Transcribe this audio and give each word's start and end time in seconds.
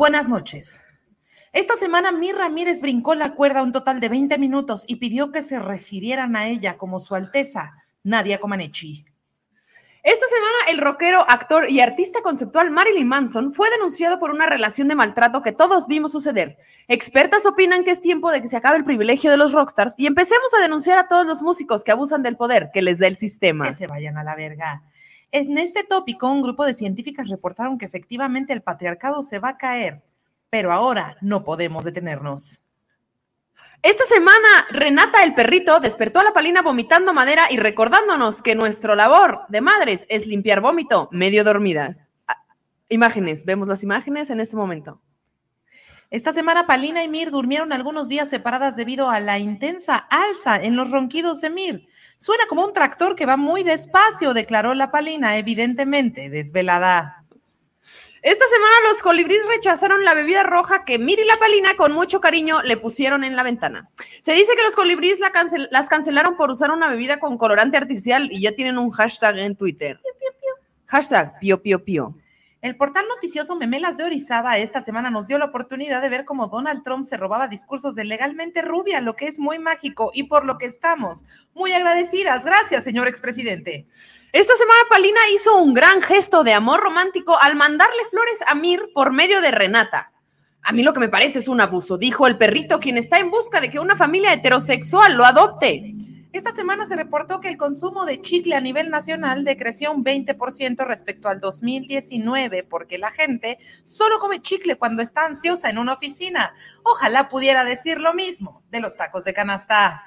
Buenas 0.00 0.30
noches. 0.30 0.80
Esta 1.52 1.76
semana 1.76 2.10
Mir 2.10 2.34
Ramírez 2.34 2.80
brincó 2.80 3.14
la 3.14 3.34
cuerda 3.34 3.62
un 3.62 3.70
total 3.70 4.00
de 4.00 4.08
20 4.08 4.38
minutos 4.38 4.84
y 4.86 4.96
pidió 4.96 5.30
que 5.30 5.42
se 5.42 5.58
refirieran 5.58 6.36
a 6.36 6.48
ella 6.48 6.78
como 6.78 7.00
su 7.00 7.14
Alteza, 7.14 7.72
Nadia 8.02 8.40
Comaneci. 8.40 9.04
Esta 10.02 10.26
semana, 10.26 10.56
el 10.70 10.78
rockero, 10.78 11.26
actor 11.28 11.70
y 11.70 11.80
artista 11.80 12.22
conceptual 12.22 12.70
Marilyn 12.70 13.06
Manson 13.06 13.52
fue 13.52 13.68
denunciado 13.68 14.18
por 14.18 14.30
una 14.30 14.46
relación 14.46 14.88
de 14.88 14.94
maltrato 14.94 15.42
que 15.42 15.52
todos 15.52 15.86
vimos 15.86 16.12
suceder. 16.12 16.56
Expertas 16.88 17.44
opinan 17.44 17.84
que 17.84 17.90
es 17.90 18.00
tiempo 18.00 18.30
de 18.30 18.40
que 18.40 18.48
se 18.48 18.56
acabe 18.56 18.78
el 18.78 18.84
privilegio 18.84 19.30
de 19.30 19.36
los 19.36 19.52
rockstars 19.52 19.96
y 19.98 20.06
empecemos 20.06 20.54
a 20.58 20.62
denunciar 20.62 20.96
a 20.96 21.08
todos 21.08 21.26
los 21.26 21.42
músicos 21.42 21.84
que 21.84 21.92
abusan 21.92 22.22
del 22.22 22.38
poder 22.38 22.70
que 22.72 22.80
les 22.80 23.00
da 23.00 23.06
el 23.06 23.16
sistema. 23.16 23.66
Que 23.66 23.74
se 23.74 23.86
vayan 23.86 24.16
a 24.16 24.24
la 24.24 24.34
verga. 24.34 24.82
En 25.32 25.58
este 25.58 25.84
tópico, 25.84 26.30
un 26.30 26.42
grupo 26.42 26.64
de 26.64 26.74
científicas 26.74 27.28
reportaron 27.28 27.78
que 27.78 27.86
efectivamente 27.86 28.52
el 28.52 28.62
patriarcado 28.62 29.22
se 29.22 29.38
va 29.38 29.50
a 29.50 29.58
caer, 29.58 30.02
pero 30.50 30.72
ahora 30.72 31.16
no 31.20 31.44
podemos 31.44 31.84
detenernos. 31.84 32.62
Esta 33.82 34.04
semana, 34.04 34.66
Renata 34.70 35.22
el 35.22 35.34
perrito 35.34 35.78
despertó 35.80 36.20
a 36.20 36.24
la 36.24 36.32
palina 36.32 36.62
vomitando 36.62 37.14
madera 37.14 37.46
y 37.50 37.58
recordándonos 37.58 38.42
que 38.42 38.54
nuestra 38.54 38.96
labor 38.96 39.42
de 39.48 39.60
madres 39.60 40.06
es 40.08 40.26
limpiar 40.26 40.60
vómito 40.60 41.08
medio 41.12 41.44
dormidas. 41.44 42.12
Ah, 42.26 42.42
imágenes, 42.88 43.44
vemos 43.44 43.68
las 43.68 43.84
imágenes 43.84 44.30
en 44.30 44.40
este 44.40 44.56
momento. 44.56 45.00
Esta 46.10 46.32
semana 46.32 46.66
Palina 46.66 47.04
y 47.04 47.08
Mir 47.08 47.30
durmieron 47.30 47.72
algunos 47.72 48.08
días 48.08 48.28
separadas 48.28 48.74
debido 48.74 49.10
a 49.10 49.20
la 49.20 49.38
intensa 49.38 49.96
alza 49.96 50.56
en 50.60 50.74
los 50.74 50.90
ronquidos 50.90 51.40
de 51.40 51.50
Mir. 51.50 51.86
Suena 52.22 52.44
como 52.50 52.66
un 52.66 52.74
tractor 52.74 53.16
que 53.16 53.24
va 53.24 53.38
muy 53.38 53.62
despacio, 53.62 54.34
declaró 54.34 54.74
la 54.74 54.90
Palina, 54.90 55.38
evidentemente 55.38 56.28
desvelada. 56.28 57.24
Esta 58.20 58.44
semana 58.46 58.74
los 58.90 59.00
colibríes 59.02 59.46
rechazaron 59.46 60.04
la 60.04 60.12
bebida 60.12 60.42
roja 60.42 60.84
que 60.84 60.98
Miri 60.98 61.24
la 61.24 61.38
Palina 61.38 61.76
con 61.78 61.92
mucho 61.92 62.20
cariño 62.20 62.60
le 62.62 62.76
pusieron 62.76 63.24
en 63.24 63.36
la 63.36 63.42
ventana. 63.42 63.88
Se 64.20 64.34
dice 64.34 64.54
que 64.54 64.62
los 64.62 64.76
colibríes 64.76 65.18
las 65.70 65.88
cancelaron 65.88 66.36
por 66.36 66.50
usar 66.50 66.72
una 66.72 66.90
bebida 66.90 67.18
con 67.18 67.38
colorante 67.38 67.78
artificial 67.78 68.28
y 68.30 68.42
ya 68.42 68.54
tienen 68.54 68.76
un 68.76 68.90
hashtag 68.90 69.38
en 69.38 69.56
Twitter. 69.56 69.98
Hashtag 70.88 71.38
pio 71.38 71.62
pio 71.62 71.82
pio. 71.82 72.14
El 72.62 72.76
portal 72.76 73.06
noticioso 73.08 73.56
Memelas 73.56 73.96
de 73.96 74.04
Orizaba 74.04 74.58
esta 74.58 74.82
semana 74.82 75.10
nos 75.10 75.26
dio 75.26 75.38
la 75.38 75.46
oportunidad 75.46 76.02
de 76.02 76.10
ver 76.10 76.26
cómo 76.26 76.48
Donald 76.48 76.82
Trump 76.82 77.06
se 77.06 77.16
robaba 77.16 77.48
discursos 77.48 77.94
de 77.94 78.04
legalmente 78.04 78.60
rubia, 78.60 79.00
lo 79.00 79.16
que 79.16 79.28
es 79.28 79.38
muy 79.38 79.58
mágico 79.58 80.10
y 80.12 80.24
por 80.24 80.44
lo 80.44 80.58
que 80.58 80.66
estamos 80.66 81.24
muy 81.54 81.72
agradecidas. 81.72 82.44
Gracias, 82.44 82.84
señor 82.84 83.08
expresidente. 83.08 83.86
Esta 84.32 84.54
semana 84.56 84.80
Palina 84.90 85.20
hizo 85.34 85.56
un 85.56 85.72
gran 85.72 86.02
gesto 86.02 86.44
de 86.44 86.52
amor 86.52 86.80
romántico 86.80 87.34
al 87.40 87.56
mandarle 87.56 88.04
flores 88.10 88.40
a 88.46 88.54
Mir 88.54 88.90
por 88.92 89.10
medio 89.10 89.40
de 89.40 89.52
Renata. 89.52 90.12
A 90.62 90.72
mí 90.72 90.82
lo 90.82 90.92
que 90.92 91.00
me 91.00 91.08
parece 91.08 91.38
es 91.38 91.48
un 91.48 91.62
abuso, 91.62 91.96
dijo 91.96 92.26
el 92.26 92.36
perrito, 92.36 92.78
quien 92.78 92.98
está 92.98 93.18
en 93.20 93.30
busca 93.30 93.62
de 93.62 93.70
que 93.70 93.80
una 93.80 93.96
familia 93.96 94.34
heterosexual 94.34 95.16
lo 95.16 95.24
adopte. 95.24 95.94
Esta 96.32 96.52
semana 96.52 96.86
se 96.86 96.94
reportó 96.94 97.40
que 97.40 97.48
el 97.48 97.56
consumo 97.56 98.06
de 98.06 98.22
chicle 98.22 98.54
a 98.54 98.60
nivel 98.60 98.88
nacional 98.88 99.44
decreció 99.44 99.90
un 99.90 100.04
20% 100.04 100.86
respecto 100.86 101.28
al 101.28 101.40
2019, 101.40 102.62
porque 102.62 102.98
la 102.98 103.10
gente 103.10 103.58
solo 103.82 104.20
come 104.20 104.40
chicle 104.40 104.76
cuando 104.76 105.02
está 105.02 105.24
ansiosa 105.24 105.70
en 105.70 105.78
una 105.78 105.94
oficina. 105.94 106.54
Ojalá 106.84 107.28
pudiera 107.28 107.64
decir 107.64 107.98
lo 107.98 108.14
mismo 108.14 108.62
de 108.70 108.80
los 108.80 108.96
tacos 108.96 109.24
de 109.24 109.34
canasta. 109.34 110.04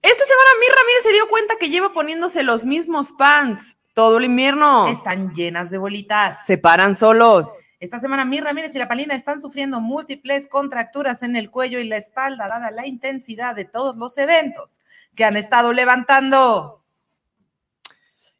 Esta 0.00 0.24
semana 0.24 0.50
mi 0.60 0.66
Ramírez 0.68 1.02
se 1.02 1.12
dio 1.12 1.28
cuenta 1.28 1.56
que 1.56 1.70
lleva 1.70 1.92
poniéndose 1.92 2.44
los 2.44 2.64
mismos 2.64 3.12
pants 3.12 3.76
todo 3.94 4.18
el 4.18 4.24
invierno. 4.24 4.86
Están 4.88 5.32
llenas 5.32 5.70
de 5.70 5.78
bolitas. 5.78 6.46
Se 6.46 6.56
paran 6.56 6.94
solos. 6.94 7.64
Esta 7.80 7.98
semana 7.98 8.24
Mir 8.24 8.44
Ramírez 8.44 8.72
y 8.76 8.78
la 8.78 8.86
Palina 8.86 9.16
están 9.16 9.40
sufriendo 9.40 9.80
múltiples 9.80 10.46
contracturas 10.46 11.24
en 11.24 11.34
el 11.34 11.50
cuello 11.50 11.80
y 11.80 11.88
la 11.88 11.96
espalda, 11.96 12.46
dada 12.46 12.70
la 12.70 12.86
intensidad 12.86 13.56
de 13.56 13.64
todos 13.64 13.96
los 13.96 14.16
eventos 14.18 14.81
que 15.14 15.24
han 15.24 15.36
estado 15.36 15.72
levantando. 15.72 16.84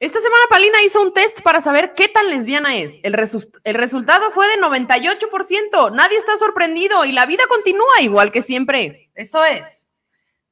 Esta 0.03 0.19
semana 0.19 0.43
Palina 0.51 0.83
hizo 0.83 1.01
un 1.01 1.15
test 1.15 1.43
para 1.43 1.61
saber 1.61 1.95
qué 1.95 2.09
tan 2.09 2.29
lesbiana 2.29 2.75
es. 2.77 2.99
El, 3.05 3.15
el, 3.15 3.75
resultado 3.75 4.33
fue 4.33 4.49
de 4.49 4.61
98%. 4.61 5.93
Nadie 5.95 6.19
está 6.19 6.37
sorprendido 6.37 7.05
y 7.05 7.13
la 7.13 7.25
vida 7.25 7.45
continúa 7.49 8.01
igual 8.01 8.33
que 8.33 8.43
siempre. 8.43 9.11
Eso 9.15 9.45
es. 9.45 9.87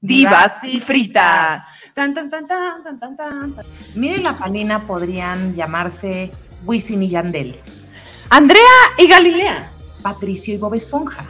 Divas 0.01 0.63
y 0.63 0.79
fritas. 0.79 1.91
Tan, 1.95 2.15
tan, 2.15 2.31
tan, 2.31 2.47
tan, 2.47 2.83
tan, 2.83 3.01
tan, 3.01 3.17
tan. 3.17 3.55
Miren 3.97 4.23
la 4.23 4.39
Palina 4.39 4.87
podrían 4.87 5.53
llamarse 5.53 6.31
Wisin 6.65 7.03
y 7.03 7.11
Yandel. 7.11 7.61
Andrea 8.29 8.63
y 8.99 9.09
Galilea. 9.09 9.69
Patricio 10.01 10.55
y 10.55 10.59
Bob 10.59 10.75
Esponja. 10.75 11.27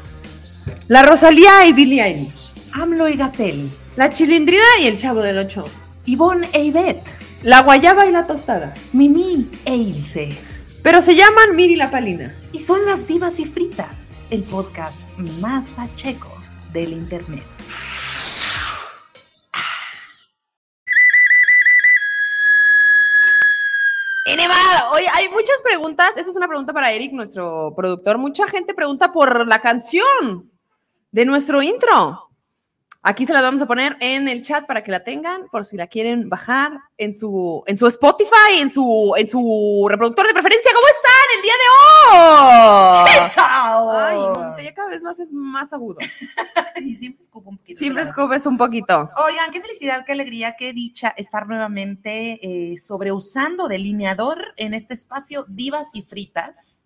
La 0.88 1.02
Rosalía 1.02 1.64
y 1.64 1.72
Billie 1.72 2.04
Eilish. 2.04 2.52
AMLO 2.74 3.08
y 3.08 3.16
Gatel. 3.16 3.70
La 4.00 4.08
Chilindrina 4.08 4.64
y 4.80 4.86
el 4.86 4.96
Chavo 4.96 5.20
del 5.20 5.36
Ocho. 5.36 5.68
Ivonne 6.06 6.48
e 6.54 6.64
Ivette. 6.64 7.04
La 7.42 7.60
Guayaba 7.60 8.06
y 8.06 8.10
la 8.10 8.26
Tostada. 8.26 8.72
Mimi 8.94 9.46
e 9.66 9.76
Ilse. 9.76 10.38
Pero 10.82 11.02
se 11.02 11.14
llaman 11.14 11.54
Miri 11.54 11.76
la 11.76 11.90
Palina. 11.90 12.34
Y 12.50 12.60
son 12.60 12.86
las 12.86 13.06
divas 13.06 13.38
y 13.40 13.44
fritas, 13.44 14.18
el 14.30 14.42
podcast 14.44 15.02
más 15.42 15.70
pacheco 15.72 16.32
del 16.72 16.94
internet. 16.94 17.44
Oye, 24.92 25.08
hay 25.12 25.28
muchas 25.28 25.60
preguntas. 25.62 26.16
Esa 26.16 26.30
es 26.30 26.36
una 26.38 26.48
pregunta 26.48 26.72
para 26.72 26.90
Eric, 26.90 27.12
nuestro 27.12 27.74
productor. 27.76 28.16
Mucha 28.16 28.46
gente 28.46 28.72
pregunta 28.72 29.12
por 29.12 29.46
la 29.46 29.60
canción 29.60 30.50
de 31.10 31.26
nuestro 31.26 31.60
intro. 31.60 32.29
Aquí 33.02 33.24
se 33.24 33.32
la 33.32 33.40
vamos 33.40 33.62
a 33.62 33.66
poner 33.66 33.96
en 34.00 34.28
el 34.28 34.42
chat 34.42 34.66
para 34.66 34.84
que 34.84 34.90
la 34.90 35.02
tengan, 35.02 35.48
por 35.50 35.64
si 35.64 35.78
la 35.78 35.86
quieren 35.86 36.28
bajar 36.28 36.72
en 36.98 37.14
su, 37.14 37.62
en 37.66 37.78
su 37.78 37.86
Spotify, 37.86 38.58
en 38.58 38.68
su, 38.68 39.14
en 39.16 39.26
su 39.26 39.86
reproductor 39.88 40.26
de 40.26 40.34
preferencia. 40.34 40.70
¿Cómo 40.74 40.86
están 40.86 41.12
el 41.36 41.42
día 41.42 41.54
de 41.54 43.22
hoy? 43.24 43.30
¡Chao! 43.30 43.90
Ay, 43.90 44.64
ya 44.64 44.74
cada 44.74 44.90
vez 44.90 45.02
lo 45.02 45.08
haces 45.08 45.32
más 45.32 45.72
agudo. 45.72 45.96
y 46.76 46.94
siempre 46.94 47.22
escupo 47.22 47.48
un 47.48 47.56
poquito. 47.56 47.78
Siempre 47.78 48.02
escupes 48.02 48.44
un 48.44 48.58
poquito. 48.58 49.10
Oigan, 49.24 49.50
qué 49.50 49.62
felicidad, 49.62 50.04
qué 50.04 50.12
alegría, 50.12 50.56
qué 50.58 50.74
dicha 50.74 51.14
estar 51.16 51.46
nuevamente 51.46 52.38
eh, 52.42 52.76
sobreusando 52.76 53.66
delineador 53.66 54.52
en 54.58 54.74
este 54.74 54.92
espacio 54.92 55.46
Divas 55.48 55.88
y 55.94 56.02
Fritas 56.02 56.84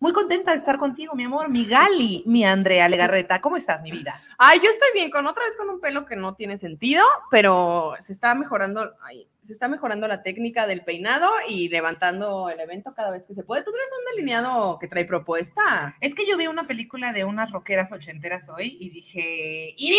muy 0.00 0.12
contenta 0.12 0.52
de 0.52 0.56
estar 0.56 0.78
contigo, 0.78 1.14
mi 1.14 1.24
amor, 1.24 1.50
mi 1.50 1.66
Gali, 1.66 2.22
mi 2.26 2.42
Andrea 2.42 2.88
Legarreta. 2.88 3.42
¿Cómo 3.42 3.58
estás, 3.58 3.82
mi 3.82 3.90
vida? 3.90 4.18
Ay, 4.38 4.58
yo 4.64 4.70
estoy 4.70 4.88
bien, 4.94 5.10
con 5.10 5.26
otra 5.26 5.44
vez 5.44 5.58
con 5.58 5.68
un 5.68 5.78
pelo 5.78 6.06
que 6.06 6.16
no 6.16 6.34
tiene 6.34 6.56
sentido, 6.56 7.04
pero 7.30 7.94
se 7.98 8.14
está 8.14 8.34
mejorando, 8.34 8.94
se 9.42 9.52
está 9.52 9.68
mejorando 9.68 10.08
la 10.08 10.22
técnica 10.22 10.66
del 10.66 10.84
peinado 10.84 11.30
y 11.46 11.68
levantando 11.68 12.48
el 12.48 12.58
evento 12.60 12.94
cada 12.94 13.10
vez 13.10 13.26
que 13.26 13.34
se 13.34 13.42
puede. 13.42 13.62
¿Tú 13.62 13.72
tienes 13.72 13.90
un 13.92 14.16
delineado 14.16 14.78
que 14.78 14.88
trae 14.88 15.04
propuesta? 15.04 15.94
Es 16.00 16.14
que 16.14 16.26
yo 16.26 16.38
vi 16.38 16.46
una 16.46 16.66
película 16.66 17.12
de 17.12 17.24
unas 17.24 17.50
rockeras 17.50 17.92
ochenteras 17.92 18.48
hoy 18.48 18.78
y 18.80 18.88
dije, 18.88 19.74
¡y 19.76 19.90
ni 19.90 19.98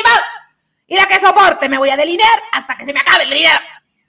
¡Y 0.88 0.95
la 0.95 1.06
que 1.06 1.19
soporte! 1.19 1.69
Me 1.69 1.78
voy 1.78 1.89
a 1.91 1.95
delinear 1.95 2.41
hasta 2.53 2.75
que 2.75 2.85
se 2.85 2.94
me 2.94 3.01
acabe 3.01 3.25
el 3.25 3.29
delineado. 3.29 3.62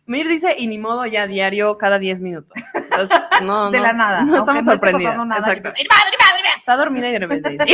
Mir 0.07 0.27
dice, 0.27 0.55
y 0.57 0.67
ni 0.67 0.79
modo 0.79 1.05
ya 1.05 1.27
diario 1.27 1.77
cada 1.77 1.99
10 1.99 2.23
minutos. 2.23 2.59
no, 3.43 3.71
de 3.71 3.81
la 3.81 3.93
nada. 3.93 4.23
No 4.23 4.39
estamos 4.39 4.65
sorprendidos. 4.65 5.15
Exacto. 5.15 5.71
Está 6.57 6.77
dormida 6.77 7.09
y 7.09 7.13
de 7.13 7.19
repente 7.19 7.51
dice, 7.51 7.65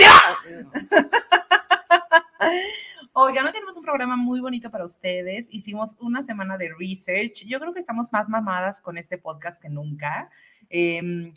Oiga, 3.12 3.42
no 3.42 3.52
tenemos 3.52 3.76
un 3.76 3.82
programa 3.82 4.16
muy 4.16 4.40
bonito 4.40 4.70
para 4.70 4.84
ustedes. 4.84 5.48
Hicimos 5.52 5.96
una 6.00 6.22
semana 6.22 6.56
de 6.56 6.70
research. 6.78 7.44
Yo 7.46 7.58
creo 7.58 7.74
que 7.74 7.80
estamos 7.80 8.12
más 8.12 8.28
mamadas 8.28 8.80
con 8.80 8.96
este 8.96 9.18
podcast 9.18 9.60
que 9.60 9.68
nunca. 9.68 10.30
Eh, 10.70 11.32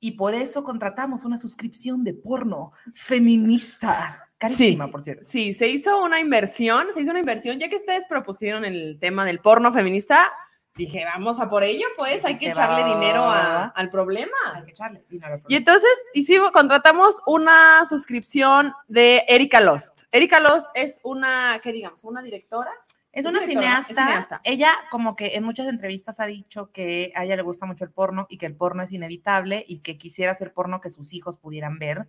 y 0.00 0.12
por 0.12 0.34
eso 0.34 0.62
contratamos 0.62 1.24
una 1.24 1.36
suscripción 1.36 2.04
de 2.04 2.14
porno 2.14 2.72
feminista. 2.94 4.28
Carísima, 4.38 4.86
sí, 4.86 4.92
por 4.92 5.04
cierto. 5.04 5.24
Sí, 5.24 5.52
se 5.52 5.68
hizo 5.68 6.02
una 6.02 6.20
inversión, 6.20 6.86
se 6.92 7.00
hizo 7.00 7.10
una 7.10 7.18
inversión, 7.18 7.58
ya 7.58 7.68
que 7.68 7.76
ustedes 7.76 8.06
propusieron 8.06 8.64
el 8.64 8.98
tema 9.00 9.24
del 9.24 9.40
porno 9.40 9.72
feminista, 9.72 10.32
dije, 10.78 11.04
vamos 11.04 11.40
a 11.40 11.50
por 11.50 11.62
ello, 11.62 11.86
pues 11.98 12.24
hay 12.24 12.38
que 12.38 12.48
echarle 12.48 12.84
dinero 12.94 13.22
al 13.28 13.90
problema. 13.90 14.36
Hay 14.54 14.64
que 14.64 14.70
echarle 14.70 15.04
dinero 15.08 15.34
al 15.34 15.40
problema. 15.40 15.54
Y 15.54 15.56
entonces 15.56 15.90
hicimos, 16.14 16.52
contratamos 16.52 17.20
una 17.26 17.84
suscripción 17.84 18.72
de 18.86 19.24
Erika 19.28 19.60
Lost. 19.60 20.04
Erika 20.12 20.40
Lost 20.40 20.70
es 20.74 21.00
una, 21.02 21.60
¿qué 21.62 21.72
digamos? 21.72 22.02
Una 22.04 22.22
directora 22.22 22.70
es 23.12 23.24
una 23.24 23.44
cineasta. 23.44 24.40
Ella 24.44 24.70
como 24.90 25.16
que 25.16 25.34
en 25.34 25.44
muchas 25.44 25.66
entrevistas 25.68 26.20
ha 26.20 26.26
dicho 26.26 26.70
que 26.70 27.12
a 27.16 27.24
ella 27.24 27.36
le 27.36 27.42
gusta 27.42 27.66
mucho 27.66 27.84
el 27.84 27.90
porno 27.90 28.26
y 28.30 28.38
que 28.38 28.46
el 28.46 28.54
porno 28.54 28.82
es 28.82 28.92
inevitable 28.92 29.64
y 29.66 29.80
que 29.80 29.98
quisiera 29.98 30.32
hacer 30.32 30.52
porno 30.52 30.80
que 30.80 30.90
sus 30.90 31.12
hijos 31.12 31.36
pudieran 31.36 31.78
ver 31.78 32.08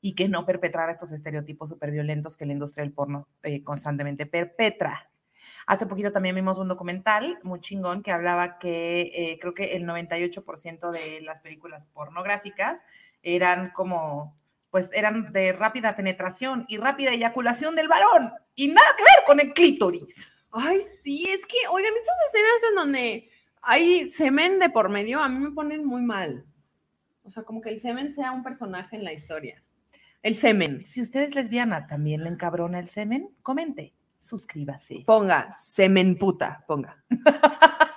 y 0.00 0.14
que 0.14 0.28
no 0.28 0.46
perpetrara 0.46 0.92
estos 0.92 1.12
estereotipos 1.12 1.68
súper 1.68 1.90
violentos 1.90 2.36
que 2.36 2.46
la 2.46 2.52
industria 2.52 2.84
del 2.84 2.92
porno 2.92 3.28
eh, 3.42 3.62
constantemente 3.62 4.26
perpetra. 4.26 5.10
Hace 5.66 5.86
poquito 5.86 6.12
también 6.12 6.34
vimos 6.34 6.58
un 6.58 6.68
documental 6.68 7.38
muy 7.42 7.60
chingón 7.60 8.02
que 8.02 8.12
hablaba 8.12 8.58
que 8.58 9.10
eh, 9.14 9.38
creo 9.40 9.54
que 9.54 9.76
el 9.76 9.84
98% 9.84 10.90
de 10.90 11.20
las 11.22 11.40
películas 11.40 11.86
pornográficas 11.86 12.80
eran 13.22 13.70
como 13.70 14.36
pues 14.70 14.90
eran 14.92 15.32
de 15.32 15.52
rápida 15.52 15.96
penetración 15.96 16.66
y 16.68 16.76
rápida 16.76 17.10
eyaculación 17.10 17.74
del 17.74 17.88
varón 17.88 18.32
y 18.54 18.68
nada 18.68 18.88
que 18.96 19.02
ver 19.02 19.24
con 19.26 19.40
el 19.40 19.54
clítoris. 19.54 20.28
Ay, 20.52 20.80
sí, 20.80 21.26
es 21.28 21.46
que, 21.46 21.56
oigan, 21.70 21.92
esas 21.96 22.16
escenas 22.26 22.70
en 22.70 22.74
donde 22.74 23.30
hay 23.62 24.08
semen 24.08 24.58
de 24.58 24.70
por 24.70 24.88
medio, 24.88 25.20
a 25.20 25.28
mí 25.28 25.38
me 25.38 25.50
ponen 25.52 25.84
muy 25.84 26.02
mal. 26.02 26.44
O 27.22 27.30
sea, 27.30 27.42
como 27.42 27.60
que 27.60 27.68
el 27.68 27.80
semen 27.80 28.10
sea 28.10 28.32
un 28.32 28.42
personaje 28.42 28.96
en 28.96 29.04
la 29.04 29.12
historia. 29.12 29.62
El 30.22 30.34
semen. 30.34 30.84
Si 30.84 31.00
usted 31.00 31.20
es 31.20 31.34
lesbiana, 31.34 31.86
¿también 31.86 32.24
le 32.24 32.30
encabrona 32.30 32.78
el 32.78 32.88
semen? 32.88 33.30
Comente, 33.42 33.94
suscríbase. 34.18 35.04
Ponga, 35.06 35.52
semen 35.52 36.18
puta, 36.18 36.64
ponga. 36.66 37.02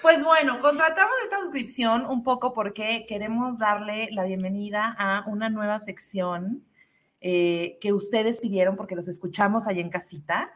Pues 0.00 0.24
bueno, 0.24 0.58
contratamos 0.62 1.12
esta 1.22 1.36
suscripción 1.40 2.06
un 2.06 2.24
poco 2.24 2.54
porque 2.54 3.04
queremos 3.06 3.58
darle 3.58 4.08
la 4.10 4.24
bienvenida 4.24 4.96
a 4.98 5.24
una 5.26 5.50
nueva 5.50 5.80
sección 5.80 6.64
eh, 7.20 7.76
que 7.82 7.92
ustedes 7.92 8.40
pidieron 8.40 8.74
porque 8.74 8.96
los 8.96 9.06
escuchamos 9.06 9.66
allá 9.66 9.82
en 9.82 9.90
casita. 9.90 10.50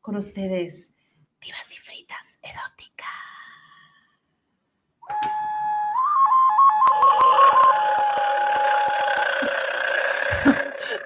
Con 0.00 0.16
ustedes, 0.16 0.90
divas 1.40 1.72
y 1.72 1.76
fritas 1.76 2.40
erótica. 2.42 3.06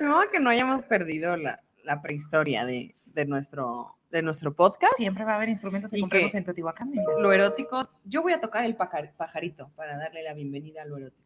No, 0.03 0.21
que 0.31 0.41
no 0.41 0.51
hayamos 0.51 0.83
perdido 0.83 1.37
la, 1.37 1.63
prehistoria 2.03 2.65
de, 2.65 2.97
nuestro, 3.27 3.97
de 4.11 4.21
nuestro 4.21 4.53
podcast. 4.53 4.95
Siempre 4.97 5.25
va 5.25 5.35
a 5.35 5.37
haber 5.37 5.49
instrumentos 5.49 5.93
que 5.93 6.01
compremos 6.01 6.35
en 6.35 6.45
Teotihuacán. 6.45 6.91
Lo 7.19 7.33
erótico, 7.33 7.89
yo 8.05 8.21
voy 8.21 8.33
a 8.33 8.41
tocar 8.41 8.65
el 8.65 8.75
pajarito 8.75 9.71
para 9.77 9.97
darle 9.97 10.25
la 10.25 10.35
bienvenida 10.35 10.83
a 10.83 10.87
lo 10.87 10.97
erótico. 10.97 11.23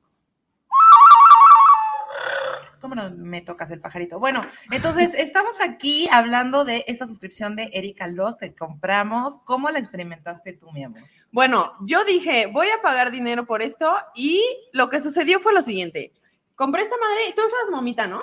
¿Cómo 2.82 2.94
no 2.94 3.10
me 3.16 3.40
tocas 3.40 3.70
el 3.70 3.80
pajarito? 3.80 4.18
Bueno, 4.18 4.44
entonces 4.70 5.14
estamos 5.18 5.58
aquí 5.62 6.06
hablando 6.12 6.66
de 6.66 6.84
esta 6.86 7.06
suscripción 7.06 7.56
de 7.56 7.70
Erika 7.72 8.06
Lost 8.06 8.40
que 8.40 8.54
compramos. 8.54 9.38
¿Cómo 9.46 9.70
la 9.70 9.78
experimentaste 9.78 10.52
tú, 10.52 10.70
mi 10.72 10.84
amor? 10.84 11.00
Bueno, 11.32 11.72
yo 11.86 12.04
dije, 12.04 12.46
voy 12.46 12.66
a 12.68 12.82
pagar 12.82 13.10
dinero 13.10 13.46
por 13.46 13.62
esto 13.62 13.90
y 14.14 14.44
lo 14.72 14.90
que 14.90 15.00
sucedió 15.00 15.40
fue 15.40 15.54
lo 15.54 15.62
siguiente. 15.62 16.12
Compré 16.54 16.82
esta 16.82 16.96
madre 16.98 17.28
y 17.30 17.34
tú 17.34 17.40
estabas 17.40 17.70
momita, 17.70 18.06
¿no? 18.06 18.22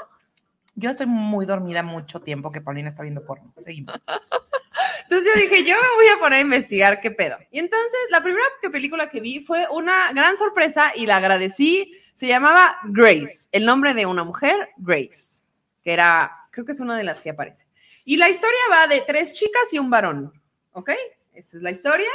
Yo 0.75 0.89
estoy 0.89 1.05
muy 1.05 1.45
dormida 1.45 1.83
mucho 1.83 2.21
tiempo 2.21 2.51
que 2.51 2.61
Paulina 2.61 2.89
está 2.89 3.03
viendo 3.03 3.25
porno. 3.25 3.53
Seguimos. 3.59 3.95
Entonces 5.03 5.31
yo 5.33 5.41
dije, 5.41 5.63
yo 5.63 5.75
me 5.75 5.95
voy 5.95 6.07
a 6.07 6.19
poner 6.19 6.39
a 6.39 6.41
investigar 6.41 6.99
qué 6.99 7.11
pedo. 7.11 7.37
Y 7.51 7.59
entonces 7.59 7.99
la 8.09 8.23
primera 8.23 8.45
película 8.71 9.09
que 9.09 9.19
vi 9.19 9.41
fue 9.41 9.67
una 9.69 10.11
gran 10.13 10.37
sorpresa 10.37 10.91
y 10.95 11.05
la 11.05 11.17
agradecí. 11.17 11.93
Se 12.15 12.27
llamaba 12.27 12.77
Grace, 12.85 13.47
el 13.51 13.65
nombre 13.65 13.93
de 13.93 14.05
una 14.05 14.23
mujer, 14.23 14.69
Grace, 14.77 15.43
que 15.83 15.93
era, 15.93 16.31
creo 16.51 16.65
que 16.65 16.71
es 16.71 16.79
una 16.79 16.97
de 16.97 17.03
las 17.03 17.21
que 17.21 17.29
aparece. 17.29 17.67
Y 18.05 18.17
la 18.17 18.29
historia 18.29 18.59
va 18.71 18.87
de 18.87 19.01
tres 19.01 19.33
chicas 19.33 19.71
y 19.71 19.79
un 19.79 19.89
varón, 19.89 20.33
¿ok? 20.71 20.91
Esta 21.33 21.57
es 21.57 21.63
la 21.63 21.71
historia. 21.71 22.09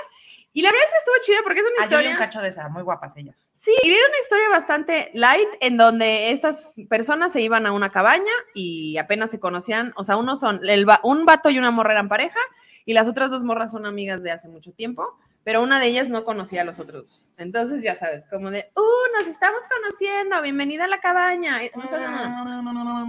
Y 0.59 0.63
la 0.63 0.71
verdad 0.73 0.87
es 0.87 0.93
que 0.93 0.99
estuvo 0.99 1.15
chido 1.25 1.45
porque 1.45 1.61
es 1.61 1.67
una 1.73 1.85
historia. 1.85 2.09
Hay 2.09 2.15
un 2.15 2.19
cacho 2.19 2.41
de 2.41 2.49
esa, 2.49 2.69
muy 2.69 2.83
guapas 2.83 3.17
ellas. 3.17 3.37
Sí, 3.53 3.73
y 3.81 3.91
era 3.93 4.09
una 4.09 4.19
historia 4.19 4.49
bastante 4.49 5.13
light 5.15 5.49
en 5.61 5.77
donde 5.77 6.33
estas 6.33 6.75
personas 6.91 7.33
se 7.33 7.43
iban 7.43 7.65
a 7.65 7.71
una 7.71 7.93
cabaña 7.93 8.33
y 8.55 8.97
apenas 8.97 9.31
se 9.31 9.39
conocían. 9.39 9.93
O 9.95 10.03
sea, 10.03 10.17
uno 10.17 10.35
son 10.35 10.61
el, 10.69 10.85
un 11.05 11.25
vato 11.25 11.49
y 11.49 11.61
una 11.61 11.71
morra 11.71 11.93
eran 11.93 12.09
pareja 12.09 12.41
y 12.85 12.93
las 12.93 13.07
otras 13.07 13.31
dos 13.31 13.45
morras 13.45 13.71
son 13.71 13.87
amigas 13.87 14.25
de 14.25 14.33
hace 14.33 14.49
mucho 14.49 14.73
tiempo 14.73 15.17
pero 15.45 15.63
una 15.63 15.81
de 15.81 15.87
ellas 15.87 16.11
no 16.11 16.25
conocía 16.25 16.63
a 16.63 16.65
los 16.65 16.79
otros 16.81 17.09
dos. 17.09 17.33
Entonces, 17.37 17.83
ya 17.83 17.95
sabes, 17.95 18.27
como 18.27 18.51
de, 18.51 18.71
uh, 18.77 19.19
nos 19.19 19.29
estamos 19.29 19.63
conociendo, 19.69 20.43
bienvenida 20.43 20.85
a 20.85 20.89
la 20.89 21.01
cabaña. 21.01 21.61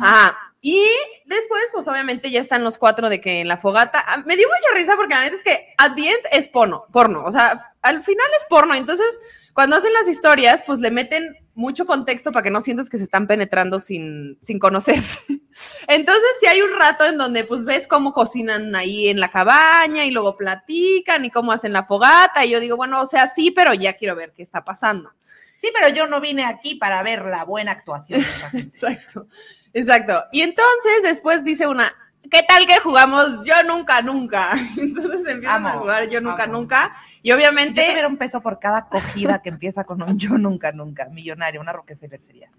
Ajá. 0.02 0.38
Y 0.62 0.86
después, 1.26 1.64
pues 1.72 1.88
obviamente 1.88 2.31
ya 2.31 2.42
están 2.42 2.64
los 2.64 2.78
cuatro 2.78 3.10
de 3.10 3.22
que 3.22 3.42
en 3.42 3.48
la 3.48 3.58
fogata. 3.58 4.04
Ah, 4.06 4.24
me 4.26 4.36
dio 4.36 4.48
mucha 4.48 4.78
risa 4.78 4.96
porque 4.98 5.16
la 5.16 5.22
neta 5.22 5.36
es 5.36 5.44
que 5.44 5.74
at 5.78 5.96
the 5.96 6.10
end 6.10 6.20
es 6.31 6.50
porno, 6.50 6.86
porno. 6.92 7.24
O 7.24 7.31
sea, 7.31 7.74
al 7.81 8.04
final 8.04 8.28
es 8.38 8.46
porno. 8.50 8.76
Entonces, 8.76 9.20
cuando 9.54 9.78
hacen 9.78 9.94
las 9.94 10.08
historias, 10.08 10.62
pues 10.66 10.80
le 10.80 10.92
meten 10.92 11.36
mucho 11.60 11.86
contexto 11.86 12.32
para 12.32 12.44
que 12.44 12.50
no 12.50 12.62
sientas 12.62 12.90
que 12.90 12.98
se 12.98 13.04
están 13.04 13.28
penetrando 13.28 13.80
sin, 13.80 14.38
sin 14.40 14.60
conocerse. 14.60 15.20
Entonces, 15.88 16.30
si 16.40 16.48
hay 16.48 16.62
un 16.62 16.72
rato 16.80 17.06
en 17.06 17.18
donde 17.18 17.44
pues 17.44 17.66
ves 17.66 17.86
cómo 17.86 18.14
cocinan 18.14 18.74
ahí 18.76 19.10
en 19.10 19.20
la 19.20 19.30
cabaña 19.30 20.06
y 20.06 20.12
luego 20.12 20.38
platican 20.38 21.26
y 21.26 21.30
cómo 21.30 21.52
hacen 21.52 21.74
la 21.74 21.84
fogata. 21.84 22.46
Y 22.46 22.52
yo 22.52 22.62
digo, 22.62 22.78
bueno, 22.78 23.02
o 23.02 23.06
sea, 23.06 23.28
sí, 23.28 23.52
pero 23.52 23.74
ya 23.74 23.94
quiero 23.94 24.16
ver 24.16 24.32
qué 24.34 24.42
está 24.42 24.64
pasando. 24.64 25.12
Sí, 25.58 25.70
pero 25.74 25.94
yo 25.94 26.08
no 26.08 26.22
vine 26.22 26.46
aquí 26.46 26.76
para 26.76 27.04
ver 27.04 27.26
la 27.26 27.44
buena 27.44 27.74
actuación. 27.74 28.22
exacto, 28.54 29.28
exacto. 29.74 30.24
Y 30.32 30.42
entonces 30.42 31.04
después 31.04 31.44
dice 31.44 31.68
una, 31.68 31.94
¿qué 32.30 32.44
tal 32.44 32.66
que 32.66 32.80
jugamos 32.80 33.45
yo 33.45 33.63
nunca, 33.63 34.01
nunca? 34.01 34.51
Entonces 34.77 35.25
empiezan 35.27 35.66
a 35.66 35.74
jugar 35.74 36.10
yo 36.10 36.21
nunca, 36.21 36.48
nunca. 36.48 36.94
Y 37.21 37.31
obviamente. 37.31 37.86
Si 37.86 38.01
yo 38.01 38.07
un 38.07 38.18
peso 38.18 38.42
por 38.42 38.60
cada 38.60 38.88
cogida 38.88 39.42
que 39.42 39.50
empieza 39.50 39.83
con 39.83 40.01
un 40.01 40.18
yo 40.18 40.38
nunca, 40.38 40.71
nunca, 40.71 41.06
millonario, 41.06 41.62
una 41.62 41.74
Rockefeller 41.74 42.21
sería. 42.21 42.51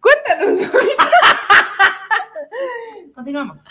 Cuéntanos. 0.00 0.70
Continuamos, 3.14 3.64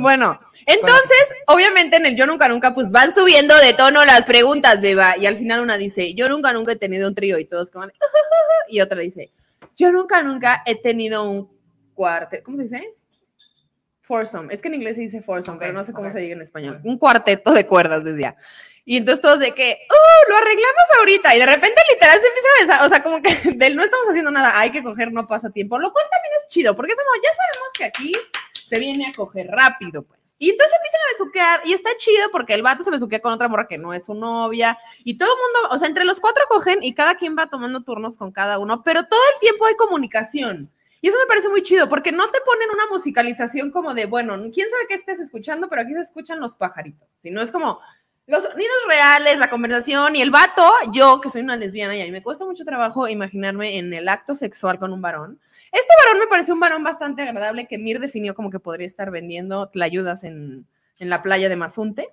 Bueno, 0.00 0.38
entonces, 0.66 1.34
obviamente 1.46 1.96
en 1.96 2.06
el 2.06 2.16
Yo 2.16 2.26
Nunca 2.26 2.48
Nunca, 2.48 2.74
pues 2.74 2.90
van 2.90 3.12
subiendo 3.12 3.56
de 3.56 3.72
tono 3.72 4.04
las 4.04 4.24
preguntas, 4.24 4.80
beba. 4.80 5.16
Y 5.16 5.26
al 5.26 5.36
final 5.36 5.60
una 5.60 5.78
dice, 5.78 6.14
yo 6.14 6.28
nunca 6.28 6.52
nunca 6.52 6.72
he 6.72 6.76
tenido 6.76 7.08
un 7.08 7.14
trío 7.14 7.38
y 7.38 7.44
todos 7.44 7.70
como, 7.70 7.86
y 8.68 8.80
otra 8.80 9.00
dice, 9.00 9.30
yo 9.76 9.92
nunca 9.92 10.22
nunca 10.22 10.64
he 10.66 10.80
tenido 10.82 11.30
un 11.30 11.48
cuarteto, 11.94 12.42
¿cómo 12.42 12.56
se 12.56 12.64
dice? 12.64 12.92
Foursome. 14.08 14.54
Es 14.54 14.62
que 14.62 14.68
en 14.68 14.74
inglés 14.74 14.96
se 14.96 15.02
dice 15.02 15.20
foursome, 15.20 15.58
pero 15.58 15.74
no 15.74 15.84
sé 15.84 15.92
cómo 15.92 16.10
se 16.10 16.20
dice 16.20 16.32
en 16.32 16.40
español. 16.40 16.80
Un 16.82 16.96
cuarteto 16.96 17.52
de 17.52 17.66
cuerdas, 17.66 18.04
decía. 18.04 18.36
Y 18.86 18.96
entonces 18.96 19.20
todos 19.20 19.38
de 19.38 19.52
que, 19.52 19.80
¡uh! 19.90 20.30
Lo 20.30 20.36
arreglamos 20.36 20.84
ahorita. 20.98 21.36
Y 21.36 21.40
de 21.40 21.44
repente 21.44 21.78
literal 21.92 22.18
se 22.18 22.26
empiezan 22.26 22.50
a 22.50 22.62
besar. 22.62 22.86
O 22.86 22.88
sea, 22.88 23.02
como 23.02 23.20
que 23.20 23.28
del 23.56 23.76
no 23.76 23.82
estamos 23.82 24.08
haciendo 24.08 24.30
nada, 24.30 24.58
hay 24.58 24.70
que 24.70 24.82
coger, 24.82 25.12
no 25.12 25.26
pasa 25.26 25.50
tiempo. 25.50 25.78
Lo 25.78 25.92
cual 25.92 26.06
también 26.10 26.32
es 26.40 26.48
chido, 26.48 26.74
porque 26.74 26.92
eso 26.92 27.02
no, 27.02 27.22
ya 27.22 27.28
sabemos 27.36 27.68
que 27.76 27.84
aquí 27.84 28.12
se 28.64 28.80
viene 28.80 29.08
a 29.08 29.12
coger 29.12 29.46
rápido, 29.48 30.02
pues. 30.04 30.34
Y 30.38 30.50
entonces 30.50 30.74
empiezan 30.74 31.00
a 31.00 31.12
besuquear 31.12 31.60
y 31.64 31.72
está 31.74 31.90
chido 31.98 32.30
porque 32.32 32.54
el 32.54 32.62
vato 32.62 32.82
se 32.84 32.90
besuquea 32.90 33.20
con 33.20 33.34
otra 33.34 33.48
morra 33.48 33.68
que 33.68 33.76
no 33.76 33.92
es 33.92 34.06
su 34.06 34.14
novia 34.14 34.78
y 35.04 35.18
todo 35.18 35.28
el 35.34 35.36
mundo, 35.36 35.74
o 35.74 35.78
sea, 35.78 35.88
entre 35.88 36.06
los 36.06 36.20
cuatro 36.20 36.44
cogen 36.48 36.78
y 36.80 36.94
cada 36.94 37.16
quien 37.16 37.36
va 37.36 37.48
tomando 37.48 37.82
turnos 37.82 38.16
con 38.16 38.32
cada 38.32 38.58
uno, 38.58 38.82
pero 38.84 39.04
todo 39.04 39.20
el 39.34 39.40
tiempo 39.40 39.66
hay 39.66 39.74
comunicación. 39.74 40.70
Y 41.00 41.08
eso 41.08 41.18
me 41.18 41.26
parece 41.26 41.48
muy 41.48 41.62
chido, 41.62 41.88
porque 41.88 42.12
no 42.12 42.28
te 42.30 42.40
ponen 42.44 42.70
una 42.72 42.86
musicalización 42.90 43.70
como 43.70 43.94
de, 43.94 44.06
bueno, 44.06 44.36
quién 44.52 44.68
sabe 44.68 44.86
qué 44.88 44.94
estés 44.94 45.20
escuchando, 45.20 45.68
pero 45.68 45.82
aquí 45.82 45.94
se 45.94 46.00
escuchan 46.00 46.40
los 46.40 46.56
pajaritos, 46.56 47.08
sino 47.20 47.40
es 47.40 47.52
como 47.52 47.80
los 48.26 48.42
sonidos 48.42 48.76
reales, 48.86 49.38
la 49.38 49.48
conversación 49.48 50.14
y 50.14 50.20
el 50.20 50.30
vato, 50.30 50.70
yo 50.92 51.20
que 51.20 51.30
soy 51.30 51.40
una 51.40 51.56
lesbiana 51.56 51.96
y 51.96 52.12
me 52.12 52.22
cuesta 52.22 52.44
mucho 52.44 52.64
trabajo 52.64 53.08
imaginarme 53.08 53.78
en 53.78 53.94
el 53.94 54.08
acto 54.08 54.34
sexual 54.34 54.78
con 54.78 54.92
un 54.92 55.00
varón. 55.00 55.40
Este 55.72 55.94
varón 56.04 56.20
me 56.20 56.26
pareció 56.26 56.52
un 56.52 56.60
varón 56.60 56.84
bastante 56.84 57.22
agradable 57.22 57.66
que 57.66 57.78
Mir 57.78 58.00
definió 58.00 58.34
como 58.34 58.50
que 58.50 58.58
podría 58.58 58.86
estar 58.86 59.10
vendiendo 59.10 59.68
tlayudas 59.68 60.24
en, 60.24 60.66
en 60.98 61.08
la 61.08 61.22
playa 61.22 61.48
de 61.48 61.56
Mazunte 61.56 62.10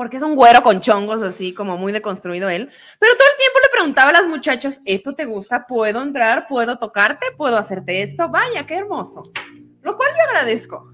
porque 0.00 0.16
es 0.16 0.22
un 0.22 0.34
güero 0.34 0.62
con 0.62 0.80
chongos 0.80 1.20
así, 1.20 1.52
como 1.52 1.76
muy 1.76 1.92
deconstruido 1.92 2.48
él. 2.48 2.70
Pero 2.98 3.14
todo 3.16 3.28
el 3.30 3.36
tiempo 3.36 3.58
le 3.62 3.68
preguntaba 3.70 4.08
a 4.08 4.12
las 4.14 4.28
muchachas, 4.28 4.80
¿esto 4.86 5.14
te 5.14 5.26
gusta? 5.26 5.66
¿Puedo 5.66 6.00
entrar? 6.00 6.46
¿Puedo 6.48 6.78
tocarte? 6.78 7.26
¿Puedo 7.36 7.58
hacerte 7.58 8.00
esto? 8.00 8.30
Vaya, 8.30 8.64
qué 8.64 8.76
hermoso. 8.76 9.22
Lo 9.82 9.98
cual 9.98 10.08
yo 10.16 10.22
agradezco. 10.22 10.90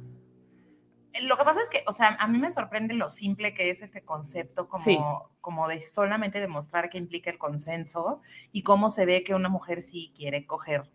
Lo 1.23 1.37
que 1.37 1.45
pasa 1.45 1.63
es 1.63 1.71
que, 1.71 1.85
o 1.87 1.93
sea, 1.93 2.17
a 2.19 2.27
mí 2.27 2.39
me 2.39 2.51
sorprende 2.51 2.95
lo 2.95 3.09
simple 3.09 3.55
que 3.55 3.71
es 3.71 3.81
este 3.81 4.05
concepto, 4.05 4.69
como, 4.69 5.31
como 5.41 5.69
de 5.69 5.81
solamente 5.83 6.41
demostrar 6.41 6.91
que 6.91 6.99
implica 6.99 7.31
el 7.31 7.39
consenso 7.39 8.21
y 8.51 8.65
cómo 8.65 8.91
se 8.91 9.07
ve 9.07 9.23
que 9.23 9.37
una 9.37 9.49
mujer 9.49 9.83
sí 9.83 10.13
quiere 10.17 10.47
coger, 10.47 10.91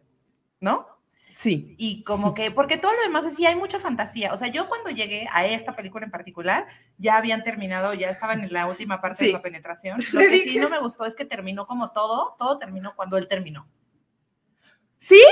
¿no? 0.59 0.85
Sí. 1.41 1.73
Y 1.79 2.03
como 2.03 2.35
que, 2.35 2.51
porque 2.51 2.77
todo 2.77 2.91
lo 2.91 3.01
demás 3.01 3.25
decía, 3.25 3.49
hay 3.49 3.55
mucha 3.55 3.79
fantasía. 3.79 4.31
O 4.31 4.37
sea, 4.37 4.49
yo 4.49 4.69
cuando 4.69 4.91
llegué 4.91 5.27
a 5.33 5.43
esta 5.47 5.75
película 5.75 6.05
en 6.05 6.11
particular, 6.11 6.67
ya 6.99 7.17
habían 7.17 7.43
terminado, 7.43 7.95
ya 7.95 8.11
estaban 8.11 8.43
en 8.43 8.53
la 8.53 8.67
última 8.67 9.01
parte 9.01 9.25
de 9.25 9.31
la 9.31 9.41
penetración. 9.41 9.97
Lo 10.13 10.19
que 10.19 10.43
sí 10.43 10.59
no 10.59 10.69
me 10.69 10.77
gustó 10.77 11.03
es 11.03 11.15
que 11.15 11.25
terminó 11.25 11.65
como 11.65 11.93
todo, 11.93 12.35
todo 12.37 12.59
terminó 12.59 12.93
cuando 12.95 13.17
él 13.17 13.27
terminó. 13.27 13.67
¿Sí? 14.99 15.23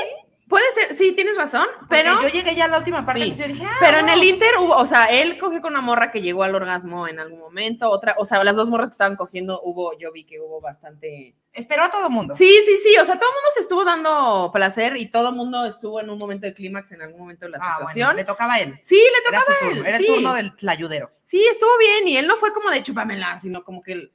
Puede 0.50 0.66
ser, 0.72 0.96
sí, 0.96 1.12
tienes 1.12 1.38
razón, 1.38 1.68
pero. 1.88 2.20
yo 2.24 2.28
llegué 2.28 2.56
ya 2.56 2.66
a 2.66 2.68
la 2.70 2.80
última 2.80 3.04
parte, 3.04 3.30
yo 3.30 3.48
dije, 3.48 3.64
ah, 3.64 3.78
Pero 3.80 4.00
en 4.00 4.10
el 4.10 4.24
Inter 4.24 4.56
hubo, 4.60 4.76
o 4.76 4.86
sea, 4.88 5.06
él 5.06 5.38
cogió 5.38 5.62
con 5.62 5.74
una 5.74 5.82
morra 5.82 6.10
que 6.10 6.24
llegó 6.24 6.42
al 6.42 6.56
orgasmo 6.56 7.08
en 7.08 7.20
algún 7.20 7.40
momento, 7.40 7.88
otra, 7.88 8.16
o 8.18 8.26
sea, 8.26 8.44
las 8.44 8.56
dos 8.56 8.68
morras 8.68 8.90
que 8.90 8.94
estaban 8.94 9.16
cogiendo, 9.16 9.62
hubo, 9.62 9.96
yo 10.00 10.12
vi 10.12 10.24
que 10.24 10.40
hubo 10.40 10.60
bastante. 10.60 11.36
Esperó 11.54 11.84
a 11.84 11.92
todo 11.92 12.08
el 12.08 12.14
mundo. 12.14 12.34
Sí, 12.34 12.50
sí, 12.66 12.78
sí, 12.78 12.98
o 12.98 13.06
sea, 13.06 13.20
todo 13.20 13.30
el 13.30 13.36
mundo 13.36 13.50
se 13.54 13.60
estuvo 13.60 13.86
dando 13.86 14.50
placer 14.52 14.98
y 14.98 15.12
todo 15.12 15.30
el 15.30 15.36
mundo 15.36 15.66
estuvo 15.66 16.02
en 16.02 16.10
un 16.10 16.18
momento 16.18 16.48
de 16.48 16.56
clímax 16.56 16.94
en 16.94 17.04
algún 17.04 17.20
momento 17.20 17.46
de 17.46 17.52
la 17.52 17.60
ah, 17.62 17.76
situación. 17.78 18.16
le 18.16 18.24
tocaba 18.24 18.56
a 18.56 18.60
él. 18.62 18.76
Sí, 18.82 18.96
le 18.96 19.24
tocaba 19.24 19.46
a 19.62 19.70
él. 19.70 19.86
Era 19.86 19.98
el 19.98 20.06
turno 20.08 20.34
del 20.34 20.52
ayudero. 20.68 21.12
Sí, 21.22 21.46
estuvo 21.46 21.78
bien 21.78 22.08
y 22.08 22.18
él 22.18 22.26
no 22.26 22.38
fue 22.38 22.54
como 22.54 22.72
de 22.72 22.82
chupamela, 22.82 23.38
sino 23.40 23.64
como 23.64 23.84
que, 23.84 24.10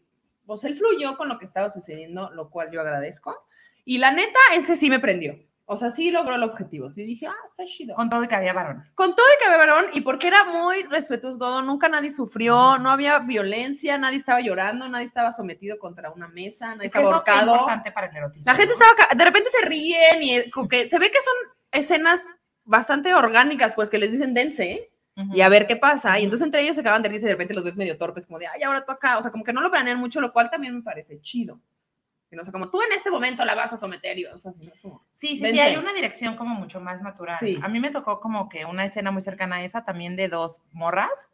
pues 0.47 0.65
él 0.65 0.75
fluyó 0.75 1.17
con 1.17 1.29
lo 1.29 1.39
que 1.39 1.45
estaba 1.45 1.71
sucediendo, 1.71 2.31
lo 2.31 2.51
cual 2.51 2.73
yo 2.73 2.81
agradezco. 2.81 3.47
Y 3.85 3.99
la 3.99 4.11
neta, 4.11 4.41
ese 4.53 4.75
sí 4.75 4.91
me 4.91 4.99
prendió. 4.99 5.39
O 5.67 5.77
sea, 5.79 5.91
sí 5.91 6.11
logró 6.11 6.35
el 6.35 6.43
objetivo. 6.43 6.91
Sí 6.91 7.05
dije, 7.05 7.27
ah, 7.27 7.35
está 7.47 7.65
chido. 7.65 7.95
Con 7.95 8.11
todo 8.11 8.23
y 8.23 8.29
que 8.29 8.35
había 8.35 8.53
varón. 8.53 8.85
Con 8.95 9.15
todo 9.15 9.27
y 9.35 9.39
que 9.39 9.47
había 9.47 9.59
varón, 9.59 9.87
y 9.95 10.03
porque 10.03 10.27
era 10.29 10.45
muy 10.45 10.83
respetuoso 10.83 11.39
todo, 11.39 11.63
nunca 11.63 11.89
nadie 11.89 12.11
sufrió, 12.11 12.79
no 12.79 12.91
había 12.91 13.21
violencia, 13.21 13.97
nadie 13.97 14.19
estaba 14.19 14.41
llorando, 14.41 14.89
nadie 14.89 15.05
estaba 15.05 15.33
sometido 15.33 15.79
contra 15.79 16.11
una 16.11 16.29
mesa, 16.29 16.75
nadie 16.75 16.89
estaba 16.89 17.15
ahorcado. 17.15 17.55
Es 17.55 17.61
importante 17.61 17.93
para 17.93 18.09
el 18.09 18.17
erotismo. 18.17 18.45
La 18.53 18.55
gente 18.55 18.73
estaba, 18.75 18.93
de 19.15 19.25
repente 19.25 19.51
se 19.51 19.67
ríen 19.67 20.23
y 20.23 20.51
como 20.51 20.69
que 20.69 20.87
se 20.87 20.99
ve 20.99 21.11
que 21.11 21.21
son 21.21 21.35
escenas 21.73 22.27
bastante 22.65 23.15
orgánicas, 23.15 23.75
pues 23.75 23.91
que 23.91 23.99
les 23.99 24.13
dicen 24.13 24.35
dense, 24.35 24.91
y 25.33 25.41
a 25.43 25.49
ver 25.49 25.67
qué 25.67 25.77
pasa. 25.77 26.19
Y 26.19 26.25
entonces 26.25 26.45
entre 26.45 26.63
ellos 26.63 26.75
se 26.75 26.81
acaban 26.81 27.03
de 27.03 27.09
risa 27.09 27.27
y 27.27 27.29
de 27.29 27.35
repente 27.35 27.55
los 27.55 27.65
ves 27.65 27.77
medio 27.77 27.97
torpes, 27.97 28.27
como 28.27 28.39
de, 28.39 28.49
ay, 28.49 28.63
ahora 28.65 28.85
tú 28.85 28.93
acá. 28.93 29.19
O 29.19 29.23
sea, 29.23 29.31
como 29.31 29.45
que 29.45 29.53
no 29.53 29.61
lo 29.61 29.71
planean 29.71 29.99
mucho, 29.99 30.21
lo 30.21 30.33
cual 30.33 30.51
también 30.51 30.75
me 30.75 30.83
parece 30.83 31.21
chido. 31.21 31.61
O 32.41 32.45
sea, 32.45 32.53
como 32.53 32.71
tú 32.71 32.81
en 32.83 32.93
este 32.93 33.11
momento 33.11 33.45
la 33.45 33.55
vas 33.55 33.73
a 33.73 33.79
someter. 33.79 34.19
Y, 34.19 34.27
o 34.27 34.39
sea, 34.39 34.53
sí, 35.13 35.37
sí, 35.37 35.37
sí, 35.37 35.61
hay 35.61 35.77
una 35.77 35.93
dirección 35.93 36.37
como 36.37 36.55
mucho 36.55 36.81
más 36.81 37.03
natural. 37.03 37.39
A 37.63 37.69
mí 37.69 37.81
me 37.81 37.91
tocó 37.91 38.21
como 38.21 38.49
que 38.49 38.65
una 38.65 38.85
escena 38.85 39.11
muy 39.11 39.23
cercana 39.23 39.57
a 39.57 39.65
esa 39.65 39.85
también 39.85 40.17
de 40.17 40.29
dos 40.29 40.63
morras. 40.73 41.31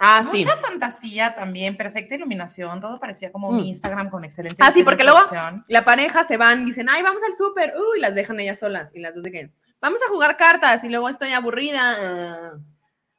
Ah, 0.00 0.22
Mucha 0.22 0.56
fantasía 0.56 1.34
también, 1.34 1.76
perfecta 1.76 2.14
iluminación, 2.14 2.80
todo 2.80 3.00
parecía 3.00 3.32
como 3.32 3.50
mi 3.50 3.62
mm. 3.62 3.66
Instagram 3.66 4.10
con 4.10 4.24
excelente. 4.24 4.56
Ah, 4.60 4.70
sí, 4.70 4.84
porque 4.84 5.02
luego 5.02 5.18
la 5.66 5.84
pareja 5.84 6.22
se 6.22 6.36
van 6.36 6.62
y 6.62 6.66
dicen, 6.66 6.88
ay, 6.88 7.02
vamos 7.02 7.20
al 7.24 7.36
súper, 7.36 7.74
uy, 7.76 7.98
las 7.98 8.14
dejan 8.14 8.38
ellas 8.38 8.60
solas 8.60 8.94
y 8.94 9.00
las 9.00 9.16
dos 9.16 9.24
de 9.24 9.32
que, 9.32 9.50
vamos 9.80 10.00
a 10.06 10.08
jugar 10.08 10.36
cartas 10.36 10.84
y 10.84 10.88
luego 10.88 11.08
estoy 11.08 11.32
aburrida. 11.32 12.60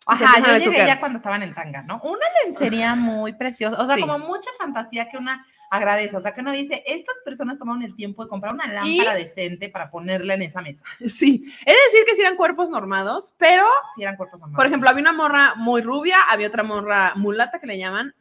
Ajá, 0.09 0.57
yo 0.59 0.71
llegué 0.71 0.85
ya 0.85 0.99
cuando 0.99 1.17
estaba 1.17 1.35
en 1.35 1.43
el 1.43 1.53
tanga, 1.53 1.81
¿no? 1.83 1.99
Una 2.03 2.25
lencería 2.43 2.95
muy 2.95 3.33
preciosa, 3.33 3.81
o 3.81 3.85
sea, 3.85 3.97
como 3.99 4.19
mucha 4.19 4.49
fantasía 4.57 5.09
que 5.09 5.17
una 5.17 5.43
agradece, 5.69 6.17
o 6.17 6.19
sea, 6.19 6.33
que 6.33 6.41
uno 6.41 6.51
dice, 6.51 6.83
estas 6.87 7.15
personas 7.23 7.59
tomaron 7.59 7.83
el 7.83 7.95
tiempo 7.95 8.23
de 8.23 8.29
comprar 8.29 8.53
una 8.53 8.67
lámpara 8.67 9.13
decente 9.13 9.69
para 9.69 9.89
ponerla 9.91 10.33
en 10.33 10.41
esa 10.41 10.61
mesa. 10.61 10.85
Sí, 11.07 11.43
es 11.65 11.75
decir 11.85 12.05
que 12.05 12.15
sí 12.15 12.21
eran 12.21 12.35
cuerpos 12.35 12.69
normados, 12.69 13.33
pero... 13.37 13.65
Sí 13.95 14.01
eran 14.01 14.15
cuerpos 14.15 14.39
normados. 14.39 14.57
Por 14.57 14.65
ejemplo, 14.65 14.89
había 14.89 15.01
una 15.01 15.13
morra 15.13 15.53
muy 15.55 15.81
rubia, 15.81 16.17
había 16.27 16.47
otra 16.47 16.63
morra 16.63 17.13
mulata 17.15 17.59
que 17.59 17.67
le 17.67 17.77
llaman, 17.77 18.13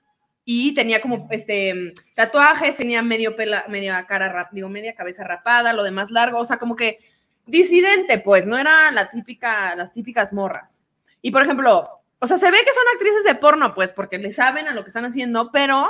y 0.45 0.73
tenía 0.73 1.01
como 1.03 1.29
este 1.31 1.93
tatuajes, 2.15 2.77
tenía 2.77 3.03
medio 3.03 3.37
pela, 3.37 3.67
media 3.69 4.07
cara, 4.07 4.49
digo, 4.51 4.71
media 4.71 4.95
cabeza 4.95 5.23
rapada, 5.23 5.75
lo 5.75 5.85
demás 5.85 6.11
largo, 6.11 6.39
o 6.39 6.45
sea, 6.45 6.57
como 6.57 6.75
que 6.75 6.99
disidente, 7.47 8.19
pues, 8.19 8.47
no 8.47 8.57
era 8.57 8.91
la 8.91 9.11
típica, 9.11 9.75
las 9.77 9.93
típicas 9.93 10.33
morras. 10.33 10.85
Y 11.23 11.31
por 11.31 11.43
ejemplo, 11.43 11.89
o 12.19 12.27
sea, 12.27 12.37
se 12.37 12.51
ve 12.51 12.59
que 12.59 12.73
son 12.73 12.85
actrices 12.93 13.25
de 13.25 13.35
porno, 13.35 13.75
pues, 13.75 13.93
porque 13.93 14.19
le 14.19 14.33
saben 14.33 14.69
a 14.69 14.75
lo 14.75 14.83
que 14.83 14.89
están 14.89 15.05
haciendo, 15.05 15.51
pero 15.53 15.89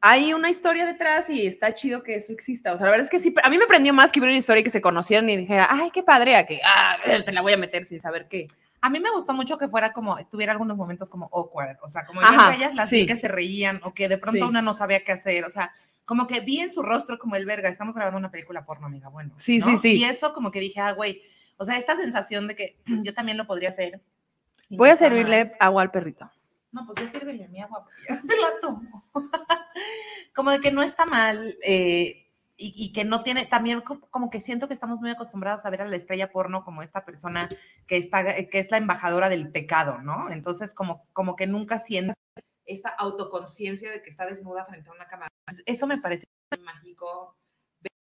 hay 0.00 0.32
una 0.32 0.48
historia 0.48 0.86
detrás 0.86 1.28
y 1.28 1.46
está 1.46 1.74
chido 1.74 2.02
que 2.02 2.16
eso 2.16 2.32
exista. 2.32 2.72
O 2.72 2.78
sea, 2.78 2.86
la 2.86 2.92
verdad 2.92 3.04
es 3.04 3.10
que 3.10 3.18
sí, 3.18 3.34
a 3.42 3.50
mí 3.50 3.58
me 3.58 3.66
prendió 3.66 3.92
más 3.92 4.10
que 4.10 4.20
ver 4.20 4.30
una 4.30 4.38
historia 4.38 4.60
y 4.60 4.64
que 4.64 4.70
se 4.70 4.80
conocieran 4.80 5.28
y 5.28 5.36
dijera, 5.36 5.68
ay, 5.70 5.90
qué 5.90 6.02
padre, 6.02 6.36
a 6.36 6.46
que, 6.46 6.60
ah, 6.64 6.96
te 7.24 7.32
la 7.32 7.42
voy 7.42 7.52
a 7.52 7.58
meter 7.58 7.84
sin 7.84 8.00
saber 8.00 8.26
qué. 8.28 8.48
A 8.80 8.88
mí 8.88 8.98
me 8.98 9.10
gustó 9.10 9.34
mucho 9.34 9.58
que 9.58 9.68
fuera 9.68 9.92
como, 9.92 10.16
tuviera 10.28 10.52
algunos 10.52 10.78
momentos 10.78 11.10
como 11.10 11.28
awkward, 11.32 11.76
o 11.82 11.88
sea, 11.88 12.06
como 12.06 12.22
Ajá, 12.22 12.54
ellas 12.54 12.74
las 12.74 12.90
vi 12.90 13.04
que 13.04 13.16
se 13.16 13.28
reían 13.28 13.78
o 13.84 13.92
que 13.92 14.08
de 14.08 14.16
pronto 14.16 14.48
una 14.48 14.62
no 14.62 14.72
sabía 14.72 15.04
qué 15.04 15.12
hacer, 15.12 15.44
o 15.44 15.50
sea, 15.50 15.74
como 16.06 16.26
que 16.26 16.40
vi 16.40 16.60
en 16.60 16.72
su 16.72 16.82
rostro 16.82 17.18
como 17.18 17.36
el 17.36 17.44
verga, 17.44 17.68
estamos 17.68 17.94
grabando 17.94 18.18
una 18.18 18.30
película 18.30 18.64
porno, 18.64 18.86
amiga, 18.86 19.10
bueno. 19.10 19.34
Sí, 19.36 19.60
sí, 19.60 19.76
sí. 19.76 19.92
Y 19.96 20.04
eso 20.04 20.32
como 20.32 20.50
que 20.50 20.60
dije, 20.60 20.80
ah, 20.80 20.92
güey, 20.92 21.20
o 21.60 21.64
sea, 21.64 21.76
esta 21.76 21.94
sensación 21.94 22.48
de 22.48 22.56
que 22.56 22.76
yo 23.04 23.12
también 23.14 23.36
lo 23.36 23.46
podría 23.46 23.68
hacer 23.68 24.00
Voy 24.70 24.88
a 24.88 24.96
servirle 24.96 25.52
agua 25.58 25.82
al 25.82 25.90
perrito. 25.90 26.30
No, 26.70 26.86
pues 26.86 26.98
ya 26.98 27.08
sírvele 27.08 27.48
mi 27.48 27.60
agua 27.60 27.82
porque 27.82 28.00
ya 28.08 28.16
se 28.20 28.28
la 28.28 28.60
tomo. 28.62 29.04
como 30.34 30.52
de 30.52 30.60
que 30.60 30.70
no 30.70 30.82
está 30.82 31.06
mal 31.06 31.56
eh, 31.62 32.28
y, 32.56 32.92
que 32.92 33.04
no 33.04 33.22
tiene, 33.22 33.46
también 33.46 33.80
como 33.82 34.30
que 34.30 34.40
siento 34.40 34.68
que 34.68 34.74
estamos 34.74 35.00
muy 35.00 35.10
acostumbrados 35.10 35.66
a 35.66 35.70
ver 35.70 35.82
a 35.82 35.88
la 35.88 35.96
estrella 35.96 36.30
porno 36.30 36.64
como 36.64 36.82
esta 36.82 37.04
persona 37.04 37.48
que, 37.86 37.96
está, 37.96 38.22
que 38.46 38.58
es 38.58 38.70
la 38.70 38.76
embajadora 38.76 39.28
del 39.28 39.50
pecado, 39.50 40.02
¿no? 40.02 40.30
Entonces 40.30 40.72
como, 40.72 41.06
como 41.12 41.36
que 41.36 41.46
nunca 41.46 41.78
sientes 41.78 42.14
esta 42.66 42.90
autoconciencia 42.90 43.90
de 43.90 44.02
que 44.02 44.10
está 44.10 44.26
desnuda 44.26 44.66
frente 44.66 44.90
a 44.90 44.92
una 44.92 45.08
cámara. 45.08 45.30
Eso 45.66 45.86
me 45.86 45.98
parece 45.98 46.26
mágico 46.62 47.36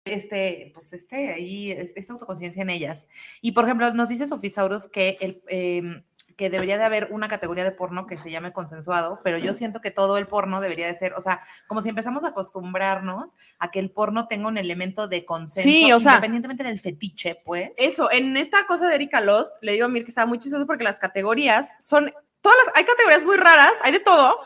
este, 0.04 0.70
pues 0.74 0.92
este, 0.92 1.32
ahí, 1.32 1.70
esta 1.70 2.12
autoconciencia 2.12 2.62
en 2.62 2.70
ellas. 2.70 3.06
Y 3.40 3.52
por 3.52 3.64
ejemplo, 3.64 3.92
nos 3.92 4.08
dice 4.08 4.26
Sofisaurus 4.26 4.88
que 4.88 5.18
el, 5.20 5.42
em, 5.48 6.02
que 6.38 6.50
debería 6.50 6.78
de 6.78 6.84
haber 6.84 7.08
una 7.10 7.26
categoría 7.26 7.64
de 7.64 7.72
porno 7.72 8.06
que 8.06 8.16
se 8.16 8.30
llame 8.30 8.52
consensuado, 8.52 9.20
pero 9.24 9.38
yo 9.38 9.54
siento 9.54 9.80
que 9.80 9.90
todo 9.90 10.18
el 10.18 10.28
porno 10.28 10.60
debería 10.60 10.86
de 10.86 10.94
ser, 10.94 11.14
o 11.14 11.20
sea, 11.20 11.40
como 11.66 11.82
si 11.82 11.88
empezamos 11.88 12.22
a 12.22 12.28
acostumbrarnos 12.28 13.32
a 13.58 13.72
que 13.72 13.80
el 13.80 13.90
porno 13.90 14.28
tenga 14.28 14.46
un 14.46 14.56
elemento 14.56 15.08
de 15.08 15.24
consenso, 15.24 15.68
sí, 15.68 15.92
o 15.92 15.98
sea, 15.98 16.12
independientemente 16.12 16.62
del 16.62 16.78
fetiche, 16.78 17.42
pues. 17.44 17.72
Eso, 17.76 18.10
en 18.12 18.36
esta 18.36 18.66
cosa 18.68 18.88
de 18.88 18.94
Erika 18.94 19.20
Lost, 19.20 19.52
le 19.62 19.72
digo 19.72 19.86
a 19.86 19.88
Mir 19.88 20.04
que 20.04 20.10
estaba 20.10 20.28
muy 20.28 20.38
chistoso 20.38 20.64
porque 20.64 20.84
las 20.84 21.00
categorías 21.00 21.74
son, 21.80 22.12
todas 22.40 22.56
las, 22.64 22.76
hay 22.76 22.84
categorías 22.84 23.24
muy 23.24 23.36
raras, 23.36 23.72
hay 23.82 23.90
de 23.90 24.00
todo, 24.00 24.38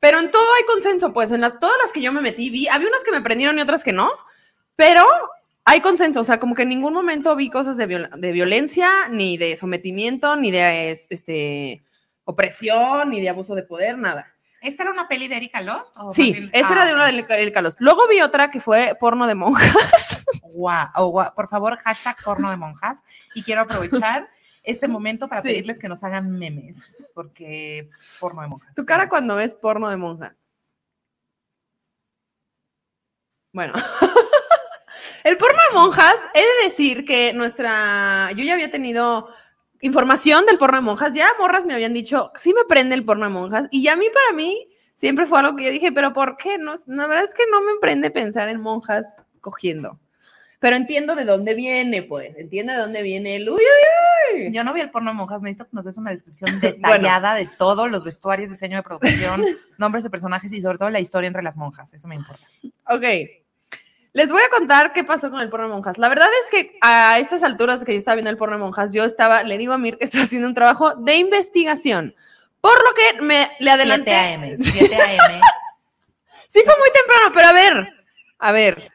pero 0.00 0.20
en 0.20 0.30
todo 0.30 0.46
hay 0.58 0.64
consenso, 0.66 1.14
pues 1.14 1.32
en 1.32 1.40
las, 1.40 1.58
todas 1.58 1.76
las 1.82 1.94
que 1.94 2.02
yo 2.02 2.12
me 2.12 2.20
metí, 2.20 2.50
vi, 2.50 2.68
había 2.68 2.88
unas 2.88 3.04
que 3.04 3.10
me 3.10 3.22
prendieron 3.22 3.58
y 3.58 3.62
otras 3.62 3.82
que 3.82 3.94
no, 3.94 4.10
pero 4.78 5.04
hay 5.64 5.80
consenso, 5.80 6.20
o 6.20 6.24
sea, 6.24 6.38
como 6.38 6.54
que 6.54 6.62
en 6.62 6.68
ningún 6.68 6.94
momento 6.94 7.34
vi 7.34 7.50
cosas 7.50 7.76
de, 7.76 8.32
violencia, 8.32 9.08
ni 9.10 9.36
de 9.36 9.56
sometimiento, 9.56 10.36
ni 10.36 10.52
de 10.52 10.92
este, 11.10 11.82
opresión, 12.22 13.10
ni 13.10 13.20
de 13.20 13.28
abuso 13.28 13.56
de 13.56 13.64
poder, 13.64 13.98
nada. 13.98 14.32
¿Esta 14.60 14.84
era 14.84 14.92
una 14.92 15.08
peli 15.08 15.26
de 15.26 15.36
Erika 15.36 15.60
Lost? 15.62 15.96
Sí, 16.12 16.48
esta 16.52 16.74
era 16.74 16.84
de 16.84 16.94
una 16.94 17.06
de 17.06 17.42
Erika 17.42 17.60
Lost. 17.60 17.80
Luego 17.80 18.06
vi 18.06 18.20
otra 18.20 18.52
que 18.52 18.60
fue 18.60 18.96
porno 19.00 19.26
de 19.26 19.34
monjas. 19.34 20.24
Guau, 20.42 21.12
por 21.34 21.48
favor, 21.48 21.76
hashtag 21.78 22.16
porno 22.22 22.48
de 22.48 22.56
monjas. 22.56 23.02
Y 23.34 23.42
quiero 23.42 23.62
aprovechar 23.62 24.28
este 24.62 24.86
momento 24.86 25.28
para 25.28 25.42
pedirles 25.42 25.80
que 25.80 25.88
nos 25.88 26.04
hagan 26.04 26.30
memes, 26.30 26.94
porque 27.14 27.90
porno 28.20 28.42
de 28.42 28.48
monjas. 28.48 28.74
Tu 28.76 28.86
cara 28.86 29.08
cuando 29.08 29.34
ves 29.34 29.56
porno 29.56 29.90
de 29.90 29.96
monja. 29.96 30.36
Bueno. 33.52 33.72
El 35.28 35.36
porno 35.36 35.58
de 35.68 35.74
monjas, 35.74 36.14
he 36.32 36.40
de 36.40 36.70
decir 36.70 37.04
que 37.04 37.34
nuestra, 37.34 38.32
yo 38.32 38.44
ya 38.44 38.54
había 38.54 38.70
tenido 38.70 39.28
información 39.82 40.46
del 40.46 40.56
porno 40.56 40.78
de 40.78 40.82
monjas, 40.82 41.12
ya 41.12 41.28
morras 41.38 41.66
me 41.66 41.74
habían 41.74 41.92
dicho, 41.92 42.32
sí 42.34 42.54
me 42.54 42.64
prende 42.66 42.94
el 42.94 43.04
porno 43.04 43.26
de 43.26 43.32
monjas, 43.32 43.68
y 43.70 43.82
ya 43.82 43.92
a 43.92 43.96
mí 43.96 44.06
para 44.08 44.34
mí 44.34 44.70
siempre 44.94 45.26
fue 45.26 45.40
algo 45.40 45.54
que 45.54 45.64
yo 45.64 45.70
dije, 45.70 45.92
pero 45.92 46.14
¿por 46.14 46.38
qué? 46.38 46.56
No, 46.56 46.72
la 46.86 47.06
verdad 47.06 47.26
es 47.26 47.34
que 47.34 47.42
no 47.50 47.60
me 47.60 47.72
prende 47.78 48.10
pensar 48.10 48.48
en 48.48 48.58
monjas 48.62 49.18
cogiendo. 49.42 50.00
Pero 50.60 50.76
entiendo 50.76 51.14
de 51.14 51.26
dónde 51.26 51.54
viene, 51.54 52.02
pues, 52.02 52.34
entiendo 52.38 52.72
de 52.72 52.78
dónde 52.78 53.02
viene 53.02 53.36
el 53.36 53.50
uy, 53.50 53.60
uy, 53.60 54.46
uy. 54.46 54.50
Yo 54.54 54.64
no 54.64 54.72
vi 54.72 54.80
el 54.80 54.90
porno 54.90 55.10
de 55.10 55.16
monjas, 55.18 55.42
necesito 55.42 55.66
que 55.66 55.76
nos 55.76 55.84
des 55.84 55.98
una 55.98 56.10
descripción 56.10 56.58
detallada 56.62 57.34
de 57.34 57.46
todos 57.58 57.90
los 57.90 58.02
vestuarios, 58.02 58.48
diseño 58.48 58.78
de 58.78 58.82
producción, 58.82 59.44
nombres 59.76 60.04
de 60.04 60.08
personajes 60.10 60.50
y 60.52 60.62
sobre 60.62 60.78
todo 60.78 60.88
la 60.88 61.00
historia 61.00 61.28
entre 61.28 61.42
las 61.42 61.58
monjas, 61.58 61.92
eso 61.92 62.08
me 62.08 62.14
importa. 62.14 62.46
Ok, 62.86 63.04
les 64.18 64.32
voy 64.32 64.42
a 64.42 64.50
contar 64.50 64.92
qué 64.92 65.04
pasó 65.04 65.30
con 65.30 65.38
el 65.38 65.48
porno 65.48 65.68
de 65.68 65.74
monjas. 65.74 65.96
La 65.96 66.08
verdad 66.08 66.26
es 66.44 66.50
que 66.50 66.76
a 66.80 67.20
estas 67.20 67.44
alturas 67.44 67.84
que 67.84 67.92
yo 67.92 67.98
estaba 67.98 68.16
viendo 68.16 68.30
el 68.30 68.36
porno 68.36 68.56
de 68.56 68.62
monjas, 68.64 68.92
yo 68.92 69.04
estaba, 69.04 69.44
le 69.44 69.56
digo 69.58 69.72
a 69.72 69.78
Mir 69.78 69.96
que 69.96 70.04
estoy 70.06 70.22
haciendo 70.22 70.48
un 70.48 70.54
trabajo 70.54 70.96
de 70.96 71.18
investigación. 71.18 72.16
Por 72.60 72.76
lo 72.82 72.94
que 72.94 73.22
me 73.22 73.48
le 73.60 73.70
adelanté. 73.70 74.10
7 74.10 74.34
AM, 74.34 74.56
7 74.58 74.94
AM. 74.96 75.40
sí, 76.48 76.62
fue 76.64 76.74
muy 76.78 76.90
temprano, 76.92 77.30
pero 77.32 77.46
a 77.46 77.52
ver, 77.52 77.92
a 78.40 78.50
ver. 78.50 78.90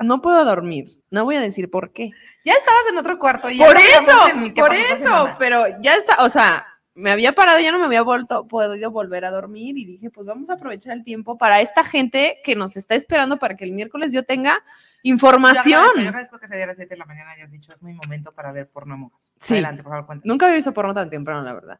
No 0.00 0.22
puedo 0.22 0.46
dormir. 0.46 0.96
No 1.10 1.26
voy 1.26 1.36
a 1.36 1.40
decir 1.42 1.70
por 1.70 1.92
qué. 1.92 2.10
Ya 2.42 2.54
estabas 2.54 2.84
en 2.90 2.96
otro 2.96 3.18
cuarto. 3.18 3.50
Ya 3.50 3.66
por 3.66 3.76
eso, 3.76 4.18
por 4.56 4.74
eso, 4.74 5.36
pero 5.38 5.66
ya 5.82 5.94
está, 5.94 6.24
o 6.24 6.30
sea, 6.30 6.66
me 6.96 7.10
había 7.10 7.32
parado, 7.32 7.60
ya 7.60 7.70
no 7.72 7.78
me 7.78 7.84
había 7.84 8.00
vuelto, 8.00 8.48
podido 8.48 8.90
volver 8.90 9.26
a 9.26 9.30
dormir 9.30 9.76
y 9.76 9.84
dije, 9.84 10.10
pues 10.10 10.26
vamos 10.26 10.48
a 10.48 10.54
aprovechar 10.54 10.94
el 10.94 11.04
tiempo 11.04 11.36
para 11.36 11.60
esta 11.60 11.84
gente 11.84 12.38
que 12.42 12.56
nos 12.56 12.76
está 12.78 12.94
esperando 12.94 13.38
para 13.38 13.54
que 13.54 13.64
el 13.64 13.72
miércoles 13.72 14.14
yo 14.14 14.22
tenga 14.22 14.64
información. 15.02 15.84
Yo 15.94 16.08
agradezco, 16.08 16.38
que 16.38 16.48
se 16.48 16.56
diera 16.56 16.70
a 16.70 16.72
las 16.72 16.78
7 16.78 16.94
de 16.94 16.98
la 16.98 17.04
mañana 17.04 17.32
hayas 17.32 17.50
dicho, 17.50 17.70
es 17.70 17.82
mi 17.82 17.92
momento 17.92 18.32
para 18.32 18.50
ver 18.50 18.70
porno. 18.70 19.12
Sí. 19.38 19.54
Adelante, 19.54 19.82
por 19.82 19.92
favor, 19.92 20.06
cuéntame. 20.06 20.32
Nunca 20.32 20.46
había 20.46 20.56
visto 20.56 20.72
porno 20.72 20.94
tan 20.94 21.10
temprano, 21.10 21.42
la 21.42 21.52
verdad. 21.52 21.78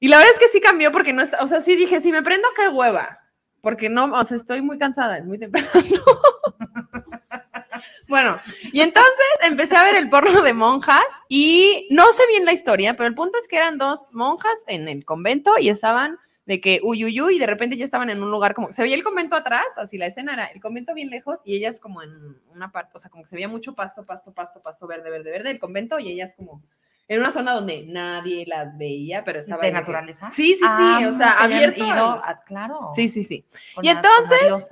Y 0.00 0.08
la 0.08 0.16
verdad 0.16 0.32
es 0.32 0.40
que 0.40 0.48
sí 0.48 0.60
cambió 0.60 0.90
porque 0.92 1.12
no 1.12 1.20
está, 1.20 1.44
o 1.44 1.46
sea, 1.46 1.60
sí 1.60 1.76
dije, 1.76 2.00
si 2.00 2.10
me 2.10 2.22
prendo, 2.22 2.48
qué 2.56 2.68
hueva. 2.68 3.20
Porque 3.60 3.90
no, 3.90 4.06
o 4.06 4.24
sea, 4.24 4.36
estoy 4.36 4.62
muy 4.62 4.78
cansada, 4.78 5.18
es 5.18 5.26
muy 5.26 5.38
temprano. 5.38 5.68
Bueno, 8.12 8.38
y 8.74 8.82
entonces 8.82 9.24
empecé 9.42 9.74
a 9.74 9.84
ver 9.84 9.96
el 9.96 10.10
porno 10.10 10.42
de 10.42 10.52
monjas 10.52 11.02
y 11.30 11.88
no 11.88 12.12
sé 12.12 12.22
bien 12.28 12.44
la 12.44 12.52
historia, 12.52 12.94
pero 12.94 13.08
el 13.08 13.14
punto 13.14 13.38
es 13.38 13.48
que 13.48 13.56
eran 13.56 13.78
dos 13.78 14.12
monjas 14.12 14.64
en 14.66 14.86
el 14.86 15.06
convento 15.06 15.54
y 15.58 15.70
estaban 15.70 16.18
de 16.44 16.60
que 16.60 16.80
uy, 16.82 17.06
uy, 17.06 17.18
uy, 17.22 17.36
y 17.36 17.38
de 17.38 17.46
repente 17.46 17.78
ya 17.78 17.86
estaban 17.86 18.10
en 18.10 18.22
un 18.22 18.30
lugar 18.30 18.52
como, 18.52 18.70
se 18.70 18.82
veía 18.82 18.96
el 18.96 19.02
convento 19.02 19.34
atrás, 19.34 19.64
así 19.78 19.96
la 19.96 20.04
escena 20.04 20.34
era 20.34 20.44
el 20.44 20.60
convento 20.60 20.92
bien 20.92 21.08
lejos 21.08 21.40
y 21.46 21.56
ellas 21.56 21.80
como 21.80 22.02
en 22.02 22.38
una 22.54 22.70
parte, 22.70 22.92
o 22.96 22.98
sea, 22.98 23.10
como 23.10 23.22
que 23.22 23.30
se 23.30 23.36
veía 23.36 23.48
mucho 23.48 23.74
pasto, 23.74 24.04
pasto, 24.04 24.34
pasto, 24.34 24.60
pasto 24.60 24.86
verde, 24.86 25.08
verde, 25.08 25.30
verde, 25.30 25.50
el 25.50 25.58
convento 25.58 25.98
y 25.98 26.10
ellas 26.10 26.34
como 26.36 26.62
en 27.14 27.20
una 27.20 27.30
zona 27.30 27.52
donde 27.52 27.84
nadie 27.86 28.44
las 28.46 28.78
veía, 28.78 29.22
pero 29.24 29.38
estaba... 29.38 29.60
¿De 29.60 29.66
ahí 29.68 29.72
que- 29.74 29.80
naturaleza? 29.80 30.30
Sí, 30.30 30.54
sí, 30.54 30.60
sí, 30.60 30.64
Ah, 30.66 31.00
o 31.08 31.12
sea, 31.16 31.32
habían 31.32 31.70
abierto. 31.70 31.84
ido 31.84 32.04
a- 32.06 32.42
claro. 32.46 32.88
Sí, 32.94 33.08
sí, 33.08 33.22
sí. 33.22 33.44
con 33.74 33.84
Y 33.84 33.88
entonces- 33.90 34.70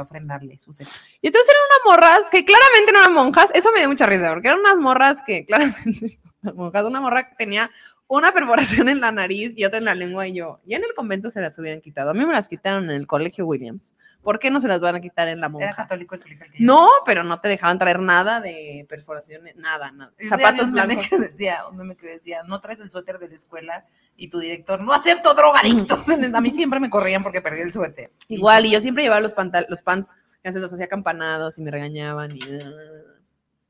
ofrendarle. 0.00 0.54
Y 0.54 1.26
entonces 1.26 1.50
eran 1.50 1.62
unas 1.68 1.80
morras 1.84 2.30
que 2.30 2.44
claramente 2.44 2.92
no 2.92 2.98
eran 3.00 3.12
monjas, 3.12 3.50
eso 3.54 3.70
me 3.72 3.80
dio 3.80 3.88
mucha 3.88 4.06
risa, 4.06 4.30
porque 4.32 4.48
eran 4.48 4.60
unas 4.60 4.78
morras 4.78 5.22
que 5.26 5.44
claramente 5.44 6.18
una 6.42 7.00
morra 7.00 7.28
que 7.28 7.34
tenía 7.36 7.70
una 8.18 8.32
perforación 8.32 8.90
en 8.90 9.00
la 9.00 9.10
nariz 9.10 9.54
y 9.56 9.64
otra 9.64 9.78
en 9.78 9.86
la 9.86 9.94
lengua 9.94 10.26
y 10.28 10.34
yo, 10.34 10.60
ya 10.66 10.76
en 10.76 10.84
el 10.84 10.94
convento 10.94 11.30
se 11.30 11.40
las 11.40 11.58
hubieran 11.58 11.80
quitado, 11.80 12.10
a 12.10 12.14
mí 12.14 12.26
me 12.26 12.32
las 12.34 12.46
quitaron 12.46 12.84
en 12.84 12.90
el 12.90 13.06
colegio 13.06 13.46
Williams, 13.46 13.96
¿por 14.22 14.38
qué 14.38 14.50
no 14.50 14.60
se 14.60 14.68
las 14.68 14.82
van 14.82 14.96
a 14.96 15.00
quitar 15.00 15.28
en 15.28 15.40
la 15.40 15.46
Era 15.46 15.48
monja? 15.48 15.74
católico 15.74 16.14
el 16.14 16.20
colegio. 16.20 16.44
al 16.44 16.52
que 16.52 16.62
No, 16.62 16.88
pero 17.06 17.24
no 17.24 17.40
te 17.40 17.48
dejaban 17.48 17.78
traer 17.78 18.00
nada 18.00 18.42
de 18.42 18.84
perforaciones, 18.86 19.56
nada, 19.56 19.92
nada, 19.92 20.12
zapatos 20.28 20.66
un 20.66 20.74
meme 20.74 20.94
blancos. 20.94 21.08
que 21.08 21.18
decía, 21.18 21.66
un 21.70 21.78
meme 21.78 21.96
que 21.96 22.06
decía, 22.06 22.42
no 22.42 22.60
traes 22.60 22.80
el 22.80 22.90
suéter 22.90 23.18
de 23.18 23.30
la 23.30 23.34
escuela 23.34 23.86
y 24.14 24.28
tu 24.28 24.38
director, 24.40 24.82
no 24.82 24.92
acepto 24.92 25.32
drogadictos. 25.32 26.06
A 26.34 26.40
mí 26.42 26.50
siempre 26.50 26.80
me 26.80 26.90
corrían 26.90 27.22
porque 27.22 27.40
perdí 27.40 27.62
el 27.62 27.72
suéter. 27.72 28.12
Igual, 28.28 28.66
y 28.66 28.72
yo 28.72 28.80
siempre 28.82 29.04
llevaba 29.04 29.22
los, 29.22 29.32
pantal 29.32 29.66
los 29.70 29.80
pants, 29.80 30.14
que 30.42 30.52
se 30.52 30.60
los 30.60 30.70
hacía 30.70 30.88
campanados 30.88 31.56
y 31.56 31.62
me 31.62 31.70
regañaban 31.70 32.36
y... 32.36 32.40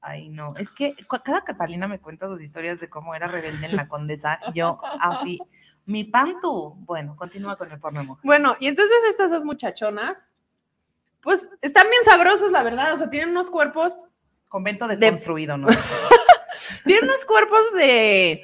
Ay, 0.04 0.28
no, 0.28 0.54
es 0.56 0.72
que 0.72 0.96
cada 1.24 1.44
Catalina 1.44 1.86
me 1.86 2.00
cuenta 2.00 2.26
sus 2.26 2.42
historias 2.42 2.80
de 2.80 2.88
cómo 2.90 3.14
era 3.14 3.28
rebelde 3.28 3.66
en 3.66 3.76
la 3.76 3.86
condesa 3.86 4.40
yo 4.52 4.80
así, 5.00 5.38
mi 5.86 6.02
pantu. 6.02 6.74
Bueno, 6.80 7.14
continúa 7.14 7.56
con 7.56 7.70
el 7.70 7.78
porno 7.78 8.00
de 8.00 8.06
monjas. 8.08 8.24
Bueno, 8.24 8.56
y 8.58 8.66
entonces 8.66 8.96
estas 9.08 9.30
dos 9.30 9.44
muchachonas, 9.44 10.26
pues 11.20 11.48
están 11.60 11.84
bien 11.88 12.02
sabrosas, 12.04 12.50
la 12.50 12.64
verdad. 12.64 12.92
O 12.94 12.98
sea, 12.98 13.10
tienen 13.10 13.30
unos 13.30 13.48
cuerpos, 13.48 14.06
Convento 14.48 14.88
de- 14.88 14.96
deconstruido, 14.96 15.56
¿no? 15.56 15.68
tienen 16.84 17.04
unos 17.04 17.24
cuerpos 17.24 17.72
de. 17.76 18.42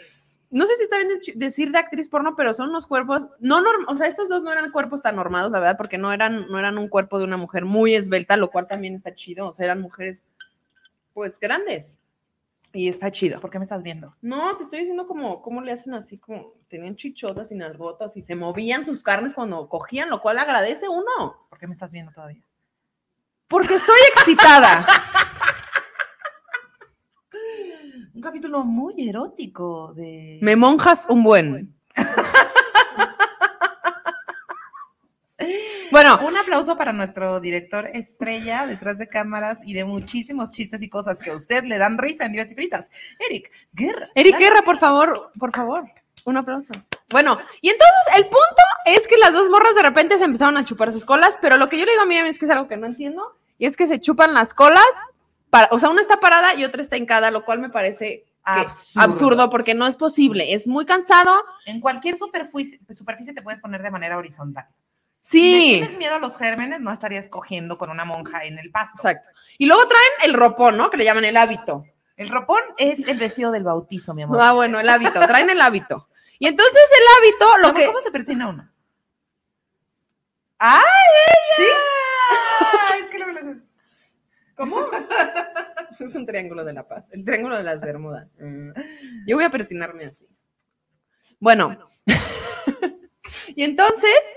No 0.50 0.64
sé 0.64 0.76
si 0.76 0.84
está 0.84 0.96
bien 0.96 1.10
dec- 1.10 1.34
decir 1.34 1.70
de 1.72 1.78
actriz 1.78 2.08
porno, 2.08 2.34
pero 2.34 2.54
son 2.54 2.70
unos 2.70 2.86
cuerpos, 2.86 3.26
no 3.38 3.60
norm- 3.60 3.84
o 3.86 3.96
sea, 3.96 4.06
estos 4.06 4.30
dos 4.30 4.42
no 4.42 4.50
eran 4.50 4.70
cuerpos 4.70 5.02
tan 5.02 5.16
normados, 5.16 5.52
la 5.52 5.58
verdad, 5.60 5.76
porque 5.76 5.98
no 5.98 6.10
eran, 6.10 6.46
no 6.48 6.58
eran 6.58 6.78
un 6.78 6.88
cuerpo 6.88 7.18
de 7.18 7.26
una 7.26 7.36
mujer 7.36 7.66
muy 7.66 7.94
esbelta, 7.94 8.34
lo 8.38 8.48
cual 8.50 8.66
también 8.66 8.94
está 8.94 9.12
chido, 9.14 9.48
o 9.48 9.52
sea, 9.52 9.66
eran 9.66 9.82
mujeres, 9.82 10.24
pues, 11.18 11.40
grandes, 11.40 12.00
y 12.72 12.86
está 12.86 13.10
chido. 13.10 13.40
¿Por 13.40 13.50
qué 13.50 13.58
me 13.58 13.64
estás 13.64 13.82
viendo? 13.82 14.14
No, 14.22 14.56
te 14.56 14.62
estoy 14.62 14.78
diciendo 14.78 15.08
como, 15.08 15.42
cómo 15.42 15.60
le 15.60 15.72
hacen 15.72 15.94
así, 15.94 16.16
como, 16.16 16.52
tenían 16.68 16.94
chichotas 16.94 17.50
y 17.50 17.56
nalgotas, 17.56 18.16
y 18.16 18.22
se 18.22 18.36
movían 18.36 18.84
sus 18.84 19.02
carnes 19.02 19.34
cuando 19.34 19.68
cogían, 19.68 20.10
lo 20.10 20.20
cual 20.20 20.38
agradece 20.38 20.88
uno. 20.88 21.48
¿Por 21.50 21.58
qué 21.58 21.66
me 21.66 21.72
estás 21.72 21.90
viendo 21.90 22.12
todavía? 22.12 22.40
Porque 23.48 23.74
estoy 23.74 23.98
excitada. 24.14 24.86
Un 28.14 28.20
capítulo 28.20 28.64
muy 28.64 29.08
erótico 29.08 29.92
de... 29.94 30.38
Me 30.40 30.54
monjas 30.54 31.04
un 31.10 31.24
buen. 31.24 31.77
Bueno, 35.90 36.18
Un 36.26 36.36
aplauso 36.36 36.76
para 36.76 36.92
nuestro 36.92 37.40
director 37.40 37.88
estrella 37.92 38.66
detrás 38.66 38.98
de 38.98 39.08
cámaras 39.08 39.66
y 39.66 39.74
de 39.74 39.84
muchísimos 39.84 40.50
chistes 40.50 40.82
y 40.82 40.88
cosas 40.88 41.18
que 41.18 41.30
a 41.30 41.34
usted 41.34 41.64
le 41.64 41.78
dan 41.78 41.98
risa 41.98 42.24
en 42.24 42.32
Divas 42.32 42.50
y 42.50 42.54
Fritas. 42.54 42.90
Eric 43.18 43.50
Guerra. 43.72 44.08
Eric. 44.14 44.38
Guerra, 44.38 44.62
por 44.62 44.78
favor, 44.78 45.32
por 45.38 45.54
favor, 45.54 45.84
un 46.24 46.36
aplauso. 46.36 46.72
Bueno, 47.10 47.38
y 47.60 47.70
entonces 47.70 48.16
el 48.16 48.24
punto 48.24 48.62
es 48.86 49.08
que 49.08 49.16
las 49.16 49.32
dos 49.32 49.48
morras 49.48 49.74
de 49.74 49.82
repente 49.82 50.18
se 50.18 50.24
empezaron 50.24 50.56
a 50.56 50.64
chupar 50.64 50.92
sus 50.92 51.04
colas, 51.04 51.38
pero 51.40 51.56
lo 51.56 51.68
que 51.68 51.78
yo 51.78 51.84
le 51.84 51.92
digo 51.92 52.02
a 52.02 52.06
Miriam 52.06 52.26
es 52.26 52.38
que 52.38 52.44
es 52.44 52.50
algo 52.50 52.68
que 52.68 52.76
no 52.76 52.86
entiendo, 52.86 53.36
y 53.58 53.66
es 53.66 53.76
que 53.76 53.86
se 53.86 54.00
chupan 54.00 54.34
las 54.34 54.54
colas, 54.54 54.84
para, 55.50 55.68
o 55.72 55.78
sea, 55.78 55.88
una 55.88 56.02
está 56.02 56.20
parada 56.20 56.54
y 56.54 56.64
otra 56.64 56.82
está 56.82 56.96
hincada, 56.96 57.30
lo 57.30 57.44
cual 57.44 57.60
me 57.60 57.70
parece 57.70 58.24
absurdo 58.96 59.50
porque 59.50 59.74
no 59.74 59.86
es 59.86 59.96
posible, 59.96 60.52
es 60.54 60.66
muy 60.66 60.86
cansado. 60.86 61.42
En 61.66 61.80
cualquier 61.80 62.16
superficie, 62.16 62.80
superficie 62.90 63.34
te 63.34 63.42
puedes 63.42 63.60
poner 63.60 63.82
de 63.82 63.90
manera 63.90 64.16
horizontal. 64.16 64.66
Si 65.30 65.52
le 65.52 65.58
Sí, 65.58 65.70
tienes 65.80 65.98
miedo 65.98 66.14
a 66.14 66.18
los 66.20 66.38
gérmenes, 66.38 66.80
no 66.80 66.90
estarías 66.90 67.28
cogiendo 67.28 67.76
con 67.76 67.90
una 67.90 68.06
monja 68.06 68.44
en 68.44 68.58
el 68.58 68.70
pasto. 68.70 68.94
exacto. 68.96 69.28
Y 69.58 69.66
luego 69.66 69.86
traen 69.86 70.08
el 70.22 70.32
ropón, 70.32 70.78
¿no? 70.78 70.88
Que 70.88 70.96
le 70.96 71.04
llaman 71.04 71.26
el 71.26 71.36
hábito. 71.36 71.84
El 72.16 72.30
ropón 72.30 72.62
es 72.78 73.06
el 73.08 73.18
vestido 73.18 73.50
del 73.52 73.62
bautizo, 73.62 74.14
mi 74.14 74.22
amor. 74.22 74.38
Ah, 74.40 74.52
bueno, 74.52 74.80
el 74.80 74.88
hábito, 74.88 75.20
traen 75.26 75.50
el 75.50 75.60
hábito. 75.60 76.06
Y 76.38 76.46
entonces 76.46 76.80
el 76.98 77.16
hábito, 77.16 77.58
lo 77.58 77.74
que... 77.74 77.86
¿Cómo 77.86 78.00
se 78.00 78.10
persina 78.10 78.48
uno? 78.48 78.70
¡Ay, 80.58 80.82
ella! 81.58 81.74
Es 83.00 83.08
que 83.08 83.18
luego 83.18 83.32
les- 83.32 83.56
¿Cómo? 84.56 84.80
es 86.00 86.14
un 86.14 86.24
triángulo 86.26 86.64
de 86.64 86.72
la 86.72 86.88
paz, 86.88 87.08
el 87.12 87.24
triángulo 87.24 87.56
de 87.56 87.62
las 87.64 87.80
Bermudas. 87.82 88.28
Yo 89.26 89.36
voy 89.36 89.44
a 89.44 89.50
persinarme 89.50 90.06
así. 90.06 90.26
Bueno, 91.38 91.78
y 93.54 93.62
entonces 93.62 94.36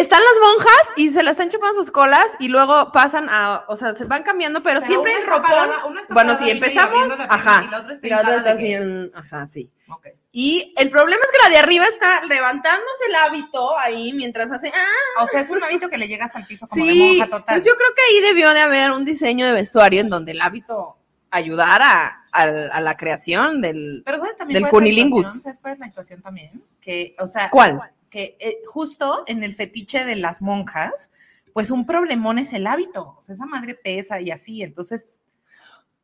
están 0.00 0.20
las 0.22 0.48
monjas 0.48 0.82
y 0.96 1.08
se 1.08 1.22
la 1.22 1.30
están 1.30 1.48
chupando 1.48 1.74
sus 1.74 1.90
colas 1.90 2.36
y 2.38 2.48
luego 2.48 2.92
pasan 2.92 3.28
a, 3.30 3.64
o 3.68 3.76
sea, 3.76 3.94
se 3.94 4.04
van 4.04 4.22
cambiando, 4.22 4.62
pero, 4.62 4.80
Pero 4.80 4.86
siempre 4.86 5.14
el 5.14 5.24
ropón. 5.26 5.42
parada- 5.42 5.82
bueno, 6.10 6.34
si 6.34 6.50
empezamos, 6.50 7.12
ajá. 7.28 7.62
y 7.64 7.68
la 7.70 7.78
otra 7.80 7.94
está 7.94 8.42
de 8.42 8.50
así 8.50 8.72
en- 8.74 9.10
ajá, 9.14 9.46
sí. 9.46 9.70
Ok. 9.88 10.06
Y 10.32 10.74
el 10.76 10.90
problema 10.90 11.22
es 11.24 11.30
que 11.32 11.38
la 11.44 11.48
de 11.48 11.56
arriba 11.58 11.86
está 11.86 12.22
levantándose 12.26 13.06
el 13.08 13.14
hábito 13.14 13.78
ahí 13.78 14.12
mientras 14.12 14.52
hace. 14.52 14.68
¡Ah! 14.74 15.22
O 15.24 15.26
sea, 15.28 15.40
es 15.40 15.48
un 15.48 15.62
hábito 15.62 15.88
que 15.88 15.96
le 15.96 16.08
llega 16.08 16.26
hasta 16.26 16.40
el 16.40 16.44
piso 16.46 16.66
como 16.66 16.84
de 16.84 16.92
Sí, 16.92 16.98
monja 17.18 17.24
total. 17.30 17.44
pues 17.56 17.64
yo 17.64 17.72
creo 17.76 17.88
que 17.94 18.02
ahí 18.02 18.20
debió 18.20 18.52
de 18.52 18.60
haber 18.60 18.90
un 18.90 19.04
diseño 19.06 19.46
de 19.46 19.52
vestuario 19.52 20.02
en 20.02 20.10
donde 20.10 20.32
el 20.32 20.42
hábito 20.42 20.98
ayudara 21.30 22.24
a, 22.32 22.42
a 22.42 22.80
la 22.80 22.96
creación 22.96 23.60
del... 23.62 24.02
Pero 24.04 24.18
¿sabes 24.18 24.36
también 24.36 24.62
del 24.62 24.70
cunilingus. 24.70 25.42
¿Sabes 25.42 25.58
cuál 25.60 25.74
es 25.74 25.78
la 25.80 25.86
situación 25.86 26.20
también? 26.20 26.62
Que, 26.82 27.14
o 27.18 27.26
sea, 27.28 27.48
¿Cuál? 27.50 27.80
Que 28.10 28.36
eh, 28.40 28.58
justo 28.66 29.24
en 29.26 29.42
el 29.44 29.54
fetiche 29.54 30.04
de 30.04 30.16
las 30.16 30.42
monjas, 30.42 31.10
pues 31.52 31.70
un 31.70 31.86
problemón 31.86 32.38
es 32.38 32.52
el 32.52 32.66
hábito. 32.66 33.16
O 33.18 33.22
sea, 33.22 33.34
esa 33.34 33.46
madre 33.46 33.74
pesa 33.74 34.20
y 34.20 34.30
así. 34.30 34.62
Entonces, 34.62 35.10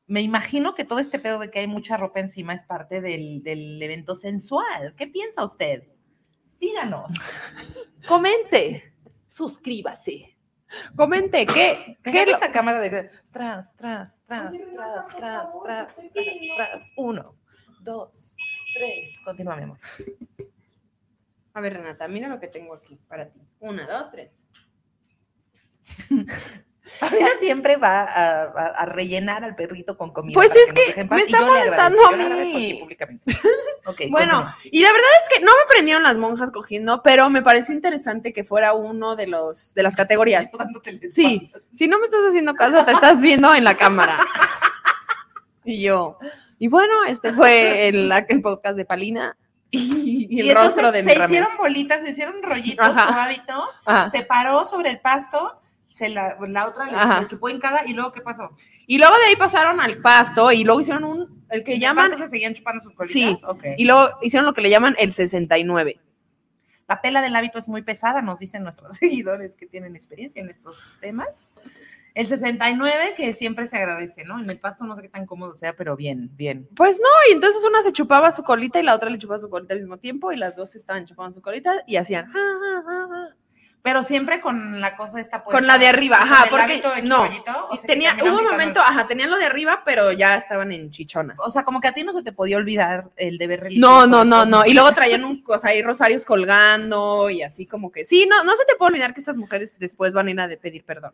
me 0.06 0.20
imagino 0.20 0.74
que 0.74 0.84
todo 0.84 0.98
este 0.98 1.18
pedo 1.18 1.38
de 1.38 1.50
que 1.50 1.60
hay 1.60 1.66
mucha 1.66 1.96
ropa 1.96 2.20
encima 2.20 2.54
es 2.54 2.64
parte 2.64 3.00
del, 3.00 3.42
del 3.42 3.80
evento 3.82 4.14
sensual. 4.14 4.94
¿Qué 4.96 5.06
piensa 5.06 5.44
usted? 5.44 5.84
Díganos. 6.60 7.12
Comente. 8.08 8.94
Suscríbase. 9.28 10.36
Comente, 10.96 11.44
¿qué? 11.46 11.98
¿Qué 12.02 12.10
¿Qué 12.12 12.22
es 12.22 12.30
lo- 12.30 12.36
esa 12.36 12.50
cámara 12.50 12.80
de 12.80 13.10
tras, 13.30 13.76
tras, 13.76 14.20
tras, 14.26 14.52
tras, 14.74 15.08
tras, 15.08 15.08
tras, 15.16 15.94
tras, 15.94 16.10
tras? 16.56 16.92
Uno, 16.96 17.36
dos, 17.80 18.34
tres. 18.74 19.20
Continúa, 19.24 19.56
mi 19.56 19.62
amor. 19.64 19.78
A 21.54 21.60
ver, 21.60 21.74
Renata, 21.74 22.08
mira 22.08 22.28
lo 22.28 22.40
que 22.40 22.48
tengo 22.48 22.74
aquí 22.74 22.98
para 23.08 23.28
ti. 23.28 23.40
Una, 23.60 23.86
dos, 23.86 24.10
tres. 24.10 24.30
Pamela 27.00 27.28
siempre 27.38 27.76
va 27.76 28.02
a, 28.02 28.42
a- 28.44 28.66
a 28.76 28.86
rellenar 28.86 29.44
al 29.44 29.54
perrito 29.54 29.96
con 29.96 30.12
comida. 30.12 30.34
Pues 30.34 30.54
es 30.56 30.72
que 30.72 31.04
me 31.04 31.22
está 31.22 31.40
molestando 31.40 32.04
a 32.06 32.12
mí. 32.16 32.24
aquí 32.24 32.78
públicamente. 32.80 33.32
Ok, 33.84 34.02
Bueno, 34.10 34.44
continúa. 34.44 34.56
y 34.70 34.80
la 34.80 34.92
verdad 34.92 35.08
es 35.24 35.28
que 35.38 35.44
no 35.44 35.50
me 35.50 35.66
prendieron 35.68 36.04
las 36.04 36.16
monjas 36.16 36.52
cogiendo, 36.52 37.02
pero 37.02 37.28
me 37.30 37.42
pareció 37.42 37.74
interesante 37.74 38.32
que 38.32 38.44
fuera 38.44 38.74
uno 38.74 39.16
de 39.16 39.26
los 39.26 39.74
de 39.74 39.82
las 39.82 39.96
categorías. 39.96 40.48
Sí, 41.08 41.50
si 41.72 41.88
no 41.88 41.98
me 41.98 42.04
estás 42.04 42.20
haciendo 42.28 42.54
caso, 42.54 42.84
te 42.84 42.92
estás 42.92 43.20
viendo 43.20 43.52
en 43.52 43.64
la 43.64 43.76
cámara. 43.76 44.18
Y 45.64 45.82
yo, 45.82 46.16
y 46.60 46.68
bueno, 46.68 47.02
este 47.08 47.32
fue 47.32 47.88
el, 47.88 48.12
el 48.28 48.40
podcast 48.40 48.76
de 48.76 48.84
Palina 48.84 49.36
y, 49.72 50.28
y 50.30 50.40
el 50.40 50.46
Y 50.46 50.54
rostro 50.54 50.92
de 50.92 51.02
mi 51.02 51.08
se 51.10 51.18
Ramiro. 51.18 51.40
hicieron 51.42 51.56
bolitas, 51.58 52.00
se 52.02 52.10
hicieron 52.10 52.42
rollitos 52.42 52.86
Ajá. 52.86 53.08
su 53.12 53.18
hábito, 53.18 53.64
Ajá. 53.86 54.08
se 54.10 54.22
paró 54.22 54.64
sobre 54.66 54.90
el 54.90 55.00
pasto, 55.00 55.60
se 55.88 56.08
la, 56.10 56.36
la 56.48 56.68
otra 56.68 56.84
Ajá. 56.86 57.20
le 57.22 57.28
chupó 57.28 57.48
en 57.48 57.58
cada 57.58 57.82
y 57.86 57.92
luego 57.94 58.12
¿qué 58.12 58.20
pasó? 58.20 58.56
Y 58.86 58.98
luego 58.98 59.14
de 59.18 59.24
ahí 59.24 59.36
pasaron 59.36 59.80
al 59.80 59.98
pasto 59.98 60.52
y 60.52 60.62
luego 60.64 60.80
hicieron 60.80 61.04
un, 61.04 61.44
el 61.50 61.64
que 61.64 61.72
¿En 61.72 61.76
el 61.76 61.80
llaman, 61.82 62.16
se 62.16 62.28
seguían 62.28 62.54
chupando 62.54 62.82
sus 62.82 62.92
colitas? 62.92 63.12
Sí. 63.14 63.40
Ok. 63.44 63.64
y 63.76 63.84
luego 63.84 64.10
hicieron 64.22 64.46
lo 64.46 64.54
que 64.54 64.60
le 64.60 64.70
llaman 64.70 64.94
el 64.98 65.12
69. 65.12 65.98
La 66.88 67.00
pela 67.00 67.22
del 67.22 67.34
hábito 67.34 67.58
es 67.58 67.68
muy 67.68 67.80
pesada, 67.82 68.20
nos 68.22 68.38
dicen 68.38 68.62
nuestros 68.62 68.96
seguidores 68.98 69.56
que 69.56 69.66
tienen 69.66 69.96
experiencia 69.96 70.40
en 70.42 70.50
estos 70.50 70.98
temas. 71.00 71.48
El 72.14 72.26
69, 72.26 73.14
que 73.16 73.32
siempre 73.32 73.66
se 73.68 73.78
agradece, 73.78 74.24
¿no? 74.24 74.38
En 74.38 74.48
el 74.50 74.58
pasto 74.58 74.84
no 74.84 74.94
sé 74.96 75.02
qué 75.02 75.08
tan 75.08 75.24
cómodo 75.26 75.54
sea, 75.54 75.74
pero 75.74 75.96
bien, 75.96 76.30
bien. 76.36 76.68
Pues 76.76 76.98
no, 77.00 77.08
y 77.30 77.32
entonces 77.32 77.64
una 77.64 77.80
se 77.82 77.92
chupaba 77.92 78.30
su 78.32 78.42
colita 78.42 78.78
y 78.78 78.82
la 78.82 78.94
otra 78.94 79.08
le 79.08 79.18
chupaba 79.18 79.38
su 79.38 79.48
colita 79.48 79.72
al 79.74 79.80
mismo 79.80 79.96
tiempo 79.98 80.30
y 80.30 80.36
las 80.36 80.54
dos 80.54 80.74
estaban 80.76 81.06
chupando 81.06 81.32
su 81.32 81.40
colita 81.40 81.72
y 81.86 81.96
hacían 81.96 82.26
"Ah, 82.26 82.38
ah, 82.38 82.82
ah, 82.86 83.06
ah". 83.10 83.28
Pero 83.84 84.04
siempre 84.04 84.40
con 84.40 84.80
la 84.80 84.94
cosa 84.96 85.18
esta 85.20 85.42
puesta. 85.42 85.58
con 85.58 85.66
la 85.66 85.76
de 85.76 85.88
arriba, 85.88 86.18
ajá, 86.22 86.46
porque 86.50 86.74
hecho 86.74 86.88
no, 87.04 87.24
o 87.70 87.76
sea, 87.76 87.86
tenía, 87.86 88.16
hubo 88.22 88.38
un 88.38 88.44
momento, 88.44 88.78
el- 88.78 88.86
ajá, 88.86 89.08
tenían 89.08 89.28
lo 89.28 89.38
de 89.38 89.46
arriba, 89.46 89.82
pero 89.84 90.12
ya 90.12 90.36
estaban 90.36 90.70
en 90.70 90.90
chichonas. 90.90 91.36
O 91.44 91.50
sea, 91.50 91.64
como 91.64 91.80
que 91.80 91.88
a 91.88 91.92
ti 91.92 92.04
no 92.04 92.12
se 92.12 92.22
te 92.22 92.30
podía 92.30 92.58
olvidar 92.58 93.10
el 93.16 93.38
deber 93.38 93.58
No, 93.60 93.64
religioso. 93.64 94.06
no, 94.06 94.24
no, 94.24 94.44
después, 94.44 94.48
no. 94.50 94.66
Y 94.70 94.74
luego 94.74 94.92
traían 94.92 95.24
un 95.24 95.42
cosa 95.42 95.68
ahí 95.68 95.82
rosarios 95.82 96.24
colgando 96.24 97.28
y 97.30 97.42
así 97.42 97.66
como 97.66 97.90
que 97.90 98.04
sí, 98.04 98.24
no, 98.30 98.44
no 98.44 98.54
se 98.54 98.64
te 98.66 98.76
puede 98.76 98.90
olvidar 98.92 99.14
que 99.14 99.20
estas 99.20 99.36
mujeres 99.36 99.76
después 99.80 100.12
van 100.14 100.28
a 100.28 100.30
ir 100.30 100.40
a 100.40 100.46
de 100.46 100.58
pedir 100.58 100.84
perdón. 100.84 101.12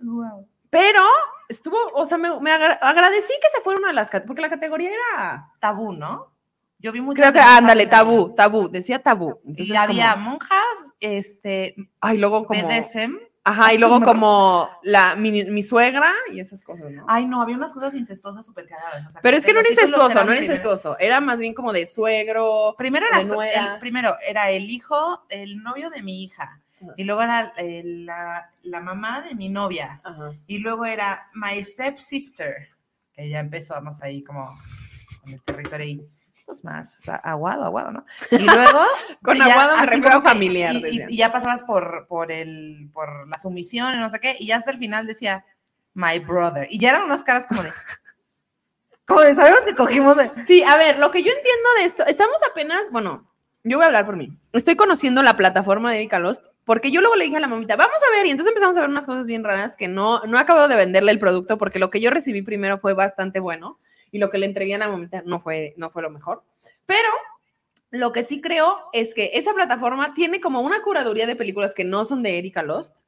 Guau. 0.00 0.48
Pero 0.70 1.02
estuvo, 1.48 1.76
o 1.94 2.04
sea, 2.04 2.18
me, 2.18 2.28
agradecí 2.50 3.32
que 3.40 3.48
se 3.54 3.62
fuera 3.62 3.78
una 3.78 3.88
de 3.88 3.94
las 3.94 4.10
porque 4.26 4.42
la 4.42 4.50
categoría 4.50 4.90
era 4.90 5.52
tabú, 5.60 5.92
¿no? 5.92 6.32
Yo 6.80 6.92
vi 6.92 7.00
mucho. 7.00 7.22
Creo 7.22 7.32
que, 7.32 7.40
ándale, 7.40 7.86
tabú, 7.86 8.34
tabú, 8.34 8.68
decía 8.68 9.02
tabú. 9.02 9.40
y 9.44 9.74
había 9.76 10.16
monjas, 10.16 10.58
este. 11.00 11.76
Ay, 12.00 12.18
luego 12.18 12.44
como. 12.44 12.68
Ajá, 13.46 13.74
y 13.74 13.78
luego 13.78 14.00
como 14.00 14.70
la, 14.82 15.16
mi, 15.16 15.62
suegra 15.62 16.10
y 16.32 16.40
esas 16.40 16.64
cosas, 16.64 16.90
¿no? 16.90 17.04
Ay, 17.06 17.26
no, 17.26 17.42
había 17.42 17.56
unas 17.56 17.74
cosas 17.74 17.94
incestuosas 17.94 18.44
súper 18.44 18.66
cagadas. 18.66 19.14
Pero 19.22 19.36
es 19.36 19.44
que 19.44 19.52
no 19.52 19.60
era 19.60 19.68
incestuoso, 19.68 20.24
no 20.24 20.32
era 20.32 20.40
incestuoso. 20.40 20.98
Era 20.98 21.20
más 21.20 21.38
bien 21.38 21.52
como 21.52 21.72
de 21.72 21.84
suegro. 21.84 22.74
Primero 22.78 23.06
era, 23.06 23.20
el, 23.20 23.78
primero 23.78 24.14
era 24.26 24.50
el 24.50 24.70
hijo, 24.70 25.24
el 25.28 25.62
novio 25.62 25.90
de 25.90 26.02
mi 26.02 26.24
hija. 26.24 26.58
Y 26.96 27.04
luego 27.04 27.22
era 27.22 27.52
la, 27.56 28.50
la, 28.62 28.80
mamá 28.80 29.22
de 29.22 29.34
mi 29.34 29.48
novia. 29.48 30.00
Y 30.46 30.58
luego 30.58 30.84
era 30.84 31.30
my 31.34 31.62
stepsister. 31.62 32.68
Que 33.12 33.28
ya 33.28 33.40
empezamos 33.40 34.02
ahí 34.02 34.22
como 34.22 34.48
con 35.22 35.32
el 35.32 35.42
territorio 35.42 35.84
ahí 35.84 36.08
pues 36.44 36.64
más 36.64 37.08
aguado, 37.22 37.64
aguado, 37.64 37.92
¿no? 37.92 38.06
Y 38.30 38.38
luego... 38.38 38.80
Con 39.22 39.40
aguado 39.40 39.78
me 39.78 39.86
refiero 39.86 40.20
familiar. 40.20 40.74
Y, 40.74 41.16
ya 41.16 41.32
pasabas 41.32 41.62
por, 41.62 42.06
por, 42.06 42.30
el, 42.30 42.90
por 42.92 43.26
la 43.28 43.38
sumisión 43.38 43.94
y 43.94 43.98
no 43.98 44.10
sé 44.10 44.20
qué, 44.20 44.36
y 44.38 44.48
ya 44.48 44.56
hasta 44.56 44.70
el 44.70 44.78
final 44.78 45.06
decía, 45.06 45.44
my 45.94 46.18
brother. 46.18 46.66
Y 46.70 46.78
ya 46.78 46.90
eran 46.90 47.04
unas 47.04 47.24
caras 47.24 47.46
como 47.46 47.62
de... 47.62 47.70
Como 49.06 49.20
de, 49.20 49.34
sabemos 49.34 49.60
que 49.66 49.74
cogimos 49.74 50.16
de... 50.16 50.30
Sí, 50.42 50.62
a 50.62 50.78
ver, 50.78 50.98
lo 50.98 51.10
que 51.10 51.22
yo 51.22 51.30
entiendo 51.30 51.68
de 51.76 51.84
esto, 51.84 52.06
estamos 52.06 52.36
apenas, 52.50 52.90
bueno, 52.90 53.30
yo 53.62 53.76
voy 53.76 53.84
a 53.84 53.88
hablar 53.88 54.06
por 54.06 54.16
mí. 54.16 54.38
Estoy 54.54 54.76
conociendo 54.76 55.22
la 55.22 55.36
plataforma 55.36 55.90
de 55.90 55.98
Erika 55.98 56.18
Lost 56.18 56.46
porque 56.64 56.90
yo 56.90 57.00
luego 57.00 57.16
le 57.16 57.24
dije 57.24 57.36
a 57.36 57.40
la 57.40 57.48
mamita, 57.48 57.76
vamos 57.76 57.98
a 58.08 58.16
ver, 58.16 58.26
y 58.26 58.30
entonces 58.30 58.50
empezamos 58.50 58.76
a 58.76 58.80
ver 58.80 58.90
unas 58.90 59.06
cosas 59.06 59.26
bien 59.26 59.44
raras 59.44 59.76
que 59.76 59.88
no, 59.88 60.22
no 60.24 60.38
he 60.38 60.40
acabado 60.40 60.68
de 60.68 60.76
venderle 60.76 61.12
el 61.12 61.18
producto 61.18 61.58
porque 61.58 61.78
lo 61.78 61.90
que 61.90 62.00
yo 62.00 62.10
recibí 62.10 62.42
primero 62.42 62.78
fue 62.78 62.94
bastante 62.94 63.40
bueno 63.40 63.78
y 64.10 64.18
lo 64.18 64.30
que 64.30 64.38
le 64.38 64.46
entregué 64.46 64.74
a 64.74 64.78
la 64.78 64.88
mamita 64.88 65.22
no 65.26 65.38
fue, 65.38 65.74
no 65.76 65.90
fue 65.90 66.02
lo 66.02 66.10
mejor. 66.10 66.42
Pero 66.86 67.08
lo 67.90 68.12
que 68.12 68.24
sí 68.24 68.40
creo 68.40 68.78
es 68.92 69.14
que 69.14 69.32
esa 69.34 69.52
plataforma 69.54 70.14
tiene 70.14 70.40
como 70.40 70.60
una 70.60 70.82
curaduría 70.82 71.26
de 71.26 71.36
películas 71.36 71.74
que 71.74 71.84
no 71.84 72.04
son 72.04 72.22
de 72.22 72.38
Erika 72.38 72.62
Lost. 72.62 72.98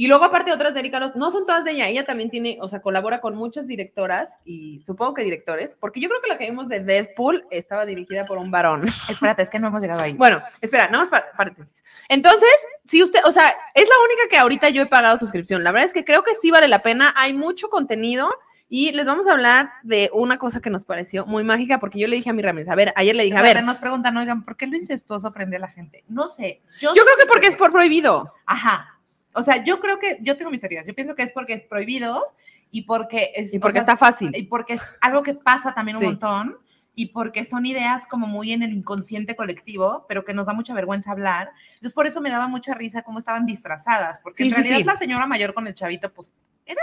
Y 0.00 0.06
luego, 0.06 0.24
aparte, 0.24 0.50
otras 0.50 0.72
de 0.72 0.80
Erika 0.80 0.98
Lost, 0.98 1.14
no 1.14 1.30
son 1.30 1.44
todas 1.44 1.62
de 1.62 1.72
ella. 1.72 1.86
Ella 1.86 2.06
también 2.06 2.30
tiene, 2.30 2.56
o 2.62 2.68
sea, 2.68 2.80
colabora 2.80 3.20
con 3.20 3.36
muchas 3.36 3.66
directoras 3.66 4.38
y 4.46 4.80
supongo 4.80 5.12
que 5.12 5.24
directores, 5.24 5.76
porque 5.78 6.00
yo 6.00 6.08
creo 6.08 6.22
que 6.22 6.28
la 6.30 6.38
que 6.38 6.46
vimos 6.46 6.70
de 6.70 6.80
Deadpool 6.80 7.44
estaba 7.50 7.84
dirigida 7.84 8.24
por 8.24 8.38
un 8.38 8.50
varón. 8.50 8.86
Espérate, 9.10 9.42
es 9.42 9.50
que 9.50 9.58
no 9.58 9.66
hemos 9.66 9.82
llegado 9.82 10.00
ahí. 10.00 10.14
Bueno, 10.14 10.40
espera, 10.62 10.88
no 10.88 11.00
más 11.00 11.22
paréntesis. 11.36 11.84
Entonces, 12.08 12.48
si 12.86 13.02
usted, 13.02 13.20
o 13.26 13.30
sea, 13.30 13.54
es 13.74 13.86
la 13.90 13.94
única 14.02 14.22
que 14.30 14.38
ahorita 14.38 14.70
yo 14.70 14.80
he 14.80 14.86
pagado 14.86 15.18
suscripción. 15.18 15.62
La 15.64 15.70
verdad 15.70 15.88
es 15.88 15.92
que 15.92 16.06
creo 16.06 16.22
que 16.22 16.32
sí 16.32 16.50
vale 16.50 16.66
la 16.66 16.80
pena. 16.80 17.12
Hay 17.14 17.34
mucho 17.34 17.68
contenido 17.68 18.30
y 18.70 18.92
les 18.92 19.06
vamos 19.06 19.28
a 19.28 19.32
hablar 19.32 19.68
de 19.82 20.08
una 20.14 20.38
cosa 20.38 20.62
que 20.62 20.70
nos 20.70 20.86
pareció 20.86 21.26
muy 21.26 21.44
mágica, 21.44 21.78
porque 21.78 21.98
yo 21.98 22.08
le 22.08 22.16
dije 22.16 22.30
a 22.30 22.32
mi 22.32 22.40
Ramírez, 22.40 22.70
a 22.70 22.74
ver, 22.74 22.94
ayer 22.96 23.14
le 23.14 23.24
dije, 23.24 23.36
a 23.36 23.42
ver. 23.42 23.62
Nos 23.62 23.76
preguntan, 23.76 24.16
oigan, 24.16 24.46
¿por 24.46 24.56
qué 24.56 24.66
lo 24.66 24.78
incestuoso 24.78 25.30
prende 25.30 25.56
a 25.56 25.60
la 25.60 25.68
gente? 25.68 26.04
No 26.08 26.26
sé. 26.26 26.62
Yo, 26.80 26.90
creo 26.94 27.16
que 27.18 27.26
porque 27.26 27.48
es 27.48 27.56
por 27.56 27.70
prohibido. 27.70 28.32
Ajá. 28.46 28.96
O 29.34 29.42
sea, 29.42 29.62
yo 29.62 29.80
creo 29.80 29.98
que, 29.98 30.18
yo 30.20 30.36
tengo 30.36 30.50
mis 30.50 30.60
teorías, 30.60 30.86
yo 30.86 30.94
pienso 30.94 31.14
que 31.14 31.22
es 31.22 31.32
porque 31.32 31.54
es 31.54 31.64
prohibido 31.64 32.34
y 32.70 32.82
porque 32.82 33.32
es... 33.34 33.54
Y 33.54 33.58
porque 33.58 33.78
está 33.78 33.96
fácil. 33.96 34.30
Y 34.34 34.44
porque 34.44 34.74
es 34.74 34.82
algo 35.00 35.22
que 35.22 35.34
pasa 35.34 35.74
también 35.74 35.96
un 35.98 36.04
montón 36.04 36.58
y 36.94 37.06
porque 37.06 37.44
son 37.44 37.64
ideas 37.66 38.06
como 38.06 38.26
muy 38.26 38.52
en 38.52 38.62
el 38.62 38.72
inconsciente 38.72 39.36
colectivo, 39.36 40.04
pero 40.08 40.24
que 40.24 40.34
nos 40.34 40.46
da 40.46 40.52
mucha 40.52 40.74
vergüenza 40.74 41.12
hablar. 41.12 41.50
Entonces, 41.74 41.94
por 41.94 42.06
eso 42.06 42.20
me 42.20 42.30
daba 42.30 42.48
mucha 42.48 42.74
risa 42.74 43.02
cómo 43.02 43.18
estaban 43.18 43.46
disfrazadas, 43.46 44.20
porque 44.22 44.44
en 44.44 44.50
realidad 44.50 44.80
la 44.84 44.96
señora 44.96 45.26
mayor 45.26 45.54
con 45.54 45.66
el 45.66 45.74
chavito, 45.74 46.12
pues, 46.12 46.34
era 46.66 46.82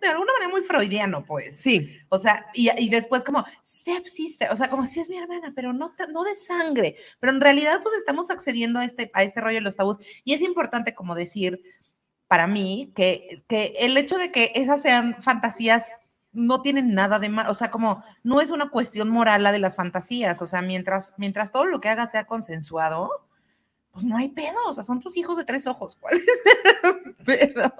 de 0.00 0.08
alguna 0.08 0.32
manera 0.32 0.50
muy 0.50 0.62
freudiano, 0.62 1.24
pues. 1.24 1.60
Sí. 1.60 1.96
O 2.08 2.18
sea, 2.18 2.46
y, 2.54 2.70
y 2.78 2.88
después 2.88 3.24
como, 3.24 3.44
step 3.64 4.04
o 4.50 4.56
sea, 4.56 4.70
como 4.70 4.86
si 4.86 5.00
es 5.00 5.10
mi 5.10 5.18
hermana, 5.18 5.52
pero 5.54 5.72
no, 5.72 5.92
no 6.12 6.24
de 6.24 6.34
sangre. 6.34 6.96
Pero 7.20 7.32
en 7.32 7.40
realidad, 7.40 7.80
pues 7.82 7.96
estamos 7.96 8.30
accediendo 8.30 8.78
a 8.78 8.84
este, 8.84 9.10
a 9.12 9.22
este 9.22 9.40
rollo 9.40 9.56
de 9.56 9.62
los 9.62 9.76
tabús. 9.76 9.98
Y 10.24 10.34
es 10.34 10.42
importante 10.42 10.94
como 10.94 11.14
decir, 11.14 11.60
para 12.28 12.46
mí, 12.46 12.92
que, 12.94 13.42
que 13.48 13.74
el 13.80 13.96
hecho 13.96 14.18
de 14.18 14.30
que 14.30 14.52
esas 14.54 14.82
sean 14.82 15.20
fantasías 15.20 15.90
no 16.32 16.60
tienen 16.62 16.94
nada 16.94 17.18
de 17.18 17.28
mal, 17.28 17.48
o 17.48 17.54
sea, 17.54 17.70
como 17.70 18.02
no 18.22 18.40
es 18.40 18.50
una 18.50 18.70
cuestión 18.70 19.08
moral 19.08 19.42
la 19.42 19.52
de 19.52 19.58
las 19.58 19.76
fantasías, 19.76 20.40
o 20.42 20.46
sea, 20.46 20.62
mientras, 20.62 21.14
mientras 21.16 21.52
todo 21.52 21.64
lo 21.64 21.80
que 21.80 21.88
hagas 21.88 22.10
sea 22.12 22.26
consensuado, 22.26 23.10
pues 23.90 24.04
no 24.04 24.16
hay 24.16 24.28
pedo, 24.28 24.58
o 24.68 24.74
sea, 24.74 24.84
son 24.84 25.00
tus 25.00 25.16
hijos 25.16 25.36
de 25.36 25.44
tres 25.44 25.66
ojos, 25.66 25.96
¿cuál 25.98 26.18
es 26.18 26.26
el 26.84 27.14
pedo? 27.24 27.74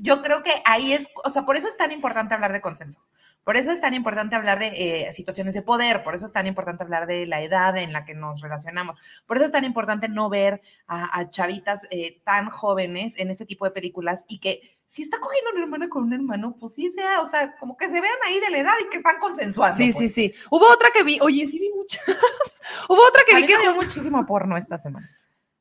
Yo 0.00 0.22
creo 0.22 0.42
que 0.42 0.52
ahí 0.64 0.92
es, 0.92 1.08
o 1.24 1.30
sea, 1.30 1.44
por 1.44 1.56
eso 1.56 1.68
es 1.68 1.76
tan 1.76 1.92
importante 1.92 2.34
hablar 2.34 2.52
de 2.52 2.60
consenso. 2.60 3.00
Por 3.44 3.56
eso 3.56 3.72
es 3.72 3.80
tan 3.80 3.94
importante 3.94 4.36
hablar 4.36 4.58
de 4.58 4.66
eh, 5.06 5.12
situaciones 5.12 5.54
de 5.54 5.62
poder, 5.62 6.04
por 6.04 6.14
eso 6.14 6.26
es 6.26 6.32
tan 6.32 6.46
importante 6.46 6.82
hablar 6.82 7.06
de 7.06 7.26
la 7.26 7.40
edad 7.40 7.78
en 7.78 7.94
la 7.94 8.04
que 8.04 8.12
nos 8.12 8.42
relacionamos, 8.42 8.98
por 9.26 9.38
eso 9.38 9.46
es 9.46 9.52
tan 9.52 9.64
importante 9.64 10.08
no 10.08 10.28
ver 10.28 10.60
a, 10.86 11.30
chavitas 11.30 11.86
eh, 11.90 12.20
tan 12.24 12.50
jóvenes 12.50 13.18
en 13.18 13.30
este 13.30 13.46
tipo 13.46 13.64
de 13.64 13.70
películas 13.70 14.26
y 14.28 14.38
que 14.38 14.60
si 14.84 15.02
está 15.02 15.18
cogiendo 15.18 15.52
una 15.52 15.62
hermana 15.62 15.88
con 15.88 16.02
un 16.02 16.12
hermano, 16.12 16.56
pues 16.60 16.74
sí 16.74 16.90
sea, 16.90 17.22
o 17.22 17.26
sea, 17.26 17.56
como 17.56 17.76
que 17.76 17.88
se 17.88 18.00
vean 18.00 18.16
ahí 18.26 18.38
de 18.40 18.50
la 18.50 18.58
edad 18.58 18.74
y 18.84 18.88
que 18.90 18.98
están 18.98 19.18
consensuando. 19.18 19.76
Sí, 19.76 19.92
sí, 19.92 19.98
pues. 19.98 20.14
sí. 20.14 20.34
Hubo 20.50 20.70
otra 20.70 20.90
que 20.92 21.02
vi, 21.04 21.18
oye, 21.20 21.46
sí 21.46 21.58
vi 21.58 21.70
muchas. 21.74 22.02
Hubo 22.88 23.00
otra 23.06 23.22
que 23.26 23.36
vi 23.36 23.46
que 23.46 23.56
fue 23.56 23.74
muchísimo 23.74 24.26
porno 24.26 24.56
esta 24.56 24.78
semana. 24.78 25.08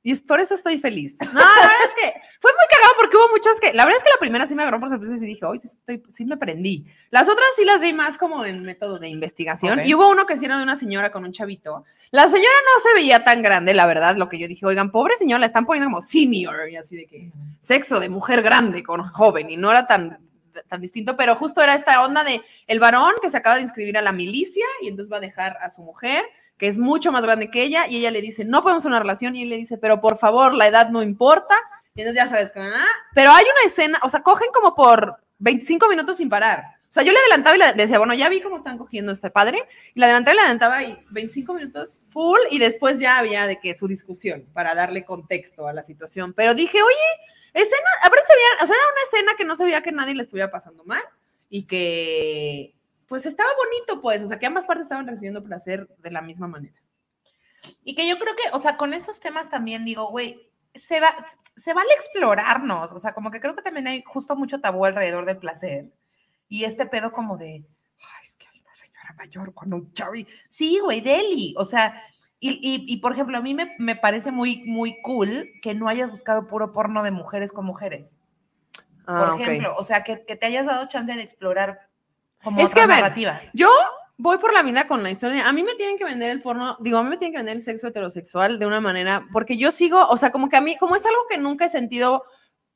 Y 0.08 0.16
por 0.22 0.40
eso 0.40 0.56
estoy 0.56 0.80
feliz. 0.80 1.18
No, 1.34 1.42
la 1.42 1.68
verdad 1.68 1.86
es 1.86 1.96
que 1.96 2.22
fue 2.40 2.52
muy 2.52 2.66
cagado 2.70 2.94
porque 2.98 3.18
hubo 3.18 3.30
muchas 3.30 3.60
que, 3.60 3.74
la 3.74 3.84
verdad 3.84 3.98
es 3.98 4.04
que 4.06 4.10
la 4.10 4.20
primera 4.20 4.46
sí 4.46 4.56
me 4.56 4.62
agarró 4.62 4.80
por 4.80 4.90
sorpresa 4.90 5.14
y 5.14 5.28
dije, 5.28 5.46
hoy 5.46 5.60
sí, 5.60 5.68
sí 6.10 6.26
me 6.26 6.38
prendí. 6.38 6.86
Las 7.12 7.28
otras 7.28 7.46
sí 7.58 7.66
las 7.66 7.82
vi 7.82 7.92
más 7.92 8.18
como 8.18 8.46
en 8.46 8.64
método 8.64 9.00
de 9.00 9.10
investigación. 9.10 9.86
Y 9.86 9.94
hubo 9.94 10.10
uno 10.10 10.26
que 10.26 10.36
hicieron 10.36 10.58
de 10.60 10.64
una 10.64 10.78
señora 10.78 11.12
con 11.12 11.26
un 11.26 11.34
chavito. 11.34 11.84
La 12.12 12.30
señora 12.30 12.48
no 12.48 12.82
se 12.82 12.94
veía 12.96 13.26
tan 13.26 13.42
grande, 13.42 13.74
la 13.74 13.86
verdad, 13.86 14.16
lo 14.16 14.30
que 14.30 14.40
yo 14.40 14.48
dije, 14.48 14.66
oigan, 14.66 14.92
pobre 14.92 15.16
señora, 15.18 15.42
la 15.42 15.46
están 15.46 15.66
poniendo 15.66 15.90
como 15.90 16.02
senior 16.02 16.70
y 16.70 16.78
así 16.78 16.96
de 16.96 17.06
que 17.06 17.32
sexo 17.60 18.00
de 18.00 18.08
mujer 18.08 18.42
grande 18.42 18.84
con 18.84 19.04
joven 19.04 19.50
y 19.50 19.58
no 19.58 19.70
era 19.70 19.86
tan 19.86 20.20
tan 20.70 20.82
distinto, 20.82 21.16
pero 21.18 21.36
justo 21.36 21.62
era 21.62 21.76
esta 21.76 22.02
onda 22.04 22.24
de 22.24 22.42
el 22.66 22.80
varón 22.80 23.14
que 23.22 23.30
se 23.30 23.38
acaba 23.38 23.58
de 23.58 23.62
inscribir 23.62 23.96
a 23.98 24.02
la 24.02 24.12
milicia 24.12 24.66
y 24.82 24.88
entonces 24.88 25.12
va 25.12 25.18
a 25.18 25.22
dejar 25.22 25.56
a 25.62 25.70
su 25.70 25.84
mujer 25.84 26.24
que 26.58 26.68
es 26.68 26.78
mucho 26.78 27.12
más 27.12 27.24
grande 27.24 27.50
que 27.52 27.64
ella, 27.64 27.88
y 27.88 27.98
ella 27.98 28.12
le 28.12 28.22
dice, 28.22 28.46
no 28.46 28.62
podemos 28.64 28.86
una 28.86 29.00
relación, 29.00 29.36
y 29.36 29.44
él 29.44 29.50
le 29.50 29.58
dice, 29.58 29.78
pero 29.78 30.02
por 30.02 30.18
favor, 30.18 30.54
la 30.54 30.68
edad 30.68 30.90
no 30.90 31.04
importa. 31.04 31.56
Y 31.94 32.02
entonces 32.02 32.24
ya 32.24 32.30
sabes, 32.30 32.52
ah, 32.56 32.86
pero 33.14 33.32
hay 33.32 33.44
una 33.44 33.68
escena, 33.68 34.00
o 34.04 34.10
sea, 34.10 34.22
cogen 34.22 34.50
como 34.54 34.76
por 34.76 35.18
25 35.40 35.90
minutos 35.90 36.18
sin 36.18 36.30
parar. 36.30 36.64
O 36.90 36.94
sea, 36.94 37.04
yo 37.04 37.12
le 37.12 37.20
adelantaba 37.20 37.56
y 37.56 37.60
le 37.60 37.74
decía, 37.74 38.00
bueno, 38.00 38.14
ya 38.14 38.30
vi 38.30 38.42
cómo 38.42 38.58
están 38.58 38.78
cogiendo 38.78 39.12
este 39.12 39.30
padre, 39.30 39.68
y 39.94 40.00
le 40.00 40.06
adelantaba 40.06 40.34
y 40.34 40.36
le 40.36 40.42
adelantaba 40.42 40.84
y 40.84 41.06
25 41.12 41.54
minutos 41.54 42.02
full, 42.08 42.40
y 42.50 42.60
después 42.60 43.00
ya 43.00 43.18
había 43.18 43.46
de 43.46 43.60
que 43.60 43.78
su 43.78 43.88
discusión 43.88 44.48
para 44.54 44.74
darle 44.74 45.06
contexto 45.06 45.68
a 45.68 45.74
la 45.74 45.84
situación. 45.84 46.34
Pero 46.34 46.56
dije, 46.56 46.82
oye, 46.82 46.96
escena, 47.54 47.90
a 48.02 48.10
ver, 48.10 48.20
se 48.26 48.34
veía, 48.34 48.64
o 48.64 48.68
sea, 48.68 48.76
era 48.76 48.86
una 48.94 49.04
escena 49.04 49.32
que 49.38 49.46
no 49.46 49.56
se 49.56 49.66
veía 49.66 49.84
que 49.84 49.92
nadie 49.92 50.16
le 50.16 50.24
estuviera 50.24 50.50
pasando 50.50 50.84
mal, 50.86 51.04
y 51.50 51.64
que 51.64 52.77
pues 53.08 53.26
estaba 53.26 53.50
bonito, 53.56 54.02
pues, 54.02 54.22
o 54.24 54.28
sea, 54.28 54.38
que 54.40 54.46
ambas 54.46 54.66
partes 54.66 54.86
estaban 54.86 55.08
recibiendo 55.08 55.44
placer 55.44 55.88
de 55.98 56.12
la 56.12 56.22
misma 56.22 56.48
manera. 56.48 56.82
Y 57.84 57.96
que 57.96 58.08
yo 58.08 58.20
creo 58.20 58.36
que, 58.36 58.56
o 58.56 58.60
sea, 58.60 58.78
con 58.78 58.94
estos 58.94 59.20
temas 59.20 59.50
también 59.50 59.86
digo, 59.86 60.10
güey, 60.10 60.52
se, 60.74 61.00
va, 61.00 61.16
se 61.56 61.74
vale 61.74 61.90
explorarnos, 61.96 62.92
o 62.92 63.00
sea, 63.00 63.14
como 63.14 63.32
que 63.32 63.40
creo 63.40 63.56
que 63.56 63.64
también 63.64 63.88
hay 63.88 64.04
justo 64.06 64.36
mucho 64.36 64.62
tabú 64.62 64.86
alrededor 64.86 65.26
del 65.26 65.38
placer 65.38 65.92
y 66.50 66.66
este 66.66 66.86
pedo 66.86 67.12
como 67.12 67.38
de, 67.38 67.66
ay, 68.00 68.24
es 68.24 68.36
que 68.36 68.46
hay 68.48 68.60
una 68.62 68.74
señora 68.74 69.14
mayor 69.18 69.54
con 69.54 69.74
un 69.74 69.92
chavi. 69.94 70.28
Sí, 70.50 70.80
güey, 70.84 71.02
Deli, 71.02 71.56
o 71.58 71.66
sea, 71.66 72.02
y, 72.40 72.86
y, 72.88 72.98
por 72.98 73.14
ejemplo, 73.14 73.36
a 73.40 73.42
mí 73.42 73.56
me, 73.56 73.76
me, 73.80 73.96
parece 73.96 74.32
muy, 74.32 74.64
muy 74.68 75.02
cool 75.02 75.50
que 75.64 75.74
no 75.74 75.90
hayas 75.90 76.12
buscado 76.12 76.46
puro 76.46 76.72
porno 76.72 77.02
de 77.02 77.10
mujeres 77.10 77.52
con 77.52 77.66
mujeres. 77.66 78.16
Ah, 79.08 79.32
por 79.32 79.42
ejemplo, 79.42 79.76
o 79.76 79.84
sea, 79.84 80.04
que, 80.04 80.24
que, 80.24 80.36
te 80.36 80.46
hayas 80.46 80.68
dado 80.68 80.88
chance 80.88 81.16
de 81.16 81.24
explorar 81.24 81.87
es 82.58 82.74
que, 82.74 82.82
a 82.82 82.88
ver, 82.88 83.14
yo 83.54 83.70
voy 84.18 84.38
por 84.40 84.54
la 84.54 84.64
vida 84.64 84.88
con 84.88 85.04
la 85.04 85.12
historia. 85.12 85.48
A 85.48 85.54
mí 85.54 85.64
me 85.64 85.76
tienen 85.76 85.98
que 85.98 86.06
vender 86.06 86.32
el 86.32 86.42
porno, 86.42 86.78
digo, 86.80 86.98
a 86.98 87.04
mí 87.04 87.10
me 87.10 87.18
tienen 87.18 87.34
que 87.34 87.40
vender 87.40 87.56
el 87.56 87.62
sexo 87.62 87.88
heterosexual 87.88 88.60
de 88.60 88.66
una 88.66 88.82
manera, 88.82 89.28
porque 89.32 89.58
yo 89.58 89.72
sigo, 89.72 90.08
o 90.08 90.18
sea, 90.18 90.32
como 90.32 90.50
que 90.50 90.58
a 90.58 90.62
mí, 90.62 90.78
como 90.78 90.96
es 90.96 91.06
algo 91.06 91.22
que 91.30 91.38
nunca 91.38 91.66
he 91.66 91.70
sentido, 91.70 92.24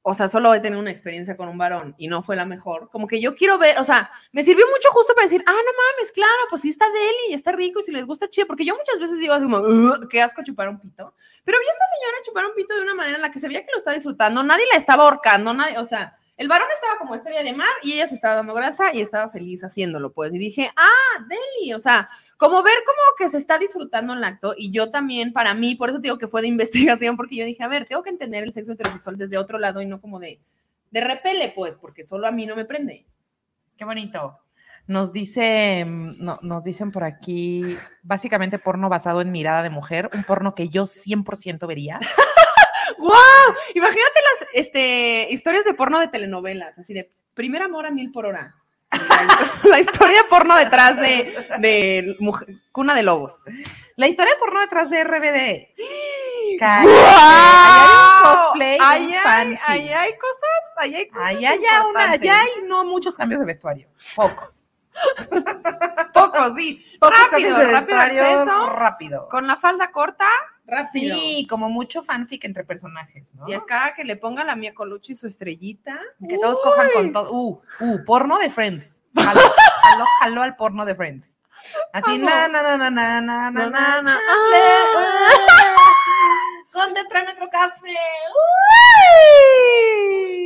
o 0.04 0.14
sea, 0.14 0.28
solo 0.28 0.54
he 0.54 0.60
tenido 0.60 0.80
una 0.80 0.90
experiencia 0.90 1.38
con 1.38 1.48
un 1.48 1.58
varón 1.58 1.94
y 1.98 2.08
no 2.08 2.24
fue 2.24 2.36
la 2.36 2.46
mejor, 2.46 2.90
como 2.92 3.08
que 3.08 3.22
yo 3.22 3.36
quiero 3.36 3.58
ver, 3.58 3.78
o 3.80 3.84
sea, 3.84 4.10
me 4.32 4.44
sirvió 4.44 4.66
mucho 4.68 4.90
justo 4.92 5.14
para 5.14 5.26
decir, 5.26 5.44
ah, 5.46 5.52
no 5.52 5.58
mames, 5.58 6.12
claro, 6.12 6.42
pues 6.50 6.62
sí 6.62 6.70
está 6.70 6.88
deli 6.90 7.30
y 7.30 7.34
está 7.34 7.52
rico 7.52 7.80
y 7.80 7.84
si 7.84 7.92
les 7.92 8.06
gusta 8.06 8.28
chido, 8.28 8.48
porque 8.48 8.66
yo 8.66 8.76
muchas 8.76 9.00
veces 9.00 9.20
digo 9.20 9.34
así 9.34 9.46
como, 9.46 9.62
qué 10.10 10.22
asco 10.22 10.44
chupar 10.44 10.70
un 10.70 10.80
pito, 10.80 11.14
pero 11.44 11.58
vi 11.60 11.68
a 11.68 11.72
esta 11.72 11.86
señora 11.96 12.18
chupar 12.26 12.46
un 12.46 12.56
pito 12.56 12.76
de 12.76 12.82
una 12.82 12.96
manera 12.96 13.18
en 13.18 13.22
la 13.22 13.32
que 13.32 13.40
se 13.40 13.48
veía 13.48 13.64
que 13.64 13.72
lo 13.72 13.78
estaba 13.78 13.94
disfrutando, 13.94 14.42
nadie 14.42 14.66
la 14.72 14.78
estaba 14.78 15.04
ahorcando, 15.04 15.54
nadie, 15.54 15.78
o 15.78 15.86
sea, 15.86 16.18
el 16.42 16.48
varón 16.48 16.70
estaba 16.74 16.98
como 16.98 17.14
estrella 17.14 17.44
de 17.44 17.54
mar 17.54 17.70
y 17.84 17.94
ella 17.94 18.08
se 18.08 18.16
estaba 18.16 18.34
dando 18.34 18.56
grasa 18.56 18.92
y 18.96 19.00
estaba 19.00 19.30
feliz 19.30 19.64
haciéndolo, 19.64 20.12
pues. 20.12 20.34
Y 20.34 20.40
dije, 20.40 20.72
ah, 20.76 21.26
Deli, 21.30 21.72
o 21.76 21.80
sea, 21.80 22.10
como 22.36 22.64
ver 22.64 22.74
como 22.84 23.00
que 23.16 23.30
se 23.30 23.38
está 23.38 23.60
disfrutando 23.60 24.14
el 24.14 24.24
acto 24.24 24.56
y 24.58 24.72
yo 24.72 24.90
también, 24.90 25.34
para 25.34 25.54
mí, 25.54 25.76
por 25.76 25.92
eso 25.92 26.00
digo 26.00 26.18
que 26.18 26.28
fue 26.28 26.42
de 26.42 26.48
investigación, 26.56 27.16
porque 27.16 27.36
yo 27.36 27.46
dije, 27.46 27.64
a 27.64 27.68
ver, 27.68 27.86
tengo 27.86 28.02
que 28.02 28.10
entender 28.10 28.44
el 28.44 28.52
sexo 28.52 28.72
heterosexual 28.72 29.18
desde 29.18 29.38
otro 29.38 29.60
lado 29.60 29.84
y 29.84 29.86
no 29.86 30.02
como 30.02 30.20
de, 30.20 30.40
de 30.90 31.02
repele, 31.02 31.54
pues, 31.56 31.76
porque 31.76 32.04
solo 32.04 32.26
a 32.26 32.32
mí 32.32 32.48
no 32.48 32.56
me 32.56 32.66
prende. 32.66 33.06
Qué 33.78 33.86
bonito. 33.86 34.40
Nos 34.88 35.14
dice, 35.14 35.86
mm, 35.86 36.26
no, 36.26 36.40
nos 36.42 36.64
dicen 36.64 36.92
por 36.92 37.04
aquí, 37.04 37.78
básicamente 38.02 38.58
porno 38.58 38.90
basado 38.90 39.22
en 39.22 39.32
mirada 39.32 39.62
de 39.62 39.70
mujer, 39.70 40.10
un 40.12 40.24
porno 40.24 40.56
que 40.56 40.70
yo 40.70 40.88
100% 40.88 41.68
vería. 41.68 42.00
¡Guau! 42.98 43.56
Imagínate 43.76 44.20
las 44.32 44.48
este, 44.54 45.28
historias 45.32 45.66
de 45.66 45.74
porno 45.74 46.00
de 46.00 46.08
telenovelas, 46.08 46.78
así 46.78 46.94
de 46.94 47.12
primer 47.34 47.62
amor 47.64 47.86
a 47.86 47.92
mil 47.92 48.12
por 48.12 48.26
hora. 48.26 48.56
La, 49.64 49.80
historia 49.80 50.26
porno 50.30 50.56
detrás 50.58 50.98
de, 50.98 51.34
de 51.60 52.18
Cuna 52.74 52.94
de 52.94 53.04
Lobos. 53.04 53.46
La 53.96 54.08
historia 54.08 54.34
porno 54.38 54.60
detrás 54.60 54.90
de 54.90 55.04
RBD. 55.04 55.68
cosplay. 58.22 58.78
Ahí 58.82 59.14
hay, 59.14 59.58
ahí 59.66 59.90
hay 59.90 60.12
cosas, 60.18 60.74
ahí 60.78 60.96
hay 60.96 61.08
cosas. 61.08 61.26
Ahí 61.26 61.46
hay, 61.46 61.60
una, 61.90 62.12
allá 62.12 62.42
hay 62.42 62.68
no 62.68 62.84
muchos 62.84 63.16
cambios 63.16 63.40
de 63.40 63.46
vestuario, 63.46 63.88
pocos. 64.16 64.66
Pocos, 66.14 66.54
sí. 66.56 66.86
rápido, 67.00 67.58
rápido 67.72 68.00
acceso. 68.00 68.70
Rápido. 68.70 69.28
Con 69.30 69.48
la 69.48 69.56
falda 69.56 69.92
corta, 69.92 70.28
rápido. 70.66 71.18
Sí, 71.18 71.48
como 71.50 71.70
mucho 71.70 72.04
fanfic 72.04 72.46
entre 72.46 72.64
personajes, 72.64 73.34
¿no? 73.36 73.48
Y 73.48 73.54
acá 73.54 73.94
que 73.96 74.04
le 74.04 74.16
ponga 74.16 74.44
la 74.44 74.56
Mia 74.56 74.74
Colucci 74.74 75.16
su 75.16 75.28
estrellita. 75.28 76.00
Que 76.28 76.38
todos 76.38 76.60
cojan 76.62 76.90
con 76.94 77.14
todo. 77.14 77.32
Uh, 77.32 77.62
uh, 77.80 78.04
porno 78.06 78.40
de 78.40 78.50
Friends. 78.50 79.06
Jaló, 79.16 79.42
jaló, 80.20 80.42
al 80.42 80.56
porno 80.56 80.86
de 80.86 80.96
Friends. 80.96 81.38
Así, 81.94 82.18
na, 82.18 82.48
na, 82.48 82.62
na, 82.64 82.78
na, 82.78 82.90
na, 82.90 83.22
na, 83.22 83.52
na, 83.52 83.70
na, 83.70 84.02
na. 84.02 84.20
Con 86.72 86.94
tetrámetro 86.94 87.50
café. 87.50 87.96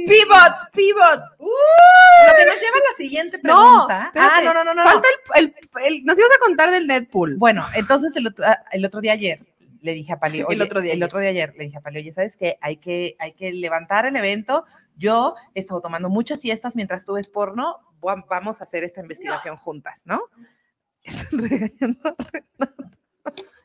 Pivot, 0.08 0.72
pivot. 0.74 1.22
Lo 1.40 2.36
que 2.36 2.46
nos 2.46 2.60
lleva 2.60 2.78
a 2.78 2.90
la 2.90 2.96
siguiente 2.98 3.40
pregunta. 3.40 4.12
No, 4.14 4.22
ah, 4.22 4.42
no, 4.44 4.54
no, 4.54 4.64
no, 4.64 4.74
no. 4.74 4.84
Falta 4.84 5.08
el, 5.36 5.56
el, 5.84 6.04
Nos 6.04 6.18
ibas 6.18 6.32
a 6.36 6.40
contar 6.40 6.72
del 6.72 6.88
Deadpool. 6.88 7.36
Bueno, 7.38 7.66
entonces 7.76 8.16
el 8.16 8.28
otro, 8.28 8.44
ah, 8.46 8.60
el 8.72 8.84
otro 8.84 9.02
día 9.02 9.14
ayer 9.14 9.40
le 9.86 9.94
dije 9.94 10.14
a 10.14 10.20
Pali, 10.20 10.44
oye, 10.48 10.56
el 10.56 10.62
otro 10.62 10.82
día, 10.82 10.94
el 10.94 11.04
otro 11.04 11.20
día 11.20 11.30
ayer 11.30 11.54
le 11.58 11.66
dije 11.66 11.78
a 11.78 11.82
Pali, 11.82 12.00
oye, 12.00 12.12
¿sabes 12.12 12.36
qué? 12.36 12.58
Hay 12.62 12.78
que, 12.78 13.16
hay 13.20 13.34
que 13.34 13.54
levantar 13.54 14.06
el 14.06 14.16
evento. 14.16 14.66
Yo 14.98 15.36
he 15.54 15.60
estado 15.60 15.82
tomando 15.82 16.10
muchas 16.10 16.42
siestas 16.42 16.76
mientras 16.76 17.06
tú 17.06 17.14
ves 17.14 17.30
porno. 17.30 17.80
Vamos 18.02 18.62
a 18.62 18.66
hacer 18.66 18.84
esta 18.84 19.02
investigación 19.02 19.56
juntas, 19.58 20.04
¿no? 20.06 20.22
Están 21.04 21.40
regañando 21.40 22.16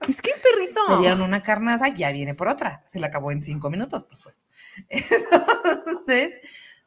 Es 0.07 0.23
que 0.23 0.31
perrito. 0.43 0.81
Me 0.89 0.99
dieron 0.99 1.23
una 1.23 1.43
carnaza, 1.43 1.89
ya 1.89 2.13
viene 2.13 2.35
por 2.35 2.49
otra. 2.49 2.85
Se 2.87 3.01
la 3.01 3.09
acabó 3.09 3.33
en 3.33 3.43
cinco 3.43 3.71
minutos, 3.71 4.05
por 4.05 4.17
supuesto. 4.17 4.43
Entonces, 4.89 6.41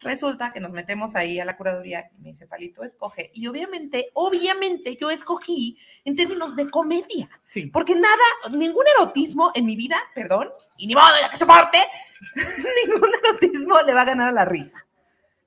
resulta 0.03 0.51
que 0.51 0.59
nos 0.59 0.71
metemos 0.71 1.15
ahí 1.15 1.39
a 1.39 1.45
la 1.45 1.57
curaduría 1.57 2.09
y 2.17 2.21
me 2.21 2.29
dice, 2.29 2.47
Palito, 2.47 2.83
escoge. 2.83 3.31
Y 3.33 3.47
obviamente, 3.47 4.09
obviamente 4.13 4.97
yo 4.99 5.09
escogí 5.09 5.77
en 6.05 6.15
términos 6.15 6.55
de 6.55 6.69
comedia. 6.69 7.29
Sí. 7.45 7.67
Porque 7.67 7.95
nada, 7.95 8.23
ningún 8.51 8.85
erotismo 8.97 9.51
en 9.55 9.65
mi 9.65 9.75
vida, 9.75 9.97
perdón, 10.13 10.49
y 10.77 10.87
ni 10.87 10.95
modo 10.95 11.05
ya 11.21 11.29
que 11.29 11.37
soporte, 11.37 11.77
ningún 12.85 13.09
erotismo 13.23 13.81
le 13.81 13.93
va 13.93 14.01
a 14.01 14.05
ganar 14.05 14.29
a 14.29 14.33
la 14.33 14.45
risa. 14.45 14.85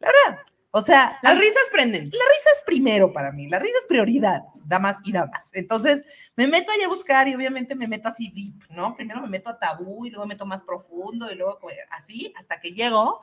La 0.01 0.09
verdad. 0.09 0.43
O 0.79 0.83
sea, 0.83 1.19
las 1.23 1.39
risas 1.39 1.63
prenden. 1.73 2.05
La 2.05 2.11
risa 2.11 2.51
es 2.55 2.61
primero 2.67 3.11
para 3.11 3.33
mí, 3.33 3.47
la 3.47 3.59
risa 3.59 3.79
es 3.81 3.87
prioridad, 3.87 4.43
damas 4.67 4.99
y 5.05 5.13
damas. 5.13 5.49
Entonces, 5.55 6.05
me 6.37 6.47
meto 6.47 6.71
ahí 6.71 6.83
a 6.83 6.89
buscar 6.89 7.27
y 7.29 7.35
obviamente 7.35 7.75
me 7.75 7.89
meto 7.89 8.09
así 8.09 8.31
deep, 8.31 8.77
¿no? 8.77 8.95
Primero 8.95 9.23
me 9.23 9.29
meto 9.29 9.49
a 9.49 9.59
tabú 9.59 10.05
y 10.05 10.11
luego 10.11 10.27
me 10.27 10.35
meto 10.35 10.45
más 10.45 10.63
profundo 10.63 11.33
y 11.33 11.35
luego 11.35 11.59
así 11.91 12.31
hasta 12.37 12.61
que 12.61 12.73
llego 12.73 13.23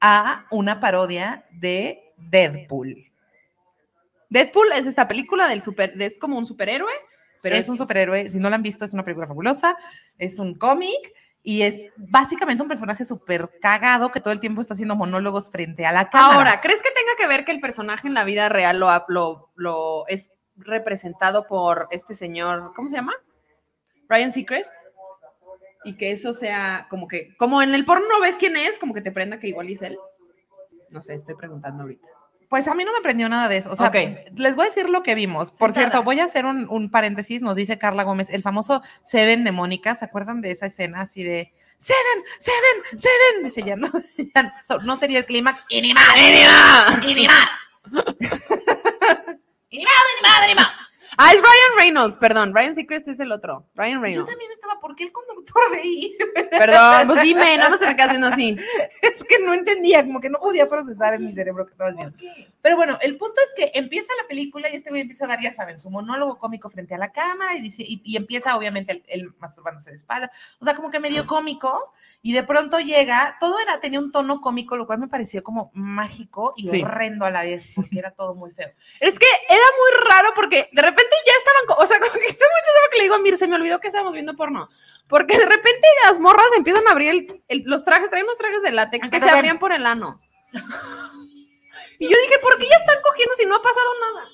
a 0.00 0.46
una 0.50 0.80
parodia 0.80 1.44
de 1.50 2.12
Deadpool. 2.16 3.04
Deadpool 4.30 4.72
es 4.72 4.86
esta 4.86 5.08
película 5.08 5.48
del 5.48 5.62
super, 5.62 5.94
es 6.00 6.18
como 6.18 6.36
un 6.38 6.46
superhéroe, 6.46 6.92
pero 7.42 7.56
es, 7.56 7.62
es 7.62 7.68
un 7.68 7.78
superhéroe, 7.78 8.28
si 8.28 8.38
no 8.38 8.50
la 8.50 8.56
han 8.56 8.62
visto, 8.62 8.84
es 8.84 8.92
una 8.92 9.04
película 9.04 9.26
fabulosa, 9.26 9.76
es 10.18 10.38
un 10.38 10.54
cómic 10.54 11.12
y 11.42 11.62
es 11.62 11.88
básicamente 11.96 12.62
un 12.62 12.68
personaje 12.68 13.04
súper 13.04 13.48
cagado 13.60 14.10
que 14.10 14.20
todo 14.20 14.32
el 14.32 14.40
tiempo 14.40 14.60
está 14.60 14.74
haciendo 14.74 14.96
monólogos 14.96 15.50
frente 15.50 15.86
a 15.86 15.92
la 15.92 16.10
cámara. 16.10 16.34
Ahora, 16.34 16.60
¿crees 16.60 16.82
que 16.82 16.90
tenga 16.90 17.12
que 17.16 17.26
ver 17.26 17.44
que 17.44 17.52
el 17.52 17.60
personaje 17.60 18.06
en 18.06 18.14
la 18.14 18.24
vida 18.24 18.48
real 18.48 18.78
lo, 18.80 19.04
lo, 19.08 19.50
lo 19.54 20.06
es 20.08 20.30
representado 20.58 21.46
por 21.46 21.88
este 21.90 22.14
señor, 22.14 22.72
¿cómo 22.74 22.88
se 22.88 22.96
llama? 22.96 23.14
Ryan 24.08 24.32
Seacrest. 24.32 24.72
Y 25.88 25.94
que 25.94 26.10
eso 26.10 26.34
sea 26.34 26.86
como 26.90 27.08
que, 27.08 27.34
como 27.38 27.62
en 27.62 27.74
el 27.74 27.86
porno 27.86 28.04
no 28.06 28.20
ves 28.20 28.36
quién 28.38 28.58
es, 28.58 28.78
como 28.78 28.92
que 28.92 29.00
te 29.00 29.10
prenda 29.10 29.40
que 29.40 29.48
igual 29.48 29.70
es 29.70 29.80
él. 29.80 29.96
No 30.90 31.02
sé, 31.02 31.14
estoy 31.14 31.34
preguntando 31.34 31.84
ahorita. 31.84 32.06
Pues 32.50 32.68
a 32.68 32.74
mí 32.74 32.84
no 32.84 32.92
me 32.92 33.00
prendió 33.00 33.26
nada 33.30 33.48
de 33.48 33.56
eso. 33.56 33.70
O 33.70 33.76
sea, 33.76 33.90
les 33.90 34.54
voy 34.54 34.66
a 34.66 34.68
decir 34.68 34.90
lo 34.90 35.02
que 35.02 35.14
vimos. 35.14 35.50
Por 35.50 35.72
cierto, 35.72 36.02
voy 36.02 36.20
a 36.20 36.24
hacer 36.24 36.44
un, 36.44 36.90
paréntesis. 36.90 37.40
Nos 37.40 37.56
dice 37.56 37.78
Carla 37.78 38.02
Gómez, 38.02 38.28
el 38.28 38.42
famoso 38.42 38.82
Seven 39.02 39.44
de 39.44 39.52
Mónica. 39.52 39.94
¿Se 39.94 40.04
acuerdan 40.04 40.42
de 40.42 40.50
esa 40.50 40.66
escena 40.66 41.00
así 41.00 41.22
de 41.22 41.54
Seven, 41.78 42.24
Seven, 42.38 43.00
Seven? 43.00 43.44
Dice 43.44 43.62
ya 43.62 43.76
no, 43.76 43.88
no 44.84 44.96
sería 44.96 45.20
el 45.20 45.24
clímax. 45.24 45.64
Y 45.70 45.80
ni 45.80 45.94
madre, 45.94 46.44
ni 47.14 47.26
madre, 47.26 47.48
y 49.70 49.84
Ah, 51.20 51.32
es 51.32 51.40
Ryan 51.40 51.78
Reynolds, 51.78 52.16
perdón. 52.16 52.54
Ryan 52.54 52.76
Seacrest 52.76 53.08
es 53.08 53.18
el 53.18 53.32
otro. 53.32 53.66
Ryan 53.74 54.00
Reynolds. 54.00 54.30
Yo 54.30 54.32
también 54.32 54.52
estaba, 54.52 54.80
¿por 54.80 54.94
qué 54.94 55.02
el 55.02 55.12
conductor 55.12 55.62
de 55.72 55.78
ahí? 55.78 56.16
Perdón, 56.50 57.08
pues 57.08 57.22
dime, 57.22 57.56
nada 57.56 57.70
más 57.70 57.80
se 57.80 57.86
me 57.86 57.96
queda 57.96 58.06
haciendo 58.06 58.28
así. 58.28 58.56
Es 59.02 59.24
que 59.24 59.40
no 59.40 59.52
entendía, 59.52 60.04
como 60.04 60.20
que 60.20 60.30
no 60.30 60.38
podía 60.38 60.68
procesar 60.68 61.14
en 61.14 61.26
mi 61.26 61.32
cerebro 61.32 61.66
que 61.66 61.72
estabas 61.72 61.96
viendo. 61.96 62.16
Pero 62.68 62.76
bueno, 62.76 62.98
el 63.00 63.16
punto 63.16 63.40
es 63.42 63.54
que 63.56 63.78
empieza 63.78 64.12
la 64.20 64.28
película 64.28 64.68
y 64.68 64.76
este 64.76 64.90
güey 64.90 65.00
empieza 65.00 65.24
a 65.24 65.28
dar, 65.28 65.40
ya 65.40 65.54
saben, 65.54 65.78
su 65.78 65.88
monólogo 65.88 66.38
cómico 66.38 66.68
frente 66.68 66.94
a 66.94 66.98
la 66.98 67.12
cámara 67.12 67.54
y, 67.54 67.62
dice, 67.62 67.82
y, 67.82 68.14
empieza 68.14 68.54
obviamente 68.58 69.02
el, 69.06 69.32
masturbándose 69.38 69.88
de 69.88 69.96
espalda. 69.96 70.30
O 70.60 70.66
sea, 70.66 70.74
como 70.74 70.90
que 70.90 71.00
medio 71.00 71.26
cómico 71.26 71.94
y 72.20 72.34
de 72.34 72.42
pronto 72.42 72.78
llega, 72.78 73.38
todo 73.40 73.58
era, 73.58 73.80
tenía 73.80 74.00
un 74.00 74.12
tono 74.12 74.42
cómico, 74.42 74.76
lo 74.76 74.86
cual 74.86 74.98
me 74.98 75.08
pareció 75.08 75.42
como 75.42 75.70
mágico 75.72 76.52
y 76.58 76.82
horrendo 76.82 77.24
a 77.24 77.30
la 77.30 77.42
vez, 77.42 77.72
porque 77.74 78.00
era 78.00 78.10
todo 78.10 78.34
muy 78.34 78.50
feo. 78.50 78.68
Es 79.00 79.18
que 79.18 79.26
era 79.48 79.56
muy 79.56 80.10
raro 80.10 80.32
porque 80.34 80.68
de 80.70 80.82
repente 80.82 81.16
ya 81.24 81.32
estaban, 81.38 81.82
o 81.82 81.86
sea, 81.86 81.98
como 82.06 82.12
que 82.12 82.26
esto 82.26 82.44
mucho 82.44 82.90
que 82.92 82.98
le 82.98 83.04
digo 83.04 83.14
a 83.14 83.18
Mir, 83.20 83.38
se 83.38 83.48
me 83.48 83.56
olvidó 83.56 83.80
que 83.80 83.86
estábamos 83.86 84.12
viendo 84.12 84.36
porno. 84.36 84.68
Porque 85.06 85.38
de 85.38 85.46
repente 85.46 85.88
las 86.04 86.18
morras 86.18 86.52
empiezan 86.54 86.86
a 86.86 86.90
abrir 86.90 87.42
los 87.64 87.82
trajes, 87.82 88.10
traen 88.10 88.26
unos 88.26 88.36
trajes 88.36 88.62
de 88.62 88.72
látex 88.72 89.08
que 89.08 89.20
se 89.20 89.30
abrían 89.30 89.58
por 89.58 89.72
el 89.72 89.86
ano. 89.86 90.20
y 91.98 92.04
yo 92.04 92.16
dije, 92.24 92.38
¿por 92.42 92.58
qué 92.58 92.66
ya 92.68 92.76
están 92.76 92.98
cogiendo 93.02 93.34
si 93.36 93.46
no 93.46 93.56
ha 93.56 93.62
pasado 93.62 93.86
nada? 94.12 94.28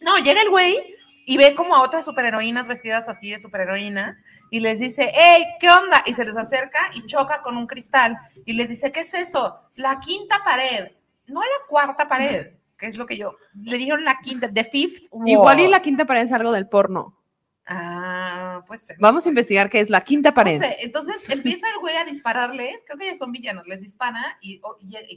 No, 0.00 0.18
llega 0.18 0.42
el 0.42 0.50
güey 0.50 0.96
y 1.26 1.36
ve 1.38 1.54
como 1.54 1.74
a 1.74 1.82
otras 1.82 2.04
superheroínas 2.04 2.68
vestidas 2.68 3.08
así 3.08 3.30
de 3.30 3.38
superheroína 3.38 4.22
y 4.50 4.60
les 4.60 4.78
dice, 4.78 5.10
hey, 5.14 5.44
¿qué 5.60 5.70
onda? 5.70 6.02
Y 6.06 6.14
se 6.14 6.24
les 6.24 6.36
acerca 6.36 6.90
y 6.94 7.06
choca 7.06 7.42
con 7.42 7.56
un 7.56 7.66
cristal 7.66 8.18
y 8.44 8.52
les 8.54 8.68
dice, 8.68 8.92
¿qué 8.92 9.00
es 9.00 9.14
eso? 9.14 9.60
La 9.76 10.00
quinta 10.00 10.42
pared, 10.44 10.92
no 11.26 11.40
la 11.40 11.66
cuarta 11.68 12.08
pared 12.08 12.54
que 12.76 12.86
es 12.86 12.96
lo 12.96 13.06
que 13.06 13.16
yo 13.16 13.36
le 13.54 13.78
dijeron 13.78 14.04
la 14.04 14.18
quinta, 14.22 14.52
the 14.52 14.64
fifth. 14.64 15.08
Igual 15.24 15.60
y 15.60 15.68
la 15.68 15.82
quinta 15.82 16.04
pared 16.04 16.22
es 16.22 16.32
algo 16.32 16.52
del 16.52 16.68
porno. 16.68 17.16
Ah, 17.66 18.62
pues. 18.66 18.88
Vamos 18.98 19.24
a 19.24 19.28
investigar 19.30 19.70
qué 19.70 19.80
es 19.80 19.88
la 19.88 20.02
quinta 20.02 20.34
pared. 20.34 20.62
Entonces 20.80 21.28
empieza 21.30 21.66
el 21.74 21.80
güey 21.80 21.96
a 21.96 22.04
dispararles, 22.04 22.82
creo 22.84 22.98
que 22.98 23.06
ya 23.06 23.16
son 23.16 23.32
villanos, 23.32 23.66
les 23.66 23.80
dispara 23.80 24.38
y, 24.42 24.60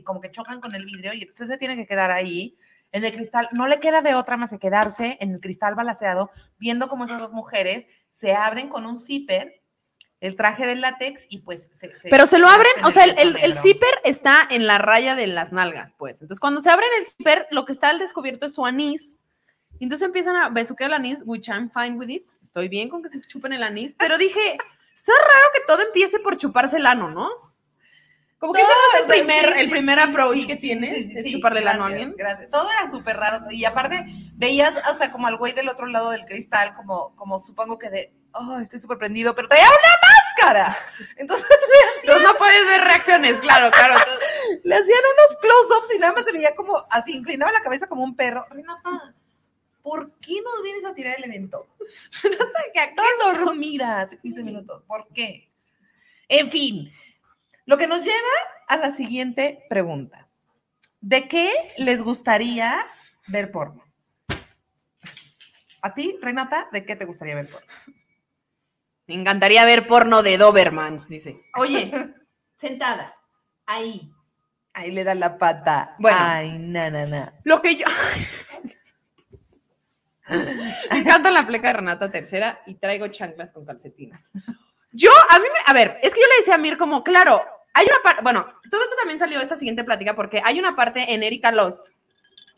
como 0.04 0.22
que 0.22 0.32
chocan 0.32 0.62
con 0.62 0.74
el 0.74 0.86
vidrio 0.86 1.14
y 1.14 1.24
entonces 1.24 1.50
se 1.50 1.58
tiene 1.58 1.76
que 1.76 1.86
quedar 1.86 2.12
ahí 2.12 2.58
en 2.94 3.04
el 3.04 3.14
cristal. 3.14 3.50
No 3.52 3.68
le 3.68 3.80
queda 3.80 4.02
de 4.02 4.16
otra 4.16 4.38
más 4.38 4.52
que 4.52 4.60
quedarse 4.60 5.18
en 5.20 5.34
el 5.34 5.42
cristal 5.42 5.76
balaseado, 5.76 6.30
viendo 6.58 6.88
cómo 6.88 7.06
esas 7.06 7.20
dos 7.20 7.34
mujeres 7.34 7.88
se 8.12 8.34
abren 8.34 8.70
con 8.70 8.86
un 8.86 9.00
zipper 9.00 9.62
el 10.20 10.36
traje 10.36 10.66
del 10.66 10.82
látex 10.82 11.28
y 11.30 11.40
pues 11.40 11.70
se, 11.74 11.92
pero 12.10 12.26
se 12.26 12.40
lo 12.40 12.48
abren, 12.48 12.72
o 12.86 12.90
sea, 12.90 13.04
el, 13.04 13.36
el, 13.38 13.56
zipper 13.56 13.90
está 14.04 14.48
en 14.50 14.66
la 14.66 14.80
raya 14.80 15.16
de 15.16 15.28
las 15.28 15.54
nalgas, 15.54 15.94
pues. 15.94 16.22
Entonces, 16.22 16.40
cuando 16.40 16.60
se 16.60 16.72
abren 16.72 16.90
el 16.98 17.06
zipper, 17.06 17.48
lo 17.52 17.66
que 17.66 17.74
está 17.74 17.90
al 17.90 18.00
descubierto 18.00 18.48
es 18.48 18.56
su 18.56 18.66
anís. 18.66 19.20
Y 19.80 19.84
entonces 19.84 20.06
empiezan 20.06 20.36
a 20.36 20.50
besuquear 20.50 20.90
el 20.90 20.96
anís, 20.96 21.24
which 21.26 21.48
I'm 21.50 21.70
fine 21.70 21.98
with 21.98 22.10
it. 22.10 22.30
Estoy 22.42 22.68
bien 22.68 22.90
con 22.90 23.04
que 23.04 23.10
se 23.10 23.22
chupen 23.22 23.54
el 23.54 23.64
anís, 23.64 23.96
pero 23.96 24.18
dije, 24.18 24.58
está 24.94 25.14
raro 25.14 25.48
que 25.54 25.62
todo 25.68 25.82
empiece 25.82 26.20
por 26.20 26.38
chuparse 26.38 26.78
el 26.78 26.86
ano, 26.86 27.10
¿no? 27.10 27.30
Como 28.40 28.54
que 28.54 28.62
ese 28.62 28.70
no 28.70 28.76
es 28.94 29.02
el 29.02 29.08
primer, 29.08 29.58
el 29.58 29.70
primer 29.70 30.00
approach 30.00 30.46
que 30.46 30.56
tienes, 30.56 31.10
es 31.10 31.32
chuparle 31.32 31.62
el 31.62 31.68
ano 31.68 31.86
a 31.86 31.88
alguien. 31.88 32.14
Gracias. 32.16 32.50
Todo 32.52 32.70
era 32.70 32.88
súper 32.90 33.18
raro. 33.18 33.50
Y 33.50 33.66
aparte, 33.66 34.06
veías, 34.36 34.76
o 34.92 34.94
sea, 34.94 35.12
como 35.12 35.26
al 35.26 35.38
güey 35.38 35.54
del 35.54 35.70
otro 35.70 35.88
lado 35.88 36.12
del 36.12 36.26
cristal, 36.26 36.74
como, 36.76 37.16
como 37.16 37.40
supongo 37.40 37.80
que 37.80 37.90
de, 37.90 38.14
oh, 38.34 38.60
estoy 38.60 38.78
súper 38.78 39.00
prendido, 39.00 39.34
pero 39.34 39.48
traía 39.48 39.66
una 39.66 40.54
máscara. 40.54 40.78
Entonces 41.18 41.48
le 42.06 42.14
hacían... 42.14 42.24
no 42.24 42.38
puedes 42.38 42.68
ver 42.68 42.82
reacciones, 42.82 43.40
claro, 43.40 43.72
claro. 43.72 43.96
le 44.64 44.76
hacían 44.76 45.00
unos 45.00 45.38
close-ups 45.42 45.96
y 45.96 46.00
nada 46.00 46.14
más 46.14 46.26
se 46.26 46.32
veía 46.32 46.56
como 46.56 46.76
así, 46.92 47.14
inclinaba 47.14 47.52
la 47.52 47.62
cabeza 47.62 47.88
como 47.88 48.04
un 48.04 48.16
perro. 48.16 48.46
Renata, 48.52 49.16
¿por 49.88 50.12
qué 50.20 50.34
nos 50.44 50.62
vienes 50.64 50.84
a 50.84 50.94
tirar 50.94 51.16
el 51.18 51.24
evento? 51.24 51.66
Renata, 52.22 52.60
que 52.74 52.80
acá 52.82 53.04
dormida 53.24 54.02
hace 54.02 54.20
15 54.20 54.44
minutos. 54.44 54.84
¿Por 54.86 55.08
qué? 55.14 55.50
En 56.28 56.52
fin, 56.52 56.92
lo 57.66 57.78
que 57.78 57.88
nos 57.88 58.04
lleva 58.04 58.36
a 58.68 58.76
la 58.76 58.92
siguiente 58.92 59.64
pregunta. 59.70 60.28
¿De 61.00 61.30
qué 61.30 61.50
les 61.78 62.02
gustaría 62.02 62.86
ver 63.28 63.50
porno? 63.50 63.82
¿A 65.82 65.94
ti, 65.94 66.18
Renata, 66.22 66.68
de 66.74 66.86
qué 66.86 66.98
te 66.98 67.06
gustaría 67.06 67.36
ver 67.36 67.48
porno? 67.50 67.68
Me 69.06 69.16
encantaría 69.16 69.64
ver 69.64 69.88
porno 69.88 70.22
de 70.22 70.38
Dobermans, 70.38 71.08
dice. 71.08 71.46
Oye, 71.56 71.90
sentada, 72.58 73.16
ahí. 73.66 74.12
Ahí 74.74 74.92
le 74.92 75.06
da 75.06 75.16
la 75.16 75.38
pata. 75.38 75.96
Bueno. 75.98 76.18
Ay, 76.20 76.60
na, 76.60 76.90
na, 76.90 77.06
na. 77.06 77.34
Lo 77.46 77.62
que 77.62 77.78
yo. 77.78 77.86
Me 80.92 81.00
encanta 81.00 81.32
la 81.32 81.48
pleca 81.48 81.68
de 81.68 81.74
Renata 81.74 82.12
tercera 82.12 82.62
y 82.66 82.76
traigo 82.76 83.08
chanclas 83.08 83.54
con 83.54 83.66
calcetinas. 83.66 84.32
Yo, 84.92 85.12
a 85.30 85.40
mí, 85.40 85.46
me, 85.46 85.60
a 85.66 85.74
ver, 85.74 86.00
es 86.02 86.14
que 86.14 86.22
yo 86.22 86.28
le 86.28 86.38
decía 86.40 86.56
a 86.56 86.58
Mir 86.58 86.78
como, 86.78 87.04
claro, 87.04 87.44
hay 87.74 87.86
una 87.86 88.02
parte, 88.04 88.22
bueno, 88.24 88.48
todo 88.72 88.84
esto 88.84 88.96
también 88.96 89.20
salió 89.20 89.38
de 89.38 89.44
esta 89.44 89.56
siguiente 89.56 89.84
plática 89.84 90.16
porque 90.16 90.42
hay 90.44 90.60
una 90.60 90.76
parte 90.76 91.14
en 91.14 91.24
Erika 91.24 91.52
Lost 91.52 91.90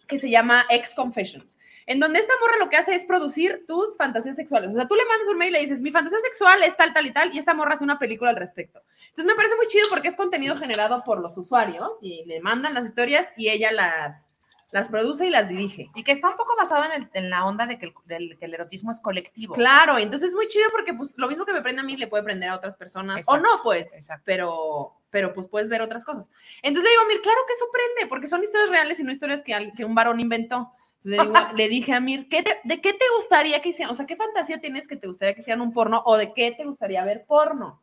que 0.08 0.17
se 0.17 0.29
llama 0.29 0.65
Ex 0.69 0.95
Confessions, 0.95 1.55
en 1.86 1.99
donde 1.99 2.19
esta 2.19 2.34
morra 2.41 2.58
lo 2.58 2.69
que 2.69 2.77
hace 2.77 2.95
es 2.95 3.05
producir 3.05 3.63
tus 3.67 3.95
fantasías 3.95 4.36
sexuales. 4.36 4.71
O 4.71 4.75
sea, 4.75 4.88
tú 4.88 4.95
le 4.95 5.05
mandas 5.05 5.27
un 5.29 5.38
mail 5.38 5.51
y 5.51 5.53
le 5.53 5.60
dices, 5.62 5.84
mi 5.84 5.91
fantasía 5.91 6.19
sexual 6.21 6.63
es 6.63 6.75
tal, 6.75 6.93
tal 6.93 7.05
y 7.05 7.12
tal, 7.12 7.34
y 7.34 7.38
esta 7.38 7.53
morra 7.53 7.73
hace 7.73 7.84
una 7.84 7.99
película 7.99 8.32
al 8.32 8.36
respecto. 8.36 8.82
Entonces 9.10 9.25
me 9.25 9.36
parece 9.36 9.55
muy 9.55 9.67
chido 9.67 9.88
porque 9.89 10.08
es 10.08 10.17
contenido 10.17 10.58
generado 10.58 11.03
por 11.03 11.19
los 11.19 11.38
usuarios 11.38 11.91
y 12.01 12.25
le 12.25 12.41
mandan 12.41 12.73
las 12.73 12.88
historias 12.88 13.32
y 13.38 13.49
ella 13.49 13.71
las, 13.71 14.38
las 14.71 14.89
produce 14.89 15.25
y 15.25 15.29
las 15.29 15.49
dirige. 15.49 15.88
Y 15.95 16.03
que 16.03 16.12
está 16.12 16.29
un 16.29 16.38
poco 16.38 16.55
basado 16.58 16.86
en, 16.86 16.91
el- 17.01 17.10
en 17.13 17.29
la 17.29 17.45
onda 17.45 17.65
de 17.65 17.79
que 17.79 17.88
el, 17.88 17.93
del- 18.05 18.38
que 18.38 18.45
el 18.45 18.53
erotismo 18.53 18.91
es 18.91 18.99
colectivo. 18.99 19.53
Claro, 19.55 19.97
entonces 19.97 20.29
es 20.29 20.36
muy 20.36 20.47
chido 20.47 20.69
porque 20.71 20.93
pues 20.93 21.15
lo 21.17 21.27
mismo 21.27 21.45
que 21.45 21.53
me 21.53 21.62
prende 21.62 21.82
a 21.82 21.86
mí 21.86 21.97
le 21.97 22.08
puede 22.08 22.23
prender 22.23 22.49
a 22.49 22.55
otras 22.55 22.75
personas 22.75 23.23
o 23.25 23.38
no, 23.38 23.62
pues, 23.63 23.95
exacto. 23.95 24.23
pero 24.25 24.95
pero 25.12 25.34
pues 25.34 25.47
puedes 25.47 25.69
ver 25.69 25.82
otras 25.82 26.03
cosas. 26.05 26.29
Entonces 26.62 26.84
le 26.84 26.89
digo, 26.91 27.01
Mir, 27.08 27.21
claro 27.21 27.39
que 27.47 27.53
eso 27.53 27.65
prende, 27.71 28.08
porque 28.08 28.27
son 28.27 28.43
historias 28.43 28.69
reales 28.69 28.99
y 28.99 29.03
no 29.03 29.12
historias 29.12 29.41
que, 29.41 29.73
que 29.75 29.84
un 29.84 29.95
varón 29.95 30.19
inventó. 30.19 30.71
Entonces 31.03 31.12
le, 31.12 31.17
digo- 31.17 31.34
le 31.55 31.67
dije 31.67 31.93
a 31.93 31.99
Mir, 31.99 32.27
¿qué 32.29 32.43
te- 32.43 32.60
¿de 32.63 32.79
qué 32.79 32.93
te 32.93 33.05
gustaría 33.15 33.60
que 33.60 33.69
hicieran? 33.69 33.91
O 33.91 33.95
sea, 33.95 34.05
¿qué 34.05 34.15
fantasía 34.15 34.62
tienes 34.62 34.88
que 34.88 34.97
te 34.97 35.08
gustaría 35.08 35.34
que 35.34 35.41
hicieran 35.41 35.62
un 35.62 35.73
porno 35.73 36.03
o 36.05 36.15
de 36.15 36.32
qué 36.34 36.51
te 36.51 36.63
gustaría 36.63 37.03
ver 37.03 37.25
porno? 37.25 37.82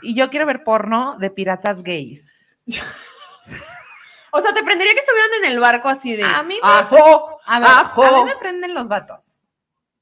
Y 0.00 0.14
yo 0.14 0.30
quiero 0.30 0.46
ver 0.46 0.64
porno 0.64 1.16
de 1.18 1.28
piratas 1.30 1.82
gays. 1.82 2.46
O 4.36 4.40
sea, 4.42 4.52
te 4.52 4.64
prendería 4.64 4.92
que 4.94 4.98
estuvieran 4.98 5.30
en 5.38 5.44
el 5.52 5.60
barco 5.60 5.88
así 5.88 6.16
de... 6.16 6.24
A 6.24 6.42
mí 6.42 6.58
me- 6.60 6.68
¡Ajo! 6.68 7.38
A 7.46 7.60
ver, 7.60 7.68
¡Ajo! 7.68 8.02
a 8.04 8.24
mí 8.24 8.30
me 8.30 8.36
prenden 8.36 8.74
los 8.74 8.88
vatos. 8.88 9.42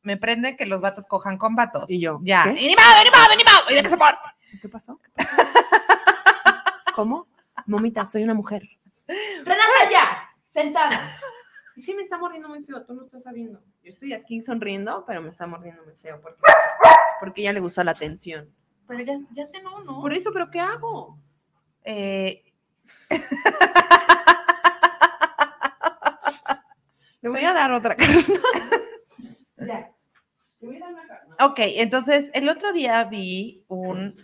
Me 0.02 0.16
prende 0.16 0.56
que 0.56 0.64
los 0.64 0.80
vatos 0.80 1.06
cojan 1.06 1.36
con 1.36 1.54
vatos. 1.54 1.90
Y 1.90 2.00
yo, 2.00 2.18
Ya. 2.22 2.44
¿qué? 2.44 2.62
¡Y 2.62 2.66
ni 2.68 2.74
modo, 2.74 3.04
ni 3.04 3.10
modo, 3.10 3.36
ni 3.36 3.44
modo! 3.44 3.62
Mira 3.68 3.82
que 3.82 3.90
se 3.90 3.96
pone. 3.98 4.16
¿Qué 4.62 4.68
pasó? 4.70 4.98
¿Qué 5.02 5.10
pasó? 5.10 5.30
¿Cómo? 6.94 7.26
Momita, 7.66 8.06
soy 8.06 8.22
una 8.24 8.32
mujer. 8.34 8.62
Renata, 9.06 9.90
ya, 9.90 10.30
sentada. 10.50 10.98
Es 11.76 11.84
que 11.86 11.94
me 11.94 12.02
está 12.02 12.16
mordiendo 12.18 12.48
muy 12.48 12.62
feo, 12.64 12.82
tú 12.84 12.94
no 12.94 13.04
estás 13.04 13.22
sabiendo. 13.24 13.60
Yo 13.82 13.90
estoy 13.90 14.12
aquí 14.14 14.40
sonriendo, 14.42 15.04
pero 15.06 15.20
me 15.22 15.28
está 15.28 15.46
mordiendo 15.46 15.82
muy 15.84 15.94
feo 15.94 16.20
porque, 16.22 16.40
porque 17.20 17.42
ya 17.42 17.52
le 17.52 17.60
gusta 17.60 17.84
la 17.84 17.90
atención. 17.92 18.48
Pero 18.88 19.00
ya, 19.04 19.14
ya 19.32 19.46
sé, 19.46 19.62
no, 19.62 19.82
¿no? 19.84 20.00
Por 20.00 20.12
eso, 20.14 20.32
¿pero 20.32 20.50
qué 20.50 20.60
hago? 20.60 21.18
Eh, 21.84 22.42
Le 27.22 27.30
voy 27.30 27.44
a 27.44 27.52
dar 27.52 27.72
otra 27.72 27.96
carne. 27.96 28.16
ya. 29.56 29.90
Le 30.60 30.66
voy 30.66 30.76
a 30.76 30.80
dar 30.80 30.92
una 30.92 31.06
carne. 31.06 31.34
ok, 31.40 31.58
entonces 31.78 32.30
el 32.34 32.48
otro 32.48 32.72
día 32.72 33.02
vi 33.04 33.64
un, 33.68 34.16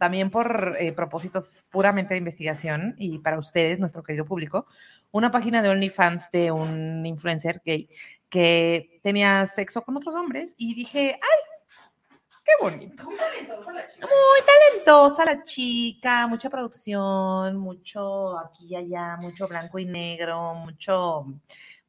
también 0.00 0.30
por 0.30 0.76
eh, 0.80 0.92
propósitos 0.92 1.66
puramente 1.70 2.14
de 2.14 2.18
investigación 2.18 2.94
y 2.98 3.18
para 3.18 3.38
ustedes, 3.38 3.78
nuestro 3.78 4.02
querido 4.02 4.24
público, 4.24 4.66
una 5.10 5.30
página 5.30 5.60
de 5.60 5.68
OnlyFans 5.68 6.30
de 6.30 6.50
un 6.50 7.04
influencer 7.04 7.60
gay 7.64 7.88
que 8.30 8.98
tenía 9.02 9.46
sexo 9.46 9.82
con 9.82 9.98
otros 9.98 10.14
hombres 10.14 10.54
y 10.56 10.74
dije, 10.74 11.20
¡ay! 11.20 12.18
¡Qué 12.42 12.52
bonito! 12.62 13.04
Muy 13.04 13.16
talentosa 13.18 13.72
la 13.74 13.86
chica. 13.86 14.08
talentosa 14.46 15.24
la 15.26 15.44
chica, 15.44 16.26
mucha 16.26 16.48
producción, 16.48 17.58
mucho 17.58 18.38
aquí 18.38 18.68
y 18.70 18.76
allá, 18.76 19.18
mucho 19.18 19.46
blanco 19.48 19.78
y 19.78 19.84
negro, 19.84 20.54
mucho, 20.54 21.26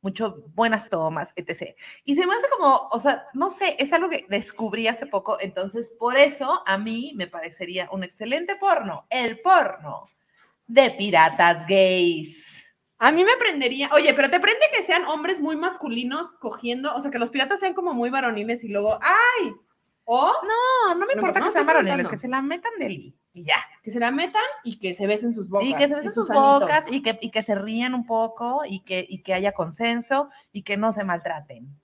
mucho 0.01 0.43
buenas 0.55 0.89
tomas, 0.89 1.33
etc. 1.35 1.75
Y 2.03 2.15
se 2.15 2.25
me 2.25 2.33
hace 2.33 2.47
como, 2.57 2.89
o 2.91 2.99
sea, 2.99 3.27
no 3.33 3.49
sé, 3.49 3.75
es 3.79 3.93
algo 3.93 4.09
que 4.09 4.25
descubrí 4.29 4.87
hace 4.87 5.05
poco, 5.05 5.37
entonces 5.39 5.93
por 5.97 6.17
eso 6.17 6.63
a 6.65 6.77
mí 6.77 7.13
me 7.15 7.27
parecería 7.27 7.89
un 7.91 8.03
excelente 8.03 8.55
porno, 8.55 9.05
el 9.09 9.39
porno 9.41 10.09
de 10.67 10.91
piratas 10.91 11.65
gays. 11.67 12.73
A 12.97 13.11
mí 13.11 13.23
me 13.23 13.35
prendería, 13.37 13.89
oye, 13.93 14.13
pero 14.13 14.29
te 14.29 14.39
prende 14.39 14.65
que 14.75 14.83
sean 14.83 15.05
hombres 15.05 15.41
muy 15.41 15.55
masculinos 15.55 16.33
cogiendo, 16.35 16.93
o 16.95 17.01
sea, 17.01 17.09
que 17.09 17.19
los 17.19 17.31
piratas 17.31 17.59
sean 17.59 17.73
como 17.73 17.93
muy 17.93 18.09
varoniles 18.09 18.63
y 18.63 18.67
luego, 18.67 18.99
¡ay! 19.01 19.55
O 20.13 20.29
No, 20.43 20.95
no 20.95 21.05
me 21.05 21.13
importa 21.13 21.39
no 21.39 21.45
que 21.45 21.51
sean 21.53 21.65
varoniles, 21.65 22.05
que 22.05 22.17
se 22.17 22.27
la 22.27 22.41
metan 22.41 22.73
de 22.77 22.89
li 22.89 23.15
y 23.33 23.45
ya. 23.45 23.55
que 23.81 23.91
se 23.91 23.99
la 24.01 24.11
metan 24.11 24.41
y 24.61 24.77
que 24.77 24.93
se 24.93 25.07
besen 25.07 25.33
sus 25.33 25.49
bocas. 25.49 25.69
y 25.69 25.73
que 25.73 25.87
se 25.87 25.95
besen 25.95 26.13
sus 26.13 26.27
bocas 26.27 26.91
y 26.91 27.01
que, 27.01 27.17
y 27.21 27.31
que 27.31 27.41
se 27.41 27.55
rían 27.55 27.93
un 27.93 28.05
poco 28.05 28.63
y 28.67 28.81
que, 28.81 29.05
y 29.07 29.23
que 29.23 29.33
haya 29.33 29.53
consenso 29.53 30.29
y 30.51 30.63
que 30.63 30.75
no 30.75 30.91
se 30.91 31.05
maltraten. 31.05 31.79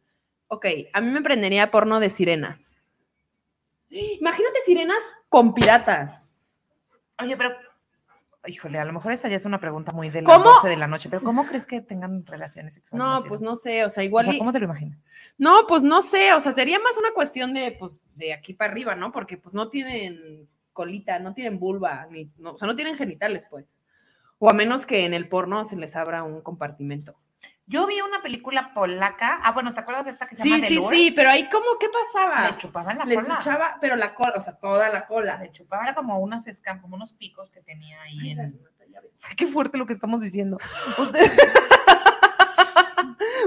Ok, 0.49 0.65
a 0.91 0.99
mí 0.99 1.09
me 1.09 1.21
prendería 1.21 1.71
porno 1.71 2.01
de 2.01 2.09
sirenas. 2.09 2.81
Imagínate 3.89 4.59
sirenas 4.65 5.01
con 5.29 5.53
piratas. 5.53 6.33
Oye, 7.23 7.37
pero, 7.37 7.55
híjole, 8.47 8.79
a 8.79 8.85
lo 8.85 8.93
mejor 8.93 9.11
esta 9.11 9.27
ya 9.29 9.35
es 9.35 9.45
una 9.45 9.59
pregunta 9.59 9.91
muy 9.91 10.09
de 10.09 10.21
las 10.21 10.31
¿Cómo? 10.37 10.45
12 10.51 10.67
de 10.69 10.77
la 10.77 10.87
noche, 10.87 11.09
pero 11.09 11.21
¿cómo 11.23 11.45
crees 11.45 11.65
que 11.65 11.81
tengan 11.81 12.25
relaciones 12.25 12.73
sexuales? 12.75 13.05
No, 13.05 13.13
así? 13.15 13.27
pues 13.27 13.41
no 13.41 13.55
sé, 13.55 13.83
o 13.85 13.89
sea, 13.89 14.01
O 14.03 14.05
igual. 14.05 14.25
sea, 14.25 14.33
y- 14.33 14.37
¿cómo 14.39 14.51
te 14.53 14.59
lo 14.59 14.65
imaginas? 14.65 14.99
No, 15.37 15.65
pues 15.67 15.83
no 15.83 16.01
sé, 16.01 16.33
o 16.33 16.39
sea, 16.39 16.53
sería 16.55 16.79
más 16.79 16.97
una 16.97 17.11
cuestión 17.13 17.53
de, 17.53 17.75
pues, 17.79 18.01
de 18.15 18.33
aquí 18.33 18.53
para 18.53 18.71
arriba, 18.71 18.95
¿no? 18.95 19.11
Porque 19.11 19.37
pues 19.37 19.53
no 19.53 19.69
tienen 19.69 20.47
colita, 20.73 21.19
no 21.19 21.33
tienen 21.33 21.59
vulva, 21.59 22.07
ni, 22.09 22.31
no, 22.37 22.51
o 22.53 22.57
sea, 22.57 22.67
no 22.67 22.75
tienen 22.75 22.97
genitales, 22.97 23.45
pues. 23.49 23.65
O 24.39 24.49
a 24.49 24.53
menos 24.53 24.85
que 24.85 25.05
en 25.05 25.13
el 25.13 25.27
porno 25.27 25.65
se 25.65 25.75
les 25.75 25.95
abra 25.95 26.23
un 26.23 26.41
compartimento. 26.41 27.15
Yo 27.69 27.85
vi 27.85 27.99
una 27.99 28.21
película 28.21 28.71
polaca. 28.73 29.41
Ah, 29.43 29.51
bueno, 29.51 29.73
¿te 29.73 29.81
acuerdas 29.81 30.05
de 30.05 30.11
esta 30.11 30.25
que 30.25 30.37
se 30.37 30.43
Sí, 30.43 30.49
llama 30.51 30.65
sí, 30.65 30.75
Lure? 30.75 30.95
sí, 30.95 31.11
pero 31.11 31.29
ahí 31.29 31.49
como, 31.49 31.65
¿qué 31.79 31.87
pasaba? 31.89 32.49
Le 32.51 32.57
chupaban 32.57 32.97
la 32.97 33.03
cola. 33.03 33.37
echaba, 33.41 33.77
pero 33.81 33.95
la 33.97 34.15
cola, 34.15 34.33
o 34.37 34.41
sea, 34.41 34.53
toda 34.53 34.87
la 34.89 35.05
cola. 35.05 35.37
Le 35.37 35.51
chupaban 35.51 35.85
era 35.87 35.93
como 35.95 36.17
unas 36.19 36.47
escam, 36.47 36.79
como 36.81 36.95
unos 36.95 37.11
picos 37.13 37.49
que 37.49 37.61
tenía 37.61 38.01
ahí 38.03 38.19
Ay, 38.21 38.31
en. 38.31 38.59
Ya 38.91 39.01
ves. 39.01 39.11
Qué 39.35 39.45
fuerte 39.47 39.77
lo 39.77 39.85
que 39.85 39.93
estamos 39.93 40.21
diciendo. 40.21 40.57
Ustedes, 40.97 41.37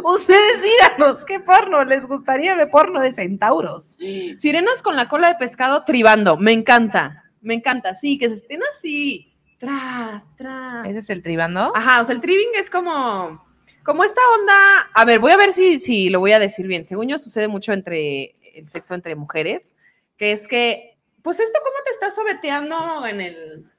Ustedes 0.05 0.63
díganos, 0.63 1.25
¿qué 1.25 1.41
porno 1.41 1.85
les 1.85 2.07
gustaría 2.07 2.55
ver 2.57 2.71
porno 2.71 3.01
de 3.01 3.13
centauros? 3.13 3.97
Sirenas 4.39 4.83
con 4.83 4.97
la 4.97 5.09
cola 5.09 5.29
de 5.29 5.35
pescado 5.37 5.85
tribando, 5.85 6.37
me 6.37 6.53
encanta, 6.53 7.25
me 7.41 7.55
encanta, 7.55 7.95
sí, 7.95 8.19
que 8.19 8.29
se 8.29 8.37
estén 8.37 8.61
así, 8.71 9.35
tras, 9.59 10.35
tras. 10.37 10.87
¿Ese 10.87 10.99
es 11.01 11.11
el 11.11 11.23
tribando? 11.23 11.73
Ajá, 11.75 12.01
o 12.01 12.05
sea, 12.05 12.15
el 12.15 12.21
tribing 12.21 12.51
es 12.57 12.71
como, 12.71 13.45
como 13.85 14.05
esta 14.05 14.21
onda, 14.39 14.91
a 14.95 15.05
ver, 15.05 15.19
voy 15.19 15.33
a 15.33 15.37
ver 15.37 15.53
si, 15.53 15.79
si 15.79 16.11
lo 16.11 16.21
voy 16.21 16.33
a 16.33 16.39
decir 16.39 16.67
bien, 16.67 16.85
según 16.85 17.09
yo 17.09 17.19
sucede 17.19 17.49
mucho 17.49 17.73
entre 17.73 18.37
el 18.55 18.69
sexo 18.69 18.95
entre 18.95 19.15
mujeres, 19.15 19.75
que 20.17 20.33
es 20.33 20.49
que, 20.49 20.99
pues 21.23 21.41
esto 21.41 21.59
cómo 21.63 21.77
te 21.85 21.91
estás 21.91 22.15
sobeteando 22.15 23.07
en 23.07 23.21
el, 23.21 23.71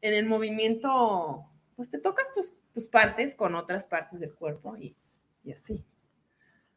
en 0.00 0.14
el 0.14 0.26
movimiento, 0.26 1.44
pues 1.76 1.90
te 1.90 1.98
tocas 1.98 2.32
tus, 2.32 2.54
tus 2.72 2.88
partes 2.88 3.34
con 3.34 3.54
otras 3.54 3.86
partes 3.86 4.20
del 4.20 4.34
cuerpo 4.34 4.76
y, 4.76 4.94
y 5.44 5.52
así. 5.52 5.84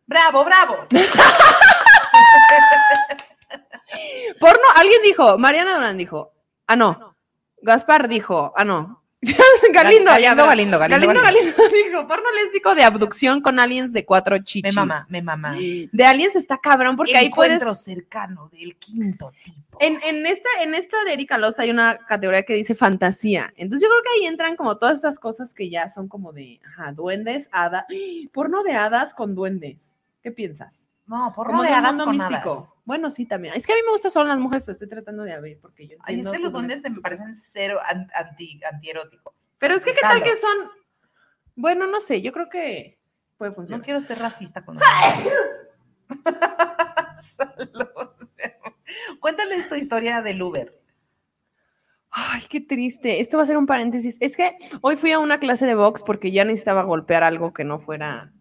¡Bravo, 0.06 0.46
bravo! 0.46 0.88
Porno, 4.40 4.64
alguien 4.76 5.02
dijo, 5.02 5.38
Mariana 5.38 5.76
Durán 5.76 5.98
dijo, 5.98 6.34
ah, 6.68 6.76
no, 6.76 7.16
Gaspar 7.62 8.08
dijo, 8.08 8.54
ah, 8.56 8.64
no. 8.64 9.05
Galindo, 9.74 10.12
Galindo, 10.12 10.46
Galindo, 10.46 10.80
Galindo, 10.80 11.08
Galindo, 11.08 11.22
Galindo. 11.22 11.64
Dijo, 11.90 12.08
porno 12.08 12.26
lésbico 12.42 12.76
de 12.76 12.84
abducción 12.84 13.42
con 13.42 13.60
aliens 13.60 13.94
de 13.94 14.06
cuatro 14.06 14.36
Me 14.38 14.44
chichis. 14.44 14.76
mamá, 14.76 15.06
me 15.10 15.22
mamá. 15.22 15.56
De 15.56 16.06
aliens 16.06 16.36
está 16.36 16.58
cabrón 16.58 16.96
porque 16.96 17.18
ahí 17.18 17.30
puedes... 17.30 17.62
Encuentro 17.62 17.76
cercano 17.76 18.50
del 18.50 18.76
quinto 18.78 19.32
tipo. 19.44 19.78
En, 19.80 20.00
en 20.04 20.26
esta, 20.26 20.50
en 20.62 20.74
esta 20.74 21.04
de 21.04 21.14
Erika 21.14 21.38
Loza 21.38 21.64
hay 21.64 21.72
una 21.72 21.98
categoría 21.98 22.44
que 22.44 22.54
dice 22.54 22.76
fantasía. 22.76 23.52
Entonces 23.58 23.88
yo 23.88 23.92
creo 23.92 24.04
que 24.04 24.20
ahí 24.20 24.28
entran 24.28 24.56
como 24.56 24.78
todas 24.78 24.98
estas 24.98 25.20
cosas 25.20 25.54
que 25.54 25.70
ya 25.70 25.90
son 25.90 26.08
como 26.08 26.32
de, 26.32 26.60
ajá, 26.66 26.92
duendes, 26.94 27.50
hadas, 27.52 27.86
porno 28.34 28.64
de 28.64 28.74
hadas 28.74 29.14
con 29.14 29.36
duendes. 29.36 29.98
¿Qué 30.22 30.32
piensas? 30.32 30.90
No, 31.08 31.32
de 31.64 31.70
hadas 31.70 31.92
mundo 31.92 32.06
con 32.06 32.18
místico. 32.18 32.52
hadas. 32.52 32.74
Bueno, 32.84 33.12
sí, 33.12 33.26
también. 33.26 33.54
Es 33.56 33.66
que 33.68 33.74
a 33.74 33.76
mí 33.76 33.82
me 33.86 33.92
gustan 33.92 34.12
solo 34.12 34.28
las 34.28 34.40
mujeres, 34.40 34.64
pero 34.64 34.74
estoy 34.74 34.90
tratando 34.90 35.24
de 35.24 35.34
abrir 35.34 35.60
porque 35.60 35.88
yo 35.88 35.98
Ay, 36.02 36.20
es 36.20 36.30
que 36.30 36.40
los 36.40 36.52
se 36.82 36.90
me 36.90 37.00
parecen 37.02 37.36
cero 37.36 37.80
an- 37.88 38.10
anti, 38.16 38.60
antieróticos. 38.72 39.50
Pero 39.60 39.76
es 39.76 39.86
que, 39.86 39.94
¿qué 39.94 40.02
tal 40.02 40.24
que 40.24 40.36
son? 40.36 40.70
Bueno, 41.56 41.88
no 41.88 42.00
sé, 42.02 42.22
yo 42.22 42.32
creo 42.34 42.50
que 42.50 43.00
puede 43.38 43.52
No 43.70 43.82
quiero 43.82 44.02
ser 44.02 44.20
racista 44.20 44.66
con 44.66 44.76
los. 44.78 44.84
Cuéntales 49.20 49.68
tu 49.70 49.76
historia 49.76 50.22
del 50.22 50.42
Uber. 50.42 50.80
Ay, 52.12 52.44
qué 52.50 52.62
triste. 52.62 53.20
Esto 53.20 53.38
va 53.38 53.44
a 53.44 53.46
ser 53.46 53.58
un 53.58 53.66
paréntesis. 53.66 54.18
Es 54.22 54.38
que 54.38 54.56
hoy 54.82 54.96
fui 54.96 55.12
a 55.12 55.20
una 55.20 55.40
clase 55.40 55.66
de 55.66 55.76
box 55.76 56.04
porque 56.04 56.32
ya 56.32 56.46
necesitaba 56.46 56.84
golpear 56.84 57.24
algo 57.24 57.54
que 57.54 57.66
no 57.66 57.80
fuera 57.80 58.32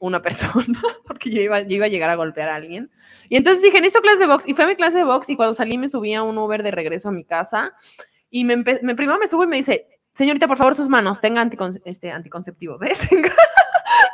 una 0.00 0.20
persona, 0.20 0.80
porque 1.06 1.30
yo 1.30 1.40
iba, 1.40 1.60
yo 1.60 1.76
iba 1.76 1.86
a 1.86 1.88
llegar 1.88 2.10
a 2.10 2.16
golpear 2.16 2.48
a 2.48 2.56
alguien. 2.56 2.90
Y 3.28 3.36
entonces 3.36 3.62
dije, 3.62 3.80
necesito 3.80 4.02
clase 4.02 4.18
de 4.18 4.26
box. 4.26 4.48
Y 4.48 4.54
fui 4.54 4.64
a 4.64 4.66
mi 4.66 4.74
clase 4.74 4.98
de 4.98 5.04
box 5.04 5.30
y 5.30 5.36
cuando 5.36 5.54
salí 5.54 5.78
me 5.78 5.88
subí 5.88 6.14
a 6.14 6.22
un 6.22 6.36
Uber 6.36 6.62
de 6.62 6.72
regreso 6.72 7.10
a 7.10 7.12
mi 7.12 7.24
casa. 7.24 7.74
Y 8.30 8.44
me, 8.44 8.56
me 8.56 8.94
primero 8.94 9.18
me 9.18 9.28
subo 9.28 9.44
y 9.44 9.46
me 9.46 9.56
dice, 9.56 9.86
señorita, 10.12 10.48
por 10.48 10.56
favor, 10.56 10.74
sus 10.74 10.88
manos, 10.88 11.20
tenga 11.20 11.48
este, 11.84 12.10
anticonceptivos, 12.10 12.82
¿eh? 12.82 12.92
Tenga 13.08 13.32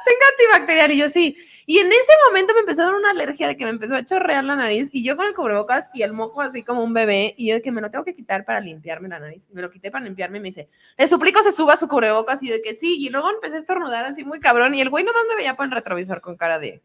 tenga 0.06 0.26
antibacterial. 0.30 0.92
Y 0.92 0.98
yo 0.98 1.08
sí. 1.08 1.36
Y 1.66 1.78
en 1.78 1.88
ese 1.88 2.12
momento 2.28 2.54
me 2.54 2.60
empezó 2.60 2.82
a 2.82 2.86
dar 2.86 2.94
una 2.94 3.10
alergia 3.10 3.48
de 3.48 3.56
que 3.56 3.64
me 3.64 3.70
empezó 3.70 3.96
a 3.96 4.04
chorrear 4.04 4.44
la 4.44 4.54
nariz 4.54 4.88
y 4.92 5.04
yo 5.04 5.16
con 5.16 5.26
el 5.26 5.34
cubrebocas 5.34 5.90
y 5.92 6.02
el 6.02 6.12
moco 6.12 6.40
así 6.40 6.62
como 6.62 6.84
un 6.84 6.94
bebé 6.94 7.34
y 7.36 7.48
yo 7.48 7.56
de 7.56 7.62
que 7.62 7.72
me 7.72 7.80
lo 7.80 7.90
tengo 7.90 8.04
que 8.04 8.14
quitar 8.14 8.44
para 8.44 8.60
limpiarme 8.60 9.08
la 9.08 9.18
nariz. 9.18 9.48
Me 9.50 9.62
lo 9.62 9.70
quité 9.70 9.90
para 9.90 10.04
limpiarme 10.04 10.38
y 10.38 10.40
me 10.40 10.48
dice, 10.48 10.68
le 10.96 11.08
suplico 11.08 11.42
se 11.42 11.52
suba 11.52 11.76
su 11.76 11.88
cubrebocas 11.88 12.42
y 12.42 12.48
de 12.48 12.62
que 12.62 12.74
sí. 12.74 12.96
Y 13.04 13.10
luego 13.10 13.30
empecé 13.30 13.56
a 13.56 13.58
estornudar 13.58 14.04
así 14.04 14.24
muy 14.24 14.40
cabrón 14.40 14.74
y 14.74 14.80
el 14.80 14.90
güey 14.90 15.04
nomás 15.04 15.24
me 15.28 15.36
veía 15.36 15.56
por 15.56 15.66
el 15.66 15.72
retrovisor 15.72 16.20
con 16.20 16.36
cara 16.36 16.58
de... 16.58 16.82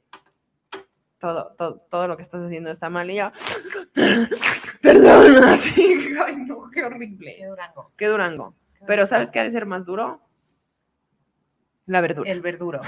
Todo, 1.19 1.53
todo, 1.55 1.85
todo 1.87 2.07
lo 2.07 2.15
que 2.15 2.23
estás 2.23 2.41
haciendo 2.41 2.71
está 2.71 2.89
mal 2.89 3.11
y 3.11 3.17
yo, 3.17 3.31
perdón, 4.81 5.43
así, 5.43 6.15
ay 6.25 6.35
no, 6.37 6.67
qué 6.73 6.83
horrible. 6.83 7.35
Qué 7.37 7.45
durango. 7.45 7.91
Qué 7.95 8.07
durango. 8.07 8.55
Pero 8.87 9.05
¿sabes 9.05 9.29
qué 9.29 9.39
ha 9.39 9.43
de 9.43 9.51
ser 9.51 9.67
más 9.67 9.85
duro? 9.85 10.19
La 11.91 11.99
verdura. 11.99 12.31
El 12.31 12.39
verduro. 12.39 12.79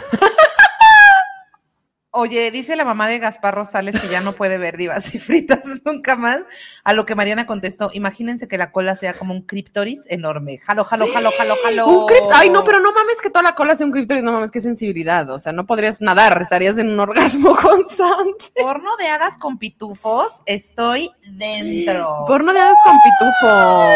Oye, 2.15 2.51
dice 2.51 2.77
la 2.77 2.85
mamá 2.85 3.07
de 3.07 3.19
Gaspar 3.19 3.53
Rosales 3.53 3.99
que 3.99 4.07
ya 4.07 4.21
no 4.21 4.31
puede 4.31 4.57
ver 4.57 4.77
divas 4.77 5.13
y 5.13 5.19
fritas 5.19 5.59
nunca 5.83 6.15
más. 6.15 6.41
A 6.85 6.93
lo 6.93 7.05
que 7.05 7.15
Mariana 7.15 7.45
contestó, 7.45 7.89
imagínense 7.91 8.47
que 8.47 8.57
la 8.57 8.71
cola 8.71 8.95
sea 8.95 9.13
como 9.13 9.33
un 9.33 9.41
criptoris 9.41 10.05
enorme. 10.09 10.59
Jalo, 10.59 10.85
jalo, 10.85 11.05
jalo, 11.07 11.31
jalo, 11.37 11.55
jalo. 11.63 11.87
Un 11.87 12.13
Ay, 12.33 12.49
no, 12.49 12.63
pero 12.63 12.79
no 12.79 12.93
mames 12.93 13.19
que 13.19 13.29
toda 13.29 13.43
la 13.43 13.55
cola 13.55 13.75
sea 13.75 13.87
un 13.87 13.91
criptoris, 13.91 14.23
no 14.23 14.31
mames 14.31 14.51
qué 14.51 14.61
sensibilidad. 14.61 15.29
O 15.31 15.39
sea, 15.39 15.51
no 15.51 15.65
podrías 15.65 16.01
nadar, 16.01 16.41
estarías 16.41 16.77
en 16.77 16.91
un 16.91 16.99
orgasmo 17.01 17.55
constante. 17.61 18.61
Porno 18.61 18.95
de 18.95 19.07
hadas 19.07 19.37
con 19.37 19.57
pitufos, 19.57 20.43
estoy 20.45 21.11
dentro. 21.29 22.23
Porno 22.25 22.53
de 22.53 22.59
hadas 22.59 22.77
con 22.85 22.95
pitufo. 23.01 23.89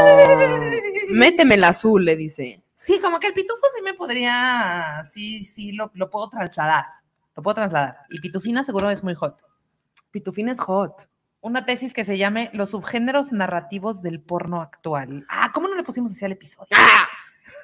Méteme 1.14 1.56
el 1.56 1.64
azul, 1.64 2.04
le 2.04 2.18
dice. 2.18 2.64
Sí, 2.80 3.00
como 3.02 3.20
que 3.20 3.28
el 3.28 3.34
pitufo 3.34 3.66
sí 3.76 3.82
me 3.82 3.96
podría, 3.96 5.02
sí, 5.04 5.44
sí, 5.44 5.72
lo, 5.72 5.90
lo 5.96 6.12
puedo 6.12 6.30
trasladar. 6.30 6.86
Lo 7.36 7.42
puedo 7.42 7.56
trasladar. 7.56 7.98
Y 8.12 8.20
Pitufina 8.20 8.64
seguro 8.64 8.92
es 8.92 9.04
muy 9.04 9.16
hot. 9.16 9.40
Pitufina 10.12 10.52
es 10.52 10.60
hot. 10.60 11.10
Una 11.42 11.66
tesis 11.66 11.92
que 11.94 12.06
se 12.06 12.20
llame 12.20 12.52
Los 12.54 12.72
subgéneros 12.72 13.32
narrativos 13.32 14.04
del 14.04 14.20
porno 14.20 14.62
actual. 14.62 15.26
Ah, 15.28 15.52
¿cómo 15.54 15.68
no 15.68 15.76
le 15.76 15.84
pusimos 15.84 16.12
así 16.12 16.24
al 16.24 16.34
episodio? 16.34 16.70
¡Ah! 16.72 17.08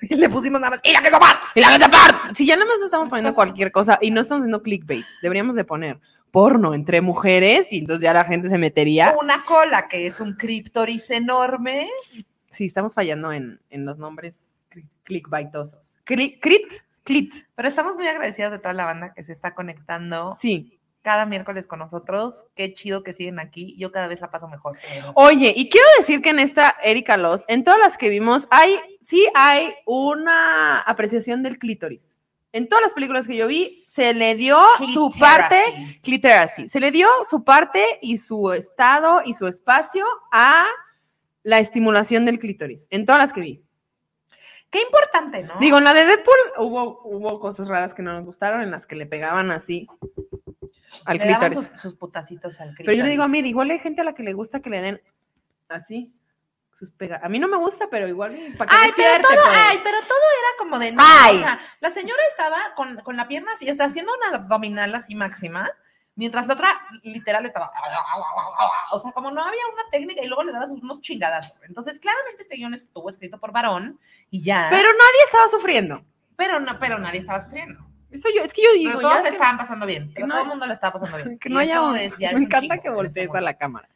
Y 0.01 0.15
le 0.15 0.29
pusimos 0.29 0.59
nada 0.59 0.71
más, 0.71 0.81
¡y 0.83 0.93
la 0.93 1.01
que 1.03 1.11
tapar! 1.11 1.37
¡y 1.53 1.61
la 1.61 1.69
que 1.69 1.79
tapar! 1.79 2.35
Si 2.35 2.47
ya 2.47 2.55
nada 2.55 2.67
más 2.67 2.79
no 2.79 2.85
estamos 2.85 3.09
poniendo 3.09 3.35
cualquier 3.35 3.71
cosa 3.71 3.99
y 4.01 4.09
no 4.09 4.19
estamos 4.19 4.41
haciendo 4.41 4.63
clickbaits, 4.63 5.19
deberíamos 5.21 5.55
de 5.55 5.63
poner 5.63 6.01
porno 6.31 6.73
entre 6.73 7.01
mujeres 7.01 7.71
y 7.71 7.79
entonces 7.79 8.01
ya 8.01 8.13
la 8.13 8.25
gente 8.25 8.49
se 8.49 8.57
metería. 8.57 9.13
Una 9.21 9.43
cola 9.43 9.87
que 9.87 10.07
es 10.07 10.19
un 10.19 10.33
criptoris 10.33 11.11
enorme. 11.11 11.87
Sí, 12.49 12.65
estamos 12.65 12.95
fallando 12.95 13.31
en, 13.31 13.59
en 13.69 13.85
los 13.85 13.99
nombres 13.99 14.62
clickbaitosos. 15.03 15.97
Crit, 16.03 16.41
clit. 17.03 17.33
Pero 17.55 17.67
estamos 17.67 17.97
muy 17.97 18.07
agradecidas 18.07 18.51
de 18.51 18.59
toda 18.59 18.73
la 18.73 18.85
banda 18.85 19.13
que 19.13 19.23
se 19.23 19.31
está 19.31 19.53
conectando. 19.53 20.33
Sí. 20.39 20.79
Cada 21.01 21.25
miércoles 21.25 21.67
con 21.67 21.79
nosotros. 21.79 22.45
Qué 22.55 22.73
chido 22.73 23.03
que 23.03 23.11
siguen 23.11 23.39
aquí. 23.39 23.75
Yo 23.77 23.91
cada 23.91 24.07
vez 24.07 24.21
la 24.21 24.31
paso 24.31 24.47
mejor. 24.47 24.77
Oye, 25.15 25.53
y 25.55 25.69
quiero 25.69 25.87
decir 25.97 26.21
que 26.21 26.29
en 26.29 26.39
esta 26.39 26.77
Erika 26.81 27.17
Lost, 27.17 27.43
en 27.49 27.63
todas 27.63 27.79
las 27.79 27.97
que 27.97 28.09
vimos, 28.09 28.47
hay, 28.49 28.79
sí 29.01 29.27
hay 29.35 29.73
una 29.85 30.79
apreciación 30.79 31.43
del 31.43 31.57
clítoris. 31.57 32.21
En 32.53 32.69
todas 32.69 32.83
las 32.83 32.93
películas 32.93 33.27
que 33.27 33.35
yo 33.35 33.47
vi, 33.47 33.83
se 33.87 34.13
le 34.13 34.35
dio 34.35 34.59
su 34.93 35.09
parte, 35.19 35.59
cliteracy, 36.03 36.67
se 36.67 36.79
le 36.79 36.91
dio 36.91 37.07
su 37.27 37.43
parte 37.43 37.83
y 37.99 38.17
su 38.17 38.53
estado 38.53 39.23
y 39.25 39.33
su 39.33 39.47
espacio 39.47 40.05
a 40.31 40.67
la 41.41 41.57
estimulación 41.57 42.25
del 42.25 42.37
clítoris, 42.37 42.87
en 42.91 43.07
todas 43.07 43.19
las 43.19 43.33
que 43.33 43.41
vi. 43.41 43.63
Qué 44.73 44.81
importante, 44.81 45.43
¿no? 45.43 45.53
Digo, 45.59 45.77
en 45.77 45.83
la 45.83 45.93
de 45.93 46.03
Deadpool 46.03 46.35
hubo, 46.57 47.03
hubo 47.03 47.39
cosas 47.39 47.67
raras 47.67 47.93
que 47.93 48.01
no 48.01 48.11
nos 48.13 48.25
gustaron, 48.25 48.63
en 48.63 48.71
las 48.71 48.87
que 48.87 48.95
le 48.95 49.05
pegaban 49.05 49.51
así 49.51 49.87
al 51.05 51.19
clítoris. 51.19 51.69
Sus, 51.75 51.93
putacitos 51.93 52.59
al 52.59 52.69
clítoris. 52.69 52.87
Pero 52.87 52.97
yo 52.97 53.03
le 53.03 53.11
digo, 53.11 53.27
mira, 53.27 53.47
igual 53.47 53.69
hay 53.69 53.77
gente 53.77 54.01
a 54.01 54.03
la 54.03 54.15
que 54.15 54.23
le 54.23 54.33
gusta 54.33 54.61
que 54.61 54.71
le 54.71 54.81
den 54.81 55.01
así. 55.69 56.11
Sus 56.73 56.89
pega. 56.89 57.21
A 57.21 57.29
mí 57.29 57.37
no 57.37 57.47
me 57.47 57.57
gusta, 57.57 57.87
pero 57.91 58.07
igual 58.07 58.35
para 58.57 58.71
que 58.71 58.75
ay, 58.75 58.91
pero 58.95 59.21
todo, 59.21 59.43
pues. 59.43 59.57
ay, 59.57 59.79
pero 59.83 59.97
todo 59.99 60.17
era 60.17 60.57
como 60.57 60.79
de 60.79 60.95
ay. 60.97 61.35
O 61.35 61.39
sea, 61.39 61.59
la 61.79 61.91
señora 61.91 62.21
estaba 62.31 62.57
con, 62.75 62.95
con 63.01 63.15
la 63.15 63.27
pierna 63.27 63.51
así, 63.53 63.69
o 63.69 63.75
sea, 63.75 63.85
haciendo 63.85 64.11
una 64.17 64.37
abdominal 64.39 64.95
así 64.95 65.13
máxima 65.13 65.69
Mientras 66.15 66.45
la 66.47 66.53
otra 66.53 66.69
literal 67.01 67.45
estaba, 67.45 67.71
o 68.91 68.99
sea, 68.99 69.11
como 69.13 69.31
no 69.31 69.43
había 69.43 69.61
una 69.73 69.89
técnica 69.91 70.23
y 70.23 70.27
luego 70.27 70.43
le 70.43 70.51
dabas 70.51 70.69
unos 70.69 71.01
chingadas. 71.01 71.55
Entonces, 71.67 71.99
claramente 71.99 72.43
este 72.43 72.55
guion 72.55 72.75
estuvo 72.75 73.09
escrito 73.09 73.39
por 73.39 73.51
varón 73.51 73.99
y 74.29 74.43
ya. 74.43 74.67
Pero 74.69 74.89
nadie 74.89 75.23
estaba 75.25 75.47
sufriendo. 75.47 76.05
Pero, 76.35 76.59
no, 76.59 76.77
pero 76.79 76.99
nadie 76.99 77.19
estaba 77.19 77.41
sufriendo. 77.41 77.83
Eso 78.11 78.29
yo, 78.35 78.43
es 78.43 78.53
que 78.53 78.61
yo 78.61 78.71
digo. 78.73 78.91
Pero 78.91 79.09
todos 79.09 79.23
le 79.23 79.29
estaban 79.29 79.57
pasando 79.57 79.87
bien. 79.87 80.13
Que 80.13 80.21
no, 80.21 80.35
todo 80.35 80.43
el 80.43 80.49
mundo 80.49 80.67
le 80.67 80.73
estaba 80.73 80.93
pasando 80.93 81.17
bien. 81.17 81.37
Que 81.39 81.49
no 81.49 81.57
haya 81.57 81.81
un, 81.81 81.93
Me 81.93 82.43
encanta 82.43 82.77
que 82.77 82.91
voltees 82.91 83.33
a 83.33 83.41
la 83.41 83.57
cámara. 83.57 83.89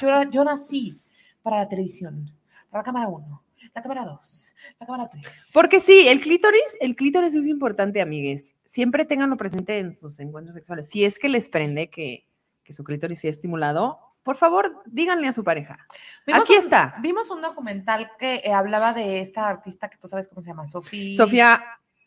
Yo, 0.00 0.08
yo 0.30 0.42
nací 0.42 0.94
para 1.42 1.58
la 1.58 1.68
televisión, 1.68 2.30
para 2.70 2.80
la 2.80 2.84
cámara 2.84 3.08
1 3.08 3.45
la 3.74 3.82
cámara 3.82 4.04
2, 4.04 4.54
la 4.78 4.86
cámara 4.86 5.10
3. 5.10 5.50
Porque 5.52 5.80
sí, 5.80 6.08
el 6.08 6.20
clítoris, 6.20 6.76
el 6.80 6.96
clítoris 6.96 7.34
es 7.34 7.46
importante, 7.46 8.00
amigues. 8.00 8.56
Siempre 8.64 9.04
tenganlo 9.04 9.36
presente 9.36 9.78
en 9.78 9.96
sus 9.96 10.20
encuentros 10.20 10.54
sexuales. 10.54 10.88
Si 10.88 11.04
es 11.04 11.18
que 11.18 11.28
les 11.28 11.48
prende 11.48 11.90
que, 11.90 12.26
que 12.62 12.72
su 12.72 12.84
clítoris 12.84 13.20
sea 13.20 13.30
estimulado, 13.30 14.00
por 14.26 14.36
favor, 14.36 14.82
díganle 14.86 15.28
a 15.28 15.32
su 15.32 15.44
pareja. 15.44 15.78
Aquí 16.32 16.54
está. 16.54 16.96
Vimos 17.00 17.30
un 17.30 17.42
documental 17.42 18.10
que 18.18 18.42
eh, 18.44 18.52
hablaba 18.52 18.92
de 18.92 19.20
esta 19.20 19.48
artista 19.48 19.88
que 19.88 19.98
tú 19.98 20.08
sabes 20.08 20.26
cómo 20.26 20.40
se 20.40 20.48
llama, 20.48 20.66
Sofía. 20.66 21.16
Sofía 21.16 21.62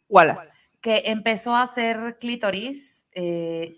Wallace. 0.09 0.79
Que 0.81 1.03
empezó 1.05 1.55
a 1.55 1.63
hacer 1.63 2.17
clítoris 2.19 3.07
eh, 3.13 3.77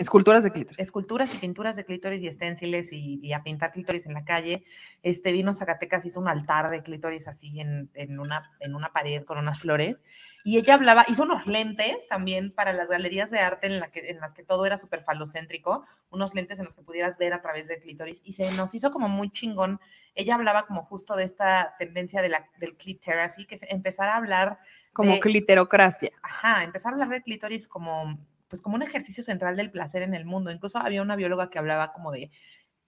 Esculturas 0.00 0.42
de 0.42 0.50
clítoris. 0.50 0.78
Esculturas 0.78 1.34
y 1.34 1.36
pinturas 1.36 1.76
de 1.76 1.84
clítoris 1.84 2.22
y 2.22 2.26
esténciles 2.26 2.88
y, 2.90 3.34
a 3.34 3.42
pintar 3.42 3.70
clítoris 3.70 4.06
en 4.06 4.14
la 4.14 4.24
calle. 4.24 4.64
Este 5.02 5.30
vino 5.30 5.52
Zacatecas, 5.52 6.06
hizo 6.06 6.18
un 6.20 6.26
altar 6.26 6.70
de 6.70 6.82
clítoris 6.82 7.28
así 7.28 7.60
en, 7.60 7.90
en, 7.92 8.18
una, 8.18 8.50
en 8.60 8.74
una 8.74 8.94
pared 8.94 9.22
con 9.24 9.36
unas 9.36 9.60
flores. 9.60 10.00
Y 10.42 10.56
ella 10.56 10.72
hablaba, 10.72 11.04
hizo 11.08 11.24
unos 11.24 11.46
lentes 11.46 12.08
también 12.08 12.50
para 12.50 12.72
las 12.72 12.88
galerías 12.88 13.30
de 13.30 13.40
arte 13.40 13.66
en, 13.66 13.78
la 13.78 13.90
que, 13.90 14.08
en 14.08 14.20
las 14.20 14.32
que 14.32 14.42
todo 14.42 14.64
era 14.64 14.78
súper 14.78 15.02
falocéntrico, 15.02 15.84
unos 16.08 16.34
lentes 16.34 16.58
en 16.58 16.64
los 16.64 16.74
que 16.74 16.80
pudieras 16.80 17.18
ver 17.18 17.34
a 17.34 17.42
través 17.42 17.68
del 17.68 17.82
clítoris. 17.82 18.22
Y 18.24 18.32
se 18.32 18.50
nos 18.52 18.74
hizo 18.74 18.92
como 18.92 19.10
muy 19.10 19.30
chingón. 19.30 19.80
Ella 20.14 20.36
hablaba 20.36 20.66
como 20.66 20.82
justo 20.86 21.14
de 21.14 21.24
esta 21.24 21.74
tendencia 21.78 22.22
de 22.22 22.30
la, 22.30 22.48
del 22.58 22.74
así 23.22 23.44
que 23.44 23.58
empezar 23.68 24.08
a 24.08 24.16
hablar. 24.16 24.60
Como 24.94 25.20
cliterocracia. 25.20 26.10
Ajá, 26.22 26.64
empezar 26.64 26.92
a 26.92 26.94
hablar 26.94 27.10
de 27.10 27.22
clítoris 27.22 27.68
como 27.68 28.18
pues 28.50 28.60
como 28.60 28.74
un 28.74 28.82
ejercicio 28.82 29.24
central 29.24 29.56
del 29.56 29.70
placer 29.70 30.02
en 30.02 30.14
el 30.14 30.26
mundo. 30.26 30.50
Incluso 30.50 30.78
había 30.78 31.00
una 31.00 31.16
bióloga 31.16 31.48
que 31.48 31.58
hablaba 31.58 31.92
como 31.92 32.10
de 32.10 32.30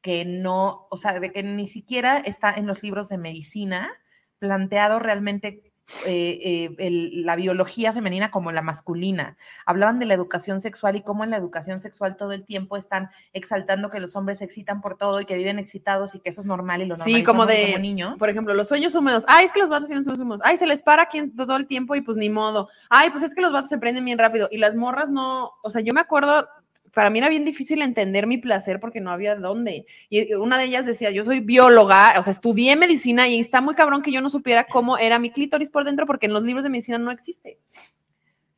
que 0.03 0.25
no, 0.27 0.89
o 0.91 0.97
sea, 0.99 1.19
de 1.21 1.31
que 1.33 1.45
ni 1.45 1.69
siquiera 1.69 2.19
está 2.19 2.53
en 2.53 2.67
los 2.67 2.83
libros 2.83 3.09
de 3.09 3.19
medicina 3.19 3.91
planteado 4.39 4.99
realmente 4.99 5.72
eh, 6.07 6.74
eh, 6.78 7.11
la 7.12 7.37
biología 7.37 7.93
femenina 7.93 8.30
como 8.30 8.51
la 8.53 8.62
masculina. 8.62 9.37
Hablaban 9.66 9.99
de 9.99 10.07
la 10.07 10.14
educación 10.14 10.61
sexual 10.61 10.97
y 10.97 11.03
cómo 11.03 11.24
en 11.24 11.30
la 11.30 11.37
educación 11.37 11.80
sexual 11.80 12.16
todo 12.16 12.33
el 12.33 12.45
tiempo 12.45 12.76
están 12.76 13.11
exaltando 13.33 13.91
que 13.91 14.01
los 14.01 14.16
hombres 14.16 14.39
se 14.39 14.45
excitan 14.45 14.80
por 14.80 14.97
todo 14.97 15.20
y 15.20 15.26
que 15.26 15.37
viven 15.37 15.59
excitados 15.59 16.14
y 16.14 16.20
que 16.20 16.30
eso 16.30 16.41
es 16.41 16.47
normal 16.47 16.83
y 16.83 16.87
lo 16.87 16.97
normal. 16.97 17.14
Sí, 17.14 17.22
como 17.22 17.47
de 17.47 17.78
niños. 17.78 18.16
Por 18.18 18.30
ejemplo, 18.30 18.55
los 18.55 18.68
sueños 18.68 18.95
húmedos. 18.95 19.24
Ay, 19.28 19.45
es 19.45 19.53
que 19.53 19.61
los 19.61 19.68
vatos 19.68 19.89
tienen 19.89 20.05
sueños 20.05 20.20
húmedos. 20.20 20.41
Ay, 20.45 20.57
se 20.57 20.66
les 20.66 20.83
para 20.83 21.03
aquí 21.03 21.28
todo 21.37 21.57
el 21.57 21.66
tiempo 21.66 21.95
y 21.95 22.01
pues 22.01 22.16
ni 22.16 22.30
modo. 22.30 22.68
Ay, 22.89 23.11
pues 23.11 23.22
es 23.22 23.35
que 23.35 23.43
los 23.43 23.53
vatos 23.53 23.68
se 23.68 23.78
prenden 23.78 24.05
bien 24.05 24.18
rápido 24.18 24.49
y 24.51 24.59
las 24.59 24.74
morras 24.74 25.11
no. 25.11 25.53
O 25.62 25.70
sea, 25.70 25.83
yo 25.83 25.93
me 25.93 26.01
acuerdo 26.01 26.49
para 26.95 27.11
mí 27.11 27.18
era 27.18 27.28
bien 27.28 27.45
difícil 27.45 27.82
entender 27.82 28.26
mi 28.26 28.38
placer 28.38 28.80
porque 28.80 29.01
no 29.01 29.11
había 29.11 29.36
dónde. 29.36 29.86
Y 30.09 30.34
una 30.34 30.59
de 30.59 30.64
ellas 30.64 30.86
decía, 30.86 31.11
yo 31.11 31.24
soy 31.24 31.40
bióloga, 31.40 32.14
o 32.18 32.22
sea, 32.22 32.32
estudié 32.32 32.76
medicina 32.76 33.28
y 33.28 33.40
está 33.40 33.61
muy 33.61 33.74
cabrón 33.74 34.03
que 34.03 34.12
yo 34.12 34.20
no 34.20 34.28
supiera 34.28 34.66
cómo 34.66 34.99
era 34.99 35.18
mi 35.18 35.30
clítoris 35.30 35.70
por 35.70 35.84
dentro 35.84 36.07
porque 36.07 36.26
en 36.26 36.32
los 36.32 36.43
libros 36.43 36.64
de 36.64 36.70
medicina 36.70 36.99
no 36.99 37.11
existe. 37.11 37.59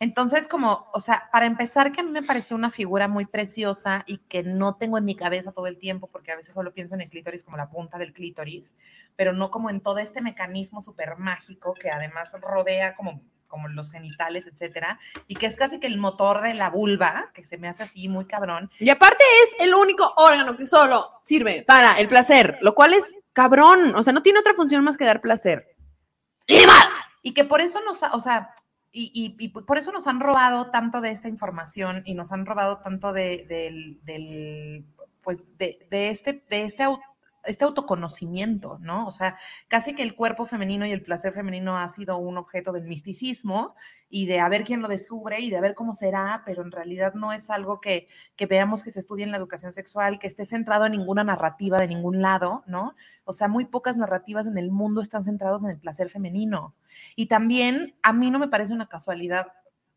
Entonces, 0.00 0.48
como, 0.48 0.88
o 0.92 1.00
sea, 1.00 1.30
para 1.32 1.46
empezar, 1.46 1.92
que 1.92 2.00
a 2.00 2.04
mí 2.04 2.10
me 2.10 2.22
pareció 2.22 2.56
una 2.56 2.68
figura 2.68 3.08
muy 3.08 3.26
preciosa 3.26 4.04
y 4.06 4.18
que 4.18 4.42
no 4.42 4.76
tengo 4.76 4.98
en 4.98 5.04
mi 5.04 5.14
cabeza 5.14 5.52
todo 5.52 5.66
el 5.66 5.78
tiempo, 5.78 6.08
porque 6.08 6.32
a 6.32 6.36
veces 6.36 6.52
solo 6.52 6.74
pienso 6.74 6.94
en 6.94 7.00
el 7.00 7.08
clítoris 7.08 7.44
como 7.44 7.56
la 7.56 7.70
punta 7.70 7.96
del 7.96 8.12
clítoris, 8.12 8.74
pero 9.16 9.32
no 9.32 9.50
como 9.50 9.70
en 9.70 9.80
todo 9.80 9.98
este 9.98 10.20
mecanismo 10.20 10.80
súper 10.80 11.16
mágico 11.16 11.74
que 11.74 11.90
además 11.90 12.36
rodea 12.40 12.96
como 12.96 13.22
como 13.46 13.68
los 13.68 13.90
genitales, 13.90 14.46
etcétera, 14.46 14.98
y 15.26 15.36
que 15.36 15.46
es 15.46 15.56
casi 15.56 15.80
que 15.80 15.86
el 15.86 15.98
motor 15.98 16.42
de 16.42 16.54
la 16.54 16.70
vulva, 16.70 17.30
que 17.34 17.44
se 17.44 17.58
me 17.58 17.68
hace 17.68 17.84
así 17.84 18.08
muy 18.08 18.26
cabrón. 18.26 18.70
Y 18.78 18.90
aparte 18.90 19.24
es 19.44 19.64
el 19.64 19.74
único 19.74 20.12
órgano 20.16 20.56
que 20.56 20.66
solo 20.66 21.20
sirve 21.24 21.62
para 21.66 21.98
el 21.98 22.08
placer, 22.08 22.58
lo 22.60 22.74
cual 22.74 22.94
es 22.94 23.14
cabrón, 23.32 23.94
o 23.94 24.02
sea, 24.02 24.12
no 24.12 24.22
tiene 24.22 24.38
otra 24.38 24.54
función 24.54 24.84
más 24.84 24.96
que 24.96 25.04
dar 25.04 25.20
placer. 25.20 25.76
Y 27.22 27.32
que 27.32 27.44
por 27.44 27.60
eso 27.60 27.80
nos, 27.86 28.02
o 28.02 28.20
sea, 28.20 28.54
y, 28.92 29.48
por 29.48 29.76
eso 29.76 29.90
nos 29.92 30.06
han 30.06 30.20
robado 30.20 30.70
tanto 30.70 31.00
de 31.00 31.10
esta 31.10 31.28
información 31.28 32.02
y 32.04 32.14
nos 32.14 32.30
han 32.32 32.46
robado 32.46 32.78
tanto 32.78 33.12
de, 33.12 33.44
del, 34.04 34.86
pues 35.22 35.44
de, 35.58 35.86
de, 35.90 36.10
este, 36.10 36.44
de 36.48 36.62
este 36.62 36.84
este 37.46 37.64
autoconocimiento, 37.64 38.78
¿no? 38.80 39.06
O 39.06 39.10
sea, 39.10 39.36
casi 39.68 39.94
que 39.94 40.02
el 40.02 40.14
cuerpo 40.14 40.46
femenino 40.46 40.86
y 40.86 40.92
el 40.92 41.02
placer 41.02 41.32
femenino 41.32 41.78
ha 41.78 41.88
sido 41.88 42.18
un 42.18 42.38
objeto 42.38 42.72
del 42.72 42.84
misticismo 42.84 43.74
y 44.08 44.26
de 44.26 44.40
a 44.40 44.48
ver 44.48 44.64
quién 44.64 44.80
lo 44.80 44.88
descubre 44.88 45.40
y 45.40 45.50
de 45.50 45.56
a 45.56 45.60
ver 45.60 45.74
cómo 45.74 45.94
será, 45.94 46.42
pero 46.44 46.62
en 46.62 46.70
realidad 46.70 47.14
no 47.14 47.32
es 47.32 47.50
algo 47.50 47.80
que, 47.80 48.08
que 48.36 48.46
veamos 48.46 48.82
que 48.82 48.90
se 48.90 49.00
estudie 49.00 49.24
en 49.24 49.30
la 49.30 49.38
educación 49.38 49.72
sexual, 49.72 50.18
que 50.18 50.26
esté 50.26 50.46
centrado 50.46 50.86
en 50.86 50.92
ninguna 50.92 51.24
narrativa 51.24 51.78
de 51.78 51.88
ningún 51.88 52.22
lado, 52.22 52.62
¿no? 52.66 52.94
O 53.24 53.32
sea, 53.32 53.48
muy 53.48 53.64
pocas 53.64 53.96
narrativas 53.96 54.46
en 54.46 54.58
el 54.58 54.70
mundo 54.70 55.00
están 55.00 55.22
centradas 55.22 55.62
en 55.64 55.70
el 55.70 55.78
placer 55.78 56.08
femenino. 56.08 56.74
Y 57.16 57.26
también 57.26 57.96
a 58.02 58.12
mí 58.12 58.30
no 58.30 58.38
me 58.38 58.48
parece 58.48 58.72
una 58.72 58.88
casualidad 58.88 59.48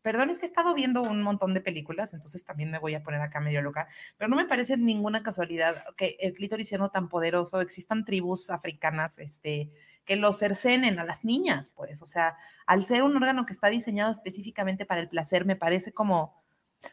Perdón, 0.02 0.30
es 0.30 0.38
que 0.38 0.46
he 0.46 0.48
estado 0.48 0.74
viendo 0.74 1.02
un 1.02 1.22
montón 1.22 1.54
de 1.54 1.60
películas, 1.60 2.14
entonces 2.14 2.44
también 2.44 2.70
me 2.70 2.78
voy 2.78 2.94
a 2.94 3.02
poner 3.02 3.20
acá 3.20 3.40
medio 3.40 3.62
loca, 3.62 3.88
pero 4.16 4.28
no 4.28 4.36
me 4.36 4.46
parece 4.46 4.76
ninguna 4.76 5.22
casualidad 5.22 5.74
que 5.96 6.16
el 6.20 6.34
clítoris 6.34 6.68
siendo 6.68 6.90
tan 6.90 7.08
poderoso, 7.08 7.60
existan 7.60 8.04
tribus 8.04 8.50
africanas 8.50 9.18
este, 9.18 9.70
que 10.04 10.16
lo 10.16 10.32
cercenen 10.32 10.98
a 10.98 11.04
las 11.04 11.24
niñas, 11.24 11.70
pues, 11.74 12.00
o 12.02 12.06
sea, 12.06 12.36
al 12.66 12.84
ser 12.84 13.02
un 13.02 13.16
órgano 13.16 13.44
que 13.44 13.52
está 13.52 13.68
diseñado 13.68 14.12
específicamente 14.12 14.86
para 14.86 15.00
el 15.00 15.08
placer, 15.08 15.44
me 15.44 15.56
parece 15.56 15.92
como, 15.92 16.42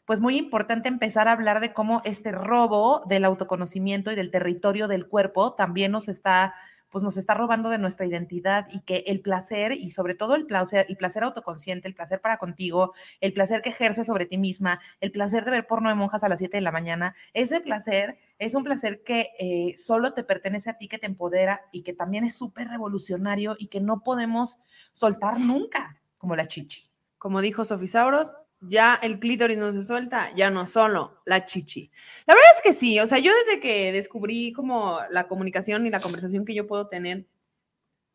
pues 0.05 0.19
muy 0.19 0.37
importante 0.37 0.89
empezar 0.89 1.27
a 1.27 1.31
hablar 1.31 1.59
de 1.59 1.73
cómo 1.73 2.01
este 2.05 2.31
robo 2.31 3.03
del 3.07 3.25
autoconocimiento 3.25 4.11
y 4.11 4.15
del 4.15 4.31
territorio 4.31 4.87
del 4.87 5.07
cuerpo 5.07 5.53
también 5.53 5.91
nos 5.91 6.07
está 6.07 6.55
pues 6.95 7.03
nos 7.03 7.17
está 7.17 7.33
robando 7.33 7.67
de 7.67 7.77
nuestra 7.77 8.05
identidad 8.05 8.67
y 8.71 8.79
que 8.79 9.03
el 9.07 9.19
placer 9.19 9.73
y 9.73 9.91
sobre 9.91 10.15
todo 10.15 10.33
el 10.35 10.45
placer, 10.45 10.85
el 10.87 10.95
placer 10.95 11.25
autoconsciente, 11.25 11.89
el 11.89 11.93
placer 11.93 12.21
para 12.21 12.37
contigo, 12.37 12.93
el 13.19 13.33
placer 13.33 13.61
que 13.61 13.71
ejerce 13.71 14.05
sobre 14.05 14.25
ti 14.25 14.37
misma, 14.37 14.79
el 15.01 15.11
placer 15.11 15.43
de 15.43 15.51
ver 15.51 15.67
porno 15.67 15.89
de 15.89 15.95
monjas 15.95 16.23
a 16.23 16.29
las 16.29 16.39
7 16.39 16.55
de 16.55 16.61
la 16.61 16.71
mañana, 16.71 17.13
ese 17.33 17.59
placer 17.59 18.17
es 18.39 18.55
un 18.55 18.63
placer 18.63 19.03
que 19.03 19.31
eh, 19.39 19.73
solo 19.75 20.13
te 20.13 20.23
pertenece 20.23 20.69
a 20.69 20.77
ti, 20.77 20.87
que 20.87 20.97
te 20.97 21.05
empodera 21.05 21.63
y 21.73 21.81
que 21.81 21.91
también 21.91 22.23
es 22.23 22.37
súper 22.37 22.69
revolucionario 22.69 23.57
y 23.59 23.67
que 23.67 23.81
no 23.81 24.01
podemos 24.01 24.57
soltar 24.93 25.37
nunca, 25.37 25.99
como 26.17 26.37
la 26.37 26.47
chichi. 26.47 26.89
Como 27.17 27.41
dijo 27.41 27.65
Sofisauros, 27.65 28.37
ya 28.61 28.95
el 28.95 29.19
clítoris 29.19 29.57
no 29.57 29.71
se 29.71 29.83
suelta, 29.83 30.31
ya 30.35 30.49
no 30.49 30.65
solo 30.65 31.21
la 31.25 31.45
chichi. 31.45 31.91
La 32.25 32.33
verdad 32.33 32.51
es 32.55 32.61
que 32.61 32.73
sí, 32.73 32.99
o 32.99 33.07
sea, 33.07 33.19
yo 33.19 33.31
desde 33.33 33.59
que 33.59 33.91
descubrí 33.91 34.53
como 34.53 34.99
la 35.09 35.27
comunicación 35.27 35.85
y 35.85 35.89
la 35.89 35.99
conversación 35.99 36.45
que 36.45 36.55
yo 36.55 36.67
puedo 36.67 36.87
tener 36.87 37.25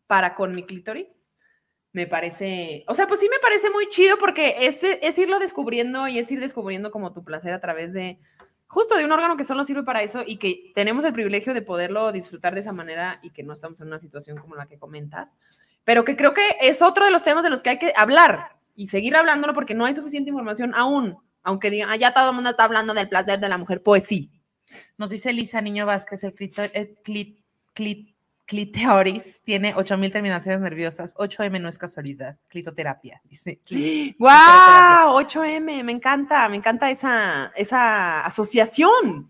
para 0.06 0.34
con 0.34 0.54
mi 0.54 0.64
clítoris, 0.64 1.28
me 1.92 2.06
parece, 2.06 2.84
o 2.86 2.94
sea, 2.94 3.06
pues 3.06 3.20
sí 3.20 3.28
me 3.28 3.38
parece 3.40 3.70
muy 3.70 3.88
chido 3.88 4.16
porque 4.18 4.66
es, 4.66 4.82
es 4.82 5.18
irlo 5.18 5.38
descubriendo 5.38 6.06
y 6.06 6.18
es 6.18 6.30
ir 6.30 6.40
descubriendo 6.40 6.90
como 6.90 7.12
tu 7.12 7.24
placer 7.24 7.52
a 7.52 7.60
través 7.60 7.92
de, 7.92 8.18
justo 8.68 8.96
de 8.96 9.04
un 9.04 9.10
órgano 9.10 9.36
que 9.36 9.42
solo 9.42 9.64
sirve 9.64 9.82
para 9.82 10.02
eso 10.02 10.22
y 10.24 10.38
que 10.38 10.70
tenemos 10.74 11.04
el 11.04 11.12
privilegio 11.12 11.52
de 11.52 11.62
poderlo 11.62 12.12
disfrutar 12.12 12.54
de 12.54 12.60
esa 12.60 12.72
manera 12.72 13.18
y 13.22 13.30
que 13.30 13.42
no 13.42 13.52
estamos 13.52 13.80
en 13.80 13.88
una 13.88 13.98
situación 13.98 14.38
como 14.38 14.54
la 14.54 14.66
que 14.66 14.78
comentas, 14.78 15.36
pero 15.82 16.04
que 16.04 16.16
creo 16.16 16.32
que 16.32 16.56
es 16.60 16.80
otro 16.80 17.04
de 17.04 17.10
los 17.10 17.24
temas 17.24 17.42
de 17.42 17.50
los 17.50 17.62
que 17.62 17.70
hay 17.70 17.78
que 17.78 17.92
hablar, 17.96 18.59
y 18.74 18.86
seguir 18.86 19.16
hablándolo 19.16 19.54
porque 19.54 19.74
no 19.74 19.84
hay 19.84 19.94
suficiente 19.94 20.30
información 20.30 20.72
aún, 20.74 21.16
aunque 21.42 21.70
digan, 21.70 21.90
ah, 21.90 21.96
ya 21.96 22.12
todo 22.12 22.30
el 22.30 22.34
mundo 22.34 22.50
está 22.50 22.64
hablando 22.64 22.94
del 22.94 23.08
placer 23.08 23.40
de 23.40 23.48
la 23.48 23.58
mujer, 23.58 23.82
pues 23.82 24.04
sí. 24.06 24.30
Nos 24.98 25.10
dice 25.10 25.32
Lisa 25.32 25.60
Niño 25.60 25.86
Vázquez, 25.86 26.24
el, 26.24 27.36
clitoris 28.46 29.42
tiene 29.42 29.74
8000 29.74 30.10
terminaciones 30.10 30.60
nerviosas, 30.60 31.14
8M 31.14 31.60
no 31.60 31.68
es 31.68 31.78
casualidad, 31.78 32.36
clitoterapia, 32.48 33.20
dice. 33.24 33.60
¡Wow! 34.18 35.20
8M, 35.20 35.84
me 35.84 35.92
encanta, 35.92 36.48
me 36.48 36.56
encanta 36.56 36.90
esa, 36.90 37.52
esa 37.54 38.22
asociación. 38.22 39.29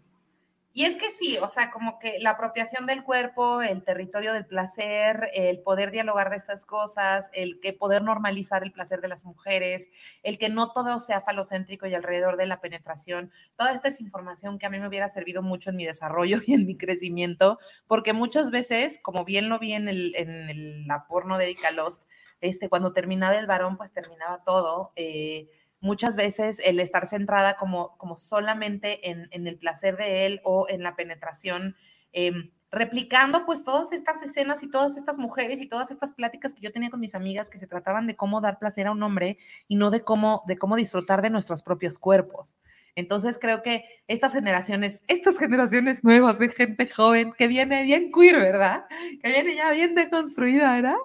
Y 0.73 0.85
es 0.85 0.97
que 0.97 1.11
sí, 1.11 1.37
o 1.39 1.49
sea, 1.49 1.73
como 1.73 1.99
que 1.99 2.19
la 2.21 2.31
apropiación 2.31 2.87
del 2.87 3.03
cuerpo, 3.03 3.61
el 3.61 3.83
territorio 3.83 4.33
del 4.33 4.47
placer, 4.47 5.29
el 5.35 5.61
poder 5.61 5.91
dialogar 5.91 6.31
de 6.31 6.37
estas 6.37 6.65
cosas, 6.65 7.29
el 7.33 7.59
que 7.59 7.73
poder 7.73 8.03
normalizar 8.03 8.63
el 8.63 8.71
placer 8.71 9.01
de 9.01 9.09
las 9.09 9.25
mujeres, 9.25 9.89
el 10.23 10.39
que 10.39 10.49
no 10.49 10.73
todo 10.73 11.01
sea 11.01 11.23
falocéntrico 11.23 11.89
y 11.89 11.95
alrededor 11.95 12.37
de 12.37 12.47
la 12.47 12.61
penetración, 12.61 13.33
toda 13.57 13.73
esta 13.73 13.89
es 13.89 14.01
información 14.01 14.61
que 14.61 14.67
a 14.67 14.71
mí 14.71 14.79
me 14.79 14.87
hubiera 14.87 15.09
servido 15.09 15.43
mucho 15.43 15.71
en 15.71 15.77
mi 15.77 15.87
desarrollo 15.87 16.39
y 16.47 16.55
en 16.55 16.67
mi 16.67 16.77
crecimiento, 16.77 17.59
porque 17.89 18.13
muchas 18.13 18.53
veces, 18.53 19.01
como 19.03 19.25
bien 19.25 19.49
lo 19.49 19.59
vi 19.59 19.73
en, 19.73 19.89
el, 19.89 20.15
en 20.15 20.87
la 20.87 21.07
porno 21.09 21.37
de 21.37 21.45
Erika 21.45 21.73
Lost, 21.73 22.05
este, 22.41 22.69
cuando 22.69 22.93
terminaba 22.93 23.37
el 23.37 23.47
varón, 23.47 23.77
pues 23.77 23.93
terminaba 23.93 24.43
todo. 24.45 24.93
Eh, 24.97 25.49
muchas 25.81 26.17
veces 26.17 26.61
el 26.65 26.81
estar 26.81 27.07
centrada 27.07 27.57
como, 27.57 27.97
como 27.97 28.17
solamente 28.19 29.11
en, 29.11 29.29
el 29.33 29.59
placer 29.59 29.97
de 29.97 30.27
él 30.27 30.41
o 30.45 30.67
en 30.69 30.83
la 30.83 30.97
penetración, 30.97 31.75
em, 32.13 32.51
replicando 32.73 33.45
pues 33.45 33.65
todas 33.65 33.91
estas 33.93 34.23
escenas 34.23 34.63
y 34.63 34.71
todas 34.71 34.97
estas 34.97 35.19
mujeres 35.19 35.61
y 35.61 35.67
todas 35.67 35.91
estas 35.91 36.13
pláticas 36.13 36.53
que 36.53 36.61
yo 36.61 36.71
tenía 36.71 36.91
con 36.91 37.01
mis 37.01 37.17
amigas 37.17 37.51
que 37.51 37.59
se 37.59 37.67
trataban 37.67 38.07
de 38.07 38.15
cómo 38.15 38.41
dar 38.41 38.59
placer 38.61 38.87
a 38.87 38.93
un 38.93 39.03
hombre 39.03 39.39
y 39.67 39.75
no 39.75 39.91
de 39.91 40.03
cómo, 40.03 40.45
de 40.47 40.57
cómo 40.57 40.77
disfrutar 40.77 41.21
de 41.21 41.31
nuestros 41.31 41.65
propios 41.65 41.99
cuerpos. 41.99 42.57
Entonces 42.95 43.39
creo 43.41 43.63
que 43.63 43.85
estas 44.07 44.33
generaciones, 44.33 45.03
estas 45.09 45.39
generaciones 45.39 46.05
nuevas 46.05 46.39
de 46.39 46.49
gente 46.49 46.89
joven 46.89 47.33
que 47.37 47.49
viene 47.49 47.83
bien 47.83 48.13
queer, 48.13 48.39
¿verdad? 48.39 48.85
Que 49.23 49.31
viene 49.31 49.57
ya 49.57 49.73
bien 49.73 49.97
deconstruida, 49.97 50.73
¿verdad? 50.73 50.97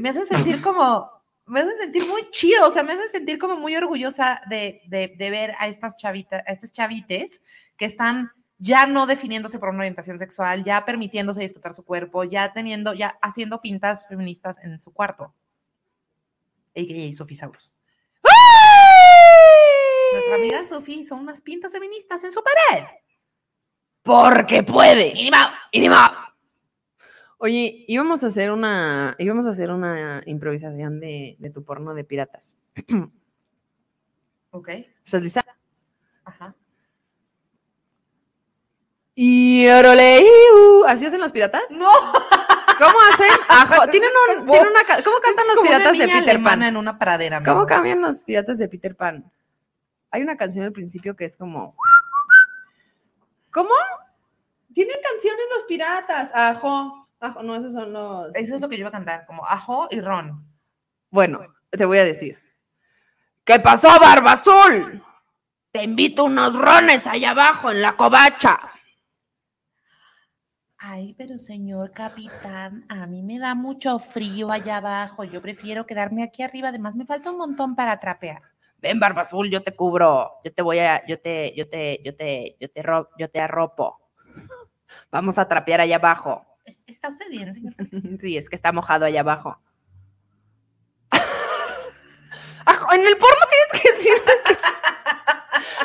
Me 0.00 0.08
hacen 0.08 0.26
sentir 0.26 0.62
como, 0.62 1.10
me 1.46 1.60
hace 1.60 1.76
sentir 1.76 2.06
muy 2.06 2.28
chido, 2.30 2.66
o 2.66 2.70
sea, 2.70 2.82
me 2.82 2.92
hace 2.92 3.08
sentir 3.08 3.38
como 3.38 3.56
muy 3.56 3.76
orgullosa 3.76 4.40
de, 4.48 4.82
ver 4.90 5.52
a 5.58 5.68
estas 5.68 5.96
chavitas, 5.96 6.42
a 6.46 6.52
estas 6.52 6.72
chavites 6.72 7.40
que 7.76 7.84
están 7.84 8.32
ya 8.58 8.86
no 8.86 9.06
definiéndose 9.06 9.58
por 9.58 9.68
una 9.68 9.80
orientación 9.80 10.18
sexual, 10.18 10.64
ya 10.64 10.84
permitiéndose 10.84 11.40
disfrutar 11.40 11.74
su 11.74 11.84
cuerpo, 11.84 12.24
ya 12.24 12.52
teniendo, 12.52 12.94
ya 12.94 13.18
haciendo 13.22 13.60
pintas 13.60 14.08
feministas 14.08 14.58
en 14.64 14.80
su 14.80 14.92
cuarto. 14.92 15.34
A.K.A. 16.74 17.16
Sofisaurus. 17.16 17.74
Nuestra 20.12 20.34
amiga 20.36 20.64
Sofía 20.64 21.04
son 21.04 21.20
unas 21.20 21.40
pintas 21.42 21.72
feministas 21.72 22.24
en 22.24 22.32
su 22.32 22.42
pared. 22.42 22.84
Porque 24.02 24.62
puede. 24.62 25.12
Inima, 25.72 26.25
Oye, 27.38 27.84
íbamos 27.86 28.24
a 28.24 28.28
hacer 28.28 28.50
una, 28.50 29.14
íbamos 29.18 29.46
a 29.46 29.50
hacer 29.50 29.70
una 29.70 30.22
improvisación 30.24 31.00
de, 31.00 31.36
tu 31.52 31.64
porno 31.64 31.94
de 31.94 32.04
piratas. 32.04 32.58
Ok. 34.50 34.70
¿Estás 35.04 35.22
lista? 35.22 35.44
Ajá. 36.24 36.54
Y 39.14 39.66
¿Así 40.86 41.04
hacen 41.04 41.20
los 41.20 41.30
piratas? 41.30 41.64
No. 41.72 41.90
¿Cómo 42.78 42.98
hacen? 43.12 43.90
¿Tienen, 43.90 44.08
un, 44.30 44.48
una, 44.48 45.02
¿Cómo 45.04 45.18
cantan 45.20 45.46
los 45.46 45.60
piratas 45.60 45.98
de 45.98 46.08
Peter 46.08 46.42
Pan? 46.42 46.62
en 46.62 46.78
una 46.78 46.98
pradera. 46.98 47.42
¿Cómo 47.42 47.66
cambian 47.66 48.00
los 48.00 48.24
piratas 48.24 48.56
de 48.56 48.66
Peter 48.68 48.96
Pan? 48.96 49.30
Hay 50.10 50.22
una 50.22 50.38
canción 50.38 50.64
al 50.64 50.72
principio 50.72 51.14
que 51.14 51.26
es 51.26 51.36
como. 51.36 51.74
¿Cómo? 53.50 53.74
Tienen 54.72 54.96
canciones 55.02 55.44
los 55.54 55.64
piratas. 55.64 56.30
Ajo. 56.32 57.05
Ajo, 57.20 57.42
no, 57.42 57.56
esos 57.56 57.72
son 57.72 57.92
los. 57.92 58.34
Eso 58.34 58.56
es 58.56 58.60
lo 58.60 58.68
que 58.68 58.76
yo 58.76 58.80
iba 58.80 58.88
a 58.88 58.92
cantar, 58.92 59.26
como 59.26 59.44
ajo 59.46 59.88
y 59.90 60.00
ron. 60.00 60.46
Bueno, 61.10 61.40
te 61.70 61.84
voy 61.84 61.98
a 61.98 62.04
decir. 62.04 62.38
¿Qué 63.44 63.60
pasó, 63.60 63.88
Barba 64.00 64.32
Azul? 64.32 65.02
Te 65.70 65.84
invito 65.84 66.24
unos 66.24 66.58
rones 66.58 67.06
allá 67.06 67.30
abajo 67.30 67.70
en 67.70 67.80
la 67.82 67.96
covacha. 67.96 68.58
Ay, 70.78 71.14
pero 71.16 71.38
señor 71.38 71.92
capitán, 71.92 72.84
a 72.88 73.06
mí 73.06 73.22
me 73.22 73.38
da 73.38 73.54
mucho 73.54 73.98
frío 73.98 74.50
allá 74.52 74.76
abajo. 74.76 75.24
Yo 75.24 75.40
prefiero 75.40 75.86
quedarme 75.86 76.22
aquí 76.22 76.42
arriba. 76.42 76.68
Además, 76.68 76.94
me 76.94 77.06
falta 77.06 77.30
un 77.30 77.38
montón 77.38 77.74
para 77.74 77.98
trapear. 77.98 78.42
Ven, 78.78 79.00
Barba 79.00 79.22
Azul, 79.22 79.50
yo 79.50 79.62
te 79.62 79.74
cubro. 79.74 80.32
Yo 80.44 80.52
te 80.52 80.62
voy 80.62 80.78
a, 80.78 81.04
yo 81.06 81.20
te, 81.20 81.54
yo 81.56 81.68
te, 81.68 82.00
yo 82.04 82.14
te, 82.14 82.56
yo 82.60 82.70
te, 82.70 82.82
yo 83.18 83.30
te 83.30 83.40
arropo. 83.40 84.00
Vamos 85.10 85.38
a 85.38 85.48
trapear 85.48 85.80
allá 85.80 85.96
abajo. 85.96 86.45
¿Está 86.66 87.08
usted 87.08 87.30
bien, 87.30 87.54
señor? 87.54 87.74
Sí, 88.20 88.36
es 88.36 88.48
que 88.48 88.56
está 88.56 88.72
mojado 88.72 89.04
allá 89.04 89.20
abajo. 89.20 89.60
en 92.92 93.06
el 93.06 93.16
porno 93.16 93.40
tienes 93.48 93.82
que 93.82 93.92
decir. 93.92 94.12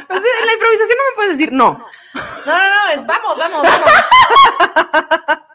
en 0.10 0.46
la 0.46 0.54
improvisación 0.54 0.98
no 0.98 1.04
me 1.10 1.16
puedes 1.16 1.38
decir 1.38 1.54
no. 1.54 1.86
No, 2.14 2.24
no, 2.46 2.96
no, 2.96 3.06
vamos, 3.06 3.38
vamos, 3.38 3.64
vamos. 3.64 3.88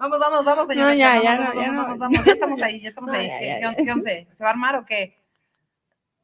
Vamos, 0.00 0.18
vamos, 0.18 0.44
vamos, 0.46 0.66
señor. 0.66 0.94
ya, 0.94 1.22
ya, 1.22 1.38
vamos, 1.38 1.54
ya, 1.54 1.60
vamos, 1.60 1.84
vamos, 1.84 1.98
vamos, 1.98 2.24
ya 2.24 2.32
estamos 2.32 2.62
ahí, 2.62 2.80
ya 2.80 2.88
estamos 2.88 3.10
ahí. 3.10 3.28
¿Qué, 3.28 3.84
qué 3.84 3.92
once? 3.92 4.28
¿Se 4.32 4.42
va 4.42 4.48
a 4.48 4.52
armar 4.54 4.76
o 4.76 4.86
qué? 4.86 5.22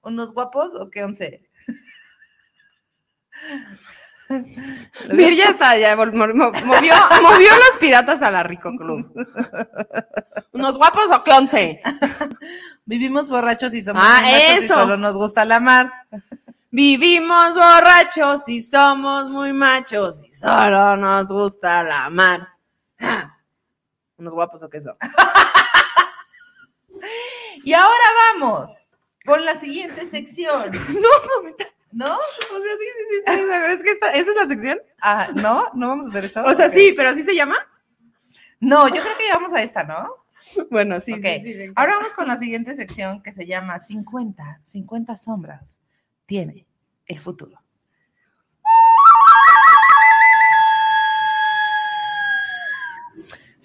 ¿Unos 0.01 0.33
guapos 0.33 0.73
o 0.81 0.89
qué 0.89 1.05
once? 1.05 1.47
Mir 5.13 5.35
ya 5.35 5.51
está, 5.51 5.77
ya 5.79 5.97
movió, 5.97 6.15
movió 6.63 7.51
los 7.51 7.79
piratas 7.79 8.23
a 8.23 8.31
la 8.31 8.43
Rico 8.43 8.71
Club. 8.77 9.13
¿Unos 10.53 10.77
guapos 10.77 11.11
o 11.13 11.23
qué 11.23 11.33
once? 11.33 11.83
Vivimos 12.85 13.29
borrachos 13.29 13.75
y 13.75 13.83
somos 13.83 14.03
Ah, 14.05 14.21
muy 14.23 14.33
machos 14.33 14.65
y 14.65 14.67
solo 14.67 14.97
nos 14.97 15.15
gusta 15.15 15.45
la 15.45 15.61
mar. 15.61 15.93
Vivimos 16.71 17.55
borrachos 17.55 18.49
y 18.49 18.63
somos 18.63 19.29
muy 19.29 19.53
machos 19.53 20.23
y 20.25 20.35
solo 20.35 20.97
nos 20.97 21.29
gusta 21.29 21.83
la 21.83 22.11
mar. 22.11 22.49
Ah, 22.99 23.37
¿Unos 24.19 24.35
guapos 24.35 24.63
o 24.63 24.69
qué 24.69 24.81
son? 24.81 24.97
Y 27.65 27.73
ahora 27.73 28.09
vamos 28.33 28.87
con 29.25 29.45
la 29.45 29.57
siguiente 29.57 30.07
sección. 30.07 30.71
No, 30.71 31.43
mamita. 31.43 31.65
¿No? 31.97 32.15
O 32.15 32.19
sea, 32.19 32.77
sí, 32.77 32.85
sí, 32.99 33.05
sí, 33.09 33.33
sí. 33.37 33.73
es 33.73 33.83
que 33.83 33.91
esta- 33.91 34.13
¿Esa 34.13 34.31
es 34.31 34.37
la 34.37 34.47
sección? 34.47 34.79
Ah, 35.01 35.29
¿no? 35.35 35.69
¿No 35.75 35.89
vamos 35.89 36.07
a 36.07 36.11
hacer 36.11 36.25
eso? 36.27 36.45
O 36.45 36.55
sea, 36.55 36.69
sí, 36.69 36.93
pero 36.95 37.09
así 37.09 37.23
se 37.23 37.35
llama. 37.35 37.57
No, 38.61 38.87
yo 38.89 39.01
creo 39.03 39.17
que 39.17 39.27
ya 39.29 39.35
vamos 39.35 39.53
a 39.55 39.63
esta, 39.63 39.83
¿no? 39.85 40.07
Bueno, 40.71 41.01
sí, 41.01 41.13
Ok. 41.15 41.21
sí, 41.23 41.41
sí, 41.43 41.55
sí. 41.55 41.73
Ahora 41.75 41.97
vamos 41.97 42.13
con 42.15 42.29
la 42.29 42.37
siguiente 42.37 42.77
sección 42.77 43.23
que 43.23 43.33
se 43.33 43.47
llama 43.47 43.79
50, 43.79 44.61
50 44.63 45.17
sombras. 45.17 45.81
Tiene 46.27 46.67
el 47.07 47.19
futuro. 47.19 47.59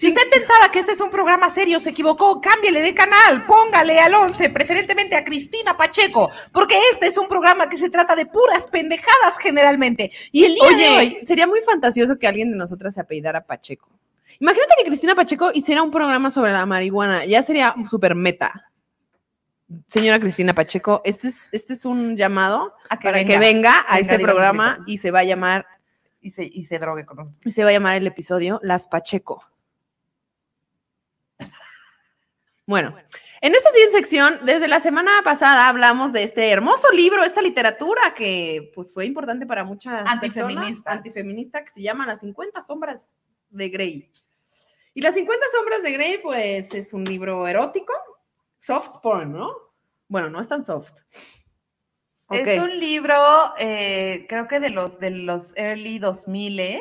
Si 0.01 0.07
usted 0.07 0.23
pensaba 0.31 0.71
que 0.71 0.79
este 0.79 0.93
es 0.93 0.99
un 0.99 1.11
programa 1.11 1.47
serio, 1.51 1.79
se 1.79 1.91
equivocó, 1.91 2.41
cámbiale 2.41 2.81
de 2.81 2.95
canal, 2.95 3.45
póngale 3.45 3.99
al 3.99 4.11
11, 4.15 4.49
preferentemente 4.49 5.15
a 5.15 5.23
Cristina 5.23 5.77
Pacheco, 5.77 6.31
porque 6.51 6.73
este 6.91 7.05
es 7.05 7.19
un 7.19 7.27
programa 7.27 7.69
que 7.69 7.77
se 7.77 7.87
trata 7.87 8.15
de 8.15 8.25
puras 8.25 8.65
pendejadas 8.65 9.37
generalmente. 9.39 10.09
Y 10.31 10.45
el 10.45 10.55
día 10.55 10.69
de 10.69 10.73
Oye, 10.73 10.89
hoy, 10.89 11.19
sería 11.21 11.45
muy 11.45 11.59
fantasioso 11.61 12.17
que 12.17 12.25
alguien 12.25 12.49
de 12.49 12.57
nosotras 12.57 12.95
se 12.95 13.01
apellidara 13.01 13.45
Pacheco. 13.45 13.91
Imagínate 14.39 14.73
que 14.79 14.85
Cristina 14.85 15.13
Pacheco 15.13 15.51
hiciera 15.53 15.83
un 15.83 15.91
programa 15.91 16.31
sobre 16.31 16.51
la 16.51 16.65
marihuana. 16.65 17.23
Ya 17.25 17.43
sería 17.43 17.75
súper 17.85 18.15
meta. 18.15 18.71
Señora 19.85 20.19
Cristina 20.19 20.55
Pacheco, 20.55 21.03
este 21.05 21.27
es, 21.27 21.49
este 21.51 21.73
es 21.73 21.85
un 21.85 22.17
llamado 22.17 22.73
a 22.89 22.97
que 22.97 23.03
para 23.03 23.17
venga 23.19 23.33
que 23.33 23.39
venga 23.39 23.85
a 23.87 23.97
Venga, 23.97 23.99
este 23.99 24.15
sus 24.15 24.23
programa 24.23 24.79
y 24.87 24.97
se 24.97 25.11
va 25.11 25.19
a 25.19 25.25
llamar, 25.25 25.67
y 26.21 26.31
se, 26.31 26.43
y 26.43 26.63
se 26.63 26.79
drogue 26.79 27.05
con 27.05 27.17
nosotros. 27.17 27.39
y 27.45 27.51
se 27.51 27.63
va 27.63 27.69
a 27.69 27.73
llamar 27.73 27.97
el 27.97 28.07
episodio 28.07 28.59
Las 28.63 28.87
Pacheco. 28.87 29.50
Bueno, 32.71 32.95
en 33.41 33.53
esta 33.53 33.69
siguiente 33.69 33.97
sección, 33.97 34.39
desde 34.45 34.69
la 34.69 34.79
semana 34.79 35.11
pasada 35.25 35.67
hablamos 35.67 36.13
de 36.13 36.23
este 36.23 36.51
hermoso 36.51 36.89
libro, 36.93 37.21
esta 37.21 37.41
literatura 37.41 38.13
que 38.15 38.71
pues 38.73 38.93
fue 38.93 39.05
importante 39.05 39.45
para 39.45 39.65
muchas 39.65 40.09
Antifeminista. 40.09 40.63
personas, 40.63 40.87
antifeminista, 40.87 41.63
que 41.65 41.69
se 41.69 41.81
llama 41.81 42.07
Las 42.07 42.21
50 42.21 42.61
sombras 42.61 43.09
de 43.49 43.67
Grey. 43.67 44.09
Y 44.93 45.01
Las 45.01 45.15
50 45.15 45.45
sombras 45.51 45.83
de 45.83 45.91
Grey, 45.91 46.19
pues 46.23 46.73
es 46.73 46.93
un 46.93 47.03
libro 47.03 47.45
erótico, 47.45 47.91
soft 48.57 49.01
porn, 49.03 49.33
¿no? 49.33 49.51
Bueno, 50.07 50.29
no 50.29 50.39
es 50.39 50.47
tan 50.47 50.63
soft. 50.63 50.93
Es 52.29 52.57
un 52.57 52.79
libro, 52.79 53.17
eh, 53.59 54.25
creo 54.29 54.47
que 54.47 54.61
de 54.61 54.69
los, 54.69 54.97
de 54.97 55.09
los 55.09 55.53
early 55.57 55.99
2000 55.99 56.79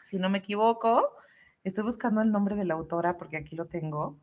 si 0.00 0.18
no 0.18 0.30
me 0.30 0.38
equivoco. 0.38 1.14
Estoy 1.62 1.84
buscando 1.84 2.22
el 2.22 2.32
nombre 2.32 2.56
de 2.56 2.64
la 2.64 2.72
autora 2.72 3.18
porque 3.18 3.36
aquí 3.36 3.54
lo 3.54 3.66
tengo. 3.66 4.18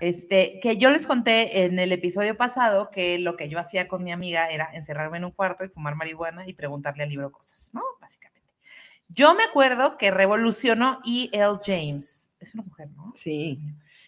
Este, 0.00 0.58
que 0.60 0.76
yo 0.76 0.90
les 0.90 1.06
conté 1.06 1.64
en 1.64 1.78
el 1.78 1.92
episodio 1.92 2.36
pasado 2.36 2.90
que 2.90 3.18
lo 3.18 3.36
que 3.36 3.48
yo 3.48 3.58
hacía 3.58 3.88
con 3.88 4.02
mi 4.02 4.12
amiga 4.12 4.48
era 4.48 4.68
encerrarme 4.72 5.18
en 5.18 5.24
un 5.24 5.30
cuarto 5.30 5.64
y 5.64 5.68
fumar 5.68 5.94
marihuana 5.94 6.46
y 6.46 6.54
preguntarle 6.54 7.04
al 7.04 7.08
libro 7.08 7.30
cosas, 7.30 7.70
¿no? 7.72 7.82
Básicamente. 8.00 8.36
Yo 9.08 9.34
me 9.34 9.44
acuerdo 9.44 9.96
que 9.96 10.10
revolucionó 10.10 11.00
E.L. 11.06 11.58
James. 11.64 12.32
Es 12.40 12.54
una 12.54 12.64
mujer, 12.64 12.90
¿no? 12.96 13.12
Sí. 13.14 13.60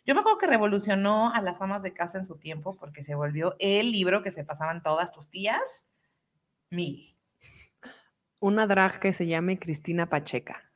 Yo 0.04 0.14
me 0.14 0.20
acuerdo 0.20 0.38
que 0.38 0.46
revolucionó 0.46 1.32
a 1.32 1.40
las 1.42 1.60
amas 1.60 1.82
de 1.82 1.92
casa 1.92 2.18
en 2.18 2.24
su 2.24 2.36
tiempo 2.36 2.76
porque 2.76 3.04
se 3.04 3.14
volvió 3.14 3.54
el 3.58 3.92
libro 3.92 4.22
que 4.22 4.30
se 4.30 4.44
pasaban 4.44 4.82
todas 4.82 5.12
tus 5.12 5.28
tías. 5.28 5.84
Mil. 6.70 7.14
Una 8.40 8.66
drag 8.66 8.98
que 8.98 9.12
se 9.12 9.26
llame 9.26 9.58
Cristina 9.58 10.08
Pacheca. 10.08 10.67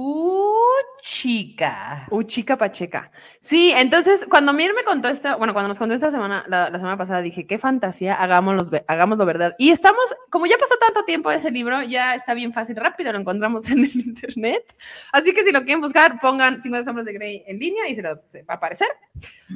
Uh, 0.00 0.54
chica. 1.02 2.06
Uh, 2.10 2.22
chica 2.22 2.56
Pacheca. 2.56 3.10
Sí, 3.40 3.72
entonces 3.74 4.24
cuando 4.30 4.52
Mir 4.52 4.72
me 4.72 4.84
contó 4.84 5.08
esta, 5.08 5.34
bueno, 5.34 5.52
cuando 5.52 5.66
nos 5.66 5.78
contó 5.80 5.92
esta 5.92 6.12
semana, 6.12 6.44
la, 6.46 6.70
la 6.70 6.78
semana 6.78 6.96
pasada, 6.96 7.20
dije, 7.20 7.48
qué 7.48 7.58
fantasía, 7.58 8.14
hagámoslo, 8.14 8.78
hagámoslo 8.86 9.26
verdad. 9.26 9.56
Y 9.58 9.70
estamos, 9.70 10.00
como 10.30 10.46
ya 10.46 10.56
pasó 10.56 10.76
tanto 10.76 11.04
tiempo 11.04 11.32
ese 11.32 11.50
libro, 11.50 11.82
ya 11.82 12.14
está 12.14 12.34
bien 12.34 12.52
fácil, 12.52 12.76
rápido 12.76 13.12
lo 13.12 13.18
encontramos 13.18 13.68
en 13.70 13.80
el 13.80 13.96
internet. 13.96 14.72
Así 15.10 15.34
que 15.34 15.42
si 15.42 15.50
lo 15.50 15.62
quieren 15.64 15.80
buscar, 15.80 16.20
pongan 16.20 16.60
50 16.60 16.84
sombras 16.84 17.04
de 17.04 17.14
Grey 17.14 17.42
en 17.48 17.58
línea 17.58 17.88
y 17.88 17.96
se, 17.96 18.02
lo, 18.02 18.22
se 18.28 18.44
va 18.44 18.54
a 18.54 18.58
aparecer. 18.58 18.86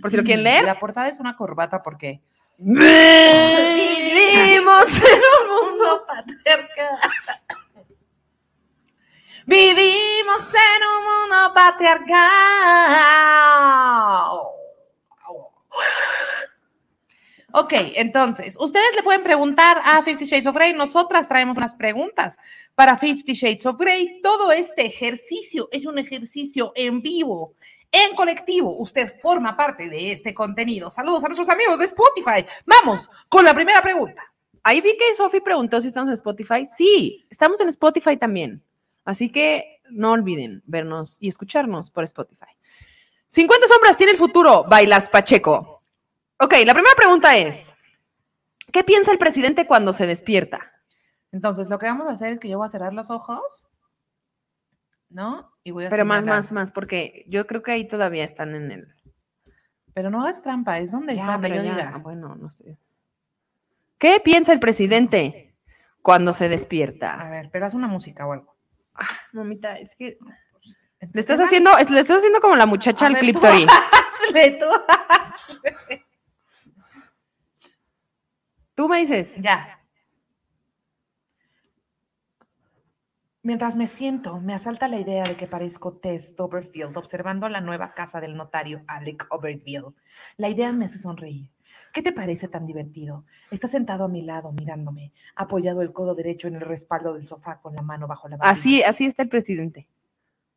Por 0.01 0.11
si 0.11 0.17
lo 0.17 0.25
quieren 0.25 0.43
leer. 0.43 0.65
La 0.65 0.81
portada 0.81 1.07
es 1.07 1.21
una 1.21 1.37
corbata 1.37 1.85
porque 1.85 2.21
Vivimos 2.59 2.83
en 4.97 5.21
un 5.41 5.49
mundo. 5.49 5.71
mundo 5.71 6.05
patriarcal. 6.05 6.99
Vivimos 9.47 10.55
en 10.55 10.83
un 10.87 11.05
mundo 11.05 11.55
patriarcal. 11.55 12.23
Ok, 17.55 17.73
entonces, 17.97 18.57
ustedes 18.59 18.95
le 18.97 19.03
pueden 19.03 19.23
preguntar 19.23 19.83
a 19.85 20.03
Fifty 20.03 20.25
Shades 20.25 20.47
of 20.47 20.55
Grey. 20.55 20.73
Nosotras 20.73 21.29
traemos 21.29 21.57
unas 21.59 21.75
preguntas 21.75 22.39
para 22.75 22.97
Fifty 22.97 23.35
Shades 23.35 23.67
of 23.67 23.77
Grey. 23.79 24.23
Todo 24.23 24.53
este 24.53 24.87
ejercicio 24.87 25.69
es 25.71 25.85
un 25.85 25.99
ejercicio 25.99 26.73
en 26.75 27.03
vivo, 27.03 27.55
en 27.91 28.15
colectivo. 28.15 28.75
Usted 28.79 29.21
forma 29.21 29.55
parte 29.55 29.91
de 29.91 30.13
este 30.13 30.33
contenido. 30.33 30.91
Saludos 30.91 31.25
a 31.25 31.29
nuestros 31.29 31.51
amigos 31.51 31.79
de 31.79 31.85
Spotify. 31.85 32.47
Vamos 32.65 33.11
con 33.29 33.45
la 33.45 33.53
primera 33.53 33.83
pregunta. 33.83 34.23
Ahí 34.63 34.81
vi 34.81 34.97
que 34.97 35.15
Sofi 35.15 35.41
preguntó 35.41 35.81
si 35.81 35.89
estamos 35.89 36.09
en 36.09 36.15
Spotify. 36.15 36.65
Sí, 36.65 37.27
estamos 37.29 37.61
en 37.61 37.69
Spotify 37.69 38.17
también. 38.17 38.65
Así 39.05 39.31
que 39.31 39.81
no 39.91 40.13
olviden 40.13 40.63
vernos 40.67 41.17
y 41.21 41.29
escucharnos 41.29 41.91
por 41.91 42.05
Spotify. 42.05 42.57
50 43.29 43.67
sombras 43.67 43.97
tiene 43.97 44.13
el 44.13 44.19
futuro, 44.19 44.65
Bailas 44.65 45.09
Pacheco. 45.09 45.83
Ok, 46.39 46.55
la 46.65 46.75
primera 46.75 46.95
pregunta 46.97 47.37
es, 47.37 47.77
¿qué 48.73 48.85
piensa 48.85 49.13
el 49.13 49.19
presidente 49.19 49.67
cuando 49.67 49.93
se 49.93 50.07
despierta? 50.07 50.61
Entonces, 51.31 51.71
lo 51.71 51.79
que 51.79 51.87
vamos 51.87 52.09
a 52.09 52.13
hacer 52.13 52.33
es 52.33 52.41
que 52.41 52.49
yo 52.49 52.59
voy 52.59 52.67
a 52.67 52.69
cerrar 52.69 52.93
los 52.93 53.11
ojos, 53.11 53.65
¿no? 55.09 55.51
Y 55.65 55.71
voy 55.71 55.87
a 55.87 55.91
Pero 55.91 56.05
más, 56.05 56.25
más, 56.27 56.53
más, 56.53 56.73
porque 56.73 57.25
yo 57.29 57.47
creo 57.47 57.63
que 57.63 57.73
ahí 57.73 57.89
todavía 57.89 58.25
están 58.25 58.55
en 58.55 58.71
el... 58.71 58.95
Pero 59.95 60.11
no 60.11 60.23
hagas 60.23 60.43
trampa, 60.43 60.79
es 60.79 60.93
donde, 60.93 61.17
Ya, 61.17 61.33
donde 61.33 61.51
yo 61.51 61.57
ya, 61.57 61.63
diga. 61.63 61.99
Bueno, 62.03 62.35
no 62.35 62.51
sé. 62.51 62.79
¿Qué 63.99 64.21
piensa 64.21 64.53
el 64.53 64.61
presidente 64.61 65.55
cuando 66.03 66.33
se 66.33 66.47
A 66.47 66.49
despierta? 66.49 67.29
ver, 67.31 67.51
pero 67.53 67.67
haz 67.67 67.75
una 67.75 67.89
música 67.89 68.27
o 68.27 68.33
algo. 68.33 68.57
Mamita, 69.33 69.77
es 69.79 69.97
que 69.97 70.19
le 71.03 71.09
Entonces, 71.09 71.31
estás 71.31 71.41
haciendo, 71.41 71.71
le 71.77 72.01
estás 72.01 72.19
haciendo 72.19 72.41
como 72.41 72.57
la 72.57 72.67
muchacha 72.67 73.07
A 73.07 73.09
al 73.09 73.15
ver, 73.15 73.23
clip 73.23 73.41
tú 73.41 73.47
hazle, 73.47 74.51
tú 74.53 74.67
hazle. 74.89 76.07
Tú 78.75 78.89
me 78.89 78.99
dices. 78.99 79.37
Ya. 79.41 79.79
Mientras 83.45 83.75
me 83.75 83.89
siento, 83.89 84.39
me 84.41 84.55
asalta 84.55 84.87
la 84.87 85.01
idea 85.01 85.25
de 85.25 85.37
que 85.37 85.49
parezco 85.49 85.95
Tess 85.99 86.37
Doberfield 86.37 86.97
observando 86.97 87.49
la 87.49 87.61
nueva 87.61 87.93
casa 87.93 88.21
del 88.21 88.37
notario 88.37 88.85
Alec 88.87 89.27
Oberfield. 89.31 89.95
La 90.37 90.49
idea 90.49 90.73
me 90.73 90.85
hace 90.85 90.99
sonreír. 90.99 91.51
¿Qué 91.93 92.03
te 92.03 92.13
parece 92.13 92.49
tan 92.49 92.67
divertido? 92.67 93.25
Está 93.51 93.69
sentado 93.69 94.05
a 94.05 94.09
mi 94.09 94.23
lado 94.23 94.51
mirándome, 94.53 95.13
apoyado 95.37 95.83
el 95.83 95.93
codo 95.93 96.15
derecho 96.15 96.49
en 96.49 96.55
el 96.55 96.63
respaldo 96.63 97.13
del 97.13 97.27
sofá 97.27 97.61
con 97.61 97.75
la 97.75 97.83
mano 97.83 98.07
bajo 98.07 98.29
la 98.29 98.39
barriga. 98.39 98.51
Así, 98.51 98.83
así 98.83 99.05
está 99.05 99.23
el 99.23 99.29
presidente. 99.29 99.89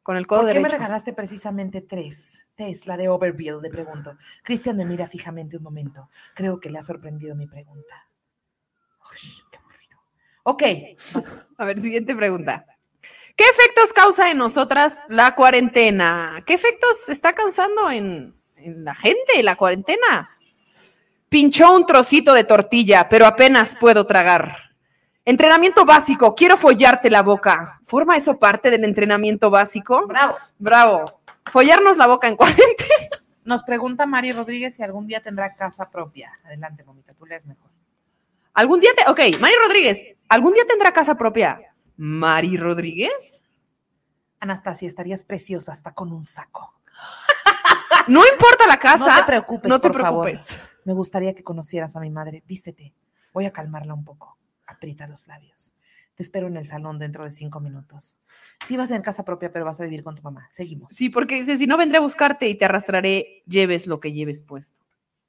Con 0.02 0.16
el 0.16 0.28
codo 0.28 0.42
¿Por 0.42 0.50
qué 0.50 0.56
me 0.56 0.62
derecho. 0.62 0.78
regalaste 0.78 1.14
precisamente 1.14 1.82
tres? 1.82 2.46
Tess, 2.56 2.88
la 2.88 2.96
de 2.96 3.10
Oberfield, 3.10 3.62
le 3.62 3.70
pregunto. 3.70 4.16
Cristian 4.44 4.78
me 4.78 4.86
mira 4.86 5.08
fijamente 5.08 5.58
un 5.58 5.64
momento. 5.64 6.10
Creo 6.36 6.60
que 6.60 6.70
le 6.70 6.78
ha 6.78 6.84
sorprendido 6.84 7.36
mi 7.36 7.48
pregunta. 7.48 8.08
Uy, 9.12 9.44
qué 9.52 9.58
aburrido. 9.58 9.98
Ok. 10.44 10.64
A 11.58 11.66
ver, 11.66 11.82
siguiente 11.82 12.16
pregunta. 12.16 12.66
¿Qué 13.36 13.44
efectos 13.44 13.92
causa 13.92 14.32
en 14.32 14.38
nosotras 14.38 15.04
la 15.10 15.36
cuarentena? 15.36 16.44
¿Qué 16.46 16.54
efectos 16.54 17.10
está 17.10 17.34
causando 17.34 17.90
en, 17.90 18.40
en 18.56 18.86
la 18.86 18.96
gente 18.96 19.44
la 19.44 19.58
cuarentena? 19.58 20.35
Pinchó 21.36 21.76
un 21.76 21.86
trocito 21.86 22.34
de 22.34 22.46
tortilla, 22.46 23.10
pero 23.10 23.26
apenas 23.26 23.76
puedo 23.78 24.06
tragar. 24.06 24.56
Entrenamiento 25.26 25.84
básico, 25.84 26.34
quiero 26.34 26.56
follarte 26.56 27.10
la 27.10 27.24
boca. 27.24 27.82
¿Forma 27.84 28.16
eso 28.16 28.40
parte 28.40 28.72
del 28.72 28.86
entrenamiento 28.86 29.50
básico? 29.50 30.08
bravo. 30.08 30.38
Bravo. 30.58 31.20
Follarnos 31.44 31.98
la 31.98 32.08
boca 32.08 32.30
en 32.30 32.38
cuarentena. 32.38 33.20
Nos 33.44 33.64
pregunta 33.64 34.06
Mari 34.06 34.32
Rodríguez 34.32 34.76
si 34.76 34.84
algún 34.84 35.08
día 35.08 35.20
tendrá 35.20 35.56
casa 35.56 35.90
propia. 35.90 36.32
Adelante, 36.46 36.86
mamita, 36.86 37.14
tú 37.14 37.26
lees 37.26 37.46
mejor. 37.46 37.70
¿Algún 38.54 38.80
día 38.80 38.92
te... 38.96 39.12
Ok, 39.12 39.38
Mario 39.42 39.58
Rodríguez, 39.62 40.02
¿algún 40.30 40.54
día 40.54 40.64
tendrá 40.66 40.94
casa 40.94 41.16
propia? 41.16 41.60
Mari 41.98 42.56
Rodríguez. 42.56 43.44
Anastasia, 44.40 44.88
estarías 44.88 45.26
preciosa 45.26 45.74
hasta 45.74 45.94
con 45.94 46.14
un 46.14 46.24
saco. 46.24 46.76
No 48.08 48.22
importa 48.32 48.68
la 48.68 48.78
casa. 48.78 49.16
No 49.16 49.20
te 49.22 49.24
preocupes, 49.24 49.68
no 49.70 49.82
te 49.82 49.90
por 49.90 50.00
favor. 50.00 50.32
Me 50.86 50.94
gustaría 50.94 51.34
que 51.34 51.44
conocieras 51.44 51.96
a 51.96 52.00
mi 52.00 52.10
madre. 52.10 52.44
Vístete. 52.48 52.94
Voy 53.34 53.46
a 53.46 53.52
calmarla 53.52 53.94
un 53.94 54.06
poco. 54.06 54.38
Aprieta 54.68 55.08
los 55.08 55.28
labios. 55.28 55.74
Te 56.16 56.24
espero 56.24 56.48
en 56.48 56.56
el 56.56 56.66
salón 56.66 56.98
dentro 56.98 57.26
de 57.26 57.32
cinco 57.32 57.60
minutos. 57.60 58.18
Sí 58.66 58.78
vas 58.78 58.92
en 58.92 59.02
casa 59.02 59.26
propia, 59.26 59.52
pero 59.52 59.66
vas 59.66 59.82
a 59.82 59.84
vivir 59.84 60.04
con 60.04 60.16
tu 60.16 60.22
mamá. 60.22 60.48
Seguimos. 60.52 60.94
Sí, 60.94 61.10
porque 61.10 61.36
dice, 61.36 61.58
si 61.58 61.68
no 61.68 61.76
vendré 61.76 61.98
a 61.98 62.02
buscarte 62.02 62.48
y 62.48 62.56
te 62.56 62.64
arrastraré, 62.64 63.44
lleves 63.46 63.88
lo 63.88 64.00
que 64.00 64.14
lleves 64.14 64.42
puesto. 64.42 64.80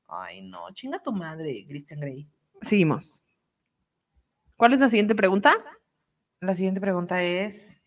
Ay, 0.07 0.43
no. 0.43 0.71
Chinga 0.73 1.03
tu 1.03 1.13
madre, 1.13 1.65
Christian 1.67 2.01
Grey. 2.01 2.29
Seguimos. 2.63 3.23
¿Cuál 4.57 4.75
es 4.75 4.81
la 4.81 4.89
siguiente 4.89 5.15
pregunta? 5.15 5.57
La 6.41 6.55
siguiente 6.55 6.81
pregunta 6.81 7.23
es... 7.23 7.81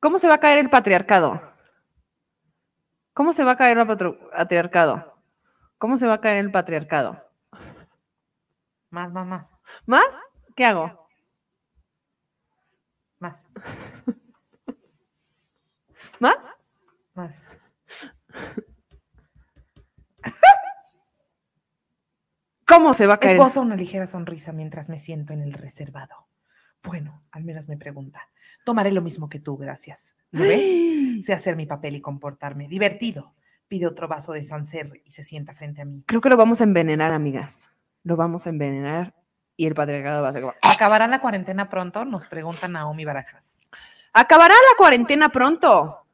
¿Cómo 0.00 0.18
se 0.18 0.28
va 0.28 0.34
a 0.34 0.40
caer 0.40 0.58
el 0.58 0.70
patriarcado? 0.70 1.40
¿Cómo 3.12 3.32
se 3.32 3.42
va 3.42 3.52
a 3.52 3.56
caer 3.56 3.76
el 3.76 3.86
patriarcado? 3.86 5.17
¿Cómo 5.78 5.96
se 5.96 6.06
va 6.06 6.14
a 6.14 6.20
caer 6.20 6.38
el 6.38 6.50
patriarcado? 6.50 7.24
Más, 8.90 9.12
más, 9.12 9.26
más. 9.26 9.48
¿Más? 9.86 10.16
¿Qué 10.56 10.64
hago? 10.64 11.08
Más, 13.20 13.44
¿Más? 16.20 16.56
más. 17.14 17.42
¿Cómo 22.66 22.92
se 22.92 23.06
va 23.06 23.14
a 23.14 23.18
caer? 23.18 23.36
Esboza 23.36 23.60
una 23.60 23.76
ligera 23.76 24.06
sonrisa 24.06 24.52
mientras 24.52 24.88
me 24.88 24.98
siento 24.98 25.32
en 25.32 25.42
el 25.42 25.52
reservado. 25.52 26.28
Bueno, 26.82 27.24
al 27.30 27.44
menos 27.44 27.68
me 27.68 27.76
pregunta. 27.76 28.28
Tomaré 28.64 28.92
lo 28.92 29.02
mismo 29.02 29.28
que 29.28 29.40
tú, 29.40 29.56
gracias. 29.56 30.16
¿Lo 30.30 30.42
ves? 30.42 31.24
Sé 31.24 31.32
hacer 31.32 31.56
mi 31.56 31.66
papel 31.66 31.96
y 31.96 32.00
comportarme. 32.00 32.68
Divertido. 32.68 33.34
Pide 33.68 33.86
otro 33.86 34.08
vaso 34.08 34.32
de 34.32 34.42
Sancerre 34.42 35.02
y 35.04 35.10
se 35.10 35.22
sienta 35.22 35.52
frente 35.52 35.82
a 35.82 35.84
mí. 35.84 36.02
Creo 36.06 36.20
que 36.20 36.30
lo 36.30 36.36
vamos 36.36 36.60
a 36.60 36.64
envenenar, 36.64 37.12
amigas. 37.12 37.72
Lo 38.02 38.16
vamos 38.16 38.46
a 38.46 38.50
envenenar 38.50 39.14
y 39.56 39.66
el 39.66 39.74
patriarcado 39.74 40.22
va 40.22 40.30
a 40.30 40.32
ser 40.32 40.42
como... 40.42 40.54
¿Acabará 40.62 41.06
la 41.06 41.20
cuarentena 41.20 41.68
pronto? 41.68 42.04
Nos 42.04 42.26
pregunta 42.26 42.68
Naomi 42.68 43.04
Barajas. 43.04 43.60
¿Acabará 44.12 44.54
la 44.54 44.76
cuarentena 44.76 45.28
pronto? 45.28 46.06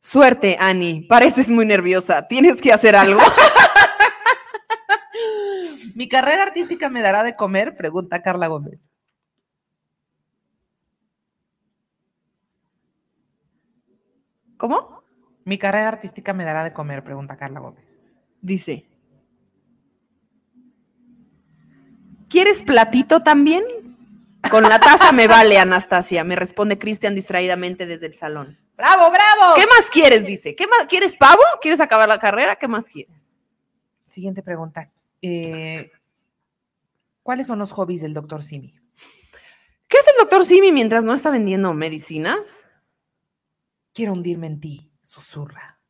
Suerte, 0.00 0.56
Ani. 0.58 1.02
Pareces 1.02 1.50
muy 1.50 1.64
nerviosa. 1.64 2.26
¿Tienes 2.26 2.60
que 2.60 2.72
hacer 2.72 2.96
algo? 2.96 3.20
¿Mi 5.96 6.08
carrera 6.08 6.42
artística 6.42 6.88
me 6.88 7.02
dará 7.02 7.22
de 7.22 7.36
comer? 7.36 7.76
Pregunta 7.76 8.22
Carla 8.22 8.48
Gómez. 8.48 8.80
¿Cómo? 14.56 14.99
¿Mi 15.50 15.58
carrera 15.58 15.88
artística 15.88 16.32
me 16.32 16.44
dará 16.44 16.62
de 16.62 16.72
comer? 16.72 17.02
Pregunta 17.02 17.36
Carla 17.36 17.58
Gómez. 17.58 17.98
Dice. 18.40 18.86
¿Quieres 22.28 22.62
platito 22.62 23.24
también? 23.24 23.64
Con 24.48 24.62
la 24.62 24.78
taza 24.78 25.10
me 25.10 25.26
vale, 25.26 25.58
Anastasia, 25.58 26.22
me 26.22 26.36
responde 26.36 26.78
Cristian 26.78 27.16
distraídamente 27.16 27.86
desde 27.86 28.06
el 28.06 28.14
salón. 28.14 28.56
¡Bravo, 28.76 29.10
bravo! 29.10 29.56
¿Qué 29.56 29.66
más 29.66 29.90
quieres? 29.90 30.24
Dice. 30.24 30.54
¿Qué 30.54 30.68
más? 30.68 30.86
¿Quieres 30.88 31.16
pavo? 31.16 31.42
¿Quieres 31.60 31.80
acabar 31.80 32.08
la 32.08 32.20
carrera? 32.20 32.54
¿Qué 32.54 32.68
más 32.68 32.88
quieres? 32.88 33.40
Siguiente 34.06 34.44
pregunta. 34.44 34.88
Eh, 35.20 35.90
¿Cuáles 37.24 37.48
son 37.48 37.58
los 37.58 37.72
hobbies 37.72 38.02
del 38.02 38.14
doctor 38.14 38.44
Simi? 38.44 38.72
¿Qué 39.88 39.96
es 39.96 40.06
el 40.06 40.14
doctor 40.20 40.44
Simi 40.44 40.70
mientras 40.70 41.02
no 41.02 41.12
está 41.12 41.30
vendiendo 41.30 41.74
medicinas? 41.74 42.68
Quiero 43.92 44.12
hundirme 44.12 44.46
en 44.46 44.60
ti, 44.60 44.89
susurra. 45.10 45.80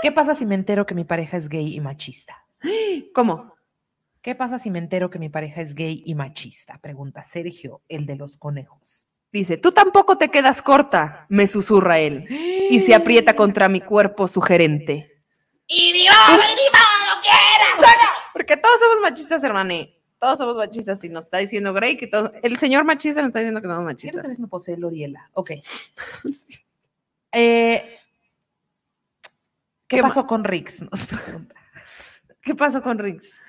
¿Qué 0.00 0.10
pasa 0.10 0.34
si 0.34 0.46
me 0.46 0.54
entero 0.54 0.86
que 0.86 0.94
mi 0.94 1.04
pareja 1.04 1.36
es 1.36 1.50
gay 1.50 1.74
y 1.74 1.80
machista? 1.80 2.46
¿Cómo? 3.14 3.54
¿Qué 4.22 4.34
pasa 4.34 4.58
si 4.58 4.70
me 4.70 4.78
entero 4.78 5.10
que 5.10 5.18
mi 5.18 5.28
pareja 5.28 5.60
es 5.60 5.74
gay 5.74 6.02
y 6.06 6.14
machista? 6.14 6.78
Pregunta 6.78 7.24
Sergio, 7.24 7.82
el 7.88 8.06
de 8.06 8.16
los 8.16 8.38
conejos. 8.38 9.08
Dice, 9.30 9.58
tú 9.58 9.70
tampoco 9.70 10.16
te 10.16 10.30
quedas 10.30 10.62
corta, 10.62 11.26
me 11.28 11.46
susurra 11.46 11.98
él, 11.98 12.26
y 12.30 12.80
se 12.80 12.94
aprieta 12.94 13.36
contra 13.36 13.68
mi 13.68 13.82
cuerpo 13.82 14.28
sugerente. 14.28 15.24
Porque 18.32 18.56
todos 18.56 18.80
somos 18.80 19.00
machistas, 19.02 19.44
hermane. 19.44 20.01
Todos 20.22 20.38
somos 20.38 20.54
machistas 20.54 21.02
y 21.02 21.08
nos 21.08 21.24
está 21.24 21.38
diciendo 21.38 21.72
Grey 21.74 21.96
que 21.96 22.06
todos. 22.06 22.30
El 22.44 22.56
señor 22.56 22.84
machista 22.84 23.22
nos 23.22 23.30
está 23.30 23.40
diciendo 23.40 23.60
que 23.60 23.66
somos 23.66 23.80
¿Qué 23.80 23.84
machistas. 23.86 24.22
vez 24.22 24.38
me 24.38 24.46
posee 24.46 24.76
Loriela? 24.76 25.28
Ok. 25.34 25.50
Eh, 27.34 27.82
¿Qué, 29.88 29.96
¿Qué 29.96 30.02
ma- 30.02 30.08
pasó 30.08 30.26
con 30.26 30.44
Rix? 30.44 30.82
Nos 30.82 31.06
pregunta. 31.06 31.54
¿Qué 32.42 32.54
pasó 32.54 32.82
con 32.82 32.98
Riggs? 32.98 33.40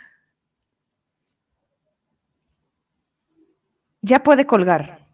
Ya 4.01 4.24
puede 4.24 4.47
colgar. 4.47 5.05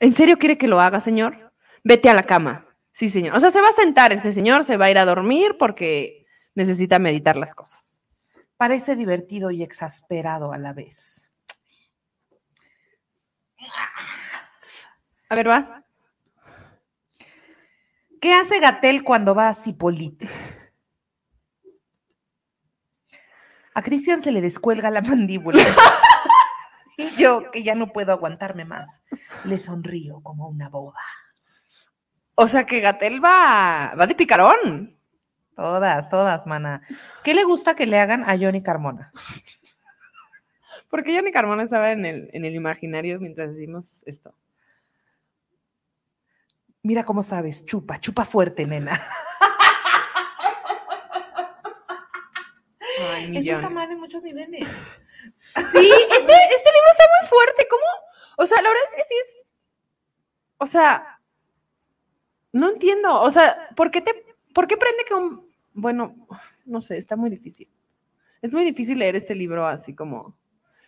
¿En 0.00 0.12
serio 0.12 0.36
quiere 0.36 0.58
que 0.58 0.66
lo 0.68 0.80
haga, 0.80 1.00
señor? 1.00 1.52
Vete 1.84 2.10
a 2.10 2.14
la 2.14 2.24
cama. 2.24 2.66
Sí, 2.90 3.08
señor. 3.08 3.36
O 3.36 3.40
sea, 3.40 3.50
se 3.50 3.60
va 3.62 3.68
a 3.68 3.72
sentar 3.72 4.12
ese 4.12 4.32
señor, 4.32 4.64
se 4.64 4.76
va 4.76 4.86
a 4.86 4.90
ir 4.90 4.98
a 4.98 5.04
dormir 5.04 5.56
porque 5.58 6.26
necesita 6.56 6.98
meditar 6.98 7.36
las 7.36 7.54
cosas. 7.54 8.02
Parece 8.56 8.96
divertido 8.96 9.50
y 9.50 9.62
exasperado 9.62 10.52
a 10.52 10.58
la 10.58 10.72
vez. 10.72 11.30
A 15.28 15.34
ver, 15.34 15.48
vas. 15.48 15.80
¿Qué 18.20 18.32
hace 18.32 18.60
Gatel 18.60 19.04
cuando 19.04 19.34
va 19.34 19.48
a 19.48 19.54
Cipolite? 19.54 20.28
A 23.74 23.82
Cristian 23.82 24.22
se 24.22 24.32
le 24.32 24.40
descuelga 24.40 24.90
la 24.90 25.02
mandíbula. 25.02 25.62
y 26.96 27.08
yo, 27.10 27.50
que 27.50 27.62
ya 27.62 27.74
no 27.74 27.92
puedo 27.92 28.12
aguantarme 28.12 28.64
más, 28.64 29.02
le 29.44 29.58
sonrío 29.58 30.22
como 30.22 30.48
una 30.48 30.70
boba. 30.70 31.00
O 32.36 32.48
sea 32.48 32.64
que 32.64 32.80
Gatel 32.80 33.22
va, 33.22 33.94
va 33.98 34.06
de 34.06 34.14
picarón. 34.14 34.95
Todas, 35.56 36.10
todas, 36.10 36.46
mana. 36.46 36.82
¿Qué 37.24 37.32
le 37.32 37.42
gusta 37.44 37.74
que 37.74 37.86
le 37.86 37.98
hagan 37.98 38.22
a 38.28 38.36
Johnny 38.38 38.62
Carmona? 38.62 39.10
Porque 40.90 41.16
Johnny 41.16 41.32
Carmona 41.32 41.62
estaba 41.62 41.92
en 41.92 42.04
el, 42.04 42.28
en 42.34 42.44
el 42.44 42.54
imaginario 42.54 43.18
mientras 43.18 43.56
decimos 43.56 44.02
esto. 44.06 44.34
Mira 46.82 47.04
cómo 47.04 47.22
sabes, 47.22 47.64
chupa, 47.64 47.98
chupa 47.98 48.26
fuerte, 48.26 48.66
nena. 48.66 49.00
Ay, 53.14 53.38
Eso 53.38 53.52
está 53.52 53.70
mal 53.70 53.90
en 53.90 53.98
muchos 53.98 54.22
niveles. 54.22 54.60
Sí, 54.60 55.90
este, 56.12 56.32
este 56.32 56.70
libro 56.70 56.90
está 56.90 57.04
muy 57.18 57.28
fuerte. 57.28 57.66
¿Cómo? 57.68 57.82
O 58.36 58.46
sea, 58.46 58.60
la 58.60 58.68
verdad 58.68 58.84
es 58.88 58.94
que 58.94 59.02
sí 59.04 59.14
es. 59.20 59.54
O 60.58 60.66
sea, 60.66 61.18
no 62.52 62.68
entiendo. 62.70 63.20
O 63.22 63.30
sea, 63.30 63.70
¿por 63.74 63.90
qué 63.90 64.02
te, 64.02 64.36
por 64.54 64.66
qué 64.66 64.76
prende 64.76 65.04
que 65.04 65.14
un. 65.14 65.45
Bueno, 65.76 66.26
no 66.64 66.80
sé, 66.80 66.96
está 66.96 67.16
muy 67.16 67.28
difícil. 67.28 67.68
Es 68.40 68.52
muy 68.54 68.64
difícil 68.64 68.98
leer 68.98 69.14
este 69.14 69.34
libro 69.34 69.66
así 69.66 69.94
como. 69.94 70.36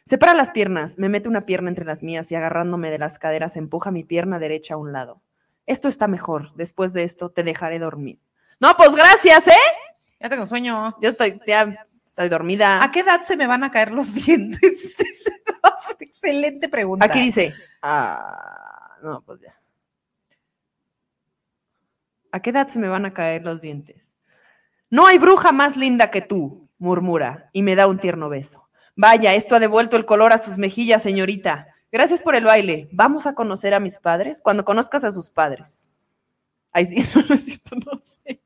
Separa 0.02 0.32
las 0.32 0.50
piernas, 0.50 0.98
me 0.98 1.10
mete 1.10 1.28
una 1.28 1.42
pierna 1.42 1.68
entre 1.68 1.84
las 1.84 2.02
mías 2.02 2.32
y 2.32 2.34
agarrándome 2.34 2.90
de 2.90 2.98
las 2.98 3.18
caderas 3.18 3.58
empuja 3.58 3.90
mi 3.90 4.04
pierna 4.04 4.38
derecha 4.38 4.74
a 4.74 4.76
un 4.78 4.92
lado. 4.92 5.20
Esto 5.66 5.86
está 5.88 6.08
mejor. 6.08 6.54
Después 6.54 6.94
de 6.94 7.02
esto 7.02 7.28
te 7.30 7.44
dejaré 7.44 7.78
dormir. 7.78 8.18
No, 8.58 8.74
pues 8.78 8.94
gracias, 8.94 9.48
¿eh? 9.48 9.52
Ya 10.18 10.30
tengo 10.30 10.46
sueño. 10.46 10.96
Yo 11.02 11.10
estoy, 11.10 11.38
ya 11.46 11.86
estoy 12.02 12.30
dormida. 12.30 12.82
¿A 12.82 12.90
qué 12.90 13.00
edad 13.00 13.20
se 13.20 13.36
me 13.36 13.46
van 13.46 13.64
a 13.64 13.70
caer 13.70 13.92
los 13.92 14.14
dientes? 14.26 14.96
Excelente 16.00 16.70
pregunta. 16.70 17.04
Aquí 17.04 17.20
dice, 17.20 17.52
ah, 17.82 18.96
no, 19.02 19.20
pues 19.20 19.40
ya. 19.42 19.54
¿A 22.32 22.40
qué 22.40 22.50
edad 22.50 22.68
se 22.68 22.78
me 22.78 22.88
van 22.88 23.04
a 23.04 23.12
caer 23.12 23.42
los 23.42 23.60
dientes? 23.60 24.07
No 24.90 25.06
hay 25.06 25.18
bruja 25.18 25.52
más 25.52 25.76
linda 25.76 26.10
que 26.10 26.22
tú, 26.22 26.68
murmura, 26.78 27.50
y 27.52 27.62
me 27.62 27.76
da 27.76 27.86
un 27.86 27.98
tierno 27.98 28.28
beso. 28.28 28.68
Vaya, 28.96 29.34
esto 29.34 29.54
ha 29.54 29.60
devuelto 29.60 29.96
el 29.96 30.06
color 30.06 30.32
a 30.32 30.38
sus 30.38 30.56
mejillas, 30.56 31.02
señorita. 31.02 31.68
Gracias 31.92 32.22
por 32.22 32.34
el 32.34 32.44
baile. 32.44 32.88
¿Vamos 32.92 33.26
a 33.26 33.34
conocer 33.34 33.74
a 33.74 33.80
mis 33.80 33.98
padres? 33.98 34.40
Cuando 34.42 34.64
conozcas 34.64 35.04
a 35.04 35.12
sus 35.12 35.30
padres. 35.30 35.88
Ay, 36.72 36.86
sí, 36.86 36.96
no, 37.28 37.34
es 37.34 37.44
cierto, 37.44 37.76
no 37.76 37.98
sé. 37.98 38.40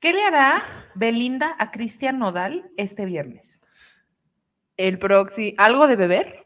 ¿Qué 0.00 0.12
le 0.12 0.22
hará 0.24 0.62
Belinda 0.94 1.54
a 1.58 1.70
Cristian 1.70 2.18
Nodal 2.18 2.70
este 2.76 3.04
viernes? 3.04 3.62
El 4.76 4.98
próximo, 4.98 5.54
¿algo 5.58 5.86
de 5.86 5.96
beber? 5.96 6.41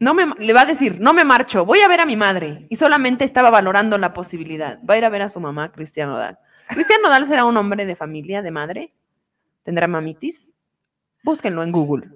No 0.00 0.14
me, 0.14 0.26
le 0.38 0.52
va 0.54 0.62
a 0.62 0.66
decir, 0.66 0.98
no 0.98 1.12
me 1.12 1.24
marcho, 1.24 1.66
voy 1.66 1.80
a 1.80 1.88
ver 1.88 2.00
a 2.00 2.06
mi 2.06 2.16
madre. 2.16 2.66
Y 2.70 2.76
solamente 2.76 3.24
estaba 3.24 3.50
valorando 3.50 3.98
la 3.98 4.12
posibilidad. 4.14 4.80
Va 4.82 4.94
a 4.94 4.98
ir 4.98 5.04
a 5.04 5.10
ver 5.10 5.22
a 5.22 5.28
su 5.28 5.40
mamá, 5.40 5.70
Cristiano 5.70 6.16
Dal. 6.16 6.38
Cristiano 6.68 7.10
Dal 7.10 7.26
será 7.26 7.44
un 7.44 7.56
hombre 7.58 7.84
de 7.84 7.94
familia, 7.94 8.40
de 8.40 8.50
madre. 8.50 8.94
¿Tendrá 9.62 9.86
mamitis? 9.86 10.56
Búsquenlo 11.22 11.62
en 11.62 11.70
Google. 11.70 12.08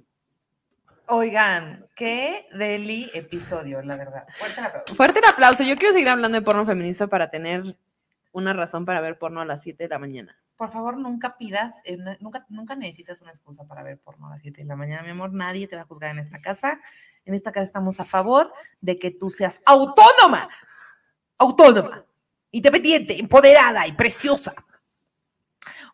Oigan, 1.07 1.87
qué 1.95 2.49
deli 2.53 3.11
episodio, 3.13 3.83
la 3.83 3.97
verdad. 3.97 4.25
Fuerte 4.35 4.61
el 4.61 4.67
aplauso. 4.67 4.95
Fuerte 4.95 5.19
el 5.19 5.25
aplauso. 5.27 5.63
Yo 5.63 5.77
quiero 5.77 5.93
seguir 5.93 6.09
hablando 6.09 6.39
de 6.39 6.43
porno 6.43 6.65
feminista 6.65 7.07
para 7.07 7.29
tener 7.29 7.77
una 8.33 8.55
razón 8.55 8.87
para 8.87 9.03
ver 9.03 9.19
porno 9.19 9.43
a 9.43 9.45
las 9.45 9.63
7 9.63 9.85
de 9.85 9.89
la 9.91 9.99
mañana. 9.99 10.39
Por 10.57 10.71
favor, 10.71 10.97
nunca 10.97 11.37
pidas, 11.37 11.81
eh, 11.85 11.99
nunca, 12.21 12.47
nunca 12.49 12.77
necesitas 12.77 13.21
una 13.21 13.31
excusa 13.31 13.65
para 13.65 13.83
ver 13.83 13.99
porno 13.99 14.29
a 14.29 14.31
las 14.31 14.43
7 14.43 14.63
de 14.63 14.67
la 14.67 14.77
mañana, 14.77 15.03
mi 15.03 15.11
amor. 15.11 15.33
Nadie 15.33 15.67
te 15.67 15.75
va 15.75 15.83
a 15.83 15.87
juzgar 15.87 16.11
en 16.11 16.21
esta 16.21 16.41
casa. 16.41 16.81
En 17.25 17.35
esta 17.35 17.51
casa 17.51 17.67
estamos 17.67 17.99
a 17.99 18.05
favor 18.05 18.53
de 18.81 18.99
que 18.99 19.11
tú 19.11 19.31
seas 19.31 19.61
autónoma, 19.67 20.49
autónoma, 21.39 22.05
independiente, 22.53 23.19
empoderada 23.19 23.87
y 23.89 23.93
preciosa. 23.93 24.55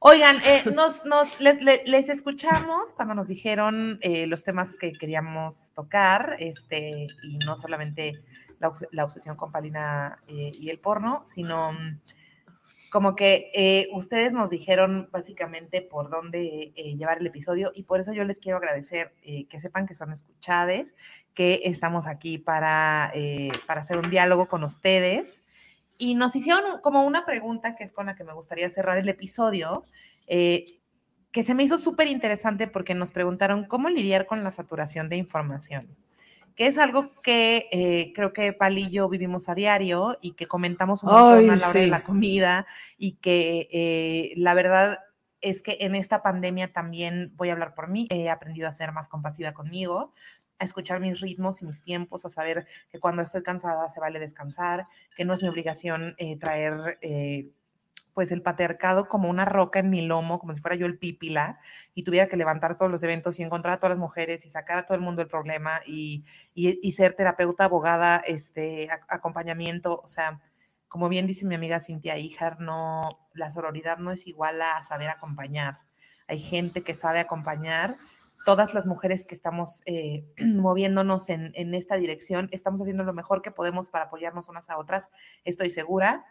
Oigan, 0.00 0.38
eh, 0.44 0.62
nos, 0.74 1.04
nos, 1.04 1.40
les, 1.40 2.08
escuchamos 2.08 2.92
cuando 2.92 3.14
nos 3.14 3.28
dijeron 3.28 3.98
eh, 4.00 4.26
los 4.26 4.44
temas 4.44 4.76
que 4.76 4.92
queríamos 4.92 5.72
tocar, 5.74 6.36
este, 6.38 7.06
y 7.22 7.38
no 7.44 7.56
solamente 7.56 8.22
la, 8.58 9.04
obsesión 9.04 9.36
con 9.36 9.52
Palina 9.52 10.22
y 10.26 10.68
el 10.70 10.78
porno, 10.78 11.20
sino 11.24 11.72
mm, 11.72 12.00
como 12.91 13.14
que 13.14 13.51
eh, 13.55 13.88
ustedes 13.93 14.32
nos 14.32 14.51
dijeron 14.51 15.09
básicamente 15.12 15.80
por 15.80 16.11
dónde 16.11 16.72
eh, 16.74 16.97
llevar 16.97 17.18
el 17.18 17.26
episodio 17.28 17.70
y 17.74 17.84
por 17.84 18.01
eso 18.01 18.12
yo 18.12 18.24
les 18.24 18.41
quiero 18.41 18.59
agradecer 18.59 19.14
eh, 19.22 19.47
que 19.47 19.61
sepan 19.61 19.86
que 19.86 19.95
son 19.95 20.11
escuchadas, 20.12 20.95
que 21.32 21.61
estamos 21.64 22.09
aquí 22.09 22.36
para, 22.36 23.12
para 23.66 23.80
hacer 23.80 23.99
un 23.99 24.11
diálogo 24.11 24.49
con 24.49 24.64
ustedes. 24.64 25.45
Y 25.99 26.14
nos 26.14 26.34
hicieron 26.34 26.80
como 26.80 27.05
una 27.05 27.24
pregunta 27.24 27.76
que 27.76 27.84
es 27.84 27.93
con 27.93 28.07
la 28.07 28.16
que 28.16 28.24
me 28.24 28.32
gustaría 28.32 28.68
cerrar 28.70 28.99
el 28.99 29.09
episodio, 29.09 29.84
que 30.26 31.43
se 31.43 31.55
me 31.55 31.62
hizo 31.62 31.78
súper 31.78 32.09
interesante 32.09 32.66
porque 32.66 32.95
nos 32.95 33.12
preguntaron 33.12 33.64
cómo 33.64 33.88
lidiar 33.88 34.26
con 34.26 34.43
la 34.43 34.51
saturación 34.51 35.09
de 35.09 35.16
información 35.16 35.97
que 36.55 36.66
es 36.66 36.78
algo 36.78 37.12
que 37.22 37.68
eh, 37.72 38.12
creo 38.14 38.32
que 38.32 38.53
Palillo 38.53 39.09
vivimos 39.09 39.48
a 39.48 39.55
diario 39.55 40.18
y 40.20 40.32
que 40.32 40.46
comentamos 40.46 41.03
un 41.03 41.11
montón 41.11 41.51
a 41.51 41.57
la 41.57 41.68
hora 41.68 41.80
de 41.80 41.86
la 41.86 42.03
comida 42.03 42.66
y 42.96 43.12
que 43.16 43.68
eh, 43.72 44.32
la 44.36 44.55
verdad 44.55 44.98
es 45.40 45.62
que 45.62 45.78
en 45.80 45.94
esta 45.94 46.22
pandemia 46.22 46.72
también 46.72 47.32
voy 47.36 47.48
a 47.48 47.53
hablar 47.53 47.74
por 47.74 47.88
mí, 47.88 48.07
he 48.11 48.28
aprendido 48.28 48.68
a 48.68 48.72
ser 48.72 48.92
más 48.92 49.09
compasiva 49.09 49.53
conmigo, 49.53 50.12
a 50.59 50.64
escuchar 50.64 51.01
mis 51.01 51.20
ritmos 51.20 51.62
y 51.62 51.66
mis 51.66 51.82
tiempos, 51.82 52.24
a 52.26 52.28
saber 52.28 52.66
que 52.90 53.01
cuando 53.01 53.22
estoy 53.22 53.42
cansada 53.42 53.88
se 53.88 54.01
vale 54.01 54.18
descansar, 54.18 54.86
que 55.16 55.24
no 55.24 55.32
es 55.32 55.42
mi 55.42 55.48
obligación 55.48 56.14
eh, 56.18 56.36
traer 56.36 56.98
pues 58.14 58.32
el 58.32 58.42
patriarcado 58.42 59.08
como 59.08 59.28
una 59.28 59.44
roca 59.44 59.78
en 59.78 59.90
mi 59.90 60.06
lomo, 60.06 60.38
como 60.38 60.54
si 60.54 60.61
fuera 60.61 60.76
yo 60.76 60.86
el 60.86 60.98
pípila, 60.98 61.58
y 61.94 62.02
tuviera 62.04 62.28
que 62.28 62.36
levantar 62.36 62.76
todos 62.76 62.90
los 62.90 63.02
eventos 63.02 63.38
y 63.38 63.42
encontrar 63.42 63.74
a 63.74 63.76
todas 63.78 63.90
las 63.90 63.98
mujeres 63.98 64.44
y 64.44 64.48
sacar 64.48 64.78
a 64.78 64.86
todo 64.86 64.94
el 64.94 65.00
mundo 65.00 65.22
el 65.22 65.28
problema 65.28 65.80
y, 65.86 66.24
y, 66.54 66.92
ser 66.92 67.14
terapeuta, 67.14 67.64
abogada, 67.64 68.22
este, 68.26 68.88
acompañamiento, 69.08 70.00
o 70.02 70.08
sea, 70.08 70.40
como 70.88 71.08
bien 71.08 71.26
dice 71.26 71.46
mi 71.46 71.54
amiga 71.54 71.78
Cintia 71.78 72.18
Ijar, 72.18 72.61
no, 72.61 73.28
la 73.34 73.50
sororidad 73.50 73.98
no 73.98 74.11
es 74.11 74.26
igual 74.26 74.61
a 74.61 74.82
saber 74.82 75.08
acompañar. 75.08 75.78
Hay 76.26 76.40
gente 76.40 76.82
que 76.82 76.94
sabe 76.94 77.20
acompañar. 77.20 77.96
Todas 78.44 78.74
las 78.74 78.86
mujeres 78.86 79.24
que 79.24 79.34
estamos 79.34 79.82
eh, 79.86 80.24
moviéndonos 80.44 81.28
en, 81.28 81.52
en 81.54 81.74
esta 81.74 81.96
dirección, 81.96 82.48
estamos 82.50 82.80
haciendo 82.80 83.04
lo 83.04 83.12
mejor 83.12 83.40
que 83.40 83.52
podemos 83.52 83.88
para 83.90 84.06
apoyarnos 84.06 84.48
unas 84.48 84.68
a 84.68 84.78
otras, 84.78 85.11
estoy 85.44 85.70
segura 85.70 86.24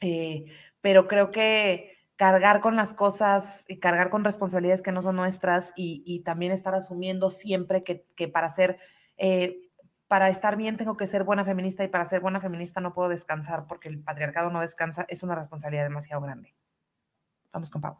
eh, 0.00 0.44
pero 0.80 1.08
creo 1.08 1.30
que 1.30 1.96
cargar 2.16 2.60
con 2.60 2.76
las 2.76 2.94
cosas, 2.94 3.64
y 3.68 3.78
cargar 3.78 4.10
con 4.10 4.24
responsabilidades 4.24 4.82
que 4.82 4.92
no 4.92 5.02
son 5.02 5.16
nuestras 5.16 5.72
y, 5.76 6.20
también 6.24 6.52
estar 6.52 6.74
asumiendo 6.74 7.30
siempre 7.30 7.84
que, 7.84 8.28
para 8.28 8.48
ser, 8.48 8.78
eh, 9.18 9.60
para 10.08 10.30
estar 10.30 10.56
bien 10.56 10.76
tengo 10.76 10.96
que 10.96 11.06
ser 11.06 11.24
buena 11.24 11.44
feminista 11.44 11.84
y 11.84 11.88
para 11.88 12.06
ser 12.06 12.20
buena 12.20 12.40
feminista 12.40 12.80
no 12.80 12.94
puedo 12.94 13.08
descansar 13.08 13.66
porque 13.66 13.88
el 13.88 14.00
patriarcado 14.00 14.50
no 14.50 14.60
descansa, 14.60 15.04
es 15.08 15.22
una 15.22 15.34
responsabilidad 15.34 15.84
demasiado 15.84 16.22
grande. 16.22 16.54
Vamos 17.52 17.70
con 17.70 17.82
Pau. 17.82 17.98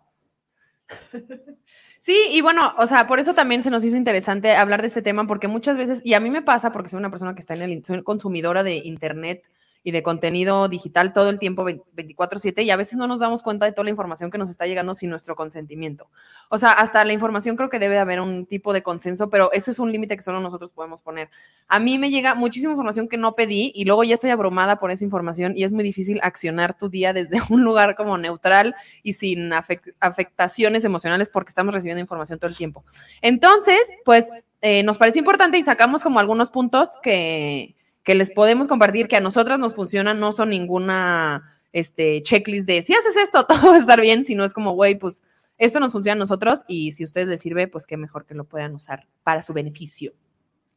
Sí, 1.99 2.16
y 2.30 2.40
bueno, 2.40 2.72
o 2.78 2.86
sea, 2.86 3.09
por 3.09 3.18
eso 3.18 3.34
también 3.34 3.61
se 3.61 3.70
nos 3.70 3.84
hizo 3.84 3.97
interesante 3.97 4.55
hablar 4.55 4.80
de 4.80 4.86
este 4.86 5.03
tema, 5.03 5.26
porque 5.26 5.49
muchas 5.49 5.76
veces, 5.76 6.01
y 6.05 6.14
a 6.14 6.20
mí 6.20 6.30
me 6.30 6.42
pasa, 6.42 6.70
porque 6.70 6.88
soy 6.88 6.99
una 6.99 7.11
persona 7.11 7.34
que 7.34 7.40
está 7.40 7.55
en 7.55 7.62
el, 7.62 7.84
soy 7.84 8.05
consumidora 8.05 8.62
de 8.62 8.76
internet, 8.76 9.42
y 9.83 9.93
de 9.93 10.03
contenido 10.03 10.68
digital 10.68 11.12
todo 11.12 11.31
el 11.31 11.39
tiempo 11.39 11.64
24/7 11.64 12.62
y 12.62 12.70
a 12.70 12.77
veces 12.77 12.97
no 12.97 13.07
nos 13.07 13.20
damos 13.20 13.43
cuenta 13.43 13.66
de 13.66 13.72
toda 13.72 13.85
la 13.85 13.91
información 13.91 14.31
que 14.31 14.39
nos 14.39 14.51
está 14.51 14.66
llegando 14.66 14.95
sin 14.95 15.11
nuestro 15.11 15.35
consentimiento. 15.35 16.11
O 16.49 16.59
sea, 16.59 16.72
hasta 16.72 17.05
la 17.05 17.12
información 17.12 17.57
creo 17.57 17.68
que 17.68 17.79
debe 17.79 17.99
haber 17.99 18.20
un 18.20 18.47
tipo 18.47 18.72
de 18.72 18.83
consenso, 18.83 19.31
pero 19.31 19.53
eso 19.53 19.70
es 19.70 19.79
un 19.79 19.93
límite 19.93 20.16
que 20.16 20.22
solo 20.22 20.41
nosotros 20.41 20.72
podemos 20.72 21.03
poner. 21.03 21.31
A 21.68 21.79
mí 21.79 21.99
me 21.99 22.11
llega 22.11 22.35
muchísima 22.35 22.72
información 22.72 23.09
que 23.09 23.16
no 23.16 23.35
pedí 23.35 23.72
y 23.74 23.85
luego 23.85 24.05
ya 24.05 24.14
estoy 24.14 24.31
abrumada 24.31 24.79
por 24.79 24.91
esa 24.91 25.05
información 25.05 25.53
y 25.57 25.64
es 25.64 25.72
muy 25.72 25.85
difícil 25.85 26.18
accionar 26.22 26.77
tu 26.77 26.89
día 26.89 27.12
desde 27.12 27.41
un 27.51 27.62
lugar 27.62 27.97
como 27.97 28.18
neutral 28.18 28.74
y 29.03 29.12
sin 29.12 29.53
afectaciones 29.53 30.85
emocionales 30.85 31.31
porque 31.31 31.51
estamos 31.51 31.74
recibiendo 31.74 32.01
información 32.01 32.39
todo 32.39 32.51
el 32.51 32.57
tiempo. 32.57 32.85
Entonces, 33.22 33.93
pues 34.05 34.47
eh, 34.62 34.83
nos 34.83 34.99
parece 34.99 35.18
importante 35.18 35.59
y 35.59 35.62
sacamos 35.62 36.03
como 36.03 36.18
algunos 36.18 36.51
puntos 36.51 36.91
que 37.03 37.76
que 38.07 38.14
les 38.14 38.30
podemos 38.30 38.68
compartir 38.68 39.09
que 39.09 39.16
a 39.16 39.20
nosotras 39.20 39.59
nos 39.59 39.74
funcionan, 39.74 40.20
no 40.20 40.30
son 40.30 40.50
ninguna 40.50 41.61
este, 41.72 42.22
checklist 42.22 42.64
de 42.64 42.80
si 42.80 42.94
haces 42.94 43.16
esto, 43.16 43.44
todo 43.48 43.70
va 43.70 43.74
a 43.74 43.78
estar 43.78 44.00
bien, 44.00 44.22
sino 44.22 44.44
es 44.44 44.54
como, 44.54 44.74
güey, 44.74 44.94
pues 44.94 45.24
esto 45.59 45.80
nos 45.80 45.90
funciona 45.90 46.12
a 46.12 46.20
nosotros 46.20 46.64
y 46.68 46.92
si 46.92 47.02
a 47.02 47.07
ustedes 47.07 47.26
les 47.26 47.40
sirve, 47.40 47.66
pues 47.66 47.84
qué 47.84 47.96
mejor 47.96 48.24
que 48.24 48.34
lo 48.34 48.44
puedan 48.44 48.76
usar 48.76 49.09
para 49.24 49.42
su 49.42 49.52
beneficio. 49.52 50.12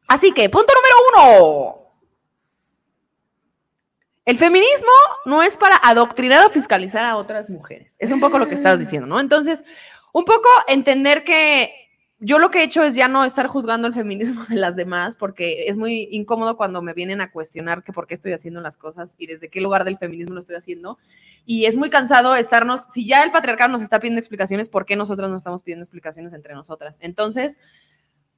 Así 0.08 0.32
que, 0.32 0.50
punto 0.50 0.74
número 0.74 1.36
uno. 1.36 1.94
El 4.26 4.38
feminismo 4.38 4.90
no 5.26 5.44
es 5.44 5.56
para 5.56 5.78
adoctrinar 5.84 6.44
o 6.48 6.50
fiscalizar 6.50 7.06
a 7.06 7.16
otras 7.16 7.48
mujeres. 7.52 7.96
Es 8.00 8.10
un 8.10 8.20
poco 8.20 8.40
lo 8.40 8.48
que 8.48 8.56
estabas 8.56 8.80
diciendo, 8.80 9.08
¿no? 9.08 9.20
Entonces, 9.20 9.64
un 10.14 10.26
poco 10.26 10.50
entender 10.68 11.24
que 11.24 11.89
yo 12.22 12.38
lo 12.38 12.52
que 12.52 12.60
he 12.60 12.64
hecho 12.64 12.84
es 12.84 12.96
ya 12.96 13.08
no 13.08 13.24
estar 13.24 13.48
juzgando 13.48 13.88
el 13.88 13.94
feminismo 13.94 14.44
de 14.50 14.58
las 14.58 14.76
demás, 14.76 15.16
porque 15.16 15.66
es 15.68 15.78
muy 15.78 16.10
incómodo 16.12 16.58
cuando 16.58 16.82
me 16.82 16.94
vienen 16.94 17.22
a 17.22 17.32
cuestionar 17.32 17.84
que 17.84 17.94
por 17.94 18.08
qué 18.08 18.14
estoy 18.14 18.34
haciendo 18.34 18.60
las 18.60 18.78
cosas 18.78 19.16
y 19.18 19.28
desde 19.28 19.50
qué 19.50 19.62
lugar 19.62 19.86
del 19.86 19.98
feminismo 19.98 20.34
lo 20.34 20.40
estoy 20.40 20.58
haciendo. 20.58 20.98
Y 21.46 21.66
es 21.66 21.78
muy 21.78 21.90
cansado 21.90 22.36
estarnos, 22.36 22.86
si 22.92 23.08
ya 23.08 23.24
el 23.24 23.32
patriarcado 23.32 23.72
nos 23.72 23.82
está 23.82 24.00
pidiendo 24.00 24.20
explicaciones, 24.20 24.70
¿por 24.70 24.86
qué 24.86 24.96
nosotros 24.98 25.30
no 25.30 25.38
estamos 25.38 25.64
pidiendo 25.64 25.84
explicaciones 25.84 26.34
entre 26.34 26.54
nosotras? 26.54 26.98
Entonces, 27.02 27.58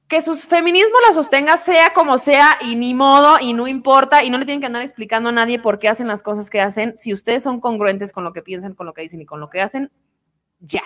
que 0.06 0.22
su 0.22 0.36
feminismo 0.36 0.94
la 1.06 1.14
sostenga 1.14 1.56
sea 1.56 1.92
como 1.92 2.18
sea 2.18 2.58
y 2.60 2.76
ni 2.76 2.94
modo 2.94 3.38
y 3.40 3.52
no 3.52 3.66
importa 3.66 4.22
y 4.22 4.30
no 4.30 4.38
le 4.38 4.44
tienen 4.44 4.60
que 4.60 4.66
andar 4.66 4.82
explicando 4.82 5.30
a 5.30 5.32
nadie 5.32 5.58
por 5.58 5.78
qué 5.78 5.88
hacen 5.88 6.06
las 6.06 6.22
cosas 6.22 6.50
que 6.50 6.60
hacen. 6.60 6.96
Si 6.96 7.12
ustedes 7.12 7.42
son 7.42 7.60
congruentes 7.60 8.12
con 8.12 8.22
lo 8.22 8.32
que 8.32 8.42
piensan, 8.42 8.74
con 8.74 8.86
lo 8.86 8.92
que 8.92 9.02
dicen 9.02 9.22
y 9.22 9.26
con 9.26 9.40
lo 9.40 9.48
que 9.48 9.60
hacen, 9.60 9.90
ya. 10.60 10.82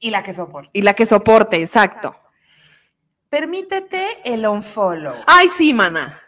Y 0.00 0.10
la 0.10 0.22
que 0.22 0.34
soporte. 0.34 0.70
Y 0.72 0.82
la 0.82 0.94
que 0.94 1.06
soporte, 1.06 1.58
exacto. 1.58 2.14
Permítete 3.28 4.18
el 4.24 4.46
unfollow. 4.46 5.14
Ay, 5.26 5.46
sí, 5.46 5.72
mana. 5.72 6.20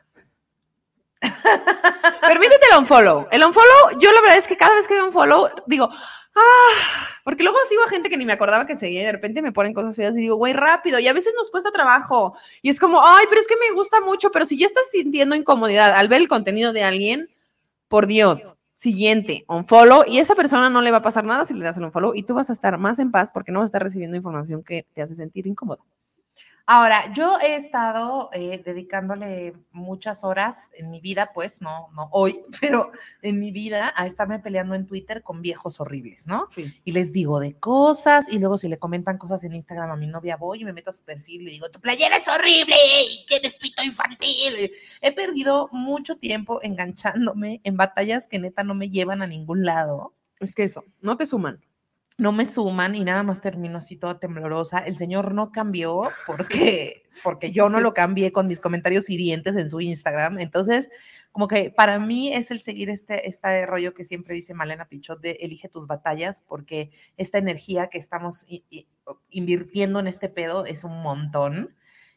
Permítete 1.21 2.67
el 2.71 2.79
unfollow. 2.79 3.27
El 3.31 3.43
unfollow, 3.45 3.99
yo 3.99 4.13
la 4.13 4.21
verdad 4.21 4.39
es 4.39 4.47
que 4.47 4.57
cada 4.57 4.75
vez 4.75 4.87
que 4.87 4.95
un 4.95 5.07
unfollow, 5.07 5.49
digo, 5.67 5.89
ah, 5.89 7.11
porque 7.25 7.43
luego 7.43 7.59
sigo 7.69 7.83
a 7.85 7.89
gente 7.89 8.09
que 8.09 8.17
ni 8.17 8.25
me 8.25 8.33
acordaba 8.33 8.67
que 8.67 8.77
seguía 8.77 9.03
y 9.03 9.07
de 9.07 9.13
repente 9.13 9.43
me 9.43 9.53
ponen 9.53 9.75
cosas 9.75 9.97
feas 9.97 10.17
y 10.17 10.21
digo, 10.21 10.37
güey, 10.37 10.53
rápido. 10.53 10.99
Y 10.99 11.09
a 11.09 11.13
veces 11.13 11.35
nos 11.37 11.51
cuesta 11.51 11.73
trabajo. 11.73 12.37
Y 12.61 12.69
es 12.69 12.79
como, 12.79 13.05
ay, 13.05 13.27
pero 13.29 13.41
es 13.41 13.49
que 13.49 13.57
me 13.57 13.75
gusta 13.75 14.01
mucho. 14.01 14.31
Pero 14.31 14.45
si 14.45 14.59
ya 14.59 14.67
estás 14.67 14.91
sintiendo 14.91 15.35
incomodidad 15.35 15.95
al 15.95 16.09
ver 16.09 16.21
el 16.21 16.29
contenido 16.29 16.73
de 16.73 16.85
alguien, 16.85 17.31
por 17.89 18.07
Dios, 18.07 18.57
siguiente, 18.73 19.45
un 19.49 19.65
follow, 19.65 20.05
y 20.07 20.19
esa 20.19 20.35
persona 20.35 20.71
no 20.71 20.83
le 20.83 20.91
va 20.91 20.99
a 20.99 21.03
pasar 21.03 21.25
nada 21.25 21.45
si 21.45 21.55
le 21.55 21.65
das 21.65 21.77
un 21.77 21.93
follow 21.93 22.15
y 22.15 22.23
tú 22.25 22.35
vas 22.35 22.51
a 22.51 22.53
estar 22.53 22.79
más 22.79 22.99
en 22.99 23.11
paz 23.11 23.31
porque 23.33 23.53
no 23.53 23.61
vas 23.61 23.67
a 23.67 23.71
estar 23.71 23.83
recibiendo 23.83 24.17
información 24.17 24.63
que 24.63 24.87
te 24.95 25.03
hace 25.03 25.15
sentir 25.15 25.47
incómodo. 25.47 25.85
Ahora, 26.67 27.13
yo 27.13 27.39
he 27.41 27.57
estado 27.57 28.31
eh, 28.33 28.63
dedicándole 28.65 29.55
muchas 29.73 30.25
horas 30.25 30.71
en 30.75 30.91
mi 30.91 31.01
vida, 31.01 31.33
pues 31.35 31.61
no, 31.61 31.89
no 31.95 32.09
hoy, 32.13 32.41
pero 32.61 32.93
en 33.23 33.41
mi 33.41 33.51
vida 33.51 33.93
a 33.97 34.07
estarme 34.07 34.39
peleando 34.39 34.75
en 34.75 34.87
Twitter 34.87 35.23
con 35.23 35.43
viejos 35.43 35.81
horribles, 35.81 36.27
¿no? 36.27 36.47
Sí. 36.51 36.81
Y 36.85 36.93
les 36.93 37.13
digo 37.13 37.41
de 37.41 37.55
cosas 37.55 38.33
y 38.33 38.39
luego 38.39 38.59
si 38.59 38.69
le 38.69 38.79
comentan 38.79 39.19
cosas 39.19 39.43
en 39.45 39.55
Instagram 39.55 39.91
a 39.91 39.97
mi 39.97 40.07
novia 40.07 40.37
voy 40.37 40.63
y 40.63 40.65
me 40.65 40.73
meto 40.73 40.91
a 40.91 40.93
su 40.93 41.03
perfil 41.03 41.43
y 41.43 41.45
le 41.45 41.51
digo, 41.53 41.69
tu 41.71 41.81
playera 41.81 42.17
es 42.17 42.29
horrible 42.29 42.77
y 43.11 43.27
tienes 43.27 43.55
pito 43.55 43.83
infantil. 43.83 44.71
He 45.01 45.13
perdido 45.13 45.69
mucho 45.73 46.17
tiempo 46.17 46.61
enganchándome 46.63 47.61
en 47.65 47.77
batallas 47.77 48.29
que 48.29 48.39
neta 48.39 48.63
no 48.63 48.75
me 48.75 48.91
llevan 48.91 49.23
a 49.23 49.27
ningún 49.27 49.65
lado. 49.65 50.15
Es 50.41 50.55
que 50.55 50.65
eso, 50.65 50.85
no 51.01 51.17
te 51.17 51.27
suman. 51.27 51.61
No 52.19 52.33
me 52.33 52.47
suman 52.47 52.95
y 52.95 53.05
nada 53.05 53.23
más 53.23 53.41
termino 53.41 53.79
así 53.79 53.97
toda 53.97 54.19
temblorosa. 54.19 54.79
El 54.79 54.97
señor 54.97 55.35
no 55.35 55.51
cambió 55.51 56.03
porque, 56.27 57.05
porque 57.25 57.53
yo 57.53 57.69
no 57.69 57.81
lo 57.81 57.95
cambié 57.95 58.33
con 58.33 58.47
mis 58.47 58.61
comentarios 58.61 59.09
hirientes 59.09 59.57
en 59.57 59.71
su 59.71 59.81
Instagram. 59.81 60.39
Entonces, 60.39 60.89
como 61.33 61.49
que 61.49 61.71
para 61.71 61.99
mí 61.99 62.33
es 62.33 62.51
el 62.51 62.61
seguir 62.61 62.91
este, 62.91 63.29
este 63.29 63.67
rollo 63.67 63.95
que 63.95 64.05
siempre 64.05 64.35
dice 64.35 64.55
Malena 64.55 64.89
Pichot 64.89 65.21
de 65.21 65.33
elige 65.41 65.69
tus 65.69 65.87
batallas 65.87 66.43
porque 66.47 66.91
esta 67.17 67.39
energía 67.39 67.89
que 67.89 67.99
estamos 67.99 68.45
invirtiendo 69.31 69.99
en 70.01 70.07
este 70.07 70.29
pedo 70.29 70.67
es 70.67 70.85
un 70.85 71.03
montón. 71.03 71.75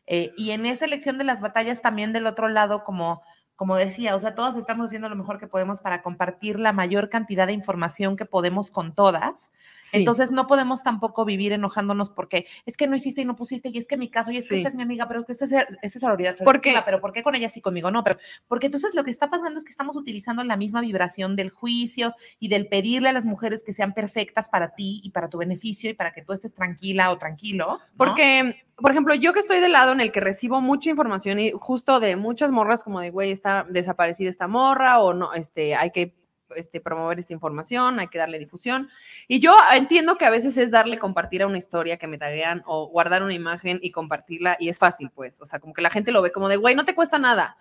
Eh, 0.08 0.34
y 0.38 0.52
en 0.52 0.66
esa 0.66 0.86
elección 0.86 1.18
de 1.18 1.24
las 1.24 1.42
batallas 1.42 1.82
también 1.82 2.14
del 2.14 2.28
otro 2.28 2.48
lado, 2.48 2.84
como 2.84 3.24
como 3.56 3.78
decía, 3.78 4.16
o 4.16 4.20
sea, 4.20 4.36
todos 4.36 4.58
estamos 4.58 4.88
haciendo 4.88 5.08
lo 5.08 5.16
mejor 5.16 5.40
que 5.40 5.48
podemos 5.48 5.80
para 5.80 6.02
compartir 6.02 6.60
la 6.60 6.74
mayor 6.74 7.10
cantidad 7.10 7.48
de 7.48 7.54
información 7.54 8.18
que 8.18 8.26
podemos 8.26 8.70
con 8.70 8.94
todas. 8.94 9.52
Entonces 9.94 10.32
no 10.32 10.48
podemos 10.48 10.84
tampoco 10.84 11.24
vivir 11.24 11.54
enojándonos 11.54 12.10
porque 12.10 12.46
es 12.66 12.76
que 12.76 12.88
no 12.88 12.96
hiciste 12.96 13.22
y 13.22 13.26
no 13.26 13.36
pusiste 13.36 13.70
y 13.70 13.78
es 13.78 13.88
que 13.88 13.98
mi 13.98 14.10
caso 14.10 14.32
y 14.32 14.38
es 14.38 14.50
que 14.50 14.58
esta 14.58 14.70
es 14.70 14.76
mi 14.76 14.84
amiga, 14.84 15.08
pero 15.08 15.22
es 15.22 15.26
que 15.26 15.34
esta 15.34 15.46
es, 15.82 15.94
sororidad. 15.94 16.36
¿Por 16.44 16.60
qué? 16.60 16.76
Pero 16.84 17.00
¿por 17.00 17.14
qué 17.14 17.24
con 17.24 17.36
ella 17.36 17.50
sí 17.50 17.62
conmigo 17.62 17.92
no? 17.92 18.04
Pero 18.04 18.18
porque 18.48 18.66
entonces 18.66 18.94
lo 18.94 19.04
que 19.04 19.12
está 19.12 19.30
pasando 19.30 19.58
es 19.58 19.64
que 19.64 19.72
estamos 19.72 19.96
utilizando 19.96 20.44
la 20.44 20.58
misma 20.58 20.82
vibración 20.82 21.36
del 21.36 21.50
juicio 21.50 22.14
y 22.40 22.50
del 22.50 22.68
pedirle 22.68 23.10
a 23.10 23.14
las 23.14 23.26
mujeres 23.26 23.64
que 23.64 23.74
sean 23.74 23.94
perfectas 23.94 24.50
para 24.50 24.76
ti 24.76 25.00
y 25.04 25.12
para 25.12 25.30
tu 25.30 25.38
beneficio 25.38 25.90
y 25.90 25.94
para 25.94 26.12
que 26.12 26.24
tú 26.24 26.34
estés 26.34 26.54
tranquila 26.54 27.12
o 27.12 27.18
tranquilo. 27.18 27.80
Porque 27.96 28.65
por 28.78 28.92
ejemplo, 28.92 29.16
yo 29.16 29.32
que 29.32 29.40
estoy 29.40 29.60
del 29.60 29.72
lado 29.72 29.94
en 29.94 30.02
el 30.02 30.12
que 30.12 30.20
recibo 30.20 30.60
mucha 30.62 30.90
información 30.90 31.40
y 31.40 31.52
justo 31.52 32.00
de 32.00 32.16
muchas 32.16 32.52
morras 32.52 32.84
como 32.84 33.00
de, 33.00 33.10
güey, 33.10 33.32
está 33.32 33.66
desaparecida 33.70 34.30
esta 34.30 34.48
morra 34.48 35.00
o 35.00 35.14
no, 35.14 35.34
este, 35.34 35.76
hay 35.76 35.92
que 35.92 36.16
este, 36.56 36.82
promover 36.82 37.18
esta 37.18 37.34
información, 37.34 38.00
hay 38.00 38.08
que 38.08 38.18
darle 38.18 38.38
difusión. 38.38 38.90
Y 39.28 39.40
yo 39.40 39.56
entiendo 39.74 40.18
que 40.18 40.26
a 40.26 40.30
veces 40.30 40.58
es 40.58 40.72
darle 40.72 40.98
compartir 40.98 41.42
a 41.42 41.48
una 41.48 41.58
historia 41.58 41.98
que 41.98 42.08
me 42.08 42.18
taguean 42.18 42.64
o 42.66 42.88
guardar 42.88 43.24
una 43.24 43.34
imagen 43.34 43.80
y 43.82 43.92
compartirla 43.92 44.58
y 44.60 44.70
es 44.70 44.78
fácil, 44.78 45.10
pues, 45.10 45.42
o 45.42 45.46
sea, 45.46 45.60
como 45.60 45.74
que 45.74 45.82
la 45.82 45.90
gente 45.90 46.12
lo 46.12 46.22
ve 46.22 46.32
como 46.32 46.50
de, 46.50 46.58
güey, 46.58 46.76
no 46.76 46.86
te 46.86 46.96
cuesta 46.96 47.18
nada. 47.18 47.58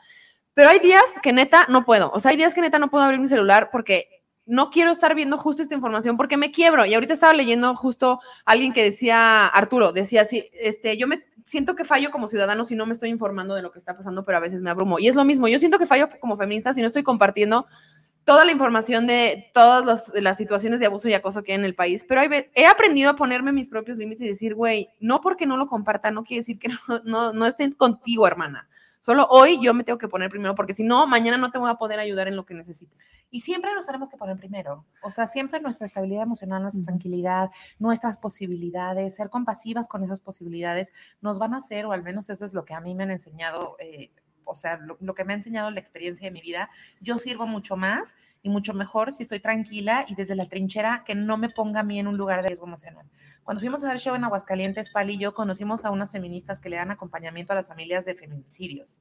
Pero 0.52 0.70
hay 0.70 0.78
días 0.78 1.20
que 1.22 1.32
neta 1.32 1.66
no 1.68 1.84
puedo, 1.84 2.10
o 2.10 2.20
sea, 2.20 2.32
hay 2.32 2.36
días 2.36 2.54
que 2.54 2.60
neta 2.60 2.78
no 2.78 2.90
puedo 2.90 3.04
abrir 3.04 3.20
mi 3.20 3.26
celular 3.26 3.70
porque 3.72 4.23
no 4.46 4.70
quiero 4.70 4.90
estar 4.90 5.14
viendo 5.14 5.38
justo 5.38 5.62
esta 5.62 5.74
información 5.74 6.16
porque 6.16 6.36
me 6.36 6.50
quiebro. 6.50 6.84
Y 6.84 6.94
ahorita 6.94 7.14
estaba 7.14 7.32
leyendo 7.32 7.74
justo 7.76 8.20
alguien 8.44 8.72
que 8.72 8.82
decía, 8.82 9.46
Arturo, 9.46 9.92
decía, 9.92 10.24
sí, 10.24 10.48
este, 10.52 10.96
yo 10.96 11.06
me 11.06 11.24
siento 11.44 11.76
que 11.76 11.84
fallo 11.84 12.10
como 12.10 12.26
ciudadano 12.26 12.64
si 12.64 12.74
no 12.74 12.86
me 12.86 12.92
estoy 12.92 13.10
informando 13.10 13.54
de 13.54 13.62
lo 13.62 13.70
que 13.70 13.78
está 13.78 13.96
pasando, 13.96 14.24
pero 14.24 14.38
a 14.38 14.40
veces 14.40 14.62
me 14.62 14.70
abrumo. 14.70 14.98
Y 14.98 15.08
es 15.08 15.14
lo 15.14 15.24
mismo, 15.24 15.48
yo 15.48 15.58
siento 15.58 15.78
que 15.78 15.86
fallo 15.86 16.08
como 16.20 16.36
feminista 16.36 16.72
si 16.72 16.80
no 16.80 16.86
estoy 16.86 17.02
compartiendo 17.02 17.66
toda 18.24 18.44
la 18.44 18.52
información 18.52 19.06
de 19.06 19.50
todas 19.52 20.12
las, 20.14 20.36
situaciones 20.36 20.80
de 20.80 20.86
abuso 20.86 21.08
y 21.08 21.14
acoso 21.14 21.42
que 21.42 21.52
hay 21.52 21.58
en 21.58 21.64
el 21.64 21.74
país, 21.74 22.06
pero 22.08 22.22
he 22.22 22.66
aprendido 22.66 23.10
a 23.10 23.16
ponerme 23.16 23.52
mis 23.52 23.68
propios 23.68 23.98
límites 23.98 24.22
y 24.22 24.28
decir, 24.28 24.54
güey, 24.54 24.88
no 24.98 25.20
porque 25.20 25.46
no 25.46 25.58
lo 25.58 25.66
comparta, 25.66 26.10
no 26.10 26.24
quiere 26.24 26.40
decir 26.40 26.58
que 26.58 26.68
no, 26.88 27.00
no, 27.04 27.32
no 27.32 27.46
estén 27.46 27.72
contigo, 27.72 28.26
hermana. 28.26 28.66
Solo 29.04 29.26
hoy 29.28 29.60
yo 29.62 29.74
me 29.74 29.84
tengo 29.84 29.98
que 29.98 30.08
poner 30.08 30.30
primero, 30.30 30.54
porque 30.54 30.72
si 30.72 30.82
no, 30.82 31.06
mañana 31.06 31.36
no 31.36 31.50
te 31.50 31.58
voy 31.58 31.70
a 31.70 31.74
poder 31.74 32.00
ayudar 32.00 32.26
en 32.26 32.36
lo 32.36 32.46
que 32.46 32.54
necesites. 32.54 32.96
Y 33.30 33.40
siempre 33.40 33.74
nos 33.74 33.84
tenemos 33.84 34.08
que 34.08 34.16
poner 34.16 34.38
primero. 34.38 34.86
O 35.02 35.10
sea, 35.10 35.26
siempre 35.26 35.60
nuestra 35.60 35.86
estabilidad 35.86 36.22
emocional, 36.22 36.62
nuestra 36.62 36.82
tranquilidad, 36.84 37.50
nuestras 37.78 38.16
posibilidades, 38.16 39.14
ser 39.14 39.28
compasivas 39.28 39.88
con 39.88 40.04
esas 40.04 40.22
posibilidades, 40.22 40.90
nos 41.20 41.38
van 41.38 41.52
a 41.52 41.58
hacer, 41.58 41.84
o 41.84 41.92
al 41.92 42.02
menos 42.02 42.30
eso 42.30 42.46
es 42.46 42.54
lo 42.54 42.64
que 42.64 42.72
a 42.72 42.80
mí 42.80 42.94
me 42.94 43.02
han 43.02 43.10
enseñado. 43.10 43.76
Eh, 43.78 44.10
o 44.44 44.54
sea, 44.54 44.78
lo, 44.78 45.14
que 45.14 45.24
me 45.24 45.32
ha 45.32 45.36
enseñado 45.36 45.70
la 45.70 45.80
experiencia 45.80 46.26
de 46.26 46.30
mi 46.30 46.40
vida, 46.40 46.70
yo 47.00 47.18
sirvo 47.18 47.46
mucho 47.46 47.76
más 47.76 48.14
y 48.42 48.48
mucho 48.48 48.74
mejor 48.74 49.12
si 49.12 49.22
estoy 49.22 49.40
tranquila 49.40 50.04
y 50.08 50.14
desde 50.14 50.36
la 50.36 50.48
trinchera 50.48 51.02
que 51.04 51.14
no 51.14 51.36
me 51.36 51.48
ponga 51.48 51.80
a 51.80 51.82
mí 51.84 51.98
en 51.98 52.06
un 52.06 52.16
lugar 52.16 52.42
de 52.42 52.48
riesgo 52.48 52.66
emocional. 52.66 53.06
Cuando 53.42 53.60
fuimos 53.60 53.82
a 53.84 53.88
ver 53.88 53.98
show 53.98 54.14
en 54.14 54.24
Aguascalientes, 54.24 54.90
Pali 54.90 55.14
y 55.14 55.18
yo 55.18 55.34
conocimos 55.34 55.84
a 55.84 55.90
unas 55.90 56.10
feministas 56.10 56.60
que 56.60 56.68
le 56.68 56.76
dan 56.76 56.90
acompañamiento 56.90 57.52
a 57.52 57.56
las 57.56 57.68
familias 57.68 58.04
de 58.04 58.14
feminicidios. 58.14 58.98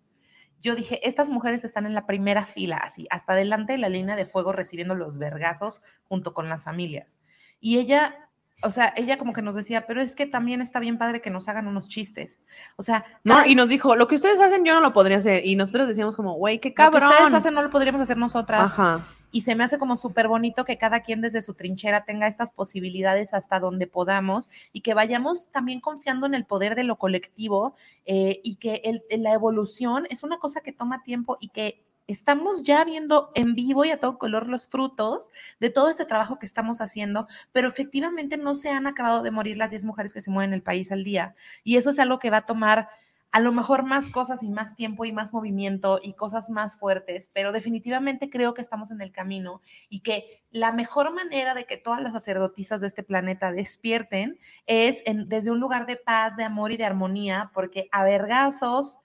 Yo 0.62 0.76
dije, 0.76 1.06
estas 1.08 1.28
mujeres 1.28 1.66
están 1.66 1.86
en 1.86 1.94
la 1.94 2.06
primera 2.06 2.46
fila, 2.46 2.78
así, 2.78 3.06
hasta 3.10 3.36
delante 3.36 3.74
de 3.74 3.80
la 3.80 3.90
línea 3.90 4.16
de 4.16 4.26
fuego 4.26 4.54
recibiendo 4.54 4.96
los 4.96 5.18
vergazos 5.18 5.82
junto 6.08 6.34
con 6.34 6.48
las 6.48 6.64
familias. 6.64 7.18
Y 7.60 7.80
ella 7.80 8.30
o 8.64 8.72
sea, 8.72 8.94
ella 8.96 9.18
como 9.18 9.34
que 9.34 9.42
nos 9.42 9.56
decía, 9.56 9.86
pero 9.86 10.02
es 10.02 10.16
que 10.16 10.26
también 10.26 10.62
está 10.62 10.80
bien 10.80 10.98
padre 10.98 11.22
que 11.22 11.30
nos 11.30 11.48
hagan 11.48 11.68
unos 11.68 11.88
chistes. 11.88 12.40
O 12.78 12.84
sea, 12.84 13.04
no, 13.24 13.46
y 13.46 13.56
nos 13.56 13.70
dijo, 13.70 13.96
lo 13.96 14.08
que 14.08 14.16
ustedes 14.16 14.40
hacen 14.40 14.66
yo 14.66 14.74
no 14.74 14.82
lo 14.82 14.94
podría 14.94 15.18
hacer. 15.18 15.46
Y 15.46 15.56
nosotros 15.56 15.88
decíamos 15.88 16.16
como, 16.16 16.34
güey, 16.34 16.60
qué 16.60 16.74
cabrón. 16.74 17.04
Lo 17.04 17.10
que 17.10 17.16
ustedes 17.16 17.34
hacen 17.34 17.54
no 17.54 17.62
lo 17.62 17.70
podríamos 17.70 18.02
hacer 18.02 18.18
nosotras. 18.18 18.72
Ajá. 18.72 19.06
Y 19.32 19.42
se 19.42 19.56
me 19.56 19.64
hace 19.64 19.80
como 19.80 19.98
súper 19.98 20.28
bonito 20.28 20.64
que 20.64 20.78
cada 20.78 21.02
quien 21.02 21.20
desde 21.20 21.42
su 21.42 21.56
trinchera 21.56 22.06
tenga 22.06 22.28
estas 22.28 22.52
posibilidades 22.52 23.34
hasta 23.34 23.60
donde 23.60 23.88
podamos 23.88 24.46
y 24.72 24.82
que 24.82 24.94
vayamos 24.94 25.50
también 25.50 25.82
confiando 25.82 26.28
en 26.28 26.36
el 26.36 26.46
poder 26.46 26.76
de 26.76 26.84
lo 26.84 26.98
colectivo 26.98 27.76
eh, 28.06 28.42
y 28.44 28.58
que 28.58 28.82
el, 28.84 29.04
la 29.22 29.34
evolución 29.34 30.06
es 30.12 30.22
una 30.22 30.38
cosa 30.38 30.62
que 30.62 30.72
toma 30.72 31.02
tiempo 31.02 31.38
y 31.42 31.50
que 31.50 31.84
estamos 32.08 32.64
ya 32.64 32.84
viendo 32.86 33.32
en 33.36 33.56
vivo 33.56 33.86
y 33.86 33.92
a 33.92 34.00
todo 34.00 34.18
color 34.18 34.48
los 34.48 34.68
frutos 34.68 35.30
de 35.60 35.70
todo 35.70 35.90
este 35.90 36.06
trabajo 36.06 36.40
que 36.40 36.46
estamos 36.46 36.82
haciendo, 36.82 37.28
pero 37.52 37.68
efectivamente 37.68 38.38
no 38.38 38.56
se 38.56 38.70
han 38.70 38.88
acabado 38.88 39.24
de 39.24 39.32
morir 39.32 39.58
las 39.58 39.72
10 39.72 39.86
mujeres 39.86 40.14
que 40.14 40.22
se 40.22 40.32
mueven 40.32 40.52
en 40.52 40.56
el 40.56 40.64
país 40.64 40.92
al 40.92 41.04
día. 41.04 41.36
Y 41.64 41.78
eso 41.78 41.90
es 41.90 42.00
algo 42.00 42.20
que 42.20 42.30
va 42.30 42.38
a 42.38 42.46
tomar 42.46 42.90
a 43.34 43.40
lo 43.40 43.52
mejor 43.52 43.84
más 43.84 44.10
cosas 44.10 44.44
y 44.44 44.50
más 44.50 44.76
tiempo 44.76 45.06
y 45.06 45.12
más 45.12 45.34
movimiento 45.34 46.00
y 46.02 46.14
cosas 46.14 46.52
más 46.52 46.78
fuertes, 46.78 47.32
pero 47.34 47.52
definitivamente 47.52 48.30
creo 48.30 48.54
que 48.54 48.62
estamos 48.62 48.92
en 48.92 49.02
el 49.02 49.12
camino 49.12 49.60
y 49.90 50.02
que 50.02 50.44
la 50.52 50.72
mejor 50.72 51.12
manera 51.12 51.56
de 51.56 51.66
que 51.66 51.78
todas 51.78 52.00
las 52.00 52.14
sacerdotisas 52.14 52.80
de 52.80 52.88
este 52.88 53.02
planeta 53.02 53.52
despierten 53.52 54.38
es 54.68 55.04
desde 55.26 55.50
un 55.50 55.60
lugar 55.60 55.88
de 55.88 55.96
paz, 55.96 56.38
de 56.38 56.44
amor 56.44 56.74
y 56.74 56.78
de 56.78 56.86
armonía, 56.86 57.50
porque 57.56 57.90
a 57.92 58.04
vergazos 58.04 59.00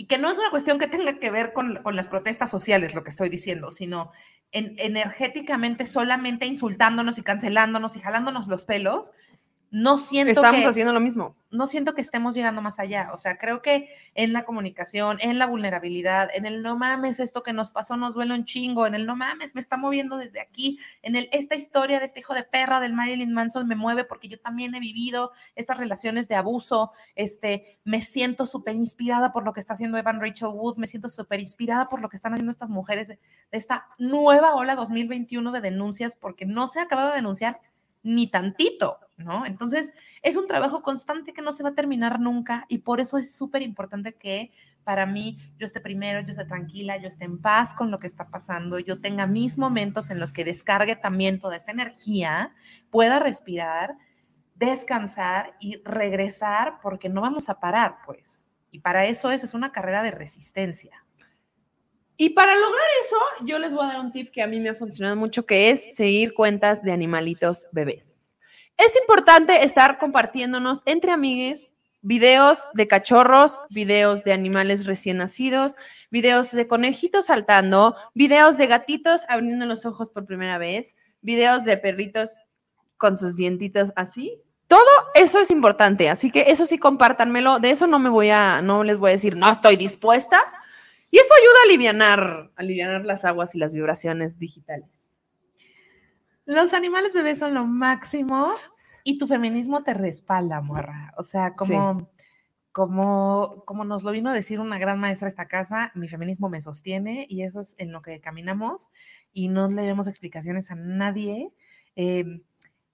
y 0.00 0.06
que 0.06 0.16
no 0.16 0.30
es 0.30 0.38
una 0.38 0.50
cuestión 0.50 0.78
que 0.78 0.86
tenga 0.86 1.18
que 1.18 1.28
ver 1.28 1.52
con, 1.52 1.80
las 1.92 2.06
protestas 2.06 2.48
sociales, 2.48 2.94
lo 2.94 3.02
que 3.02 3.10
estoy 3.10 3.28
diciendo, 3.28 3.72
sino 3.72 4.10
energéticamente 4.52 5.86
solamente 5.86 6.46
insultándonos 6.46 7.18
y 7.18 7.22
cancelándonos 7.22 7.96
y 7.96 8.00
jalándonos 8.00 8.46
los 8.46 8.64
pelos, 8.64 9.10
no 9.70 9.98
siento 9.98 10.32
Estamos 10.32 10.64
haciendo 10.64 10.92
lo 10.92 11.00
mismo. 11.00 11.36
No 11.50 11.66
siento 11.66 11.94
que 11.94 12.00
estemos 12.00 12.34
llegando 12.34 12.60
más 12.62 12.78
allá. 12.78 13.08
O 13.12 13.18
sea, 13.18 13.38
creo 13.38 13.62
que 13.62 13.88
en 14.14 14.32
la 14.32 14.44
comunicación, 14.44 15.18
en 15.20 15.38
la 15.38 15.46
vulnerabilidad, 15.46 16.28
en 16.34 16.46
el 16.46 16.62
no 16.62 16.76
mames, 16.76 17.20
esto 17.20 17.42
que 17.42 17.52
nos 17.52 17.72
pasó 17.72 17.96
nos 17.96 18.14
duele 18.14 18.34
un 18.34 18.44
chingo, 18.44 18.86
en 18.86 18.94
el 18.94 19.06
no 19.06 19.16
mames, 19.16 19.54
me 19.54 19.60
está 19.60 19.76
moviendo 19.76 20.16
desde 20.16 20.40
aquí, 20.40 20.78
en 21.02 21.16
el 21.16 21.28
esta 21.32 21.54
historia 21.54 22.00
de 22.00 22.06
este 22.06 22.20
hijo 22.20 22.34
de 22.34 22.44
perra 22.44 22.80
del 22.80 22.92
Marilyn 22.92 23.32
Manson 23.32 23.66
me 23.66 23.76
mueve 23.76 24.04
porque 24.04 24.28
yo 24.28 24.38
también 24.38 24.74
he 24.74 24.80
vivido 24.80 25.32
estas 25.54 25.78
relaciones 25.78 26.28
de 26.28 26.34
abuso. 26.34 26.92
Este, 27.14 27.78
me 27.84 28.00
siento 28.00 28.46
súper 28.46 28.74
inspirada 28.74 29.32
por 29.32 29.44
lo 29.44 29.52
que 29.52 29.60
está 29.60 29.74
haciendo 29.74 29.98
Evan 29.98 30.20
Rachel 30.20 30.48
Wood, 30.48 30.78
me 30.78 30.86
siento 30.86 31.10
súper 31.10 31.40
inspirada 31.40 31.88
por 31.88 32.00
lo 32.00 32.08
que 32.08 32.16
están 32.16 32.32
haciendo 32.32 32.52
estas 32.52 32.70
mujeres 32.70 33.08
de 33.08 33.18
esta 33.50 33.88
nueva 33.98 34.54
ola 34.54 34.76
2021 34.76 35.52
de 35.52 35.60
denuncias, 35.60 36.16
porque 36.16 36.46
no 36.46 36.66
se 36.66 36.80
ha 36.80 36.82
acabado 36.82 37.10
de 37.10 37.16
denunciar 37.16 37.60
ni 38.02 38.28
tantito, 38.28 38.98
¿no? 39.18 39.44
Entonces, 39.44 39.92
es 40.22 40.36
un 40.36 40.46
trabajo 40.46 40.82
constante 40.82 41.32
que 41.32 41.42
no 41.42 41.52
se 41.52 41.62
va 41.62 41.70
a 41.70 41.74
terminar 41.74 42.20
nunca 42.20 42.64
y 42.68 42.78
por 42.78 43.00
eso 43.00 43.18
es 43.18 43.36
súper 43.36 43.62
importante 43.62 44.14
que 44.14 44.50
para 44.84 45.06
mí 45.06 45.38
yo 45.58 45.66
esté 45.66 45.80
primero, 45.80 46.20
yo 46.20 46.30
esté 46.30 46.44
tranquila, 46.44 46.96
yo 46.96 47.08
esté 47.08 47.24
en 47.24 47.40
paz 47.40 47.74
con 47.74 47.90
lo 47.90 47.98
que 47.98 48.06
está 48.06 48.28
pasando, 48.28 48.78
yo 48.78 49.00
tenga 49.00 49.26
mis 49.26 49.58
momentos 49.58 50.10
en 50.10 50.20
los 50.20 50.32
que 50.32 50.44
descargue 50.44 50.96
también 50.96 51.40
toda 51.40 51.56
esta 51.56 51.72
energía, 51.72 52.54
pueda 52.90 53.18
respirar, 53.18 53.96
descansar 54.54 55.56
y 55.60 55.82
regresar 55.84 56.78
porque 56.82 57.08
no 57.08 57.20
vamos 57.20 57.48
a 57.48 57.60
parar, 57.60 57.98
pues. 58.06 58.48
Y 58.70 58.80
para 58.80 59.06
eso 59.06 59.30
es, 59.30 59.44
es 59.44 59.54
una 59.54 59.72
carrera 59.72 60.02
de 60.02 60.10
resistencia. 60.10 61.04
Y 62.20 62.30
para 62.30 62.54
lograr 62.56 62.86
eso, 63.04 63.46
yo 63.46 63.58
les 63.60 63.72
voy 63.72 63.84
a 63.84 63.92
dar 63.92 64.00
un 64.00 64.10
tip 64.10 64.32
que 64.32 64.42
a 64.42 64.48
mí 64.48 64.58
me 64.58 64.70
ha 64.70 64.74
funcionado 64.74 65.14
mucho, 65.14 65.46
que 65.46 65.70
es 65.70 65.94
seguir 65.94 66.34
cuentas 66.34 66.82
de 66.82 66.90
animalitos 66.90 67.66
bebés. 67.70 68.32
Es 68.78 68.96
importante 68.96 69.64
estar 69.64 69.98
compartiéndonos 69.98 70.82
entre 70.86 71.10
amigues 71.10 71.74
videos 72.00 72.60
de 72.74 72.86
cachorros, 72.86 73.60
videos 73.70 74.22
de 74.22 74.32
animales 74.32 74.86
recién 74.86 75.16
nacidos, 75.16 75.74
videos 76.10 76.52
de 76.52 76.68
conejitos 76.68 77.26
saltando, 77.26 77.96
videos 78.14 78.56
de 78.56 78.68
gatitos 78.68 79.22
abriendo 79.28 79.66
los 79.66 79.84
ojos 79.84 80.12
por 80.12 80.26
primera 80.26 80.58
vez, 80.58 80.94
videos 81.22 81.64
de 81.64 81.76
perritos 81.76 82.30
con 82.96 83.16
sus 83.16 83.36
dientitos 83.36 83.92
así. 83.96 84.40
Todo 84.68 84.88
eso 85.14 85.40
es 85.40 85.50
importante, 85.50 86.08
así 86.08 86.30
que 86.30 86.44
eso 86.48 86.64
sí 86.64 86.78
compártanmelo. 86.78 87.58
De 87.58 87.70
eso 87.70 87.88
no 87.88 87.98
me 87.98 88.10
voy 88.10 88.30
a, 88.30 88.62
no 88.62 88.84
les 88.84 88.98
voy 88.98 89.10
a 89.10 89.12
decir, 89.12 89.36
no 89.36 89.50
estoy 89.50 89.76
dispuesta, 89.76 90.40
y 91.10 91.18
eso 91.18 91.34
ayuda 91.34 91.58
a 91.58 91.64
aliviar, 91.64 92.50
aliviar 92.54 93.04
las 93.04 93.24
aguas 93.24 93.54
y 93.54 93.58
las 93.58 93.72
vibraciones 93.72 94.38
digitales. 94.38 94.88
Los 96.48 96.72
animales 96.72 97.12
bebés 97.12 97.38
son 97.38 97.52
lo 97.54 97.66
máximo 97.66 98.52
y 99.04 99.18
tu 99.18 99.26
feminismo 99.26 99.82
te 99.84 99.92
respalda, 99.94 100.62
morra. 100.62 101.12
O 101.18 101.22
sea, 101.22 101.54
como, 101.54 102.08
como, 102.72 103.64
como 103.66 103.84
nos 103.84 104.02
lo 104.02 104.12
vino 104.12 104.30
a 104.30 104.34
decir 104.34 104.60
una 104.60 104.78
gran 104.78 104.98
maestra 105.00 105.26
de 105.26 105.30
esta 105.30 105.48
casa, 105.48 105.92
mi 105.94 106.08
feminismo 106.08 106.48
me 106.48 106.62
sostiene 106.62 107.26
y 107.28 107.42
eso 107.42 107.60
es 107.60 107.74
en 107.78 107.92
lo 107.92 108.02
que 108.02 108.20
caminamos 108.20 108.88
y 109.32 109.48
no 109.48 109.68
le 109.68 109.82
demos 109.82 110.08
explicaciones 110.08 110.70
a 110.70 110.76
nadie. 110.76 111.52
Em, 111.96 112.42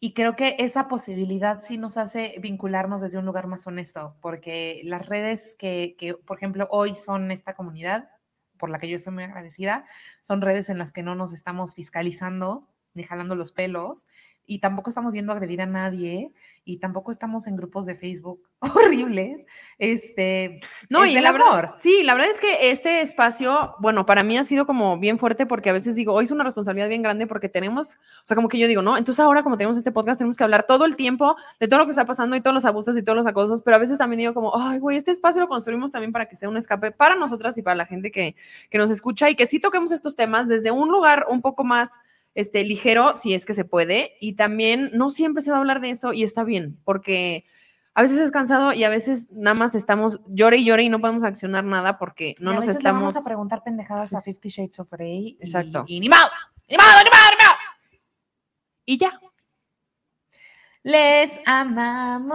Y 0.00 0.14
creo 0.14 0.36
que 0.36 0.56
esa 0.58 0.88
posibilidad 0.88 1.62
sí 1.62 1.78
nos 1.78 1.96
hace 1.96 2.36
vincularnos 2.40 3.00
desde 3.02 3.18
un 3.18 3.24
lugar 3.26 3.46
más 3.46 3.66
honesto, 3.66 4.16
porque 4.20 4.82
las 4.84 5.06
redes 5.08 5.56
que, 5.58 5.96
que, 5.98 6.14
por 6.14 6.36
ejemplo, 6.38 6.68
hoy 6.70 6.96
son 6.96 7.30
esta 7.30 7.54
comunidad, 7.54 8.10
por 8.58 8.70
la 8.70 8.78
que 8.78 8.88
yo 8.88 8.96
estoy 8.96 9.14
muy 9.14 9.24
agradecida, 9.24 9.84
son 10.22 10.42
redes 10.42 10.68
en 10.70 10.78
las 10.78 10.92
que 10.92 11.02
no 11.02 11.14
nos 11.14 11.32
estamos 11.32 11.74
fiscalizando 11.74 12.68
ni 12.94 13.02
jalando 13.02 13.34
los 13.34 13.52
pelos, 13.52 14.06
y 14.46 14.58
tampoco 14.58 14.90
estamos 14.90 15.14
yendo 15.14 15.32
a 15.32 15.36
agredir 15.36 15.62
a 15.62 15.66
nadie 15.66 16.32
y 16.64 16.78
tampoco 16.78 17.10
estamos 17.10 17.46
en 17.46 17.56
grupos 17.56 17.86
de 17.86 17.94
Facebook 17.94 18.42
horribles. 18.58 19.46
Este, 19.78 20.60
no, 20.88 21.06
y 21.06 21.16
el 21.16 21.26
amor. 21.26 21.72
sí, 21.76 22.02
la 22.02 22.14
verdad 22.14 22.30
es 22.30 22.40
que 22.40 22.70
este 22.70 23.00
espacio, 23.00 23.74
bueno, 23.80 24.06
para 24.06 24.22
mí 24.22 24.36
ha 24.36 24.44
sido 24.44 24.66
como 24.66 24.98
bien 24.98 25.18
fuerte 25.18 25.46
porque 25.46 25.70
a 25.70 25.72
veces 25.72 25.94
digo, 25.94 26.12
hoy 26.12 26.24
es 26.24 26.30
una 26.30 26.44
responsabilidad 26.44 26.88
bien 26.88 27.02
grande 27.02 27.26
porque 27.26 27.48
tenemos, 27.48 27.94
o 27.94 28.26
sea, 28.26 28.34
como 28.34 28.48
que 28.48 28.58
yo 28.58 28.68
digo, 28.68 28.82
¿no? 28.82 28.96
Entonces 28.96 29.20
ahora 29.20 29.42
como 29.42 29.56
tenemos 29.56 29.76
este 29.78 29.92
podcast 29.92 30.18
tenemos 30.18 30.36
que 30.36 30.44
hablar 30.44 30.66
todo 30.66 30.84
el 30.84 30.96
tiempo 30.96 31.36
de 31.58 31.68
todo 31.68 31.78
lo 31.80 31.86
que 31.86 31.90
está 31.90 32.04
pasando 32.04 32.36
y 32.36 32.40
todos 32.40 32.54
los 32.54 32.64
abusos 32.64 32.96
y 32.98 33.02
todos 33.02 33.16
los 33.16 33.26
acosos, 33.26 33.62
pero 33.62 33.76
a 33.76 33.80
veces 33.80 33.98
también 33.98 34.18
digo 34.18 34.34
como, 34.34 34.56
ay, 34.56 34.78
güey, 34.78 34.96
este 34.96 35.10
espacio 35.10 35.40
lo 35.40 35.48
construimos 35.48 35.90
también 35.90 36.12
para 36.12 36.26
que 36.26 36.36
sea 36.36 36.48
un 36.48 36.56
escape 36.56 36.92
para 36.92 37.16
nosotras 37.16 37.56
y 37.56 37.62
para 37.62 37.76
la 37.76 37.86
gente 37.86 38.10
que, 38.10 38.36
que 38.68 38.78
nos 38.78 38.90
escucha 38.90 39.30
y 39.30 39.36
que 39.36 39.46
sí 39.46 39.58
toquemos 39.58 39.92
estos 39.92 40.16
temas 40.16 40.48
desde 40.48 40.70
un 40.70 40.90
lugar 40.90 41.26
un 41.30 41.40
poco 41.40 41.64
más 41.64 41.98
este, 42.34 42.64
ligero, 42.64 43.16
si 43.16 43.34
es 43.34 43.46
que 43.46 43.54
se 43.54 43.64
puede, 43.64 44.16
y 44.20 44.34
también 44.34 44.90
no 44.92 45.10
siempre 45.10 45.42
se 45.42 45.50
va 45.50 45.58
a 45.58 45.60
hablar 45.60 45.80
de 45.80 45.90
eso 45.90 46.12
y 46.12 46.22
está 46.22 46.44
bien, 46.44 46.78
porque 46.84 47.44
a 47.94 48.02
veces 48.02 48.18
es 48.18 48.32
cansado 48.32 48.72
y 48.72 48.82
a 48.82 48.88
veces 48.88 49.28
nada 49.30 49.54
más 49.54 49.74
estamos 49.74 50.20
llore 50.26 50.56
y 50.56 50.64
llore 50.64 50.82
y 50.82 50.88
no 50.88 51.00
podemos 51.00 51.22
accionar 51.22 51.64
nada 51.64 51.96
porque 51.96 52.34
no 52.40 52.52
nos 52.52 52.66
estamos. 52.66 53.02
vamos 53.02 53.16
a 53.16 53.24
preguntar 53.24 53.62
pendejadas 53.62 54.12
a 54.14 54.20
Fifty 54.20 54.48
Shades 54.48 54.80
of 54.80 54.90
Grey. 54.90 55.36
Exacto. 55.40 55.84
Y, 55.86 56.00
ni 56.00 56.08
ni 56.08 56.14
ni 56.14 56.78
ni. 56.78 56.80
Y 58.86 58.98
ya. 58.98 59.20
Les 60.86 61.40
amamos 61.46 62.28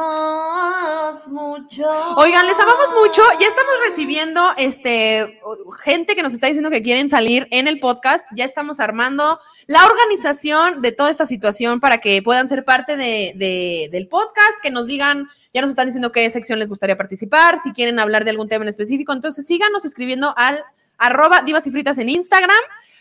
mucho. 1.28 1.86
Oigan, 2.18 2.48
les 2.48 2.60
amamos 2.60 2.88
mucho. 3.00 3.22
Ya 3.40 3.46
estamos 3.46 3.76
recibiendo 3.88 4.42
este 4.58 5.40
gente 5.84 6.16
que 6.16 6.24
nos 6.24 6.34
está 6.34 6.48
diciendo 6.48 6.72
que 6.72 6.82
quieren 6.82 7.10
salir 7.10 7.48
en 7.52 7.68
el 7.68 7.80
podcast. 7.80 8.26
Ya 8.36 8.46
estamos 8.46 8.80
armando 8.80 9.40
la 9.68 9.86
organización 9.86 10.82
de 10.82 10.92
toda 10.92 11.12
esta 11.12 11.28
situación 11.28 11.80
para 11.80 12.00
que 12.00 12.24
puedan 12.24 12.50
ser 12.50 12.66
parte 12.66 12.98
de, 12.98 13.88
del 13.92 14.08
podcast, 14.08 14.60
que 14.64 14.72
nos 14.72 14.88
digan, 14.88 15.30
ya 15.54 15.62
nos 15.62 15.70
están 15.70 15.86
diciendo 15.86 16.12
qué 16.12 16.28
sección 16.32 16.58
les 16.58 16.70
gustaría 16.70 16.98
participar, 16.98 17.60
si 17.62 17.72
quieren 17.72 18.00
hablar 18.00 18.24
de 18.24 18.32
algún 18.32 18.50
tema 18.50 18.64
en 18.64 18.70
específico. 18.70 19.14
Entonces 19.14 19.46
síganos 19.46 19.86
escribiendo 19.86 20.34
al 20.36 20.64
arroba 20.98 21.44
divas 21.44 21.68
y 21.68 21.72
fritas 21.72 22.00
en 22.00 22.10
Instagram 22.10 22.58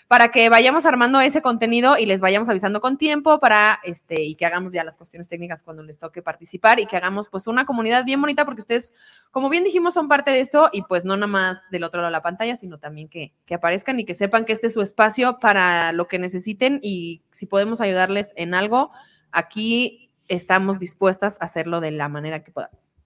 para 0.09 0.31
que 0.31 0.49
vayamos 0.49 0.87
armando 0.87 1.21
ese 1.21 1.43
contenido 1.43 1.99
y 1.99 2.07
les 2.07 2.23
vayamos 2.23 2.49
avisando 2.49 2.81
con 2.81 2.97
tiempo 2.97 3.39
para 3.41 3.79
este 3.85 4.23
y 4.23 4.37
que 4.37 4.47
hagamos 4.47 4.73
ya 4.73 4.83
las 4.83 4.97
cuestiones 4.97 5.29
técnicas 5.29 5.63
cuando 5.63 5.83
les 5.83 5.99
toque 5.99 6.23
participar 6.23 6.81
y 6.81 6.87
que 6.87 6.97
hagamos 6.97 7.29
pues 7.29 7.47
una 7.47 7.67
comunidad 7.67 8.07
bien 8.07 8.19
bonita 8.19 8.47
porque 8.47 8.63
ustedes, 8.63 8.95
como 9.31 9.51
bien 9.51 9.65
dijimos, 9.65 9.93
son 9.93 10.09
parte 10.09 10.31
de 10.31 10.41
esto 10.41 10.71
y 10.73 10.81
pues 10.83 11.05
no 11.05 11.15
nada 11.17 11.27
más 11.27 11.65
del 11.71 11.85
otro 11.85 12.01
lado 12.01 12.11
de 12.11 12.13
la 12.13 12.23
pantalla, 12.23 12.57
sino 12.57 12.79
también 12.79 13.09
que, 13.09 13.35
que 13.45 13.55
aparezcan 13.55 14.01
y 14.01 14.07
que 14.07 14.15
sepan 14.15 14.47
que 14.47 14.55
este 14.55 14.69
es 14.69 14.75
su 14.75 14.81
espacio 14.81 15.39
para 15.39 15.93
lo 15.93 16.09
que 16.09 16.19
necesiten 16.19 16.81
y 16.83 17.23
si 17.31 17.45
podemos 17.45 17.83
ayudarles 17.83 18.33
en 18.37 18.55
algo, 18.55 18.91
aquí 19.31 20.11
estamos 20.27 20.79
dispuestas 20.79 21.37
a 21.43 21.45
hacerlo 21.45 21.83
de 21.83 21.91
la 21.91 22.09
manera 22.09 22.43
que 22.43 22.51
podamos. 22.51 22.97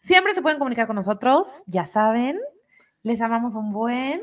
Siempre 0.00 0.34
se 0.34 0.42
pueden 0.42 0.58
comunicar 0.58 0.88
con 0.88 0.96
nosotros, 0.96 1.62
ya 1.66 1.86
saben, 1.86 2.40
les 3.04 3.20
amamos 3.20 3.54
un 3.54 3.72
buen. 3.72 4.20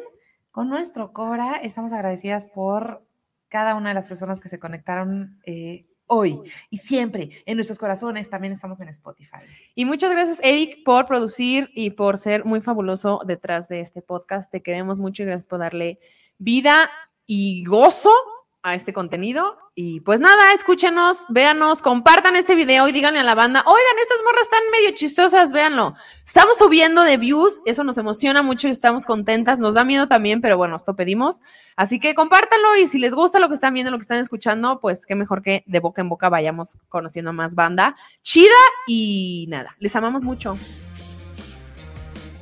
Con 0.51 0.67
nuestro 0.67 1.13
Cora, 1.13 1.55
estamos 1.63 1.93
agradecidas 1.93 2.45
por 2.45 3.05
cada 3.47 3.73
una 3.75 3.89
de 3.89 3.95
las 3.95 4.07
personas 4.07 4.41
que 4.41 4.49
se 4.49 4.59
conectaron 4.59 5.39
eh, 5.45 5.85
hoy 6.07 6.41
y 6.69 6.77
siempre 6.79 7.29
en 7.45 7.55
nuestros 7.55 7.79
corazones. 7.79 8.29
También 8.29 8.51
estamos 8.51 8.81
en 8.81 8.89
Spotify. 8.89 9.37
Y 9.75 9.85
muchas 9.85 10.11
gracias, 10.11 10.41
Eric, 10.43 10.83
por 10.83 11.05
producir 11.05 11.69
y 11.73 11.91
por 11.91 12.17
ser 12.17 12.43
muy 12.43 12.59
fabuloso 12.59 13.21
detrás 13.25 13.69
de 13.69 13.79
este 13.79 14.01
podcast. 14.01 14.51
Te 14.51 14.61
queremos 14.61 14.99
mucho 14.99 15.23
y 15.23 15.27
gracias 15.27 15.47
por 15.47 15.59
darle 15.59 15.99
vida 16.37 16.91
y 17.25 17.63
gozo 17.63 18.11
a 18.63 18.75
este 18.75 18.93
contenido. 18.93 19.57
Y 19.73 20.01
pues 20.01 20.19
nada, 20.19 20.53
escúchenos, 20.53 21.25
véanos, 21.29 21.81
compartan 21.81 22.35
este 22.35 22.55
video 22.55 22.87
y 22.87 22.91
díganle 22.91 23.19
a 23.19 23.23
la 23.23 23.35
banda, 23.35 23.63
oigan, 23.65 23.99
estas 24.01 24.19
morras 24.23 24.41
están 24.43 24.59
medio 24.71 24.95
chistosas, 24.95 25.51
véanlo. 25.53 25.93
Estamos 26.25 26.57
subiendo 26.57 27.03
de 27.03 27.17
views, 27.17 27.61
eso 27.65 27.83
nos 27.83 27.97
emociona 27.97 28.41
mucho 28.41 28.67
y 28.67 28.71
estamos 28.71 29.05
contentas, 29.05 29.59
nos 29.59 29.73
da 29.73 29.85
miedo 29.85 30.07
también, 30.07 30.41
pero 30.41 30.57
bueno, 30.57 30.75
esto 30.75 30.95
pedimos. 30.95 31.39
Así 31.77 31.99
que 31.99 32.13
compártanlo 32.15 32.75
y 32.75 32.85
si 32.85 32.99
les 32.99 33.15
gusta 33.15 33.39
lo 33.39 33.47
que 33.47 33.55
están 33.55 33.73
viendo, 33.73 33.91
lo 33.91 33.97
que 33.97 34.03
están 34.03 34.19
escuchando, 34.19 34.79
pues 34.81 35.05
qué 35.05 35.15
mejor 35.15 35.41
que 35.41 35.63
de 35.65 35.79
boca 35.79 36.01
en 36.01 36.09
boca 36.09 36.29
vayamos 36.29 36.77
conociendo 36.89 37.31
más 37.31 37.55
banda 37.55 37.95
chida 38.23 38.49
y 38.87 39.45
nada, 39.49 39.75
les 39.79 39.95
amamos 39.95 40.23
mucho. 40.23 40.57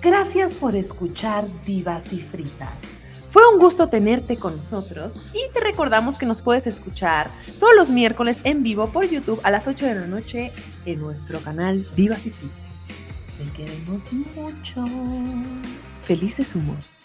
Gracias 0.01 0.55
por 0.55 0.75
escuchar 0.75 1.45
Divas 1.65 2.11
y 2.13 2.19
Fritas. 2.19 2.98
Fue 3.31 3.43
un 3.53 3.59
gusto 3.59 3.89
tenerte 3.89 4.37
con 4.37 4.57
nosotros 4.57 5.29
y 5.33 5.53
te 5.53 5.59
recordamos 5.59 6.17
que 6.17 6.25
nos 6.25 6.41
puedes 6.41 6.65
escuchar 6.65 7.29
todos 7.59 7.75
los 7.75 7.91
miércoles 7.91 8.41
en 8.43 8.63
vivo 8.63 8.87
por 8.89 9.07
YouTube 9.07 9.39
a 9.43 9.51
las 9.51 9.67
8 9.67 9.85
de 9.85 9.95
la 9.95 10.07
noche 10.07 10.51
en 10.85 10.99
nuestro 10.99 11.39
canal 11.39 11.85
Divas 11.95 12.25
y 12.25 12.31
Te 12.31 13.51
queremos 13.55 14.11
mucho. 14.13 14.83
Felices 16.01 16.55
humos. 16.55 16.98